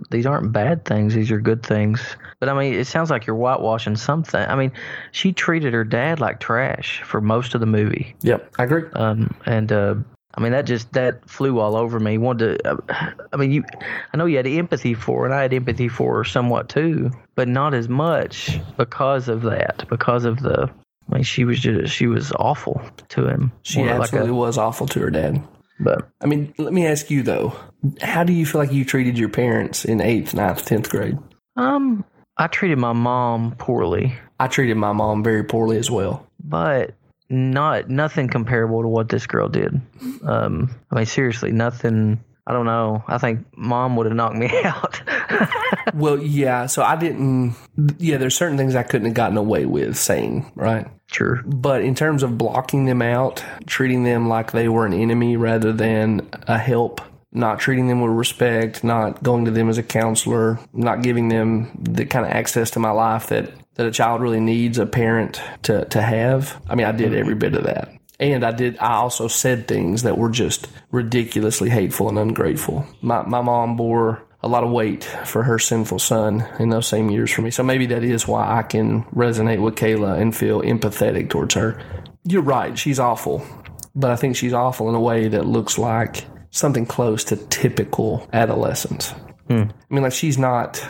these 0.10 0.26
aren't 0.26 0.52
bad 0.52 0.86
things. 0.86 1.14
These 1.14 1.32
are 1.32 1.40
good 1.40 1.64
things. 1.64 2.16
But 2.40 2.50
I 2.50 2.54
mean, 2.54 2.74
it 2.74 2.86
sounds 2.86 3.10
like 3.10 3.26
you're 3.26 3.36
whitewashing 3.36 3.96
something. 3.96 4.42
I 4.42 4.56
mean, 4.56 4.72
she 5.12 5.32
treated 5.32 5.74
her 5.74 5.84
dad 5.84 6.20
like 6.20 6.40
trash 6.40 7.02
for 7.04 7.22
most 7.22 7.56
of 7.56 7.62
the 7.62 7.68
movie. 7.68 8.16
Yep, 8.22 8.54
I 8.60 8.64
agree. 8.64 8.84
Um, 8.94 9.34
and 9.46 9.72
uh, 9.72 9.96
I 10.36 10.42
mean, 10.42 10.52
that 10.54 10.66
just 10.66 10.92
that 10.94 11.30
flew 11.30 11.60
all 11.60 11.76
over 11.76 12.00
me. 12.00 12.18
Wanted 12.18 12.58
to, 12.64 12.72
uh, 12.72 13.12
I 13.32 13.38
mean, 13.38 13.52
you, 13.52 13.64
I 14.14 14.18
know 14.18 14.26
you 14.26 14.38
had 14.38 14.48
empathy 14.48 14.94
for 14.96 15.20
her, 15.22 15.26
and 15.26 15.34
I 15.34 15.42
had 15.44 15.54
empathy 15.54 15.88
for 15.88 16.18
her 16.18 16.24
somewhat 16.24 16.70
too, 16.70 17.12
but 17.36 17.48
not 17.48 17.74
as 17.74 17.88
much 17.88 18.60
because 18.78 19.28
of 19.30 19.44
that. 19.44 19.86
Because 19.90 20.26
of 20.26 20.40
the, 20.42 20.70
I 21.12 21.14
mean, 21.16 21.24
she 21.24 21.46
was 21.46 21.60
just 21.60 21.94
she 21.94 22.08
was 22.08 22.32
awful 22.34 22.82
to 23.10 23.28
him. 23.28 23.52
She 23.62 23.80
More 23.80 23.90
like 23.90 24.02
absolutely 24.02 24.32
a- 24.32 24.34
was 24.36 24.58
awful 24.58 24.88
to 24.88 25.00
her 25.02 25.12
dad. 25.12 25.40
but 25.80 26.08
I 26.22 26.26
mean, 26.26 26.54
let 26.58 26.74
me 26.74 26.88
ask 26.88 27.12
you 27.12 27.22
though, 27.22 27.54
how 28.02 28.24
do 28.24 28.34
you 28.34 28.46
feel 28.46 28.60
like 28.62 28.72
you 28.74 28.86
treated 28.86 29.18
your 29.20 29.30
parents 29.30 29.86
in 29.86 30.02
eighth, 30.02 30.34
ninth, 30.34 30.66
tenth 30.66 30.90
grade? 30.90 31.18
um, 31.58 32.04
I 32.38 32.48
treated 32.48 32.80
my 32.80 32.94
mom 32.94 33.54
poorly. 33.60 34.16
I 34.40 34.48
treated 34.48 34.78
my 34.78 34.92
mom 34.94 35.24
very 35.24 35.44
poorly 35.44 35.78
as 35.78 35.92
well. 35.92 36.26
but 36.44 36.96
not 37.34 37.90
nothing 37.90 38.28
comparable 38.28 38.82
to 38.82 38.88
what 38.88 39.10
this 39.10 39.28
girl 39.28 39.50
did. 39.50 39.82
Um, 40.24 40.74
I 40.92 40.96
mean, 40.96 41.06
seriously, 41.06 41.52
nothing. 41.52 42.24
I 42.46 42.54
don't 42.54 42.66
know. 42.66 43.04
I 43.08 43.18
think 43.18 43.46
mom 43.58 43.96
would 43.96 44.06
have 44.06 44.16
knocked 44.16 44.36
me 44.36 44.50
out. 44.64 45.02
Well, 45.94 46.20
yeah, 46.22 46.66
so 46.66 46.82
I 46.84 46.96
didn't, 46.96 47.56
yeah, 48.00 48.18
there's 48.18 48.36
certain 48.36 48.58
things 48.58 48.76
I 48.76 48.84
couldn't 48.84 49.06
have 49.06 49.14
gotten 49.14 49.38
away 49.38 49.66
with 49.66 49.96
saying, 49.98 50.52
right? 50.56 50.88
sure. 51.08 51.44
But 51.46 51.84
in 51.84 51.96
terms 51.96 52.24
of 52.24 52.38
blocking 52.38 52.86
them 52.86 53.02
out, 53.02 53.44
treating 53.68 54.04
them 54.04 54.28
like 54.28 54.52
they 54.52 54.68
were 54.68 54.86
an 54.86 54.94
enemy 54.94 55.38
rather 55.38 55.72
than 55.72 56.28
a 56.48 56.58
help, 56.58 57.02
not 57.32 57.60
treating 57.60 57.88
them 57.88 58.02
with 58.02 58.12
respect, 58.12 58.84
not 58.84 59.22
going 59.24 59.46
to 59.46 59.52
them 59.52 59.70
as 59.70 59.78
a 59.78 59.84
counselor, 59.84 60.60
not 60.74 61.04
giving 61.04 61.30
them 61.30 61.72
the 61.80 62.06
kind 62.06 62.26
of 62.26 62.32
access 62.32 62.72
to 62.72 62.80
my 62.80 62.92
life 62.92 63.28
that, 63.28 63.52
that 63.76 63.86
a 63.88 63.92
child 63.92 64.22
really 64.22 64.40
needs 64.40 64.78
a 64.78 64.86
parent 64.86 65.42
to, 65.64 65.86
to 65.86 66.02
have. 66.02 66.62
I 66.70 66.76
mean, 66.76 66.86
I 66.86 66.92
did 66.92 67.14
every 67.14 67.36
bit 67.36 67.56
of 67.56 67.64
that. 67.64 67.92
And 68.20 68.46
I 68.46 68.52
did, 68.52 68.78
I 68.78 68.94
also 68.94 69.28
said 69.28 69.68
things 69.68 70.04
that 70.04 70.18
were 70.18 70.30
just 70.30 70.68
ridiculously 70.92 71.70
hateful 71.70 72.10
and 72.10 72.20
ungrateful. 72.20 72.86
My, 73.02 73.24
my 73.24 73.42
mom 73.42 73.76
bore 73.76 74.24
a 74.42 74.48
lot 74.48 74.64
of 74.64 74.72
weight 74.72 75.04
for 75.26 75.44
her 75.44 75.58
sinful 75.58 76.00
son 76.00 76.48
in 76.60 76.70
those 76.70 76.88
same 76.88 77.10
years 77.10 77.32
for 77.32 77.42
me. 77.42 77.50
So 77.50 77.64
maybe 77.64 77.86
that 77.88 78.04
is 78.04 78.28
why 78.28 78.58
I 78.58 78.64
can 78.64 79.04
resonate 79.06 79.62
with 79.62 79.76
Kayla 79.76 80.20
and 80.20 80.36
feel 80.36 80.62
empathetic 80.62 81.30
towards 81.30 81.56
her. 81.56 81.82
You're 82.26 82.42
right, 82.42 82.78
she's 82.78 83.00
awful. 83.00 83.46
But 83.96 84.12
I 84.12 84.16
think 84.16 84.36
she's 84.36 84.54
awful 84.54 84.90
in 84.90 84.96
a 84.96 85.00
way 85.00 85.28
that 85.30 85.46
looks 85.46 85.78
like 85.78 86.26
something 86.52 86.86
close 86.86 87.24
to 87.26 87.38
typical 87.38 88.28
adolescence. 88.34 89.10
Hmm. 89.48 89.64
I 89.70 89.94
mean, 89.94 90.04
like 90.04 90.14
she's 90.14 90.38
not 90.38 90.86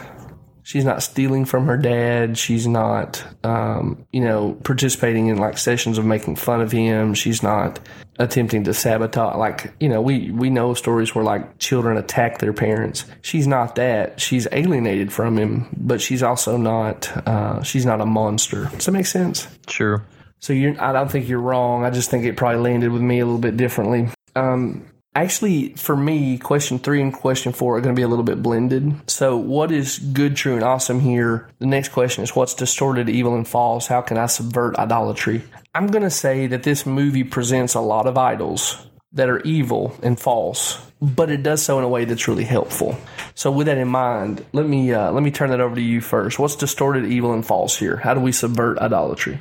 she's 0.63 0.85
not 0.85 1.03
stealing 1.03 1.45
from 1.45 1.67
her 1.67 1.77
dad. 1.77 2.37
She's 2.37 2.65
not, 2.67 3.23
um, 3.43 4.05
you 4.11 4.21
know, 4.21 4.53
participating 4.63 5.27
in 5.27 5.37
like 5.37 5.57
sessions 5.57 5.97
of 5.97 6.05
making 6.05 6.37
fun 6.37 6.61
of 6.61 6.71
him. 6.71 7.13
She's 7.13 7.43
not 7.43 7.79
attempting 8.17 8.63
to 8.63 8.73
sabotage. 8.73 9.35
Like, 9.35 9.73
you 9.79 9.89
know, 9.89 10.01
we 10.01 10.31
we 10.31 10.49
know 10.49 10.73
stories 10.73 11.13
where 11.13 11.23
like 11.23 11.59
children 11.59 11.97
attack 11.97 12.39
their 12.39 12.53
parents. 12.53 13.05
She's 13.21 13.47
not 13.47 13.75
that. 13.75 14.19
She's 14.19 14.47
alienated 14.51 15.13
from 15.13 15.37
him, 15.37 15.67
but 15.77 16.01
she's 16.01 16.23
also 16.23 16.57
not. 16.57 17.11
Uh, 17.27 17.61
she's 17.61 17.85
not 17.85 18.01
a 18.01 18.05
monster. 18.05 18.65
Does 18.65 18.85
that 18.85 18.91
make 18.91 19.05
sense? 19.05 19.47
Sure. 19.67 20.03
So 20.39 20.51
you, 20.51 20.75
I 20.79 20.91
don't 20.91 21.09
think 21.09 21.29
you're 21.29 21.39
wrong. 21.39 21.85
I 21.85 21.89
just 21.89 22.09
think 22.09 22.25
it 22.25 22.35
probably 22.35 22.59
landed 22.59 22.91
with 22.91 23.01
me 23.01 23.19
a 23.19 23.25
little 23.25 23.39
bit 23.39 23.55
differently. 23.55 24.09
Um, 24.35 24.85
actually, 25.15 25.69
for 25.69 25.95
me, 25.95 26.37
question 26.37 26.79
three 26.79 27.01
and 27.01 27.13
question 27.13 27.53
four 27.53 27.77
are 27.77 27.81
going 27.81 27.95
to 27.95 27.99
be 27.99 28.03
a 28.03 28.07
little 28.07 28.25
bit 28.25 28.41
blended. 28.41 29.09
So, 29.09 29.37
what 29.37 29.71
is 29.71 29.99
good, 29.99 30.35
true, 30.35 30.55
and 30.55 30.63
awesome 30.63 30.99
here? 30.99 31.49
The 31.59 31.65
next 31.65 31.89
question 31.89 32.23
is 32.23 32.35
what's 32.35 32.53
distorted, 32.53 33.09
evil, 33.09 33.35
and 33.35 33.47
false? 33.47 33.87
How 33.87 34.01
can 34.01 34.17
I 34.17 34.27
subvert 34.27 34.75
idolatry? 34.77 35.43
I'm 35.75 35.87
going 35.87 36.03
to 36.03 36.09
say 36.09 36.47
that 36.47 36.63
this 36.63 36.85
movie 36.85 37.23
presents 37.23 37.73
a 37.73 37.81
lot 37.81 38.07
of 38.07 38.17
idols 38.17 38.85
that 39.13 39.29
are 39.29 39.39
evil 39.41 39.95
and 40.01 40.19
false, 40.19 40.79
but 41.01 41.29
it 41.29 41.43
does 41.43 41.61
so 41.61 41.77
in 41.77 41.85
a 41.85 41.89
way 41.89 42.05
that's 42.05 42.27
really 42.27 42.43
helpful. 42.43 42.97
So, 43.35 43.51
with 43.51 43.67
that 43.67 43.77
in 43.77 43.87
mind, 43.87 44.45
let 44.53 44.67
me 44.67 44.93
uh, 44.93 45.11
let 45.11 45.23
me 45.23 45.31
turn 45.31 45.49
that 45.51 45.61
over 45.61 45.75
to 45.75 45.81
you 45.81 46.01
first. 46.01 46.39
What's 46.39 46.55
distorted, 46.55 47.05
evil, 47.05 47.33
and 47.33 47.45
false 47.45 47.77
here? 47.77 47.97
How 47.97 48.13
do 48.13 48.19
we 48.19 48.31
subvert 48.31 48.77
idolatry? 48.79 49.39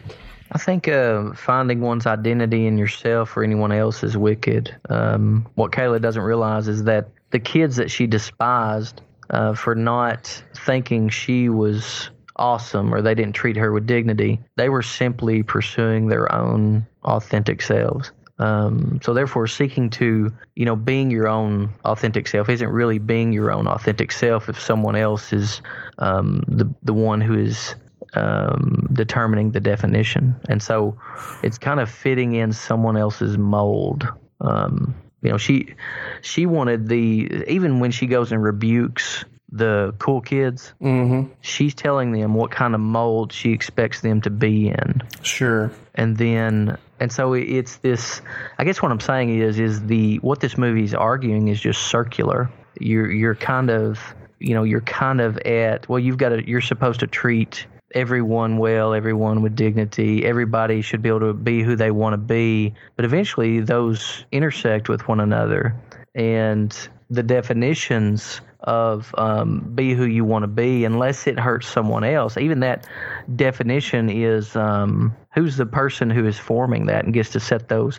I 0.55 0.59
think 0.59 0.87
uh, 0.87 1.33
finding 1.33 1.81
one's 1.81 2.07
identity 2.07 2.67
in 2.67 2.77
yourself 2.77 3.37
or 3.37 3.43
anyone 3.43 3.73
else 3.73 4.03
is 4.03 4.19
wicked. 4.19 4.75
Um, 4.91 5.49
what 5.55 5.73
Kayla 5.73 6.01
doesn't 6.01 6.23
realize 6.23 6.69
is 6.69 6.85
that 6.85 7.09
the 7.31 7.39
kids 7.39 7.77
that 7.77 7.91
she 7.91 8.07
despised 8.07 9.01
uh, 9.31 9.55
for 9.55 9.75
not 9.75 10.27
thinking 10.55 11.09
she 11.09 11.49
was 11.49 12.11
awesome 12.37 12.95
or 12.95 13.01
they 13.01 13.15
didn't 13.15 13.35
treat 13.35 13.57
her 13.57 13.73
with 13.73 13.87
dignity, 13.87 14.41
they 14.57 14.69
were 14.69 14.83
simply 14.83 15.43
pursuing 15.43 16.09
their 16.09 16.33
own 16.35 16.87
authentic 17.05 17.63
selves. 17.63 18.13
Um, 18.39 18.99
so 19.03 19.15
therefore, 19.15 19.47
seeking 19.47 19.89
to, 19.91 20.33
you 20.57 20.65
know, 20.65 20.77
being 20.77 21.11
your 21.11 21.29
own 21.29 21.73
authentic 21.85 22.27
self 22.27 22.49
isn't 22.49 22.69
really 22.69 22.99
being 22.99 23.33
your 23.33 23.53
own 23.53 23.69
authentic 23.69 24.11
self 24.11 24.49
if 24.49 24.61
someone 24.61 24.97
else 24.97 25.33
is 25.33 25.63
um, 25.99 26.43
the 26.49 26.69
the 26.83 26.95
one 26.95 27.21
who 27.21 27.39
is 27.39 27.75
um, 28.15 28.89
determining 28.93 29.53
the 29.53 29.61
definition, 29.61 30.35
and 30.49 30.63
so 30.63 30.97
it's 31.43 31.59
kind 31.59 31.81
of 31.81 31.91
fitting 31.91 32.35
in 32.35 32.53
someone 32.53 32.97
else's 32.97 33.39
mold. 33.39 34.07
Um, 34.41 34.95
you 35.23 35.31
know, 35.31 35.39
she 35.39 35.75
she 36.21 36.47
wanted 36.47 36.89
the 36.89 37.45
even 37.49 37.81
when 37.81 37.91
she 37.91 38.07
goes 38.07 38.33
and 38.33 38.43
rebukes 38.43 39.25
the 39.55 39.95
cool 39.99 40.21
kids, 40.23 40.73
Mm-hmm. 40.81 41.31
she's 41.43 41.75
telling 41.75 42.13
them 42.13 42.33
what 42.35 42.51
kind 42.51 42.75
of 42.75 42.81
mold 42.81 43.33
she 43.35 43.53
expects 43.53 44.01
them 44.01 44.23
to 44.23 44.31
be 44.31 44.69
in 44.69 45.03
Sure. 45.23 45.71
and 45.95 46.17
then 46.17 46.79
and 46.99 47.13
so 47.13 47.35
it's 47.35 47.77
this 47.79 48.23
i 48.59 48.65
guess 48.65 48.81
what 48.81 48.91
i'm 48.91 49.01
saying 49.01 49.29
is 49.41 49.59
is 49.59 49.85
the 49.87 50.17
what 50.21 50.41
this 50.41 50.57
movie 50.57 50.85
is 50.85 50.95
arguing 50.95 51.49
is 51.49 51.61
just 51.61 51.83
circular 51.89 52.49
you're 52.81 53.11
you're 53.11 53.35
kind 53.35 53.69
of 53.71 54.01
you 54.39 54.55
know 54.55 54.63
you're 54.63 54.81
kind 54.81 55.21
of 55.21 55.37
at 55.39 55.87
well 55.87 55.99
you've 55.99 56.17
got 56.17 56.31
to 56.31 56.49
you're 56.49 56.61
supposed 56.63 57.01
to 57.01 57.07
treat 57.07 57.67
everyone 57.95 58.59
well 58.59 58.95
everyone 58.95 59.43
with 59.43 59.55
dignity 59.55 60.25
everybody 60.25 60.83
should 60.83 61.03
be 61.03 61.09
able 61.09 61.21
to 61.21 61.33
be 61.33 61.63
who 61.63 61.77
they 61.77 61.91
want 61.91 62.15
to 62.15 62.19
be 62.19 62.75
but 62.97 63.05
eventually 63.05 63.61
those 63.61 64.25
intersect 64.33 64.89
with 64.89 65.09
one 65.09 65.21
another. 65.21 65.75
And 66.15 66.77
the 67.09 67.23
definitions 67.23 68.41
of 68.61 69.15
um, 69.19 69.73
be 69.75 69.95
who 69.95 70.05
you 70.05 70.25
want 70.25 70.45
to 70.45 70.47
be 70.47 70.85
unless 70.85 71.27
it 71.27 71.39
hurts 71.39 71.67
someone 71.67 72.05
else 72.05 72.37
even 72.37 72.61
that 72.61 72.87
definition 73.35 74.09
is 74.09 74.55
um, 74.55 75.15
who's 75.35 75.57
the 75.57 75.67
person 75.67 76.11
who 76.11 76.27
is 76.27 76.39
forming 76.39 76.87
that 76.87 77.05
and 77.05 77.13
gets 77.13 77.31
to 77.31 77.41
set 77.41 77.69
those 77.69 77.99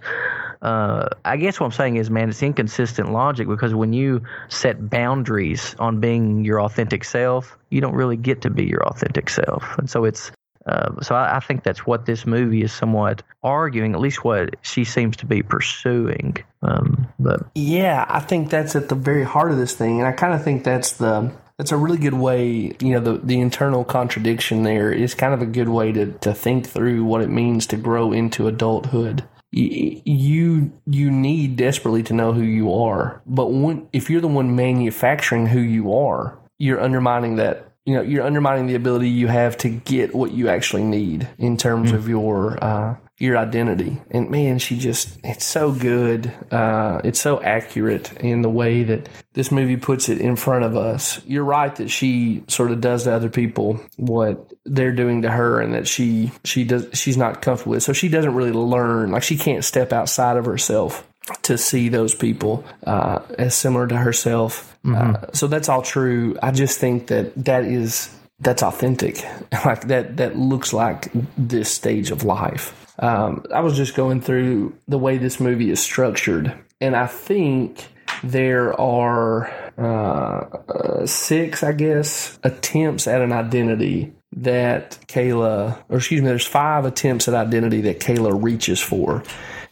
uh, 0.64 1.10
I 1.26 1.36
guess 1.36 1.60
what 1.60 1.66
I'm 1.66 1.72
saying 1.74 1.98
is, 1.98 2.10
man, 2.10 2.30
it's 2.30 2.42
inconsistent 2.42 3.12
logic 3.12 3.50
because 3.50 3.76
when 3.76 3.92
you 3.92 4.24
set 4.48 4.90
boundaries 4.90 5.76
on 5.78 6.00
being 6.00 6.46
your 6.46 6.62
authentic 6.62 7.04
self, 7.04 7.58
you 7.70 7.82
don't 7.82 7.94
really 7.94 8.16
get 8.16 8.42
to 8.44 8.50
be 8.50 8.64
your 8.64 8.82
authentic 8.88 9.30
self. 9.30 9.78
And 9.78 9.90
so 9.90 10.06
it's, 10.06 10.32
uh, 10.66 11.02
so 11.02 11.16
I, 11.16 11.36
I 11.36 11.40
think 11.42 11.64
that's 11.64 11.86
what 11.86 12.06
this 12.06 12.26
movie 12.26 12.64
is 12.64 12.72
somewhat 12.72 13.24
arguing, 13.44 13.94
at 13.94 14.00
least 14.00 14.24
what 14.24 14.56
she 14.62 14.86
seems 14.86 15.18
to 15.18 15.26
be 15.26 15.44
pursuing. 15.44 16.38
Um, 16.62 17.10
but 17.20 17.42
Yeah, 17.56 18.06
I 18.08 18.22
think 18.22 18.50
that's 18.50 18.74
at 18.74 18.88
the 18.88 18.96
very 18.96 19.26
heart 19.26 19.52
of 19.52 19.58
this 19.58 19.76
thing, 19.76 20.00
and 20.00 20.08
I 20.08 20.14
kind 20.14 20.34
of 20.34 20.42
think 20.46 20.64
that's 20.64 20.94
the 20.94 21.30
that's 21.58 21.74
a 21.74 21.78
really 21.78 21.98
good 21.98 22.14
way. 22.14 22.74
You 22.80 22.92
know, 22.94 23.00
the 23.02 23.18
the 23.18 23.42
internal 23.42 23.84
contradiction 23.84 24.64
there 24.64 24.94
is 24.94 25.14
kind 25.14 25.34
of 25.34 25.42
a 25.42 25.46
good 25.46 25.68
way 25.68 25.92
to 25.92 26.14
to 26.22 26.34
think 26.34 26.66
through 26.68 27.04
what 27.04 27.22
it 27.22 27.30
means 27.30 27.68
to 27.68 27.76
grow 27.76 28.14
into 28.14 28.48
adulthood. 28.48 29.26
You 29.56 30.72
you 30.86 31.12
need 31.12 31.58
desperately 31.58 32.02
to 32.04 32.14
know 32.14 32.34
who 32.34 32.42
you 32.42 32.74
are, 32.74 33.22
but 33.26 33.48
when, 33.48 33.88
if 33.94 34.10
you're 34.10 34.22
the 34.22 34.28
one 34.28 34.56
manufacturing 34.56 35.46
who 35.46 35.60
you 35.60 35.94
are, 35.94 36.40
you're 36.58 36.82
undermining 36.82 37.36
that. 37.38 37.70
You 37.86 37.96
know, 37.96 38.02
you're 38.02 38.24
undermining 38.24 38.68
the 38.68 38.76
ability 38.76 39.10
you 39.10 39.28
have 39.28 39.58
to 39.58 39.70
get 39.70 40.16
what 40.16 40.32
you 40.32 40.48
actually 40.48 40.84
need 40.84 41.28
in 41.38 41.58
terms 41.58 41.92
of 41.92 42.08
your 42.08 42.58
uh, 42.64 42.96
your 43.20 43.38
identity. 43.38 44.02
And 44.12 44.30
man, 44.30 44.60
she 44.60 44.78
just, 44.78 45.20
it's 45.24 45.46
so 45.46 45.72
good. 45.72 46.34
Uh, 46.52 47.02
it's 47.04 47.20
so 47.20 47.42
accurate 47.42 48.12
in 48.18 48.42
the 48.42 48.50
way 48.50 48.84
that 48.84 49.08
this 49.34 49.52
movie 49.52 49.78
puts 49.78 50.10
it 50.10 50.20
in 50.20 50.36
front 50.36 50.66
of 50.66 50.76
us. 50.76 51.24
You're 51.26 51.44
right 51.44 51.74
that 51.76 51.90
she 51.90 52.44
sort 52.48 52.72
of 52.72 52.82
does 52.82 53.04
to 53.04 53.14
other 53.14 53.30
people 53.30 53.80
what 53.98 54.52
they're 54.66 54.92
doing 54.92 55.22
to 55.22 55.32
her 55.32 55.62
and 55.62 55.74
that 55.74 55.88
she, 55.88 56.32
she 56.44 56.64
does, 56.64 56.88
she's 56.94 57.18
not 57.18 57.42
comfortable 57.42 57.72
with. 57.72 57.84
So 57.84 57.94
she 57.94 58.10
doesn't 58.10 58.34
really 58.34 58.52
learn, 58.52 59.12
like 59.12 59.24
she 59.24 59.38
can't 59.38 59.64
step 59.64 59.94
outside 59.94 60.38
of 60.38 60.46
herself 60.46 61.08
to 61.44 61.58
see 61.58 61.90
those 61.90 62.14
people 62.14 62.66
uh, 62.86 63.20
as 63.38 63.56
similar 63.56 63.88
to 63.88 63.98
herself. 63.98 64.78
Uh, 64.86 65.32
so 65.32 65.48
that's 65.48 65.70
all 65.70 65.82
true. 65.82 66.38
I 66.44 66.52
just 66.52 66.80
think 66.80 67.08
that 67.08 67.32
that 67.46 67.64
is 67.64 68.14
that's 68.40 68.64
authentic. 68.64 69.26
Like 69.66 69.88
that 69.88 70.18
that 70.18 70.36
looks 70.36 70.74
like 70.74 71.10
this 71.38 71.72
stage 71.72 72.12
of 72.12 72.24
life. 72.24 72.83
Um, 73.00 73.46
I 73.54 73.62
was 73.62 73.76
just 73.76 73.96
going 73.96 74.22
through 74.22 74.78
the 74.88 75.00
way 75.00 75.18
this 75.18 75.40
movie 75.40 75.72
is 75.72 75.80
structured, 75.80 76.54
and 76.80 76.96
I 76.96 77.08
think 77.08 77.88
there 78.24 78.80
are 78.80 79.52
uh, 79.78 80.58
uh, 80.72 81.06
six, 81.06 81.64
I 81.64 81.74
guess, 81.74 82.38
attempts 82.44 83.08
at 83.08 83.22
an 83.22 83.34
identity 83.34 84.14
that 84.36 84.98
Kayla, 85.08 85.84
or 85.90 85.98
excuse 85.98 86.22
me, 86.22 86.28
there's 86.28 86.46
five 86.46 86.86
attempts 86.86 87.28
at 87.28 87.34
identity 87.34 87.82
that 87.82 88.00
Kayla 88.00 88.42
reaches 88.42 88.80
for, 88.80 89.24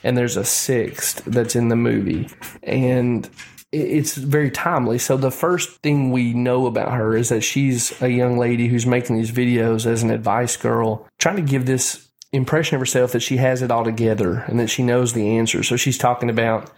and 0.04 0.18
there's 0.18 0.38
a 0.38 0.46
sixth 0.46 1.24
that's 1.26 1.56
in 1.56 1.70
the 1.70 1.76
movie, 1.76 2.30
and 2.64 3.30
it's 3.72 4.16
very 4.16 4.52
timely. 4.52 4.98
So 4.98 5.16
the 5.16 5.32
first 5.32 5.82
thing 5.82 6.12
we 6.12 6.34
know 6.34 6.66
about 6.66 6.92
her 6.92 7.16
is 7.16 7.30
that 7.30 7.42
she's 7.42 8.00
a 8.02 8.10
young 8.10 8.38
lady 8.38 8.68
who's 8.68 8.86
making 8.86 9.16
these 9.16 9.32
videos 9.32 9.86
as 9.86 10.04
an 10.04 10.12
advice 10.12 10.58
girl, 10.58 11.08
trying 11.20 11.38
to 11.38 11.42
give 11.42 11.66
this 11.66 12.11
impression 12.34 12.76
of 12.76 12.82
herself 12.82 13.12
that 13.12 13.22
she 13.22 13.38
has 13.38 13.62
it 13.62 13.72
all 13.72 13.84
together 13.84 14.44
and 14.48 14.60
that 14.60 14.68
she 14.70 14.84
knows 14.84 15.14
the 15.14 15.38
answer. 15.38 15.64
So 15.64 15.76
she's 15.76 15.98
talking 15.98 16.30
about 16.30 16.72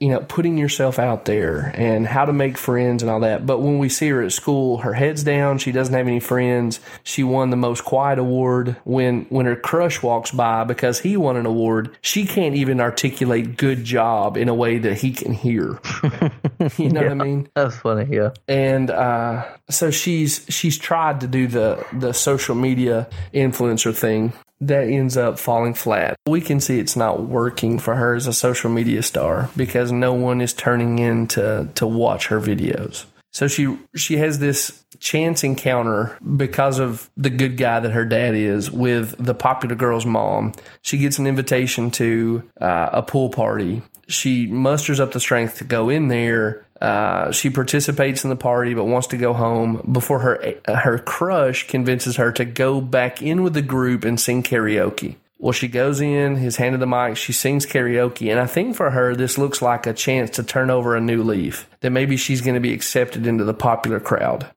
you 0.00 0.08
know 0.08 0.20
putting 0.20 0.58
yourself 0.58 0.98
out 0.98 1.24
there 1.24 1.72
and 1.74 2.06
how 2.06 2.24
to 2.24 2.32
make 2.32 2.58
friends 2.58 3.02
and 3.02 3.10
all 3.10 3.20
that. 3.20 3.46
But 3.46 3.60
when 3.60 3.78
we 3.78 3.88
see 3.88 4.08
her 4.08 4.22
at 4.22 4.32
school, 4.32 4.78
her 4.78 4.92
head's 4.92 5.22
down, 5.22 5.58
she 5.58 5.72
doesn't 5.72 5.94
have 5.94 6.06
any 6.06 6.20
friends. 6.20 6.80
She 7.02 7.24
won 7.24 7.50
the 7.50 7.56
most 7.56 7.84
quiet 7.84 8.18
award 8.18 8.76
when 8.84 9.22
when 9.28 9.46
her 9.46 9.56
crush 9.56 10.02
walks 10.02 10.30
by 10.30 10.64
because 10.64 11.00
he 11.00 11.16
won 11.16 11.36
an 11.36 11.46
award, 11.46 11.96
she 12.00 12.26
can't 12.26 12.54
even 12.54 12.80
articulate 12.80 13.56
good 13.56 13.84
job 13.84 14.36
in 14.36 14.48
a 14.48 14.54
way 14.54 14.78
that 14.78 14.98
he 14.98 15.12
can 15.12 15.32
hear. 15.32 15.80
you 16.76 16.90
know 16.90 17.02
what 17.02 17.10
I 17.10 17.14
mean? 17.14 17.48
That's 17.54 17.76
funny. 17.76 18.14
Yeah. 18.14 18.30
and 18.48 18.90
uh, 18.90 19.46
so 19.70 19.90
she's 19.90 20.44
she's 20.48 20.78
tried 20.78 21.20
to 21.20 21.26
do 21.26 21.46
the 21.46 21.84
the 21.92 22.12
social 22.12 22.54
media 22.54 23.08
influencer 23.32 23.96
thing 23.96 24.32
that 24.62 24.88
ends 24.88 25.16
up 25.16 25.38
falling 25.38 25.74
flat. 25.74 26.16
We 26.26 26.40
can 26.40 26.60
see 26.60 26.78
it's 26.78 26.96
not 26.96 27.22
working 27.22 27.78
for 27.78 27.96
her 27.96 28.14
as 28.14 28.26
a 28.26 28.32
social 28.32 28.70
media 28.70 29.02
star 29.02 29.50
because 29.56 29.90
no 29.92 30.14
one 30.14 30.40
is 30.40 30.52
turning 30.52 30.98
in 30.98 31.26
to 31.28 31.68
to 31.74 31.86
watch 31.86 32.28
her 32.28 32.40
videos. 32.40 33.04
So 33.32 33.48
she 33.48 33.76
she 33.96 34.18
has 34.18 34.38
this 34.38 34.84
chance 35.00 35.42
encounter 35.42 36.16
because 36.36 36.78
of 36.78 37.10
the 37.16 37.30
good 37.30 37.56
guy 37.56 37.80
that 37.80 37.90
her 37.90 38.04
dad 38.04 38.34
is 38.34 38.70
with 38.70 39.16
the 39.18 39.34
popular 39.34 39.74
girl's 39.74 40.06
mom. 40.06 40.52
She 40.82 40.98
gets 40.98 41.18
an 41.18 41.26
invitation 41.26 41.90
to 41.92 42.48
uh, 42.60 42.90
a 42.92 43.02
pool 43.02 43.30
party. 43.30 43.82
She 44.06 44.46
musters 44.46 45.00
up 45.00 45.12
the 45.12 45.20
strength 45.20 45.58
to 45.58 45.64
go 45.64 45.88
in 45.88 46.08
there. 46.08 46.66
Uh, 46.82 47.30
she 47.30 47.48
participates 47.48 48.24
in 48.24 48.30
the 48.30 48.34
party 48.34 48.74
but 48.74 48.86
wants 48.86 49.06
to 49.06 49.16
go 49.16 49.32
home 49.32 49.88
before 49.92 50.18
her 50.18 50.54
her 50.66 50.98
crush 50.98 51.68
convinces 51.68 52.16
her 52.16 52.32
to 52.32 52.44
go 52.44 52.80
back 52.80 53.22
in 53.22 53.44
with 53.44 53.54
the 53.54 53.62
group 53.62 54.04
and 54.04 54.18
sing 54.18 54.42
karaoke. 54.42 55.14
Well, 55.38 55.52
she 55.52 55.68
goes 55.68 56.00
in, 56.00 56.38
is 56.38 56.56
handed 56.56 56.80
the 56.80 56.88
mic, 56.88 57.16
she 57.16 57.32
sings 57.32 57.66
karaoke, 57.66 58.32
and 58.32 58.40
I 58.40 58.46
think 58.46 58.74
for 58.74 58.90
her, 58.90 59.14
this 59.14 59.38
looks 59.38 59.62
like 59.62 59.86
a 59.86 59.92
chance 59.92 60.30
to 60.30 60.42
turn 60.42 60.70
over 60.70 60.96
a 60.96 61.00
new 61.00 61.22
leaf. 61.22 61.68
That 61.82 61.90
maybe 61.90 62.16
she's 62.16 62.40
going 62.40 62.54
to 62.54 62.60
be 62.60 62.72
accepted 62.72 63.28
into 63.28 63.44
the 63.44 63.54
popular 63.54 64.00
crowd. 64.00 64.48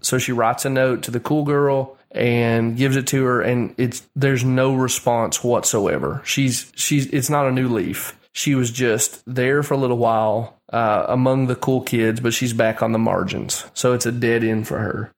So 0.00 0.16
she 0.16 0.32
writes 0.32 0.64
a 0.64 0.70
note 0.70 1.02
to 1.02 1.10
the 1.10 1.20
cool 1.20 1.44
girl 1.44 1.98
and 2.10 2.74
gives 2.74 2.96
it 2.96 3.06
to 3.08 3.22
her, 3.24 3.42
and 3.42 3.74
it's 3.76 4.02
there's 4.16 4.44
no 4.44 4.74
response 4.74 5.44
whatsoever. 5.44 6.22
She's 6.24 6.72
she's 6.74 7.06
it's 7.08 7.28
not 7.28 7.46
a 7.46 7.52
new 7.52 7.68
leaf. 7.68 8.18
She 8.32 8.54
was 8.54 8.70
just 8.70 9.22
there 9.26 9.62
for 9.62 9.74
a 9.74 9.78
little 9.78 9.98
while 9.98 10.55
uh, 10.72 11.06
among 11.08 11.46
the 11.46 11.56
cool 11.56 11.80
kids, 11.80 12.20
but 12.20 12.34
she's 12.34 12.52
back 12.52 12.82
on 12.82 12.92
the 12.92 12.98
margins. 12.98 13.64
So 13.74 13.92
it's 13.92 14.06
a 14.06 14.12
dead 14.12 14.44
end 14.44 14.66
for 14.66 14.78
her. 14.78 15.12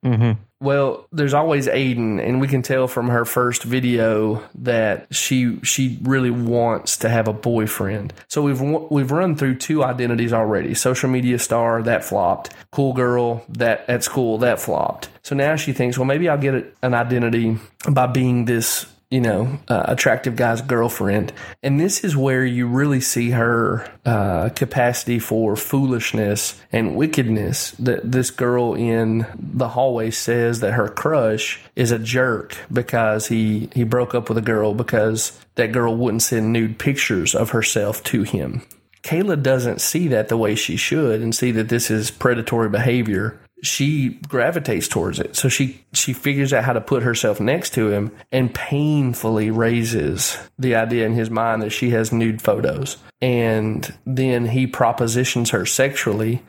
Well, 0.61 1.07
there's 1.13 1.35
always 1.35 1.69
Aiden, 1.69 2.21
and 2.21 2.41
we 2.41 2.49
can 2.49 2.63
tell 2.63 2.89
from 2.89 3.09
her 3.11 3.25
first 3.25 3.63
video 3.63 4.43
that 4.57 5.07
she 5.15 5.61
she 5.63 5.99
really 6.03 6.31
wants 6.31 6.97
to 6.99 7.09
have 7.09 7.29
a 7.29 7.33
boyfriend. 7.33 8.13
So 8.27 8.43
we've 8.43 8.61
we've 8.61 9.13
run 9.13 9.37
through 9.37 9.57
two 9.57 9.85
identities 9.85 10.33
already: 10.33 10.75
social 10.75 11.09
media 11.09 11.39
star 11.39 11.83
that 11.85 12.05
flopped, 12.05 12.51
cool 12.73 12.93
girl 12.93 13.45
that 13.51 13.89
at 13.89 14.03
school 14.03 14.39
that 14.39 14.61
flopped. 14.61 15.09
So 15.23 15.37
now 15.37 15.55
she 15.55 15.73
thinks, 15.73 15.97
well, 15.97 16.07
maybe 16.07 16.29
I'll 16.29 16.39
get 16.39 16.75
an 16.83 16.95
identity 16.95 17.59
by 17.89 18.07
being 18.07 18.47
this 18.47 18.87
you 19.11 19.21
know, 19.23 19.59
uh, 19.69 19.85
attractive 19.87 20.37
guy's 20.37 20.61
girlfriend. 20.61 21.33
And 21.63 21.81
this 21.81 22.05
is 22.05 22.17
where 22.17 22.45
you 22.45 22.67
really 22.67 23.01
see 23.01 23.31
her 23.31 23.91
uh, 24.05 24.51
capacity 24.51 25.19
for 25.19 25.57
foolishness 25.57 26.61
and 26.73 26.95
wickedness. 26.95 27.71
That 27.73 28.13
this 28.13 28.31
girl 28.31 28.75
in 28.75 29.27
the 29.35 29.69
hallway 29.69 30.11
says 30.11 30.61
that 30.61 30.73
her 30.73 30.89
crush 30.89 31.61
is 31.75 31.91
a 31.91 31.99
jerk 31.99 32.57
because 32.71 33.29
he, 33.29 33.71
he 33.75 33.85
broke 33.85 34.15
up 34.15 34.29
with 34.29 34.37
a 34.37 34.43
girl 34.43 34.75
because 34.75 35.41
that 35.55 35.73
girl 35.73 35.97
wouldn't 35.97 36.23
send 36.23 36.53
nude 36.53 36.79
pictures 36.79 37.35
of 37.35 37.51
herself 37.51 38.03
to 38.05 38.25
him. 38.25 38.63
Kayla 39.03 39.43
doesn't 39.43 39.81
see 39.81 40.09
that 40.09 40.29
the 40.29 40.37
way 40.37 40.55
she 40.55 40.77
should 40.77 41.23
and 41.23 41.35
see 41.35 41.51
that 41.53 41.71
this 41.71 41.91
is 41.91 42.11
predatory 42.11 42.69
behavior 42.69 43.41
she 43.63 44.11
gravitates 44.29 44.89
towards 44.89 45.19
it. 45.19 45.37
So 45.37 45.49
she 45.49 45.85
she 45.93 46.13
figures 46.13 46.53
out 46.53 46.65
how 46.65 46.73
to 46.73 46.81
put 46.81 47.03
herself 47.03 47.41
next 47.41 47.75
to 47.75 47.91
him 47.91 48.13
and 48.31 48.55
painfully 48.55 49.51
raises 49.51 50.39
the 50.59 50.75
idea 50.75 51.07
in 51.07 51.15
his 51.15 51.31
mind 51.31 51.63
that 51.63 51.71
she 51.71 51.91
has 51.91 52.13
nude 52.13 52.43
photos. 52.43 52.99
And 53.21 53.93
then 54.07 54.47
he 54.47 54.67
propositions 54.67 55.51
her 55.51 55.67
sexually 55.67 56.43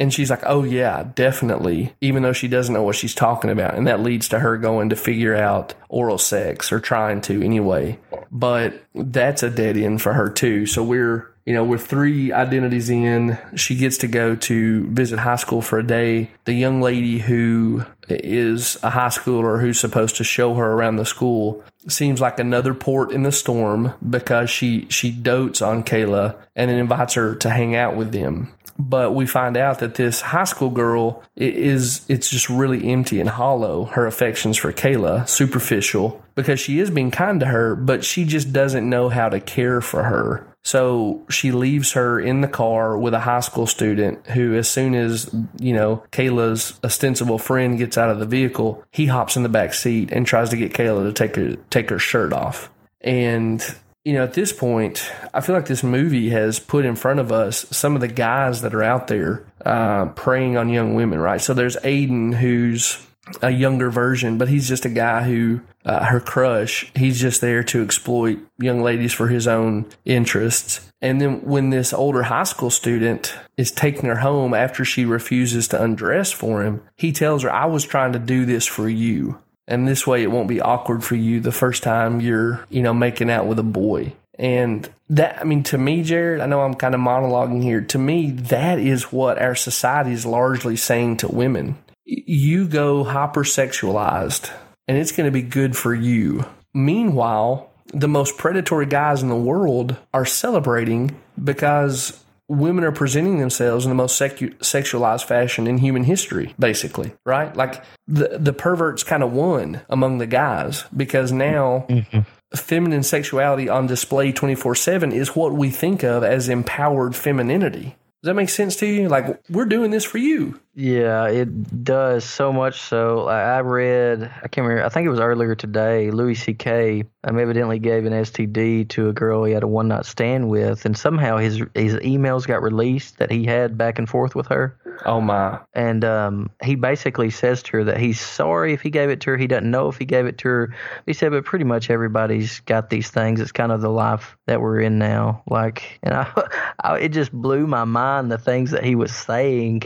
and 0.00 0.12
she's 0.12 0.30
like, 0.30 0.42
"Oh 0.44 0.64
yeah, 0.64 1.04
definitely," 1.14 1.94
even 2.00 2.22
though 2.22 2.32
she 2.32 2.48
doesn't 2.48 2.74
know 2.74 2.82
what 2.82 2.96
she's 2.96 3.14
talking 3.14 3.50
about. 3.50 3.74
And 3.74 3.86
that 3.86 4.00
leads 4.00 4.28
to 4.30 4.40
her 4.40 4.56
going 4.56 4.88
to 4.88 4.96
figure 4.96 5.36
out 5.36 5.74
oral 5.88 6.18
sex 6.18 6.72
or 6.72 6.80
trying 6.80 7.20
to 7.22 7.42
anyway. 7.42 7.98
But 8.32 8.82
that's 8.94 9.42
a 9.44 9.50
dead 9.50 9.76
end 9.76 10.02
for 10.02 10.12
her 10.12 10.30
too. 10.30 10.66
So 10.66 10.82
we're 10.82 11.33
you 11.46 11.52
know, 11.52 11.64
with 11.64 11.86
three 11.86 12.32
identities 12.32 12.88
in, 12.88 13.38
she 13.54 13.76
gets 13.76 13.98
to 13.98 14.06
go 14.06 14.34
to 14.34 14.86
visit 14.88 15.18
high 15.18 15.36
school 15.36 15.60
for 15.60 15.78
a 15.78 15.86
day. 15.86 16.30
The 16.44 16.54
young 16.54 16.80
lady 16.80 17.18
who 17.18 17.84
is 18.08 18.78
a 18.82 18.90
high 18.90 19.08
schooler 19.08 19.60
who's 19.60 19.78
supposed 19.78 20.16
to 20.16 20.24
show 20.24 20.54
her 20.54 20.72
around 20.72 20.96
the 20.96 21.04
school 21.04 21.62
seems 21.86 22.20
like 22.20 22.38
another 22.38 22.72
port 22.72 23.12
in 23.12 23.24
the 23.24 23.32
storm 23.32 23.92
because 24.08 24.48
she 24.48 24.86
she 24.88 25.10
dotes 25.10 25.60
on 25.60 25.84
Kayla 25.84 26.36
and 26.56 26.70
then 26.70 26.78
invites 26.78 27.14
her 27.14 27.34
to 27.36 27.50
hang 27.50 27.76
out 27.76 27.94
with 27.94 28.12
them. 28.12 28.50
But 28.78 29.14
we 29.14 29.26
find 29.26 29.56
out 29.56 29.78
that 29.78 29.94
this 29.94 30.20
high 30.20 30.44
school 30.44 30.70
girl 30.70 31.22
is 31.36 32.04
it's 32.08 32.28
just 32.28 32.50
really 32.50 32.90
empty 32.90 33.20
and 33.20 33.28
hollow. 33.28 33.84
Her 33.84 34.06
affections 34.06 34.56
for 34.56 34.72
Kayla, 34.72 35.28
superficial, 35.28 36.22
because 36.34 36.58
she 36.58 36.80
is 36.80 36.90
being 36.90 37.10
kind 37.10 37.40
to 37.40 37.46
her, 37.46 37.76
but 37.76 38.04
she 38.04 38.24
just 38.24 38.52
doesn't 38.52 38.88
know 38.88 39.08
how 39.08 39.28
to 39.28 39.38
care 39.38 39.80
for 39.80 40.02
her. 40.02 40.46
So 40.64 41.22
she 41.28 41.52
leaves 41.52 41.92
her 41.92 42.18
in 42.18 42.40
the 42.40 42.48
car 42.48 42.96
with 42.96 43.12
a 43.12 43.20
high 43.20 43.40
school 43.40 43.66
student 43.66 44.26
who, 44.28 44.54
as 44.54 44.66
soon 44.66 44.94
as, 44.94 45.32
you 45.60 45.74
know, 45.74 46.02
Kayla's 46.10 46.80
ostensible 46.82 47.38
friend 47.38 47.78
gets 47.78 47.98
out 47.98 48.08
of 48.08 48.18
the 48.18 48.26
vehicle, 48.26 48.82
he 48.90 49.06
hops 49.06 49.36
in 49.36 49.42
the 49.42 49.50
back 49.50 49.74
seat 49.74 50.10
and 50.10 50.26
tries 50.26 50.48
to 50.50 50.56
get 50.56 50.72
Kayla 50.72 51.04
to 51.04 51.12
take 51.12 51.36
her, 51.36 51.56
take 51.68 51.90
her 51.90 51.98
shirt 51.98 52.32
off. 52.32 52.70
And, 53.02 53.62
you 54.04 54.12
know, 54.12 54.22
at 54.22 54.34
this 54.34 54.52
point, 54.52 55.10
I 55.32 55.40
feel 55.40 55.54
like 55.54 55.66
this 55.66 55.82
movie 55.82 56.28
has 56.30 56.58
put 56.58 56.84
in 56.84 56.94
front 56.94 57.20
of 57.20 57.32
us 57.32 57.66
some 57.70 57.94
of 57.94 58.02
the 58.02 58.08
guys 58.08 58.60
that 58.60 58.74
are 58.74 58.82
out 58.82 59.08
there 59.08 59.46
uh, 59.64 60.06
preying 60.06 60.58
on 60.58 60.68
young 60.68 60.94
women, 60.94 61.18
right? 61.18 61.40
So 61.40 61.54
there's 61.54 61.76
Aiden, 61.76 62.34
who's 62.34 63.04
a 63.40 63.50
younger 63.50 63.90
version, 63.90 64.36
but 64.36 64.48
he's 64.48 64.68
just 64.68 64.84
a 64.84 64.90
guy 64.90 65.22
who 65.22 65.62
uh, 65.86 66.04
her 66.04 66.20
crush. 66.20 66.90
He's 66.94 67.18
just 67.18 67.40
there 67.40 67.62
to 67.64 67.82
exploit 67.82 68.38
young 68.58 68.82
ladies 68.82 69.14
for 69.14 69.28
his 69.28 69.46
own 69.46 69.86
interests. 70.04 70.90
And 71.00 71.20
then 71.20 71.42
when 71.42 71.70
this 71.70 71.92
older 71.92 72.24
high 72.24 72.44
school 72.44 72.70
student 72.70 73.34
is 73.56 73.70
taking 73.70 74.08
her 74.08 74.16
home 74.16 74.52
after 74.52 74.84
she 74.84 75.04
refuses 75.04 75.68
to 75.68 75.82
undress 75.82 76.32
for 76.32 76.62
him, 76.62 76.82
he 76.96 77.12
tells 77.12 77.42
her, 77.42 77.52
"I 77.52 77.66
was 77.66 77.84
trying 77.84 78.12
to 78.12 78.18
do 78.18 78.44
this 78.44 78.66
for 78.66 78.88
you." 78.88 79.38
And 79.66 79.88
this 79.88 80.06
way 80.06 80.22
it 80.22 80.30
won't 80.30 80.48
be 80.48 80.60
awkward 80.60 81.02
for 81.02 81.16
you 81.16 81.40
the 81.40 81.52
first 81.52 81.82
time 81.82 82.20
you're, 82.20 82.64
you 82.68 82.82
know, 82.82 82.92
making 82.94 83.30
out 83.30 83.46
with 83.46 83.58
a 83.58 83.64
boy. 83.64 84.14
And 84.38 84.88
that, 85.10 85.40
I 85.40 85.44
mean, 85.44 85.62
to 85.64 85.78
me, 85.78 86.02
Jared, 86.02 86.40
I 86.40 86.46
know 86.46 86.60
I'm 86.60 86.74
kind 86.74 86.94
of 86.94 87.00
monologuing 87.00 87.62
here. 87.62 87.80
To 87.80 87.98
me, 87.98 88.30
that 88.32 88.78
is 88.78 89.12
what 89.12 89.40
our 89.40 89.54
society 89.54 90.12
is 90.12 90.26
largely 90.26 90.76
saying 90.76 91.18
to 91.18 91.28
women 91.28 91.78
you 92.04 92.68
go 92.68 93.04
hypersexualized 93.04 94.52
and 94.86 94.98
it's 94.98 95.12
going 95.12 95.26
to 95.26 95.32
be 95.32 95.42
good 95.42 95.76
for 95.76 95.94
you. 95.94 96.44
Meanwhile, 96.74 97.70
the 97.86 98.08
most 98.08 98.36
predatory 98.36 98.86
guys 98.86 99.22
in 99.22 99.28
the 99.28 99.36
world 99.36 99.96
are 100.12 100.26
celebrating 100.26 101.18
because 101.42 102.23
women 102.48 102.84
are 102.84 102.92
presenting 102.92 103.38
themselves 103.38 103.84
in 103.84 103.88
the 103.88 103.94
most 103.94 104.20
secu- 104.20 104.54
sexualized 104.58 105.24
fashion 105.24 105.66
in 105.66 105.78
human 105.78 106.04
history, 106.04 106.54
basically, 106.58 107.12
right? 107.24 107.56
Like 107.56 107.82
the 108.06 108.38
the 108.38 108.52
perverts 108.52 109.02
kind 109.02 109.22
of 109.22 109.32
won 109.32 109.80
among 109.88 110.18
the 110.18 110.26
guys 110.26 110.84
because 110.94 111.32
now 111.32 111.86
mm-hmm. 111.88 112.20
feminine 112.54 113.02
sexuality 113.02 113.68
on 113.68 113.86
display 113.86 114.32
24/7 114.32 115.12
is 115.12 115.34
what 115.34 115.52
we 115.52 115.70
think 115.70 116.02
of 116.02 116.22
as 116.22 116.48
empowered 116.48 117.16
femininity. 117.16 117.96
Does 118.24 118.28
that 118.28 118.36
make 118.36 118.48
sense 118.48 118.76
to 118.76 118.86
you? 118.86 119.10
Like 119.10 119.38
we're 119.50 119.66
doing 119.66 119.90
this 119.90 120.02
for 120.02 120.16
you. 120.16 120.58
Yeah, 120.74 121.28
it 121.28 121.84
does 121.84 122.24
so 122.24 122.54
much 122.54 122.80
so. 122.80 123.28
I 123.28 123.60
read, 123.60 124.22
I 124.22 124.48
can't 124.48 124.66
remember, 124.66 124.82
I 124.82 124.88
think 124.88 125.04
it 125.04 125.10
was 125.10 125.20
earlier 125.20 125.54
today, 125.54 126.10
Louis 126.10 126.34
C.K. 126.34 127.04
Um, 127.24 127.38
evidently 127.38 127.78
gave 127.78 128.06
an 128.06 128.14
STD 128.14 128.88
to 128.88 129.10
a 129.10 129.12
girl 129.12 129.44
he 129.44 129.52
had 129.52 129.62
a 129.62 129.68
one 129.68 129.88
night 129.88 130.06
stand 130.06 130.48
with, 130.48 130.86
and 130.86 130.96
somehow 130.96 131.36
his 131.36 131.62
his 131.74 131.96
emails 131.96 132.46
got 132.46 132.62
released 132.62 133.18
that 133.18 133.30
he 133.30 133.44
had 133.44 133.76
back 133.76 133.98
and 133.98 134.08
forth 134.08 134.34
with 134.34 134.46
her. 134.46 134.74
Oh 135.04 135.20
my. 135.20 135.58
And 135.74 136.04
um, 136.04 136.50
he 136.62 136.74
basically 136.74 137.30
says 137.30 137.62
to 137.64 137.72
her 137.72 137.84
that 137.84 137.98
he's 137.98 138.20
sorry 138.20 138.72
if 138.72 138.80
he 138.80 138.90
gave 138.90 139.10
it 139.10 139.20
to 139.22 139.30
her. 139.30 139.36
He 139.36 139.46
doesn't 139.46 139.70
know 139.70 139.88
if 139.88 139.96
he 139.98 140.04
gave 140.04 140.26
it 140.26 140.38
to 140.38 140.48
her. 140.48 140.74
He 141.06 141.12
said, 141.12 141.30
but 141.32 141.44
pretty 141.44 141.64
much 141.64 141.90
everybody's 141.90 142.60
got 142.60 142.90
these 142.90 143.10
things. 143.10 143.40
It's 143.40 143.52
kind 143.52 143.72
of 143.72 143.80
the 143.80 143.90
life 143.90 144.36
that 144.46 144.60
we're 144.60 144.80
in 144.80 144.98
now. 144.98 145.42
Like, 145.48 145.98
and 146.02 146.14
I, 146.14 146.30
I 146.80 146.98
it 146.98 147.08
just 147.10 147.32
blew 147.32 147.66
my 147.66 147.84
mind 147.84 148.30
the 148.30 148.38
things 148.38 148.70
that 148.70 148.84
he 148.84 148.94
was 148.94 149.14
saying. 149.14 149.82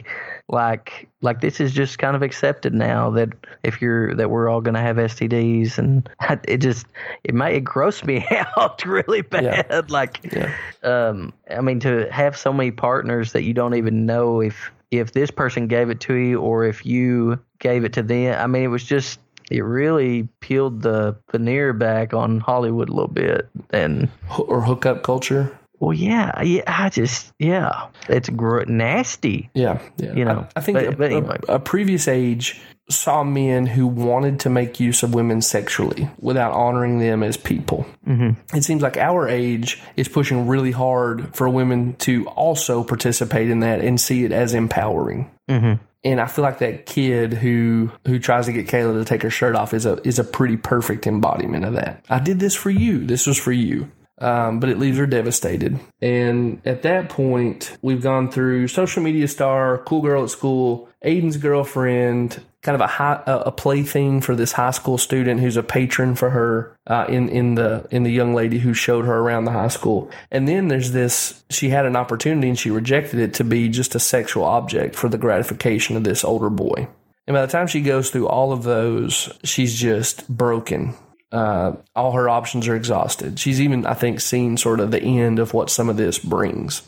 Like, 0.51 1.09
like 1.21 1.41
this 1.43 1.61
is 1.61 1.73
just 1.73 1.99
kind 1.99 2.17
of 2.17 2.23
accepted 2.23 2.73
now 2.73 3.11
that 3.11 3.29
if 3.65 3.83
you're 3.83 4.15
that 4.15 4.31
we're 4.31 4.49
all 4.49 4.63
going 4.63 4.75
to 4.75 4.81
have 4.81 4.97
STDs, 4.97 5.77
and 5.79 6.09
it 6.49 6.59
just 6.59 6.87
it 7.25 7.35
may 7.35 7.57
it 7.57 7.65
grossed 7.65 8.05
me 8.07 8.27
out 8.57 8.85
really 8.85 9.23
bad. 9.23 9.91
Like, 9.91 10.21
Yeah. 10.33 10.55
um, 10.83 11.33
I 11.51 11.61
mean, 11.61 11.81
to 11.81 12.11
have 12.11 12.37
so 12.37 12.53
many 12.53 12.71
partners 12.71 13.33
that 13.33 13.43
you 13.43 13.53
don't 13.53 13.75
even 13.75 14.07
know 14.07 14.41
if 14.41 14.71
if 14.91 15.13
this 15.13 15.31
person 15.31 15.67
gave 15.69 15.91
it 15.91 16.01
to 16.01 16.15
you 16.15 16.41
or 16.41 16.65
if 16.65 16.85
you 16.87 17.39
gave 17.59 17.85
it 17.85 17.93
to 17.95 18.03
them. 18.03 18.39
I 18.39 18.47
mean, 18.47 18.63
it 18.65 18.69
was 18.69 18.85
just 18.85 19.21
it 19.51 19.61
really 19.61 20.29
peeled 20.41 20.83
the 20.83 21.17
veneer 21.33 21.73
back 21.73 22.13
on 22.15 22.41
Hollywood 22.41 22.89
a 22.89 22.93
little 22.93 23.09
bit, 23.13 23.49
and 23.71 24.09
Or 24.39 24.61
hookup 24.63 25.03
culture. 25.03 25.59
well, 25.81 25.93
yeah, 25.95 26.43
yeah, 26.43 26.63
I 26.67 26.89
just 26.91 27.33
yeah, 27.39 27.89
it's 28.09 28.29
gr- 28.29 28.65
nasty. 28.65 29.51
Yeah, 29.55 29.81
yeah. 29.97 30.15
You 30.15 30.25
know, 30.25 30.47
I, 30.57 30.59
I 30.59 30.61
think 30.61 30.79
but- 30.99 31.13
a, 31.13 31.21
but 31.23 31.49
a- 31.49 31.55
a 31.55 31.59
previous 31.59 32.09
age 32.09 32.61
saw 32.91 33.23
men 33.23 33.67
who 33.67 33.87
wanted 33.87 34.41
to 34.41 34.51
make 34.51 34.81
use 34.81 35.03
of 35.03 35.15
women 35.15 35.43
sexually 35.43 36.09
without 36.21 36.53
honoring 36.53 36.99
them 36.99 37.23
as 37.23 37.37
people. 37.37 37.87
Mm-hmm. 38.07 38.57
It 38.57 38.65
seems 38.65 38.83
like 38.83 38.97
our 38.97 39.29
age 39.29 39.81
is 39.97 40.09
pushing 40.09 40.47
really 40.47 40.73
hard 40.73 41.35
for 41.37 41.49
women 41.49 41.95
to 41.97 42.27
also 42.29 42.83
participate 42.83 43.51
in 43.51 43.61
that 43.61 43.81
and 43.81 44.01
see 44.01 44.25
it 44.25 44.33
as 44.33 44.55
empowering. 44.55 45.31
Mm-hmm. 45.49 45.83
And 46.05 46.21
I 46.21 46.27
feel 46.27 46.45
like 46.45 46.59
that 46.59 46.87
kid 46.87 47.35
who 47.35 47.91
who 48.07 48.19
tries 48.19 48.47
to 48.47 48.53
get 48.53 48.69
Kayla 48.69 48.99
to 48.99 49.05
take 49.05 49.23
her 49.23 49.31
shirt 49.31 49.57
off 49.57 49.75
is 49.75 49.85
a 49.85 50.01
is 50.07 50.19
a 50.19 50.25
pretty 50.25 50.57
perfect 50.57 51.07
embodiment 51.07 51.65
of 51.65 51.75
that. 51.75 52.05
I 52.09 52.21
did 52.21 52.41
this 52.41 52.55
for 52.55 52.71
you. 52.71 53.05
This 53.05 53.27
was 53.27 53.37
for 53.37 53.53
you 53.53 53.91
um, 54.21 54.61
but 54.61 54.69
it 54.69 54.79
leaves 54.79 54.99
her 54.99 55.07
devastated. 55.07 55.79
And 56.01 56.61
at 56.65 56.83
that 56.83 57.09
point, 57.09 57.77
we've 57.83 58.03
gone 58.03 58.31
through 58.31 58.69
social 58.69 59.03
media 59.03 59.29
star, 59.29 59.79
cool 59.79 60.03
girl 60.03 60.25
at 60.25 60.31
school, 60.31 60.89
Aiden's 61.05 61.37
girlfriend, 61.37 62.43
kind 62.69 62.75
of 62.75 62.83
a 62.83 62.87
high, 62.87 63.23
a 63.27 63.51
plaything 63.51 64.21
for 64.21 64.37
this 64.37 64.53
high 64.53 64.73
school 64.73 64.99
student 64.99 65.41
who's 65.41 65.57
a 65.57 65.63
patron 65.63 66.15
for 66.15 66.29
her 66.29 66.77
uh, 66.87 67.07
in 67.09 67.31
in 67.31 67.55
the 67.55 67.89
in 67.91 68.03
the 68.03 68.13
young 68.13 68.35
lady 68.35 68.59
who 68.59 68.75
showed 68.75 69.07
her 69.07 69.21
around 69.21 69.47
the 69.47 69.53
high 69.53 69.69
school. 69.69 70.11
And 70.31 70.47
then 70.47 70.69
there's 70.69 70.93
this: 70.93 71.43
she 71.49 71.71
had 71.71 71.87
an 71.87 71.97
opportunity 71.97 72.47
and 72.47 72.59
she 72.59 72.71
rejected 72.71 73.21
it 73.21 73.33
to 73.35 73.45
be 73.45 73.71
just 73.71 73.95
a 73.95 73.99
sexual 73.99 74.45
object 74.45 74.97
for 74.97 75.09
the 75.09 75.17
gratification 75.17 75.97
of 75.97 76.05
this 76.05 76.25
older 76.25 76.51
boy. 76.51 76.87
And 77.27 77.35
by 77.35 77.41
the 77.41 77.51
time 77.51 77.69
she 77.69 77.81
goes 77.81 78.11
through 78.11 78.29
all 78.29 78.53
of 78.53 78.65
those, 78.65 79.33
she's 79.45 79.75
just 79.75 80.29
broken 80.29 80.95
uh, 81.31 81.73
all 81.95 82.13
her 82.13 82.29
options 82.29 82.69
are 82.69 82.77
exhausted. 82.77 83.39
She's 83.39 83.61
even, 83.61 83.85
I 83.87 83.95
think, 83.95 84.21
seen 84.21 84.57
sort 84.57 84.81
of 84.81 84.91
the 84.91 85.03
end 85.03 85.39
of 85.39 85.53
what 85.53 85.71
some 85.71 85.89
of 85.89 85.97
this 85.97 86.19
brings 86.19 86.83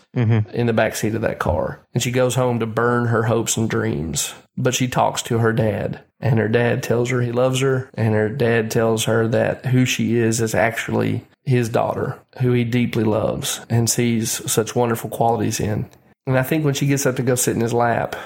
in 0.52 0.66
the 0.66 0.72
backseat 0.72 1.14
of 1.14 1.22
that 1.22 1.38
car. 1.38 1.80
And 1.92 2.02
she 2.02 2.10
goes 2.10 2.34
home 2.34 2.58
to 2.60 2.66
burn 2.66 3.06
her 3.06 3.24
hopes 3.24 3.56
and 3.56 3.68
dreams. 3.68 4.32
But 4.56 4.74
she 4.74 4.88
talks 4.88 5.22
to 5.22 5.38
her 5.38 5.52
dad, 5.52 6.02
and 6.20 6.38
her 6.38 6.48
dad 6.48 6.82
tells 6.82 7.10
her 7.10 7.20
he 7.20 7.32
loves 7.32 7.60
her, 7.60 7.90
and 7.94 8.14
her 8.14 8.28
dad 8.28 8.70
tells 8.70 9.04
her 9.04 9.26
that 9.28 9.66
who 9.66 9.84
she 9.84 10.16
is 10.16 10.40
is 10.40 10.54
actually 10.54 11.24
his 11.44 11.68
daughter, 11.68 12.18
who 12.40 12.52
he 12.52 12.64
deeply 12.64 13.04
loves 13.04 13.60
and 13.68 13.88
sees 13.88 14.50
such 14.50 14.76
wonderful 14.76 15.10
qualities 15.10 15.60
in. 15.60 15.88
And 16.26 16.38
I 16.38 16.42
think 16.42 16.64
when 16.64 16.74
she 16.74 16.86
gets 16.86 17.06
up 17.06 17.16
to 17.16 17.22
go 17.22 17.34
sit 17.34 17.54
in 17.54 17.62
his 17.62 17.72
lap, 17.72 18.16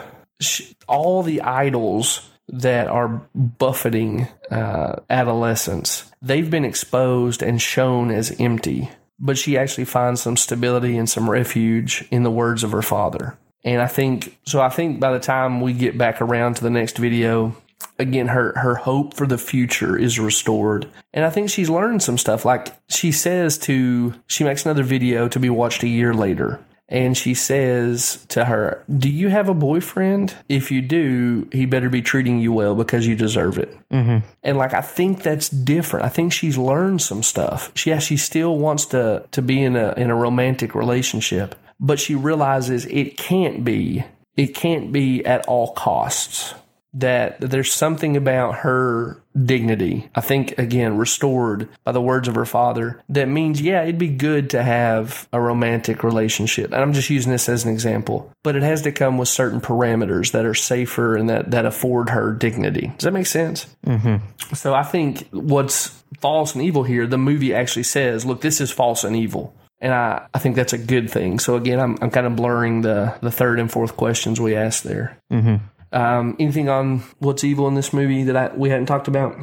she, 0.40 0.76
all 0.88 1.22
the 1.22 1.40
idols 1.40 2.28
that 2.48 2.88
are 2.88 3.22
buffeting 3.34 4.28
uh, 4.50 5.00
adolescence, 5.08 6.10
they've 6.20 6.50
been 6.50 6.64
exposed 6.64 7.42
and 7.42 7.60
shown 7.60 8.10
as 8.10 8.34
empty. 8.38 8.90
But 9.18 9.38
she 9.38 9.56
actually 9.56 9.84
finds 9.84 10.20
some 10.20 10.36
stability 10.36 10.98
and 10.98 11.08
some 11.08 11.30
refuge 11.30 12.06
in 12.10 12.24
the 12.24 12.30
words 12.30 12.64
of 12.64 12.72
her 12.72 12.82
father. 12.82 13.38
And 13.64 13.80
I 13.80 13.86
think 13.86 14.38
so. 14.44 14.60
I 14.60 14.68
think 14.68 15.00
by 15.00 15.12
the 15.12 15.20
time 15.20 15.60
we 15.60 15.72
get 15.72 15.96
back 15.96 16.20
around 16.20 16.56
to 16.56 16.64
the 16.64 16.70
next 16.70 16.98
video, 16.98 17.56
again, 17.98 18.28
her 18.28 18.52
her 18.58 18.74
hope 18.74 19.14
for 19.14 19.26
the 19.26 19.38
future 19.38 19.96
is 19.96 20.18
restored. 20.18 20.90
And 21.14 21.24
I 21.24 21.30
think 21.30 21.48
she's 21.48 21.70
learned 21.70 22.02
some 22.02 22.18
stuff. 22.18 22.44
Like 22.44 22.68
she 22.88 23.12
says 23.12 23.56
to, 23.58 24.14
she 24.26 24.44
makes 24.44 24.66
another 24.66 24.82
video 24.82 25.28
to 25.28 25.40
be 25.40 25.48
watched 25.48 25.82
a 25.82 25.88
year 25.88 26.12
later 26.12 26.60
and 26.88 27.16
she 27.16 27.34
says 27.34 28.24
to 28.28 28.44
her, 28.44 28.84
Do 28.98 29.08
you 29.08 29.28
have 29.28 29.48
a 29.48 29.54
boyfriend? 29.54 30.34
If 30.48 30.70
you 30.70 30.82
do, 30.82 31.48
he 31.50 31.66
better 31.66 31.88
be 31.88 32.02
treating 32.02 32.40
you 32.40 32.52
well 32.52 32.74
because 32.74 33.06
you 33.06 33.16
deserve 33.16 33.58
it. 33.58 33.76
Mm-hmm. 33.90 34.26
And 34.42 34.58
like, 34.58 34.74
I 34.74 34.82
think 34.82 35.22
that's 35.22 35.48
different. 35.48 36.04
I 36.04 36.10
think 36.10 36.32
she's 36.32 36.58
learned 36.58 37.00
some 37.00 37.22
stuff. 37.22 37.72
She, 37.74 37.90
yeah, 37.90 37.98
she 37.98 38.16
still 38.16 38.58
wants 38.58 38.86
to, 38.86 39.26
to 39.32 39.42
be 39.42 39.62
in 39.62 39.76
a, 39.76 39.92
in 39.96 40.10
a 40.10 40.14
romantic 40.14 40.74
relationship, 40.74 41.54
but 41.80 41.98
she 41.98 42.14
realizes 42.14 42.84
it 42.86 43.16
can't 43.16 43.64
be, 43.64 44.04
it 44.36 44.54
can't 44.54 44.92
be 44.92 45.24
at 45.24 45.46
all 45.46 45.72
costs. 45.72 46.54
That 46.96 47.40
there's 47.40 47.72
something 47.72 48.16
about 48.16 48.58
her 48.58 49.20
dignity, 49.34 50.08
I 50.14 50.20
think, 50.20 50.56
again, 50.58 50.96
restored 50.96 51.68
by 51.82 51.90
the 51.90 52.00
words 52.00 52.28
of 52.28 52.36
her 52.36 52.44
father, 52.44 53.02
that 53.08 53.26
means, 53.26 53.60
yeah, 53.60 53.82
it'd 53.82 53.98
be 53.98 54.08
good 54.08 54.50
to 54.50 54.62
have 54.62 55.26
a 55.32 55.40
romantic 55.40 56.04
relationship. 56.04 56.66
And 56.66 56.76
I'm 56.76 56.92
just 56.92 57.10
using 57.10 57.32
this 57.32 57.48
as 57.48 57.64
an 57.64 57.72
example, 57.72 58.30
but 58.44 58.54
it 58.54 58.62
has 58.62 58.82
to 58.82 58.92
come 58.92 59.18
with 59.18 59.28
certain 59.28 59.60
parameters 59.60 60.30
that 60.32 60.44
are 60.44 60.54
safer 60.54 61.16
and 61.16 61.28
that, 61.30 61.50
that 61.50 61.66
afford 61.66 62.10
her 62.10 62.32
dignity. 62.32 62.92
Does 62.96 63.04
that 63.04 63.12
make 63.12 63.26
sense? 63.26 63.66
Mm-hmm. 63.84 64.54
So 64.54 64.72
I 64.72 64.84
think 64.84 65.28
what's 65.32 65.88
false 66.20 66.54
and 66.54 66.62
evil 66.62 66.84
here, 66.84 67.08
the 67.08 67.18
movie 67.18 67.54
actually 67.54 67.82
says, 67.82 68.24
look, 68.24 68.40
this 68.40 68.60
is 68.60 68.70
false 68.70 69.02
and 69.02 69.16
evil. 69.16 69.52
And 69.80 69.92
I, 69.92 70.28
I 70.32 70.38
think 70.38 70.54
that's 70.54 70.72
a 70.72 70.78
good 70.78 71.10
thing. 71.10 71.40
So 71.40 71.56
again, 71.56 71.80
I'm, 71.80 71.98
I'm 72.00 72.10
kind 72.10 72.26
of 72.26 72.36
blurring 72.36 72.82
the, 72.82 73.18
the 73.20 73.32
third 73.32 73.58
and 73.58 73.70
fourth 73.70 73.96
questions 73.96 74.40
we 74.40 74.54
asked 74.54 74.84
there. 74.84 75.18
Mm-hmm. 75.32 75.56
Um, 75.94 76.36
anything 76.38 76.68
on 76.68 76.98
what's 77.20 77.44
evil 77.44 77.68
in 77.68 77.74
this 77.74 77.92
movie 77.92 78.24
that 78.24 78.36
I, 78.36 78.54
we 78.54 78.68
hadn't 78.68 78.86
talked 78.86 79.08
about? 79.08 79.36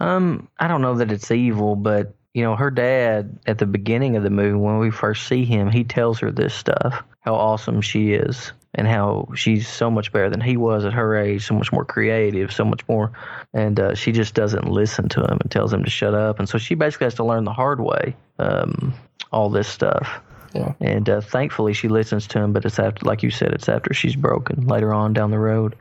Um, 0.00 0.48
I 0.58 0.68
don't 0.68 0.82
know 0.82 0.96
that 0.96 1.12
it's 1.12 1.30
evil, 1.30 1.76
but 1.76 2.14
you 2.34 2.42
know, 2.42 2.54
her 2.54 2.70
dad 2.70 3.38
at 3.46 3.58
the 3.58 3.66
beginning 3.66 4.16
of 4.16 4.22
the 4.22 4.30
movie 4.30 4.58
when 4.58 4.78
we 4.78 4.90
first 4.90 5.26
see 5.26 5.46
him, 5.46 5.70
he 5.70 5.84
tells 5.84 6.18
her 6.18 6.30
this 6.30 6.54
stuff, 6.54 7.02
how 7.20 7.34
awesome 7.34 7.80
she 7.80 8.12
is 8.12 8.52
and 8.74 8.86
how 8.86 9.26
she's 9.34 9.66
so 9.66 9.90
much 9.90 10.12
better 10.12 10.28
than 10.28 10.42
he 10.42 10.58
was 10.58 10.84
at 10.84 10.92
her 10.92 11.16
age, 11.16 11.46
so 11.46 11.54
much 11.54 11.72
more 11.72 11.84
creative, 11.84 12.52
so 12.52 12.62
much 12.62 12.86
more 12.88 13.12
and 13.54 13.80
uh, 13.80 13.94
she 13.94 14.12
just 14.12 14.34
doesn't 14.34 14.68
listen 14.68 15.08
to 15.08 15.20
him 15.20 15.38
and 15.40 15.50
tells 15.50 15.72
him 15.72 15.82
to 15.82 15.90
shut 15.90 16.12
up. 16.12 16.38
And 16.38 16.46
so 16.46 16.58
she 16.58 16.74
basically 16.74 17.06
has 17.06 17.14
to 17.14 17.24
learn 17.24 17.44
the 17.44 17.54
hard 17.54 17.80
way 17.80 18.14
um, 18.38 18.92
all 19.32 19.48
this 19.48 19.66
stuff. 19.66 20.20
Yeah. 20.56 20.72
And 20.80 21.08
uh, 21.08 21.20
thankfully, 21.20 21.72
she 21.72 21.88
listens 21.88 22.26
to 22.28 22.38
him, 22.38 22.52
but 22.52 22.64
it's 22.64 22.78
after, 22.78 23.04
like 23.04 23.22
you 23.22 23.30
said, 23.30 23.52
it's 23.52 23.68
after 23.68 23.92
she's 23.92 24.16
broken 24.16 24.66
later 24.66 24.92
on 24.92 25.12
down 25.12 25.30
the 25.30 25.38
road. 25.38 25.76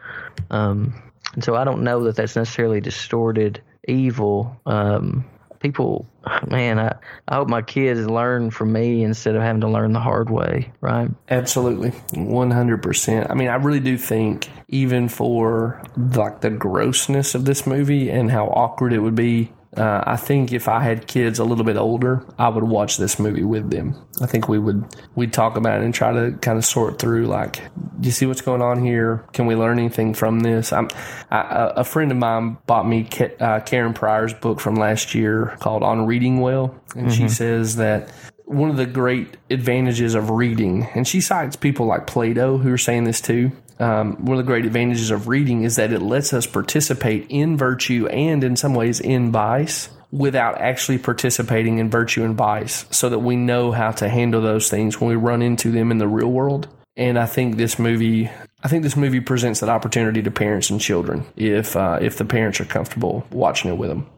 Um, 0.52 0.94
and 1.34 1.44
so 1.44 1.56
I 1.56 1.64
don't 1.64 1.84
know 1.84 2.04
that 2.04 2.16
that's 2.16 2.36
necessarily 2.36 2.82
distorted 2.82 3.62
evil. 3.88 4.60
Um, 4.66 5.26
people, 5.60 6.08
man, 6.48 6.80
I, 6.80 6.96
I 7.28 7.36
hope 7.36 7.48
my 7.48 7.62
kids 7.62 8.06
learn 8.08 8.52
from 8.52 8.72
me 8.72 9.04
instead 9.04 9.36
of 9.36 9.42
having 9.42 9.62
to 9.62 9.68
learn 9.68 9.94
the 9.94 10.00
hard 10.00 10.30
way, 10.30 10.72
right? 10.82 11.10
Absolutely. 11.30 11.92
100%. 12.12 13.30
I 13.30 13.34
mean, 13.34 13.48
I 13.48 13.56
really 13.56 13.80
do 13.80 13.98
think 13.98 14.50
even 14.68 15.10
for 15.10 15.82
like 15.96 16.42
the 16.42 16.50
grossness 16.50 17.36
of 17.36 17.46
this 17.46 17.66
movie 17.66 18.10
and 18.10 18.30
how 18.30 18.48
awkward 18.48 18.94
it 18.94 19.00
would 19.00 19.16
be 19.16 19.52
uh, 19.78 20.04
I 20.06 20.16
think 20.16 20.54
if 20.54 20.68
I 20.68 20.82
had 20.82 21.08
kids 21.08 21.40
a 21.40 21.44
little 21.44 21.66
bit 21.66 21.78
older, 21.78 22.26
I 22.38 22.50
would 22.50 22.64
watch 22.64 22.98
this 22.98 23.20
movie 23.20 23.44
with 23.44 23.70
them. 23.70 23.96
I 24.22 24.26
think 24.26 24.48
we 24.48 24.60
would 24.60 24.86
we'd 25.16 25.34
talk 25.34 25.58
about 25.58 25.82
it 25.82 25.86
and 25.86 25.94
try 25.94 26.14
to 26.14 26.38
kind 26.38 26.58
of 26.58 26.66
sort 26.66 27.00
through 27.00 27.28
like, 27.28 27.62
do 28.00 28.08
you 28.08 28.12
see 28.12 28.26
what's 28.26 28.42
going 28.42 28.62
on 28.62 28.84
here? 28.84 29.26
Can 29.34 29.46
we 29.46 29.56
learn 29.56 29.80
anything 29.80 30.14
from 30.14 30.40
this? 30.40 30.72
I'm, 30.72 30.90
I, 31.32 31.74
a 31.76 31.84
friend 31.84 32.12
of 32.12 32.18
mine 32.18 32.58
bought 32.66 32.88
me 32.88 33.08
uh, 33.40 33.60
Karen 33.62 33.94
Prior's 33.94 34.34
book 34.34 34.60
from 34.60 34.76
last 34.76 35.14
year 35.14 35.58
called 35.60 35.84
On 35.84 36.06
Reading 36.06 36.40
Well, 36.40 36.76
and 36.96 37.14
she 37.14 37.28
says 37.28 37.76
that 37.76 38.12
one 38.46 38.70
of 38.70 38.78
the 38.78 38.86
great 38.86 39.38
advantages 39.50 40.16
of 40.16 40.30
reading, 40.30 40.88
and 40.94 41.08
she 41.08 41.20
cites 41.20 41.56
people 41.56 41.88
like 41.88 42.08
Plato 42.08 42.58
who 42.58 42.72
are 42.72 42.78
saying 42.78 43.04
this 43.04 43.20
too. 43.20 43.52
Um, 43.80 44.26
one 44.26 44.38
of 44.38 44.46
the 44.46 44.48
great 44.48 44.66
advantages 44.66 45.12
of 45.12 45.28
reading 45.28 45.64
is 45.64 45.76
that 45.76 45.92
it 45.92 46.02
lets 46.02 46.34
us 46.34 46.46
participate 46.48 47.26
in 47.30 47.58
virtue 47.58 48.08
and 48.08 48.44
in 48.44 48.56
some 48.56 48.74
ways 48.74 49.00
in 49.00 49.32
vice 49.32 49.90
without 50.12 50.60
actually 50.62 50.98
participating 50.98 51.80
in 51.80 51.90
virtue 51.90 52.24
and 52.24 52.36
vice 52.36 52.86
so 52.90 53.10
that 53.10 53.20
we 53.20 53.36
know 53.36 53.72
how 53.72 53.92
to 53.92 54.08
handle 54.08 54.42
those 54.42 54.70
things 54.70 55.00
when 55.00 55.10
we 55.10 55.16
run 55.16 55.42
into 55.42 55.72
them 55.72 55.92
in 55.92 55.98
the 55.98 56.08
real 56.08 56.32
world. 56.32 56.68
And 56.96 57.20
I 57.20 57.26
think 57.26 57.58
this 57.58 57.78
movie, 57.78 58.30
I 58.64 58.70
think 58.70 58.84
this 58.84 58.96
movie 58.96 59.20
presents 59.20 59.60
that 59.60 59.70
opportunity 59.70 60.22
to 60.22 60.32
parents 60.32 60.70
and 60.70 60.80
children 60.80 61.26
if 61.36 61.76
uh, 61.76 62.00
if 62.02 62.18
the 62.18 62.24
parents 62.24 62.62
are 62.62 62.66
comfortable 62.66 63.28
watching 63.32 63.72
it 63.72 63.78
with 63.78 63.90
them. 63.90 64.10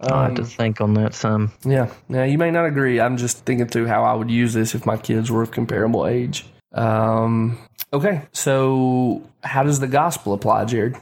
I 0.00 0.24
have 0.24 0.34
to 0.36 0.44
think 0.44 0.80
on 0.80 0.94
that 0.94 1.12
some. 1.14 1.52
Yeah. 1.64 1.92
Now 2.08 2.24
you 2.24 2.38
may 2.38 2.50
not 2.50 2.64
agree. 2.64 3.00
I'm 3.00 3.18
just 3.18 3.44
thinking 3.44 3.68
through 3.68 3.86
how 3.86 4.04
I 4.04 4.14
would 4.14 4.30
use 4.30 4.54
this 4.54 4.74
if 4.74 4.86
my 4.86 4.96
kids 4.96 5.30
were 5.30 5.42
of 5.42 5.50
comparable 5.50 6.06
age. 6.06 6.46
Um, 6.72 7.58
okay. 7.92 8.22
So 8.32 9.22
how 9.42 9.62
does 9.62 9.80
the 9.80 9.88
gospel 9.88 10.32
apply, 10.32 10.64
Jared? 10.66 10.96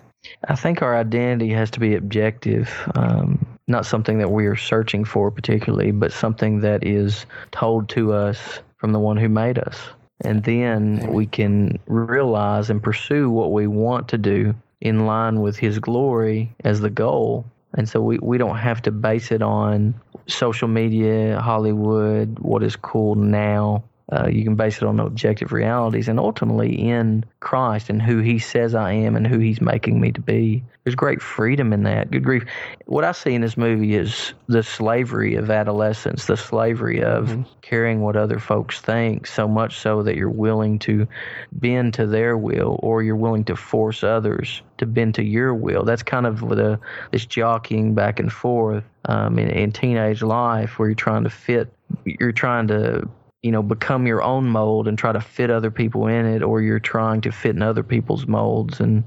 I 0.48 0.56
think 0.56 0.82
our 0.82 0.96
identity 0.96 1.50
has 1.50 1.70
to 1.72 1.80
be 1.80 1.94
objective, 1.94 2.70
um, 2.94 3.46
not 3.66 3.86
something 3.86 4.18
that 4.18 4.30
we 4.30 4.46
are 4.46 4.56
searching 4.56 5.04
for 5.04 5.30
particularly, 5.30 5.90
but 5.92 6.12
something 6.12 6.60
that 6.60 6.86
is 6.86 7.26
told 7.52 7.88
to 7.90 8.12
us 8.12 8.60
from 8.76 8.92
the 8.92 8.98
one 8.98 9.16
who 9.16 9.28
made 9.28 9.58
us. 9.58 9.78
And 10.22 10.42
then 10.42 11.12
we 11.12 11.26
can 11.26 11.78
realize 11.86 12.70
and 12.70 12.82
pursue 12.82 13.30
what 13.30 13.52
we 13.52 13.66
want 13.66 14.08
to 14.08 14.18
do 14.18 14.54
in 14.80 15.06
line 15.06 15.40
with 15.40 15.56
his 15.56 15.78
glory 15.78 16.52
as 16.64 16.80
the 16.80 16.90
goal. 16.90 17.44
And 17.74 17.88
so 17.88 18.00
we, 18.00 18.18
we 18.18 18.38
don't 18.38 18.56
have 18.56 18.82
to 18.82 18.90
base 18.90 19.30
it 19.30 19.42
on 19.42 19.94
social 20.26 20.68
media, 20.68 21.40
Hollywood, 21.40 22.38
what 22.38 22.62
is 22.62 22.76
cool 22.76 23.14
now. 23.14 23.84
Uh, 24.10 24.26
you 24.26 24.42
can 24.42 24.54
base 24.54 24.78
it 24.78 24.84
on 24.84 24.98
objective 25.00 25.52
realities 25.52 26.08
and 26.08 26.18
ultimately 26.18 26.72
in 26.74 27.24
Christ 27.40 27.90
and 27.90 28.00
who 28.00 28.18
He 28.18 28.38
says 28.38 28.74
I 28.74 28.92
am 28.92 29.16
and 29.16 29.26
who 29.26 29.38
He's 29.38 29.60
making 29.60 30.00
me 30.00 30.12
to 30.12 30.20
be. 30.20 30.64
There's 30.84 30.94
great 30.94 31.20
freedom 31.20 31.74
in 31.74 31.82
that. 31.82 32.10
Good 32.10 32.24
grief. 32.24 32.44
What 32.86 33.04
I 33.04 33.12
see 33.12 33.34
in 33.34 33.42
this 33.42 33.58
movie 33.58 33.94
is 33.94 34.32
the 34.46 34.62
slavery 34.62 35.34
of 35.34 35.50
adolescence, 35.50 36.24
the 36.24 36.36
slavery 36.38 37.02
of 37.02 37.46
caring 37.60 38.00
what 38.00 38.16
other 38.16 38.38
folks 38.38 38.80
think, 38.80 39.26
so 39.26 39.46
much 39.46 39.78
so 39.78 40.02
that 40.02 40.16
you're 40.16 40.30
willing 40.30 40.78
to 40.80 41.06
bend 41.52 41.92
to 41.94 42.06
their 42.06 42.38
will 42.38 42.80
or 42.82 43.02
you're 43.02 43.16
willing 43.16 43.44
to 43.44 43.56
force 43.56 44.02
others 44.02 44.62
to 44.78 44.86
bend 44.86 45.14
to 45.16 45.22
your 45.22 45.54
will. 45.54 45.84
That's 45.84 46.02
kind 46.02 46.26
of 46.26 46.40
the 46.40 46.80
this 47.10 47.26
jockeying 47.26 47.94
back 47.94 48.18
and 48.18 48.32
forth 48.32 48.84
um, 49.04 49.38
in, 49.38 49.50
in 49.50 49.72
teenage 49.72 50.22
life 50.22 50.78
where 50.78 50.88
you're 50.88 50.94
trying 50.94 51.24
to 51.24 51.30
fit, 51.30 51.70
you're 52.04 52.32
trying 52.32 52.68
to 52.68 53.06
you 53.42 53.52
know 53.52 53.62
become 53.62 54.06
your 54.06 54.22
own 54.22 54.48
mold 54.48 54.88
and 54.88 54.98
try 54.98 55.12
to 55.12 55.20
fit 55.20 55.50
other 55.50 55.70
people 55.70 56.06
in 56.06 56.26
it 56.26 56.42
or 56.42 56.60
you're 56.60 56.80
trying 56.80 57.20
to 57.22 57.32
fit 57.32 57.54
in 57.54 57.62
other 57.62 57.82
people's 57.82 58.26
molds. 58.26 58.80
And 58.80 59.04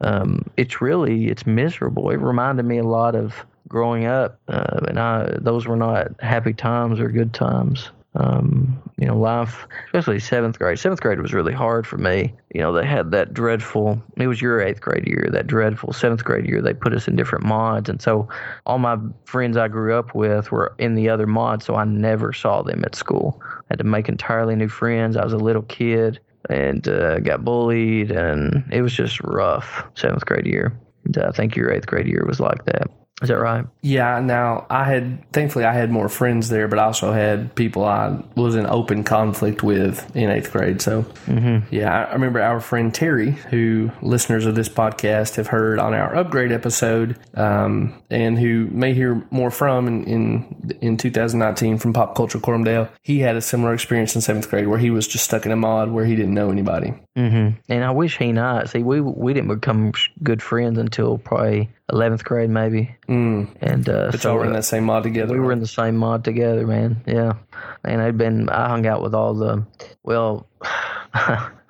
um, 0.00 0.50
it's 0.56 0.80
really 0.80 1.28
it's 1.28 1.46
miserable. 1.46 2.10
It 2.10 2.16
reminded 2.16 2.64
me 2.64 2.78
a 2.78 2.84
lot 2.84 3.14
of 3.14 3.34
growing 3.68 4.04
up 4.04 4.38
uh, 4.48 4.80
and 4.88 4.98
I 4.98 5.36
those 5.40 5.66
were 5.66 5.76
not 5.76 6.20
happy 6.20 6.52
times 6.52 7.00
or 7.00 7.08
good 7.08 7.32
times 7.32 7.90
um, 8.16 8.80
you 8.96 9.06
know 9.06 9.18
life 9.18 9.66
especially 9.86 10.20
seventh 10.20 10.58
grade. 10.58 10.78
Seventh 10.78 11.00
grade 11.00 11.20
was 11.20 11.34
really 11.34 11.52
hard 11.52 11.86
for 11.86 11.98
me. 11.98 12.32
You 12.54 12.60
know 12.60 12.72
they 12.72 12.86
had 12.86 13.10
that 13.10 13.34
dreadful 13.34 14.00
it 14.16 14.26
was 14.26 14.40
your 14.40 14.60
eighth 14.60 14.80
grade 14.80 15.06
year 15.06 15.28
that 15.32 15.46
dreadful 15.46 15.92
seventh 15.92 16.24
grade 16.24 16.46
year. 16.46 16.62
They 16.62 16.74
put 16.74 16.94
us 16.94 17.08
in 17.08 17.16
different 17.16 17.44
mods. 17.44 17.88
And 17.88 18.00
so 18.00 18.28
all 18.66 18.78
my 18.78 18.96
friends 19.24 19.56
i 19.56 19.68
grew 19.68 19.94
up 19.94 20.14
with 20.14 20.52
were 20.52 20.74
in 20.78 20.94
the 20.94 21.08
other 21.08 21.26
mods 21.26 21.64
so 21.64 21.74
i 21.74 21.84
never 21.84 22.32
saw 22.32 22.62
them 22.62 22.84
at 22.84 22.94
school. 22.94 23.40
I 23.42 23.64
had 23.70 23.78
to 23.78 23.84
make 23.84 24.08
entirely 24.08 24.54
new 24.54 24.68
friends. 24.68 25.16
I 25.16 25.24
was 25.24 25.32
a 25.32 25.38
little 25.38 25.62
kid 25.62 26.20
and 26.50 26.86
uh, 26.86 27.20
got 27.20 27.44
bullied 27.44 28.10
and 28.10 28.64
it 28.70 28.82
was 28.82 28.92
just 28.92 29.20
rough 29.22 29.84
seventh 29.94 30.26
grade 30.26 30.46
year. 30.46 30.78
And 31.04 31.18
uh, 31.18 31.28
i 31.28 31.32
think 31.32 31.56
your 31.56 31.72
eighth 31.72 31.86
grade 31.86 32.06
year 32.06 32.24
was 32.26 32.38
like 32.40 32.64
that 32.66 32.88
is 33.22 33.28
that 33.28 33.38
right 33.38 33.64
Yeah, 33.80 34.20
now 34.20 34.66
I 34.68 34.84
had 34.84 35.32
thankfully 35.32 35.64
I 35.64 35.72
had 35.72 35.90
more 35.90 36.08
friends 36.08 36.48
there, 36.48 36.66
but 36.66 36.78
I 36.78 36.84
also 36.84 37.12
had 37.12 37.54
people 37.54 37.84
I 37.84 38.20
was 38.34 38.56
in 38.56 38.66
open 38.66 39.04
conflict 39.04 39.62
with 39.62 40.14
in 40.16 40.30
eighth 40.30 40.50
grade. 40.50 40.82
So 40.82 41.06
yeah, 41.70 42.06
I 42.06 42.12
remember 42.12 42.40
our 42.40 42.60
friend 42.60 42.92
Terry, 42.92 43.30
who 43.30 43.92
listeners 44.02 44.46
of 44.46 44.56
this 44.56 44.68
podcast 44.68 45.36
have 45.36 45.46
heard 45.46 45.78
on 45.78 45.94
our 45.94 46.16
upgrade 46.16 46.50
episode, 46.50 47.16
um, 47.34 48.02
and 48.10 48.38
who 48.38 48.66
may 48.72 48.94
hear 48.94 49.24
more 49.30 49.50
from 49.50 49.86
in, 49.86 50.04
in 50.04 50.78
in 50.80 50.96
2019 50.96 51.78
from 51.78 51.92
Pop 51.92 52.16
Culture 52.16 52.40
Coram 52.40 52.64
Deo. 52.64 52.88
He 53.02 53.20
had 53.20 53.36
a 53.36 53.40
similar 53.40 53.74
experience 53.74 54.16
in 54.16 54.22
seventh 54.22 54.50
grade 54.50 54.66
where 54.66 54.78
he 54.78 54.90
was 54.90 55.06
just 55.06 55.24
stuck 55.24 55.46
in 55.46 55.52
a 55.52 55.56
mod 55.56 55.90
where 55.90 56.04
he 56.04 56.16
didn't 56.16 56.34
know 56.34 56.50
anybody. 56.50 56.94
Mm-hmm. 57.16 57.58
And 57.68 57.84
I 57.84 57.90
wish 57.92 58.18
he 58.18 58.30
and 58.30 58.40
I 58.40 58.64
see 58.64 58.82
we 58.82 59.00
we 59.00 59.34
didn't 59.34 59.54
become 59.54 59.92
good 60.22 60.42
friends 60.42 60.78
until 60.78 61.18
probably 61.18 61.70
eleventh 61.92 62.24
grade 62.24 62.50
maybe. 62.50 62.94
Mm. 63.08 63.48
And 63.60 63.88
uh, 63.88 64.08
But 64.10 64.20
so 64.20 64.30
y'all 64.30 64.38
were 64.38 64.46
in 64.46 64.52
that 64.52 64.64
same 64.64 64.84
mod 64.84 65.02
together. 65.02 65.32
we 65.34 65.40
were 65.40 65.52
in 65.52 65.60
the 65.60 65.66
same 65.66 65.96
mod 65.96 66.24
together, 66.24 66.66
man. 66.66 67.02
Yeah, 67.06 67.34
and 67.84 68.00
I'd 68.00 68.18
been 68.18 68.48
I 68.48 68.68
hung 68.68 68.86
out 68.86 69.02
with 69.02 69.14
all 69.14 69.34
the 69.34 69.64
well. 70.02 70.46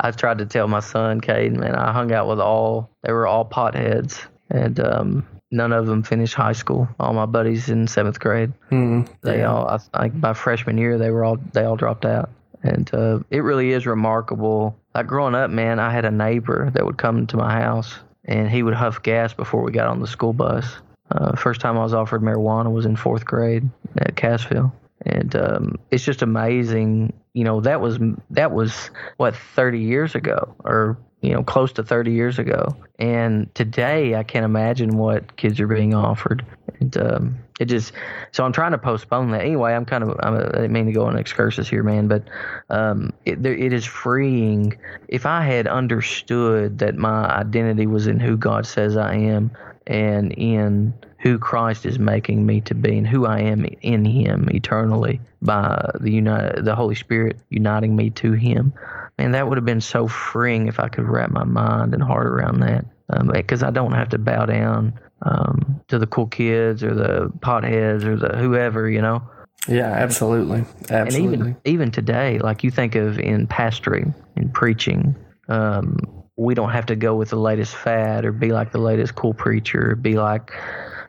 I 0.00 0.10
tried 0.10 0.38
to 0.38 0.46
tell 0.46 0.68
my 0.68 0.80
son, 0.80 1.20
Cade, 1.20 1.52
man, 1.56 1.74
I 1.74 1.92
hung 1.92 2.12
out 2.12 2.28
with 2.28 2.40
all. 2.40 2.90
They 3.02 3.12
were 3.12 3.26
all 3.26 3.44
potheads, 3.44 4.22
and 4.50 4.78
um, 4.80 5.26
none 5.50 5.72
of 5.72 5.86
them 5.86 6.02
finished 6.02 6.34
high 6.34 6.52
school. 6.52 6.88
All 7.00 7.12
my 7.14 7.26
buddies 7.26 7.68
in 7.70 7.86
seventh 7.86 8.20
grade, 8.20 8.52
Mm, 8.70 9.08
they 9.22 9.44
all. 9.44 9.66
I 9.68 9.78
think 10.02 10.20
by 10.20 10.34
freshman 10.34 10.78
year, 10.78 10.98
they 10.98 11.10
were 11.10 11.24
all 11.24 11.36
they 11.52 11.64
all 11.64 11.76
dropped 11.76 12.04
out, 12.04 12.30
and 12.62 12.92
uh, 12.94 13.20
it 13.30 13.40
really 13.40 13.70
is 13.72 13.86
remarkable. 13.86 14.76
Like 14.94 15.06
growing 15.06 15.34
up, 15.34 15.50
man, 15.50 15.78
I 15.78 15.90
had 15.90 16.04
a 16.04 16.10
neighbor 16.10 16.70
that 16.74 16.84
would 16.84 16.98
come 16.98 17.26
to 17.28 17.36
my 17.36 17.52
house, 17.52 17.94
and 18.24 18.50
he 18.50 18.62
would 18.62 18.74
huff 18.74 19.02
gas 19.02 19.32
before 19.32 19.62
we 19.62 19.72
got 19.72 19.88
on 19.88 20.00
the 20.00 20.06
school 20.06 20.32
bus. 20.32 20.76
Uh, 21.10 21.36
first 21.36 21.60
time 21.60 21.76
I 21.76 21.82
was 21.82 21.94
offered 21.94 22.22
marijuana 22.22 22.72
was 22.72 22.86
in 22.86 22.96
fourth 22.96 23.24
grade 23.24 23.68
at 23.98 24.16
Cassville, 24.16 24.72
and 25.04 25.36
um, 25.36 25.78
it's 25.90 26.04
just 26.04 26.22
amazing. 26.22 27.12
You 27.34 27.44
know, 27.44 27.60
that 27.60 27.80
was 27.80 27.98
that 28.30 28.52
was 28.52 28.90
what 29.18 29.36
thirty 29.36 29.80
years 29.80 30.14
ago, 30.14 30.54
or 30.64 30.96
you 31.20 31.32
know, 31.32 31.42
close 31.42 31.72
to 31.72 31.82
thirty 31.82 32.12
years 32.12 32.38
ago. 32.38 32.74
And 32.98 33.54
today, 33.54 34.14
I 34.14 34.22
can't 34.22 34.44
imagine 34.44 34.96
what 34.96 35.36
kids 35.36 35.60
are 35.60 35.66
being 35.66 35.94
offered. 35.94 36.44
And 36.80 36.96
um, 36.96 37.38
it 37.60 37.66
just 37.66 37.92
so 38.32 38.44
I'm 38.44 38.52
trying 38.52 38.72
to 38.72 38.78
postpone 38.78 39.30
that. 39.30 39.42
Anyway, 39.42 39.72
I'm 39.72 39.84
kind 39.84 40.02
of 40.02 40.18
I'm, 40.22 40.34
I 40.34 40.44
didn't 40.46 40.72
mean 40.72 40.86
to 40.86 40.92
go 40.92 41.06
on 41.06 41.16
excursus 41.16 41.68
here, 41.68 41.82
man, 41.82 42.08
but 42.08 42.24
um, 42.70 43.12
it, 43.24 43.42
there, 43.42 43.54
it 43.54 43.72
is 43.72 43.84
freeing. 43.84 44.76
If 45.08 45.24
I 45.24 45.42
had 45.42 45.66
understood 45.66 46.78
that 46.78 46.96
my 46.96 47.26
identity 47.26 47.86
was 47.86 48.06
in 48.06 48.18
who 48.18 48.36
God 48.36 48.66
says 48.66 48.96
I 48.96 49.14
am 49.14 49.52
and 49.86 50.32
in 50.32 50.94
who 51.20 51.38
Christ 51.38 51.86
is 51.86 51.98
making 51.98 52.44
me 52.44 52.60
to 52.62 52.74
be 52.74 52.98
and 52.98 53.06
who 53.06 53.24
I 53.24 53.40
am 53.40 53.64
in 53.82 54.04
Him 54.04 54.48
eternally 54.50 55.20
by 55.40 55.90
the 56.00 56.10
united, 56.10 56.64
the 56.64 56.74
Holy 56.74 56.96
Spirit 56.96 57.38
uniting 57.50 57.94
me 57.94 58.10
to 58.10 58.32
Him. 58.32 58.72
Man, 59.16 59.32
that 59.32 59.48
would 59.48 59.56
have 59.56 59.64
been 59.64 59.80
so 59.80 60.08
freeing 60.08 60.66
if 60.66 60.80
I 60.80 60.88
could 60.88 61.08
wrap 61.08 61.30
my 61.30 61.44
mind 61.44 61.94
and 61.94 62.02
heart 62.02 62.26
around 62.26 62.60
that. 62.60 62.84
Because 63.32 63.62
I 63.62 63.70
don't 63.70 63.92
have 63.92 64.08
to 64.08 64.18
bow 64.18 64.46
down 64.46 64.98
um, 65.22 65.80
to 65.88 65.98
the 65.98 66.06
cool 66.06 66.26
kids 66.26 66.82
or 66.82 66.94
the 66.94 67.30
potheads 67.38 68.04
or 68.04 68.16
the 68.16 68.36
whoever, 68.36 68.88
you 68.88 69.00
know. 69.00 69.22
yeah, 69.68 69.90
absolutely, 69.90 70.64
absolutely. 70.90 71.34
And 71.34 71.46
even 71.46 71.56
even 71.64 71.90
today, 71.90 72.38
like 72.38 72.62
you 72.64 72.70
think 72.70 72.94
of 72.94 73.18
in 73.18 73.46
pastoring 73.46 74.14
and 74.36 74.52
preaching, 74.52 75.16
um, 75.48 75.96
we 76.36 76.54
don't 76.54 76.70
have 76.70 76.86
to 76.86 76.96
go 76.96 77.14
with 77.14 77.30
the 77.30 77.36
latest 77.36 77.74
fad 77.74 78.24
or 78.24 78.32
be 78.32 78.52
like 78.52 78.72
the 78.72 78.78
latest 78.78 79.14
cool 79.14 79.34
preacher, 79.34 79.92
or 79.92 79.96
be 79.96 80.14
like 80.14 80.52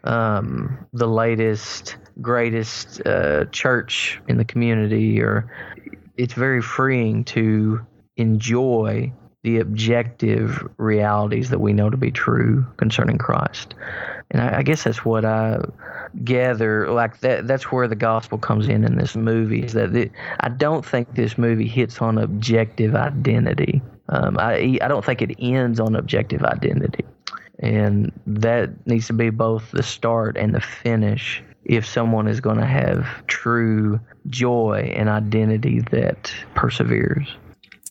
um, 0.03 0.87
the 0.93 1.07
latest 1.07 1.97
greatest 2.21 3.05
uh, 3.05 3.45
church 3.45 4.21
in 4.27 4.37
the 4.37 4.45
community. 4.45 5.21
Or 5.21 5.51
it's 6.15 6.33
very 6.33 6.61
freeing 6.61 7.23
to 7.25 7.85
enjoy 8.17 9.11
the 9.45 9.59
objective 9.59 10.67
realities 10.77 11.51
that 11.51 11.59
we 11.59 11.71
know 11.71 11.91
to 11.91 11.97
be 11.97 12.09
true 12.09 12.65
concerning 12.77 13.19
Christ. 13.19 13.75
And 14.31 14.41
I, 14.41 14.57
I 14.57 14.63
guess 14.63 14.85
that's 14.85 15.05
what 15.05 15.23
I 15.23 15.59
gather. 16.23 16.89
Like 16.91 17.19
that, 17.19 17.45
that's 17.45 17.71
where 17.71 17.87
the 17.87 17.95
gospel 17.95 18.39
comes 18.39 18.67
in 18.67 18.83
in 18.83 18.97
this 18.97 19.15
movie. 19.15 19.63
Is 19.63 19.73
that 19.73 19.95
it, 19.95 20.11
I 20.39 20.49
don't 20.49 20.83
think 20.83 21.13
this 21.13 21.37
movie 21.37 21.67
hits 21.67 22.01
on 22.01 22.17
objective 22.17 22.95
identity. 22.95 23.83
Um, 24.09 24.37
I 24.39 24.79
I 24.81 24.87
don't 24.87 25.05
think 25.05 25.21
it 25.21 25.35
ends 25.37 25.79
on 25.79 25.95
objective 25.95 26.41
identity. 26.43 27.05
And 27.59 28.11
that 28.25 28.87
needs 28.87 29.05
to 29.07 29.13
be 29.13 29.29
both 29.29 29.69
the 29.71 29.83
start 29.83 30.37
and 30.37 30.55
the 30.55 30.59
finish 30.59 31.43
if 31.65 31.85
someone 31.85 32.27
is 32.27 32.41
going 32.41 32.57
to 32.57 32.65
have 32.65 33.07
true 33.27 33.99
joy 34.27 34.91
and 34.95 35.07
identity 35.07 35.81
that 35.91 36.33
perseveres. 36.55 37.27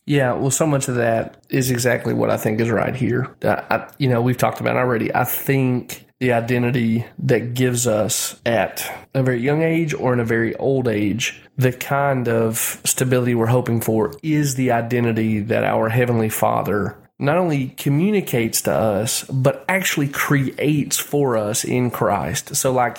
Yeah, 0.06 0.34
well, 0.34 0.50
so 0.50 0.66
much 0.66 0.88
of 0.88 0.96
that 0.96 1.42
is 1.48 1.70
exactly 1.70 2.12
what 2.12 2.30
I 2.30 2.36
think 2.36 2.60
is 2.60 2.70
right 2.70 2.94
here. 2.94 3.34
I, 3.42 3.64
I, 3.70 3.90
you 3.98 4.08
know, 4.08 4.20
we've 4.20 4.36
talked 4.36 4.60
about 4.60 4.76
already. 4.76 5.14
I 5.14 5.24
think 5.24 6.04
the 6.20 6.32
identity 6.32 7.06
that 7.18 7.54
gives 7.54 7.86
us 7.86 8.40
at 8.44 8.90
a 9.14 9.22
very 9.22 9.40
young 9.40 9.62
age 9.62 9.94
or 9.94 10.12
in 10.12 10.20
a 10.20 10.24
very 10.24 10.54
old 10.56 10.88
age, 10.88 11.42
the 11.56 11.72
kind 11.72 12.28
of 12.28 12.80
stability 12.84 13.34
we're 13.34 13.46
hoping 13.46 13.80
for 13.80 14.12
is 14.22 14.54
the 14.54 14.70
identity 14.72 15.40
that 15.40 15.64
our 15.64 15.88
Heavenly 15.88 16.28
Father 16.28 16.96
not 17.18 17.38
only 17.38 17.68
communicates 17.68 18.60
to 18.62 18.72
us, 18.72 19.24
but 19.24 19.64
actually 19.68 20.08
creates 20.08 20.98
for 20.98 21.36
us 21.36 21.64
in 21.64 21.90
Christ. 21.90 22.56
So, 22.56 22.72
like 22.72 22.98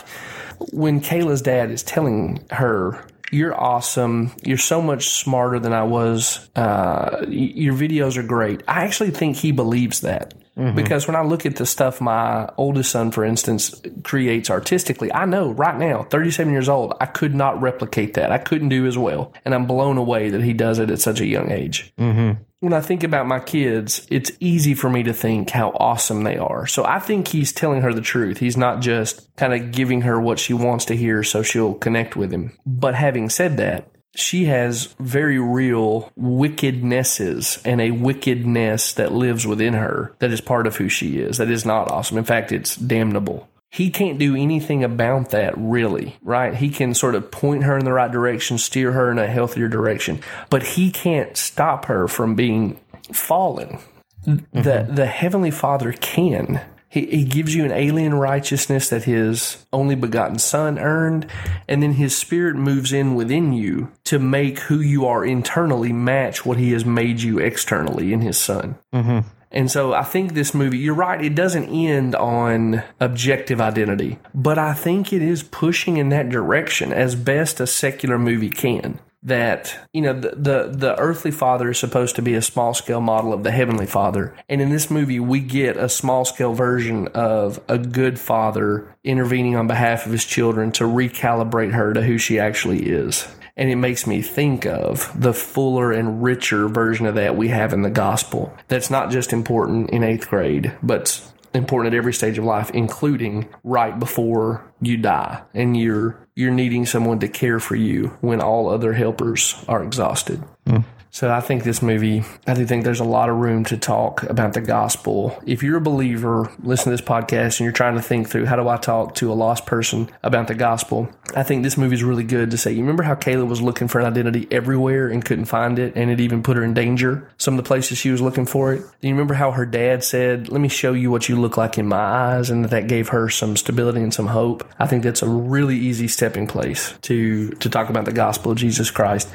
when 0.71 1.01
Kayla's 1.01 1.41
dad 1.41 1.69
is 1.69 1.83
telling 1.83 2.45
her, 2.51 3.05
you're 3.31 3.59
awesome. 3.59 4.31
You're 4.43 4.57
so 4.57 4.81
much 4.81 5.09
smarter 5.09 5.59
than 5.59 5.73
I 5.73 5.83
was. 5.83 6.49
Uh, 6.55 7.25
your 7.27 7.73
videos 7.73 8.17
are 8.17 8.23
great. 8.23 8.63
I 8.67 8.83
actually 8.83 9.11
think 9.11 9.35
he 9.37 9.51
believes 9.51 10.01
that. 10.01 10.33
Mm-hmm. 10.57 10.75
Because 10.75 11.07
when 11.07 11.15
I 11.15 11.23
look 11.23 11.45
at 11.45 11.57
the 11.57 11.65
stuff 11.65 11.99
my 11.99 12.49
oldest 12.57 12.91
son, 12.91 13.11
for 13.11 13.25
instance, 13.25 13.81
creates 14.03 14.49
artistically, 14.49 15.13
I 15.13 15.25
know 15.25 15.51
right 15.51 15.77
now, 15.77 16.03
37 16.03 16.51
years 16.51 16.69
old, 16.69 16.93
I 17.01 17.05
could 17.05 17.35
not 17.35 17.61
replicate 17.61 18.13
that. 18.13 18.31
I 18.31 18.37
couldn't 18.37 18.69
do 18.69 18.85
as 18.85 18.97
well. 18.97 19.33
And 19.43 19.53
I'm 19.53 19.65
blown 19.65 19.97
away 19.97 20.29
that 20.29 20.41
he 20.41 20.53
does 20.53 20.79
it 20.79 20.89
at 20.89 20.99
such 20.99 21.19
a 21.19 21.25
young 21.25 21.51
age. 21.51 21.93
Mm-hmm. 21.99 22.41
When 22.61 22.73
I 22.73 22.81
think 22.81 23.03
about 23.03 23.27
my 23.27 23.39
kids, 23.39 24.07
it's 24.09 24.31
easy 24.39 24.73
for 24.73 24.89
me 24.89 25.03
to 25.03 25.13
think 25.13 25.49
how 25.49 25.71
awesome 25.71 26.23
they 26.23 26.37
are. 26.37 26.65
So 26.65 26.85
I 26.85 26.99
think 26.99 27.27
he's 27.27 27.51
telling 27.51 27.81
her 27.81 27.93
the 27.93 28.01
truth. 28.01 28.39
He's 28.39 28.57
not 28.57 28.79
just 28.79 29.35
kind 29.35 29.53
of 29.53 29.71
giving 29.71 30.01
her 30.01 30.19
what 30.19 30.39
she 30.39 30.53
wants 30.53 30.85
to 30.85 30.95
hear 30.95 31.21
so 31.21 31.43
she'll 31.43 31.75
connect 31.75 32.15
with 32.15 32.31
him. 32.31 32.57
But 32.65 32.95
having 32.95 33.29
said 33.29 33.57
that, 33.57 33.89
she 34.15 34.45
has 34.45 34.95
very 34.99 35.39
real 35.39 36.11
wickednesses 36.17 37.61
and 37.65 37.81
a 37.81 37.91
wickedness 37.91 38.93
that 38.93 39.11
lives 39.11 39.45
within 39.45 39.73
her 39.73 40.13
that 40.19 40.31
is 40.31 40.41
part 40.41 40.67
of 40.67 40.77
who 40.77 40.89
she 40.89 41.17
is. 41.17 41.37
That 41.37 41.49
is 41.49 41.65
not 41.65 41.91
awesome. 41.91 42.17
In 42.17 42.23
fact, 42.23 42.51
it's 42.51 42.75
damnable. 42.75 43.47
He 43.71 43.89
can't 43.89 44.17
do 44.17 44.35
anything 44.35 44.85
about 44.85 45.31
that, 45.31 45.53
really, 45.57 46.15
right? 46.21 46.55
He 46.55 46.69
can 46.69 46.93
sort 46.93 47.13
of 47.13 47.29
point 47.29 47.63
her 47.63 47.77
in 47.77 47.83
the 47.83 47.91
right 47.91 48.11
direction, 48.11 48.57
steer 48.57 48.93
her 48.93 49.11
in 49.11 49.19
a 49.19 49.27
healthier 49.27 49.67
direction, 49.67 50.21
but 50.49 50.63
he 50.63 50.91
can't 50.91 51.35
stop 51.35 51.85
her 51.85 52.07
from 52.07 52.35
being 52.35 52.79
fallen. 53.11 53.79
Mm-hmm. 54.25 54.61
The, 54.61 54.87
the 54.89 55.05
Heavenly 55.05 55.51
Father 55.51 55.91
can. 55.91 56.61
He, 56.95 57.07
he 57.07 57.25
gives 57.25 57.53
you 57.53 57.65
an 57.65 57.73
alien 57.73 58.13
righteousness 58.13 58.87
that 58.87 59.03
his 59.03 59.65
only 59.73 59.95
begotten 59.95 60.39
son 60.39 60.79
earned. 60.79 61.29
And 61.67 61.83
then 61.83 61.91
his 61.91 62.17
spirit 62.17 62.55
moves 62.55 62.93
in 62.93 63.15
within 63.15 63.51
you 63.51 63.91
to 64.05 64.17
make 64.17 64.59
who 64.59 64.79
you 64.79 65.05
are 65.05 65.25
internally 65.25 65.91
match 65.91 66.45
what 66.45 66.57
he 66.57 66.71
has 66.71 66.85
made 66.85 67.19
you 67.19 67.37
externally 67.37 68.13
in 68.13 68.21
his 68.21 68.37
son. 68.37 68.77
Mm-hmm. 68.93 69.27
And 69.51 69.69
so 69.69 69.93
I 69.93 70.03
think 70.03 70.35
this 70.35 70.53
movie, 70.53 70.77
you're 70.77 70.95
right, 70.95 71.21
it 71.21 71.35
doesn't 71.35 71.67
end 71.67 72.15
on 72.15 72.81
objective 73.01 73.59
identity, 73.59 74.17
but 74.33 74.57
I 74.57 74.73
think 74.73 75.11
it 75.11 75.21
is 75.21 75.43
pushing 75.43 75.97
in 75.97 76.07
that 76.09 76.29
direction 76.29 76.93
as 76.93 77.15
best 77.15 77.59
a 77.59 77.67
secular 77.67 78.17
movie 78.17 78.49
can 78.49 79.01
that 79.25 79.89
you 79.91 80.01
know 80.01 80.13
the, 80.13 80.29
the, 80.29 80.69
the 80.71 80.99
earthly 80.99 81.31
father 81.31 81.69
is 81.69 81.79
supposed 81.79 82.15
to 82.15 82.21
be 82.21 82.35
a 82.35 82.41
small 82.41 82.73
scale 82.73 83.01
model 83.01 83.33
of 83.33 83.43
the 83.43 83.51
heavenly 83.51 83.87
father. 83.87 84.35
And 84.47 84.61
in 84.61 84.69
this 84.69 84.89
movie 84.89 85.19
we 85.19 85.39
get 85.39 85.75
a 85.75 85.89
small 85.89 86.23
scale 86.23 86.53
version 86.53 87.07
of 87.09 87.59
a 87.67 87.77
good 87.77 88.19
father 88.19 88.95
intervening 89.03 89.55
on 89.55 89.67
behalf 89.67 90.05
of 90.05 90.11
his 90.11 90.25
children 90.25 90.71
to 90.73 90.85
recalibrate 90.85 91.73
her 91.73 91.93
to 91.93 92.03
who 92.03 92.17
she 92.17 92.39
actually 92.39 92.85
is. 92.87 93.27
And 93.57 93.69
it 93.69 93.77
makes 93.77 94.05
me 94.05 94.21
think 94.21 94.65
of 94.65 95.09
the 95.19 95.33
fuller 95.33 95.91
and 95.91 96.21
richer 96.21 96.67
version 96.67 97.05
of 97.05 97.15
that 97.15 97.37
we 97.37 97.47
have 97.47 97.73
in 97.73 97.83
the 97.83 97.89
gospel. 97.89 98.55
That's 98.67 98.89
not 98.89 99.11
just 99.11 99.33
important 99.33 99.89
in 99.89 100.03
eighth 100.03 100.29
grade 100.29 100.71
but 100.83 101.21
important 101.55 101.93
at 101.93 101.97
every 101.97 102.13
stage 102.13 102.37
of 102.37 102.43
life, 102.43 102.69
including 102.71 103.47
right 103.63 103.97
before 103.97 104.69
you 104.81 104.97
die 104.97 105.41
and 105.53 105.75
you're 105.77 106.24
you're 106.35 106.51
needing 106.51 106.85
someone 106.85 107.19
to 107.19 107.27
care 107.27 107.59
for 107.59 107.75
you 107.75 108.07
when 108.21 108.41
all 108.41 108.69
other 108.69 108.93
helpers 108.93 109.55
are 109.67 109.83
exhausted. 109.83 110.43
Mm. 110.65 110.83
So 111.15 111.31
I 111.31 111.39
think 111.39 111.63
this 111.63 111.81
movie, 111.81 112.25
I 112.45 112.55
do 112.55 112.65
think 112.65 112.83
there's 112.83 112.99
a 112.99 113.05
lot 113.05 113.29
of 113.29 113.37
room 113.37 113.63
to 113.65 113.77
talk 113.77 114.23
about 114.23 114.51
the 114.51 114.59
gospel. 114.59 115.41
If 115.45 115.63
you're 115.63 115.77
a 115.77 115.81
believer, 115.81 116.51
listen 116.61 116.83
to 116.83 116.89
this 116.89 116.99
podcast 116.99 117.57
and 117.57 117.61
you're 117.61 117.71
trying 117.71 117.95
to 117.95 118.01
think 118.01 118.27
through 118.27 118.47
how 118.47 118.57
do 118.57 118.67
I 118.67 118.75
talk 118.75 119.15
to 119.15 119.31
a 119.31 119.33
lost 119.33 119.65
person 119.65 120.09
about 120.23 120.49
the 120.49 120.55
gospel, 120.55 121.07
I 121.33 121.43
think 121.43 121.63
this 121.63 121.77
movie 121.77 121.95
is 121.95 122.03
really 122.03 122.25
good 122.25 122.51
to 122.51 122.57
say. 122.57 122.73
You 122.73 122.81
remember 122.81 123.03
how 123.03 123.15
Kayla 123.15 123.47
was 123.47 123.61
looking 123.61 123.87
for 123.87 124.01
an 124.01 124.07
identity 124.07 124.45
everywhere 124.51 125.07
and 125.07 125.23
couldn't 125.23 125.45
find 125.45 125.79
it 125.79 125.93
and 125.95 126.11
it 126.11 126.19
even 126.19 126.43
put 126.43 126.57
her 126.57 126.65
in 126.65 126.73
danger? 126.73 127.31
Some 127.37 127.53
of 127.53 127.63
the 127.63 127.67
places 127.67 127.97
she 127.97 128.11
was 128.11 128.19
looking 128.19 128.45
for 128.45 128.73
it. 128.73 128.79
Do 128.99 129.07
you 129.07 129.13
remember 129.13 129.35
how 129.35 129.51
her 129.51 129.65
dad 129.65 130.03
said, 130.03 130.49
let 130.49 130.59
me 130.59 130.67
show 130.67 130.91
you 130.91 131.11
what 131.11 131.29
you 131.29 131.39
look 131.39 131.55
like 131.55 131.77
in 131.77 131.87
my 131.87 131.95
eyes 131.95 132.49
and 132.49 132.65
that, 132.65 132.71
that 132.71 132.87
gave 132.87 133.07
her 133.07 133.29
some 133.29 133.55
stability 133.55 134.01
and 134.01 134.13
some 134.13 134.27
hope? 134.27 134.69
I 134.79 134.85
think 134.85 135.03
that's 135.03 135.21
a 135.21 135.29
really 135.29 135.77
easy 135.77 136.09
stepping 136.09 136.45
place 136.45 136.93
to, 137.03 137.51
to 137.51 137.69
talk 137.69 137.89
about 137.89 138.03
the 138.03 138.11
gospel 138.11 138.51
of 138.51 138.57
Jesus 138.57 138.91
Christ. 138.91 139.29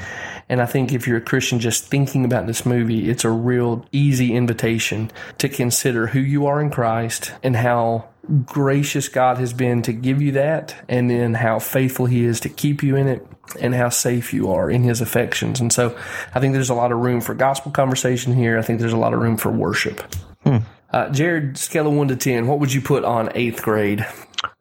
And 0.51 0.61
I 0.61 0.67
think 0.67 0.93
if 0.93 1.07
you're 1.07 1.19
a 1.19 1.23
Christian 1.23 1.61
just 1.61 1.87
thinking 1.87 2.25
about 2.25 2.49
this 2.49 2.67
movie, 2.67 3.09
it's 3.09 3.25
a 3.25 3.31
real 3.31 3.87
easy 3.93 4.35
invitation 4.35 5.13
to 5.39 5.49
consider 5.49 6.09
who 6.09 6.19
you 6.19 6.47
are 6.47 6.61
in 6.61 6.71
Christ 6.71 7.33
and 7.45 7.55
how 7.55 8.09
gracious 8.45 9.09
God 9.09 9.39
has 9.39 9.53
been 9.53 9.81
to 9.83 9.93
give 9.93 10.21
you 10.21 10.33
that, 10.33 10.75
and 10.89 11.09
then 11.09 11.35
how 11.35 11.61
faithful 11.61 12.07
He 12.07 12.25
is 12.25 12.41
to 12.41 12.49
keep 12.49 12.83
you 12.83 12.97
in 12.97 13.07
it, 13.07 13.25
and 13.61 13.75
how 13.77 13.91
safe 13.91 14.35
you 14.35 14.51
are 14.51 14.69
in 14.69 14.83
His 14.83 15.01
affections. 15.01 15.61
And 15.61 15.73
so 15.73 15.97
I 16.35 16.41
think 16.41 16.53
there's 16.53 16.69
a 16.69 16.75
lot 16.75 16.91
of 16.91 16.99
room 16.99 17.21
for 17.21 17.33
gospel 17.33 17.71
conversation 17.71 18.35
here. 18.35 18.59
I 18.59 18.63
think 18.63 18.81
there's 18.81 18.93
a 18.93 18.99
lot 18.99 19.15
of 19.15 19.21
room 19.21 19.37
for 19.37 19.53
worship. 19.53 20.01
Hmm. 20.43 20.59
Uh, 20.93 21.09
Jared, 21.11 21.59
scale 21.59 21.87
of 21.87 21.93
1 21.93 22.09
to 22.09 22.17
10, 22.17 22.49
what 22.49 22.59
would 22.59 22.73
you 22.73 22.81
put 22.81 23.05
on 23.05 23.31
eighth 23.37 23.63
grade? 23.63 24.05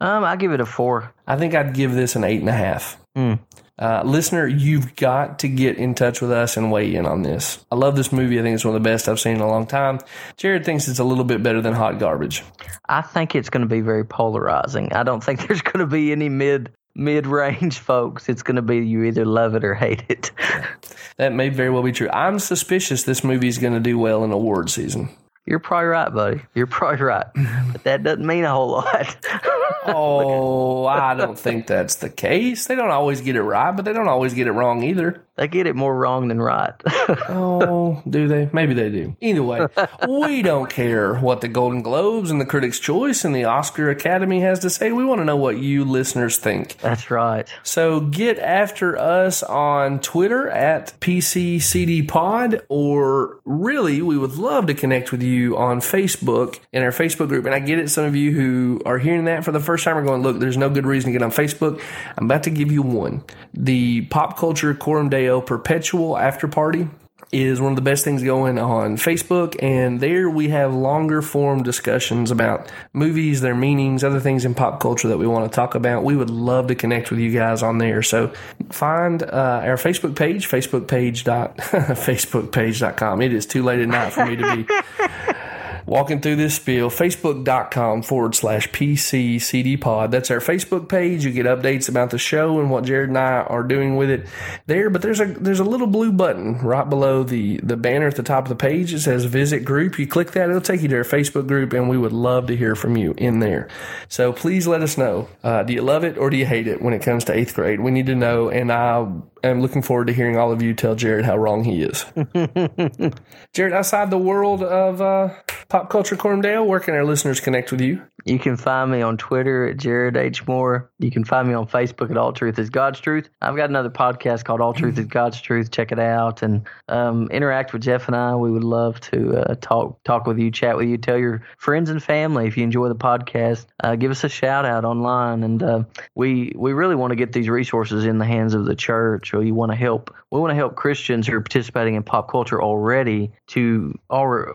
Um, 0.00 0.22
I 0.22 0.36
give 0.36 0.52
it 0.52 0.60
a 0.60 0.66
four. 0.66 1.12
I 1.26 1.36
think 1.36 1.54
I'd 1.54 1.74
give 1.74 1.92
this 1.92 2.14
an 2.14 2.22
eight 2.22 2.40
and 2.40 2.48
a 2.48 2.52
half. 2.52 2.96
Hmm. 3.16 3.34
Uh, 3.80 4.02
listener, 4.04 4.46
you've 4.46 4.94
got 4.94 5.38
to 5.38 5.48
get 5.48 5.78
in 5.78 5.94
touch 5.94 6.20
with 6.20 6.30
us 6.30 6.58
and 6.58 6.70
weigh 6.70 6.94
in 6.94 7.06
on 7.06 7.22
this. 7.22 7.64
I 7.72 7.76
love 7.76 7.96
this 7.96 8.12
movie. 8.12 8.38
I 8.38 8.42
think 8.42 8.54
it's 8.54 8.64
one 8.64 8.76
of 8.76 8.82
the 8.82 8.88
best 8.88 9.08
I've 9.08 9.18
seen 9.18 9.36
in 9.36 9.40
a 9.40 9.48
long 9.48 9.66
time. 9.66 10.00
Jared 10.36 10.66
thinks 10.66 10.86
it's 10.86 10.98
a 10.98 11.04
little 11.04 11.24
bit 11.24 11.42
better 11.42 11.62
than 11.62 11.72
Hot 11.72 11.98
Garbage. 11.98 12.44
I 12.88 13.00
think 13.00 13.34
it's 13.34 13.48
going 13.48 13.62
to 13.62 13.68
be 13.68 13.80
very 13.80 14.04
polarizing. 14.04 14.92
I 14.92 15.02
don't 15.02 15.24
think 15.24 15.46
there's 15.48 15.62
going 15.62 15.78
to 15.78 15.86
be 15.86 16.12
any 16.12 16.28
mid 16.28 16.70
mid 16.94 17.26
range 17.26 17.78
folks. 17.80 18.28
It's 18.28 18.42
going 18.42 18.56
to 18.56 18.62
be 18.62 18.78
you 18.78 19.04
either 19.04 19.24
love 19.24 19.54
it 19.54 19.64
or 19.64 19.74
hate 19.74 20.04
it. 20.10 20.30
that 21.16 21.32
may 21.32 21.48
very 21.48 21.70
well 21.70 21.82
be 21.82 21.92
true. 21.92 22.10
I'm 22.10 22.38
suspicious 22.38 23.04
this 23.04 23.24
movie 23.24 23.48
is 23.48 23.58
going 23.58 23.74
to 23.74 23.80
do 23.80 23.98
well 23.98 24.24
in 24.24 24.30
award 24.30 24.68
season. 24.68 25.08
You're 25.50 25.58
probably 25.58 25.88
right, 25.88 26.14
buddy. 26.14 26.42
You're 26.54 26.68
probably 26.68 27.04
right. 27.04 27.26
But 27.72 27.82
that 27.82 28.04
doesn't 28.04 28.24
mean 28.24 28.44
a 28.44 28.52
whole 28.52 28.70
lot. 28.70 29.16
oh, 29.86 30.86
I 30.86 31.14
don't 31.14 31.36
think 31.36 31.66
that's 31.66 31.96
the 31.96 32.08
case. 32.08 32.68
They 32.68 32.76
don't 32.76 32.92
always 32.92 33.20
get 33.20 33.34
it 33.34 33.42
right, 33.42 33.72
but 33.72 33.84
they 33.84 33.92
don't 33.92 34.06
always 34.06 34.32
get 34.32 34.46
it 34.46 34.52
wrong 34.52 34.84
either. 34.84 35.24
They 35.40 35.48
get 35.48 35.66
it 35.66 35.74
more 35.74 35.96
wrong 35.96 36.28
than 36.28 36.38
right. 36.38 36.74
oh, 37.30 38.02
do 38.06 38.28
they? 38.28 38.50
Maybe 38.52 38.74
they 38.74 38.90
do. 38.90 39.16
Anyway, 39.22 39.68
we 40.06 40.42
don't 40.42 40.68
care 40.68 41.14
what 41.14 41.40
the 41.40 41.48
Golden 41.48 41.80
Globes 41.80 42.30
and 42.30 42.38
the 42.38 42.44
Critics' 42.44 42.78
Choice 42.78 43.24
and 43.24 43.34
the 43.34 43.44
Oscar 43.44 43.88
Academy 43.88 44.40
has 44.40 44.58
to 44.58 44.68
say. 44.68 44.92
We 44.92 45.02
want 45.02 45.22
to 45.22 45.24
know 45.24 45.38
what 45.38 45.56
you 45.56 45.86
listeners 45.86 46.36
think. 46.36 46.76
That's 46.76 47.10
right. 47.10 47.48
So 47.62 48.00
get 48.00 48.38
after 48.38 48.98
us 48.98 49.42
on 49.42 50.00
Twitter 50.00 50.50
at 50.50 50.92
PCCDPod, 51.00 52.60
or 52.68 53.40
really, 53.46 54.02
we 54.02 54.18
would 54.18 54.34
love 54.34 54.66
to 54.66 54.74
connect 54.74 55.10
with 55.10 55.22
you 55.22 55.56
on 55.56 55.80
Facebook 55.80 56.60
in 56.70 56.82
our 56.82 56.90
Facebook 56.90 57.28
group. 57.28 57.46
And 57.46 57.54
I 57.54 57.60
get 57.60 57.78
it, 57.78 57.88
some 57.88 58.04
of 58.04 58.14
you 58.14 58.32
who 58.32 58.82
are 58.84 58.98
hearing 58.98 59.24
that 59.24 59.42
for 59.42 59.52
the 59.52 59.60
first 59.60 59.84
time 59.84 59.96
are 59.96 60.04
going, 60.04 60.20
look, 60.20 60.38
there's 60.38 60.58
no 60.58 60.68
good 60.68 60.84
reason 60.84 61.14
to 61.14 61.18
get 61.18 61.24
on 61.24 61.30
Facebook. 61.30 61.80
I'm 62.18 62.26
about 62.26 62.42
to 62.42 62.50
give 62.50 62.70
you 62.70 62.82
one. 62.82 63.24
The 63.54 64.02
Pop 64.02 64.36
Culture 64.36 64.74
Coram 64.74 65.08
Perpetual 65.38 66.16
After 66.16 66.48
Party 66.48 66.88
is 67.32 67.60
one 67.60 67.70
of 67.72 67.76
the 67.76 67.82
best 67.82 68.04
things 68.04 68.22
going 68.22 68.58
on 68.58 68.96
Facebook, 68.96 69.54
and 69.62 70.00
there 70.00 70.28
we 70.28 70.48
have 70.48 70.74
longer 70.74 71.22
form 71.22 71.62
discussions 71.62 72.30
about 72.30 72.70
movies, 72.92 73.40
their 73.40 73.54
meanings, 73.54 74.02
other 74.02 74.18
things 74.18 74.44
in 74.44 74.54
pop 74.54 74.80
culture 74.80 75.08
that 75.08 75.18
we 75.18 75.26
want 75.26 75.50
to 75.50 75.54
talk 75.54 75.74
about. 75.74 76.02
We 76.02 76.16
would 76.16 76.30
love 76.30 76.68
to 76.68 76.74
connect 76.74 77.10
with 77.10 77.20
you 77.20 77.32
guys 77.32 77.62
on 77.62 77.78
there. 77.78 78.02
So 78.02 78.32
find 78.70 79.22
uh, 79.22 79.60
our 79.64 79.76
Facebook 79.76 80.16
page, 80.16 80.48
Facebook 80.48 80.88
page 80.88 81.22
dot 81.24 81.56
Facebook 81.58 82.50
page.com. 82.50 83.22
It 83.22 83.32
is 83.32 83.46
too 83.46 83.62
late 83.62 83.80
at 83.80 83.88
night 83.88 84.12
for 84.12 84.26
me 84.26 84.36
to 84.36 84.56
be 84.56 84.66
walking 85.86 86.20
through 86.20 86.36
this 86.36 86.54
spiel, 86.54 86.90
facebook.com 86.90 88.02
forward 88.02 88.34
slash 88.34 88.68
PCCD 88.70 89.80
pod. 89.80 90.10
That's 90.10 90.30
our 90.30 90.40
Facebook 90.40 90.88
page. 90.88 91.24
You 91.24 91.32
get 91.32 91.46
updates 91.46 91.88
about 91.88 92.10
the 92.10 92.18
show 92.18 92.60
and 92.60 92.70
what 92.70 92.84
Jared 92.84 93.08
and 93.08 93.18
I 93.18 93.42
are 93.42 93.62
doing 93.62 93.96
with 93.96 94.10
it 94.10 94.26
there. 94.66 94.90
But 94.90 95.02
there's 95.02 95.20
a 95.20 95.26
there's 95.26 95.60
a 95.60 95.64
little 95.64 95.86
blue 95.86 96.12
button 96.12 96.58
right 96.58 96.88
below 96.88 97.22
the, 97.22 97.58
the 97.62 97.76
banner 97.76 98.06
at 98.06 98.16
the 98.16 98.22
top 98.22 98.44
of 98.44 98.48
the 98.48 98.56
page. 98.56 98.92
It 98.92 99.00
says 99.00 99.24
visit 99.24 99.64
group. 99.64 99.98
You 99.98 100.06
click 100.06 100.32
that, 100.32 100.48
it'll 100.48 100.60
take 100.60 100.82
you 100.82 100.88
to 100.88 100.96
our 100.96 101.04
Facebook 101.04 101.46
group, 101.46 101.72
and 101.72 101.88
we 101.88 101.98
would 101.98 102.12
love 102.12 102.46
to 102.48 102.56
hear 102.56 102.74
from 102.74 102.96
you 102.96 103.14
in 103.16 103.40
there. 103.40 103.68
So 104.08 104.32
please 104.32 104.66
let 104.66 104.82
us 104.82 104.98
know. 104.98 105.28
Uh, 105.42 105.62
do 105.62 105.72
you 105.72 105.82
love 105.82 106.04
it 106.04 106.18
or 106.18 106.30
do 106.30 106.36
you 106.36 106.46
hate 106.46 106.66
it 106.66 106.82
when 106.82 106.94
it 106.94 107.02
comes 107.02 107.24
to 107.24 107.32
eighth 107.32 107.54
grade? 107.54 107.80
We 107.80 107.90
need 107.90 108.06
to 108.06 108.14
know, 108.14 108.50
and 108.50 108.72
I 108.72 109.06
am 109.48 109.60
looking 109.60 109.82
forward 109.82 110.06
to 110.06 110.12
hearing 110.12 110.36
all 110.36 110.52
of 110.52 110.62
you 110.62 110.74
tell 110.74 110.94
Jared 110.94 111.24
how 111.24 111.36
wrong 111.36 111.64
he 111.64 111.82
is. 111.82 112.04
Jared, 113.52 113.72
outside 113.72 114.10
the 114.10 114.18
world 114.18 114.62
of 114.62 115.00
uh, 115.00 115.34
pop 115.68 115.90
culture 115.90 116.16
Coram 116.16 116.40
Deo, 116.40 116.64
where 116.64 116.80
can 116.80 116.94
our 116.94 117.04
listeners 117.04 117.40
connect 117.40 117.70
with 117.70 117.80
you? 117.80 118.02
You 118.24 118.38
can 118.38 118.56
find 118.56 118.90
me 118.90 119.02
on 119.02 119.16
Twitter 119.16 119.68
at 119.68 119.76
Jared 119.76 120.16
H. 120.16 120.46
Moore. 120.46 120.90
You 120.98 121.10
can 121.10 121.24
find 121.24 121.48
me 121.48 121.54
on 121.54 121.66
Facebook 121.66 122.10
at 122.10 122.16
All 122.16 122.32
Truth 122.32 122.58
is 122.58 122.70
God's 122.70 123.00
Truth. 123.00 123.30
I've 123.40 123.56
got 123.56 123.70
another 123.70 123.90
podcast 123.90 124.44
called 124.44 124.60
All 124.60 124.74
Truth 124.74 124.98
is 124.98 125.06
God's 125.06 125.40
Truth. 125.40 125.70
Check 125.70 125.92
it 125.92 125.98
out 125.98 126.42
and 126.42 126.66
um, 126.88 127.28
interact 127.30 127.72
with 127.72 127.82
Jeff 127.82 128.08
and 128.08 128.16
I. 128.16 128.36
We 128.36 128.50
would 128.50 128.64
love 128.64 129.00
to 129.00 129.36
uh, 129.36 129.54
talk 129.60 130.02
talk 130.04 130.26
with 130.26 130.38
you, 130.38 130.50
chat 130.50 130.76
with 130.76 130.88
you, 130.88 130.98
tell 130.98 131.16
your 131.16 131.42
friends 131.56 131.88
and 131.88 132.02
family 132.02 132.46
if 132.46 132.56
you 132.56 132.64
enjoy 132.64 132.88
the 132.88 132.94
podcast. 132.94 133.66
Uh, 133.82 133.96
give 133.96 134.10
us 134.10 134.24
a 134.24 134.28
shout 134.28 134.64
out 134.64 134.84
online, 134.84 135.42
and 135.42 135.62
uh, 135.62 135.84
we 136.14 136.52
we 136.56 136.72
really 136.72 136.96
want 136.96 137.12
to 137.12 137.16
get 137.16 137.32
these 137.32 137.48
resources 137.48 138.04
in 138.04 138.18
the 138.18 138.26
hands 138.26 138.54
of 138.54 138.66
the 138.66 138.74
church. 138.74 139.29
Or 139.34 139.42
you 139.42 139.54
want 139.54 139.72
to 139.72 139.76
help. 139.76 140.14
We 140.30 140.40
want 140.40 140.52
to 140.52 140.56
help 140.56 140.76
Christians 140.76 141.26
who 141.26 141.34
are 141.36 141.40
participating 141.40 141.94
in 141.94 142.02
pop 142.02 142.30
culture 142.30 142.62
already 142.62 143.32
to 143.48 143.98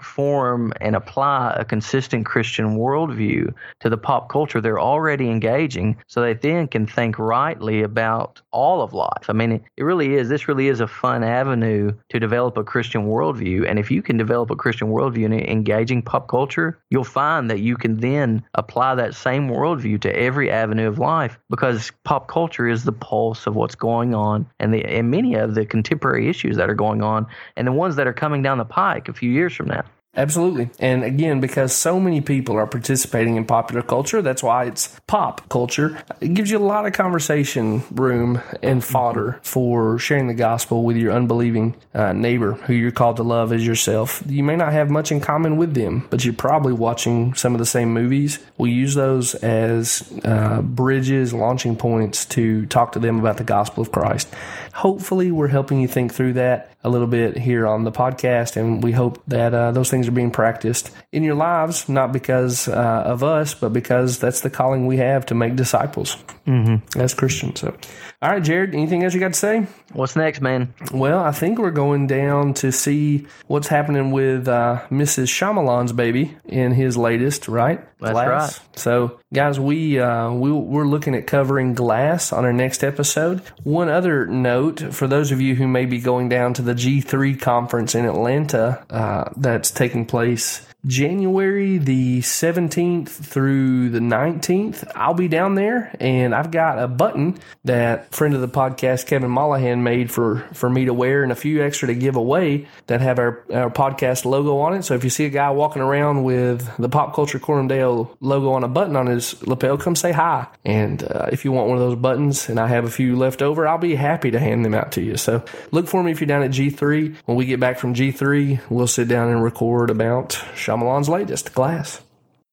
form 0.01 0.73
and 0.79 0.95
apply 0.95 1.55
a 1.57 1.65
consistent 1.65 2.25
Christian 2.25 2.77
worldview 2.77 3.53
to 3.81 3.89
the 3.89 3.97
pop 3.97 4.29
culture 4.29 4.61
they're 4.61 4.79
already 4.79 5.29
engaging 5.29 5.97
so 6.07 6.21
they 6.21 6.33
then 6.33 6.67
can 6.67 6.87
think 6.87 7.19
rightly 7.19 7.83
about 7.83 8.41
all 8.51 8.81
of 8.81 8.93
life. 8.93 9.29
I 9.29 9.33
mean, 9.33 9.53
it, 9.53 9.63
it 9.77 9.83
really 9.83 10.15
is, 10.15 10.29
this 10.29 10.47
really 10.47 10.67
is 10.67 10.79
a 10.79 10.87
fun 10.87 11.23
avenue 11.23 11.91
to 12.09 12.19
develop 12.19 12.57
a 12.57 12.63
Christian 12.63 13.07
worldview. 13.07 13.67
And 13.67 13.77
if 13.77 13.91
you 13.91 14.01
can 14.01 14.17
develop 14.17 14.49
a 14.51 14.55
Christian 14.55 14.89
worldview 14.89 15.25
in 15.25 15.33
engaging 15.33 16.01
pop 16.01 16.27
culture, 16.27 16.79
you'll 16.89 17.03
find 17.03 17.49
that 17.49 17.59
you 17.59 17.75
can 17.75 17.97
then 17.97 18.43
apply 18.53 18.95
that 18.95 19.15
same 19.15 19.49
worldview 19.49 19.99
to 20.01 20.15
every 20.17 20.49
avenue 20.49 20.87
of 20.87 20.99
life 20.99 21.37
because 21.49 21.91
pop 22.03 22.27
culture 22.27 22.67
is 22.67 22.83
the 22.83 22.91
pulse 22.91 23.47
of 23.47 23.55
what's 23.55 23.75
going 23.75 24.13
on 24.13 24.45
and, 24.65 24.73
the, 24.73 24.83
and 24.83 25.11
many 25.11 25.35
of 25.35 25.53
the 25.53 25.65
contemporary 25.65 26.27
issues 26.27 26.57
that 26.57 26.69
are 26.69 26.75
going 26.75 27.01
on 27.03 27.27
and 27.55 27.67
the 27.67 27.71
ones 27.71 27.95
that 27.95 28.07
are 28.07 28.13
coming 28.13 28.41
down 28.41 28.57
the 28.57 28.65
pike 28.65 29.07
a 29.07 29.13
few 29.13 29.29
years 29.29 29.55
from 29.55 29.67
now. 29.67 29.83
Absolutely. 30.17 30.69
And 30.79 31.03
again, 31.03 31.39
because 31.39 31.73
so 31.73 31.99
many 31.99 32.21
people 32.21 32.55
are 32.55 32.67
participating 32.67 33.35
in 33.35 33.45
popular 33.45 33.81
culture, 33.81 34.21
that's 34.21 34.41
why 34.41 34.65
it's 34.65 34.97
pop 35.07 35.47
culture. 35.49 36.01
It 36.21 36.33
gives 36.33 36.49
you 36.49 36.57
a 36.57 36.59
lot 36.59 36.85
of 36.85 36.93
conversation 36.93 37.83
room 37.91 38.41
and 38.63 38.83
fodder 38.83 39.39
for 39.43 39.99
sharing 39.99 40.27
the 40.27 40.33
gospel 40.33 40.83
with 40.83 40.95
your 40.97 41.11
unbelieving 41.11 41.75
uh, 41.93 42.13
neighbor 42.13 42.53
who 42.53 42.73
you're 42.73 42.91
called 42.91 43.17
to 43.17 43.23
love 43.23 43.51
as 43.51 43.65
yourself. 43.65 44.23
You 44.27 44.43
may 44.43 44.55
not 44.55 44.71
have 44.71 44.89
much 44.89 45.11
in 45.11 45.19
common 45.19 45.57
with 45.57 45.73
them, 45.73 46.07
but 46.09 46.23
you're 46.23 46.33
probably 46.33 46.73
watching 46.73 47.33
some 47.33 47.53
of 47.53 47.59
the 47.59 47.65
same 47.65 47.93
movies. 47.93 48.39
We 48.57 48.71
use 48.71 48.95
those 48.95 49.35
as 49.35 50.11
uh, 50.23 50.61
bridges, 50.61 51.33
launching 51.33 51.75
points 51.75 52.25
to 52.27 52.65
talk 52.67 52.93
to 52.93 52.99
them 52.99 53.19
about 53.19 53.37
the 53.37 53.43
gospel 53.43 53.81
of 53.81 53.91
Christ. 53.91 54.33
Hopefully, 54.73 55.31
we're 55.31 55.47
helping 55.47 55.79
you 55.79 55.87
think 55.87 56.13
through 56.13 56.33
that 56.33 56.74
a 56.85 56.89
little 56.89 57.07
bit 57.07 57.35
here 57.35 57.65
on 57.65 57.83
the 57.83 57.91
podcast, 57.91 58.57
and 58.57 58.83
we 58.83 58.91
hope 58.91 59.21
that 59.27 59.53
uh, 59.55 59.71
those 59.71 59.89
things 59.89 60.07
are 60.07 60.11
being 60.11 60.29
practiced 60.29 60.91
in 61.15 61.23
your 61.23 61.35
lives, 61.35 61.87
not 61.87 62.11
because 62.11 62.67
uh, 62.67 63.03
of 63.05 63.23
us, 63.23 63.53
but 63.53 63.71
because 63.71 64.19
that's 64.19 64.41
the 64.41 64.49
calling 64.49 64.85
we 64.85 64.97
have 64.97 65.25
to 65.27 65.33
make 65.33 65.55
disciples 65.55 66.17
mm-hmm. 66.45 66.99
as 66.99 67.13
Christians. 67.13 67.61
So, 67.61 67.73
all 68.21 68.31
right, 68.31 68.43
Jared, 68.43 68.73
anything 68.73 69.01
else 69.01 69.13
you 69.13 69.21
got 69.21 69.31
to 69.31 69.39
say? 69.39 69.65
What's 69.93 70.17
next, 70.17 70.41
man? 70.41 70.73
Well, 70.93 71.19
I 71.19 71.31
think 71.31 71.57
we're 71.57 71.71
going 71.71 72.07
down 72.07 72.53
to 72.55 72.71
see 72.73 73.27
what's 73.47 73.69
happening 73.69 74.11
with 74.11 74.49
uh, 74.49 74.81
Mrs. 74.89 75.27
Shyamalan's 75.27 75.93
baby 75.93 76.35
in 76.43 76.73
his 76.73 76.97
latest, 76.97 77.47
right? 77.47 77.79
That's 77.99 78.11
Glass. 78.11 78.59
right. 78.59 78.77
So, 78.77 79.19
guys, 79.33 79.57
we 79.57 79.97
uh, 79.97 80.31
we 80.33 80.51
we're 80.51 80.85
looking 80.85 81.15
at 81.15 81.27
covering 81.27 81.75
Glass 81.75 82.33
on 82.33 82.43
our 82.43 82.51
next 82.51 82.83
episode. 82.83 83.39
One 83.63 83.87
other 83.87 84.25
note 84.25 84.93
for 84.93 85.07
those 85.07 85.31
of 85.31 85.39
you 85.39 85.55
who 85.55 85.65
may 85.65 85.85
be 85.85 86.01
going 86.01 86.27
down 86.27 86.53
to 86.55 86.61
the 86.61 86.73
G3 86.73 87.39
conference 87.39 87.95
in 87.95 88.03
Atlanta 88.03 88.85
uh, 88.89 89.29
that's 89.37 89.71
taking 89.71 90.05
place 90.05 90.67
January 90.85 91.77
the 91.77 92.19
17th 92.19 93.09
through 93.09 93.89
the 93.89 93.99
19th. 93.99 94.89
I'll 94.95 95.13
be 95.13 95.27
down 95.27 95.55
there 95.55 95.95
and 95.99 96.35
I've 96.35 96.51
got 96.51 96.77
a 96.77 96.87
button 96.87 97.37
that 97.63 98.13
friend 98.13 98.35
of 98.35 98.41
the 98.41 98.47
podcast 98.47 99.07
Kevin 99.07 99.31
Mollahan 99.31 99.83
made 99.83 100.11
for 100.11 100.39
for 100.53 100.69
me 100.69 100.85
to 100.85 100.93
wear 100.93 101.23
and 101.23 101.31
a 101.31 101.35
few 101.35 101.63
extra 101.63 101.87
to 101.87 101.95
give 101.95 102.15
away 102.15 102.67
that 102.87 103.01
have 103.01 103.19
our, 103.19 103.43
our 103.51 103.69
podcast 103.69 104.25
logo 104.25 104.57
on 104.59 104.73
it. 104.73 104.83
So 104.83 104.93
if 104.93 105.03
you 105.03 105.09
see 105.09 105.25
a 105.25 105.29
guy 105.29 105.49
walking 105.51 105.81
around 105.81 106.23
with 106.23 106.69
the 106.77 106.89
Pop 106.89 107.15
Culture 107.15 107.39
Coram 107.39 107.67
Deo 107.67 108.15
logo 108.19 108.51
on 108.51 108.63
a 108.63 108.67
button 108.67 108.95
on 108.95 109.07
his 109.07 109.41
lapel, 109.47 109.77
come 109.77 109.95
say 109.95 110.11
hi. 110.11 110.47
And 110.63 111.03
uh, 111.03 111.29
if 111.31 111.45
you 111.45 111.51
want 111.51 111.69
one 111.69 111.77
of 111.77 111.83
those 111.83 111.97
buttons 111.97 112.49
and 112.49 112.59
I 112.59 112.67
have 112.67 112.85
a 112.85 112.89
few 112.89 113.15
left 113.15 113.41
over, 113.41 113.67
I'll 113.67 113.77
be 113.77 113.95
happy 113.95 114.31
to 114.31 114.39
hand 114.39 114.63
them 114.63 114.73
out 114.73 114.91
to 114.93 115.01
you. 115.01 115.17
So 115.17 115.43
look 115.71 115.87
for 115.87 116.03
me 116.03 116.11
if 116.11 116.21
you're 116.21 116.27
down 116.27 116.43
at 116.43 116.51
G3. 116.51 117.15
When 117.25 117.37
we 117.37 117.45
get 117.45 117.59
back 117.59 117.79
from 117.79 117.93
G3, 117.93 118.61
we'll 118.69 118.87
sit 118.87 119.07
down 119.07 119.29
and 119.29 119.43
record 119.43 119.89
about 119.89 120.39
Shyamalan's 120.75 121.09
latest, 121.09 121.53
Glass. 121.53 122.01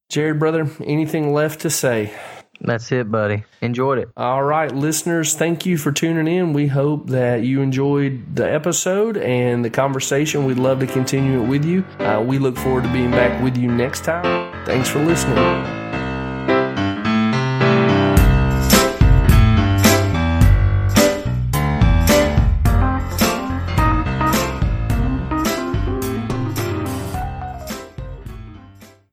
Jared, 0.09 0.39
brother, 0.39 0.69
anything 0.83 1.33
left 1.33 1.61
to 1.61 1.69
say? 1.69 2.13
That's 2.61 2.91
it, 2.91 3.11
buddy. 3.11 3.43
Enjoyed 3.61 3.97
it. 3.97 4.09
All 4.15 4.43
right, 4.43 4.73
listeners, 4.73 5.35
thank 5.35 5.65
you 5.65 5.77
for 5.77 5.91
tuning 5.91 6.33
in. 6.33 6.53
We 6.53 6.67
hope 6.67 7.09
that 7.09 7.43
you 7.43 7.61
enjoyed 7.61 8.35
the 8.35 8.49
episode 8.49 9.17
and 9.17 9.65
the 9.65 9.69
conversation. 9.69 10.45
We'd 10.45 10.59
love 10.59 10.79
to 10.79 10.87
continue 10.87 11.41
it 11.41 11.47
with 11.47 11.65
you. 11.65 11.83
Uh, 11.99 12.23
we 12.25 12.39
look 12.39 12.55
forward 12.55 12.83
to 12.83 12.93
being 12.93 13.11
back 13.11 13.43
with 13.43 13.57
you 13.57 13.69
next 13.69 14.03
time. 14.03 14.65
Thanks 14.65 14.87
for 14.87 15.03
listening. 15.03 15.82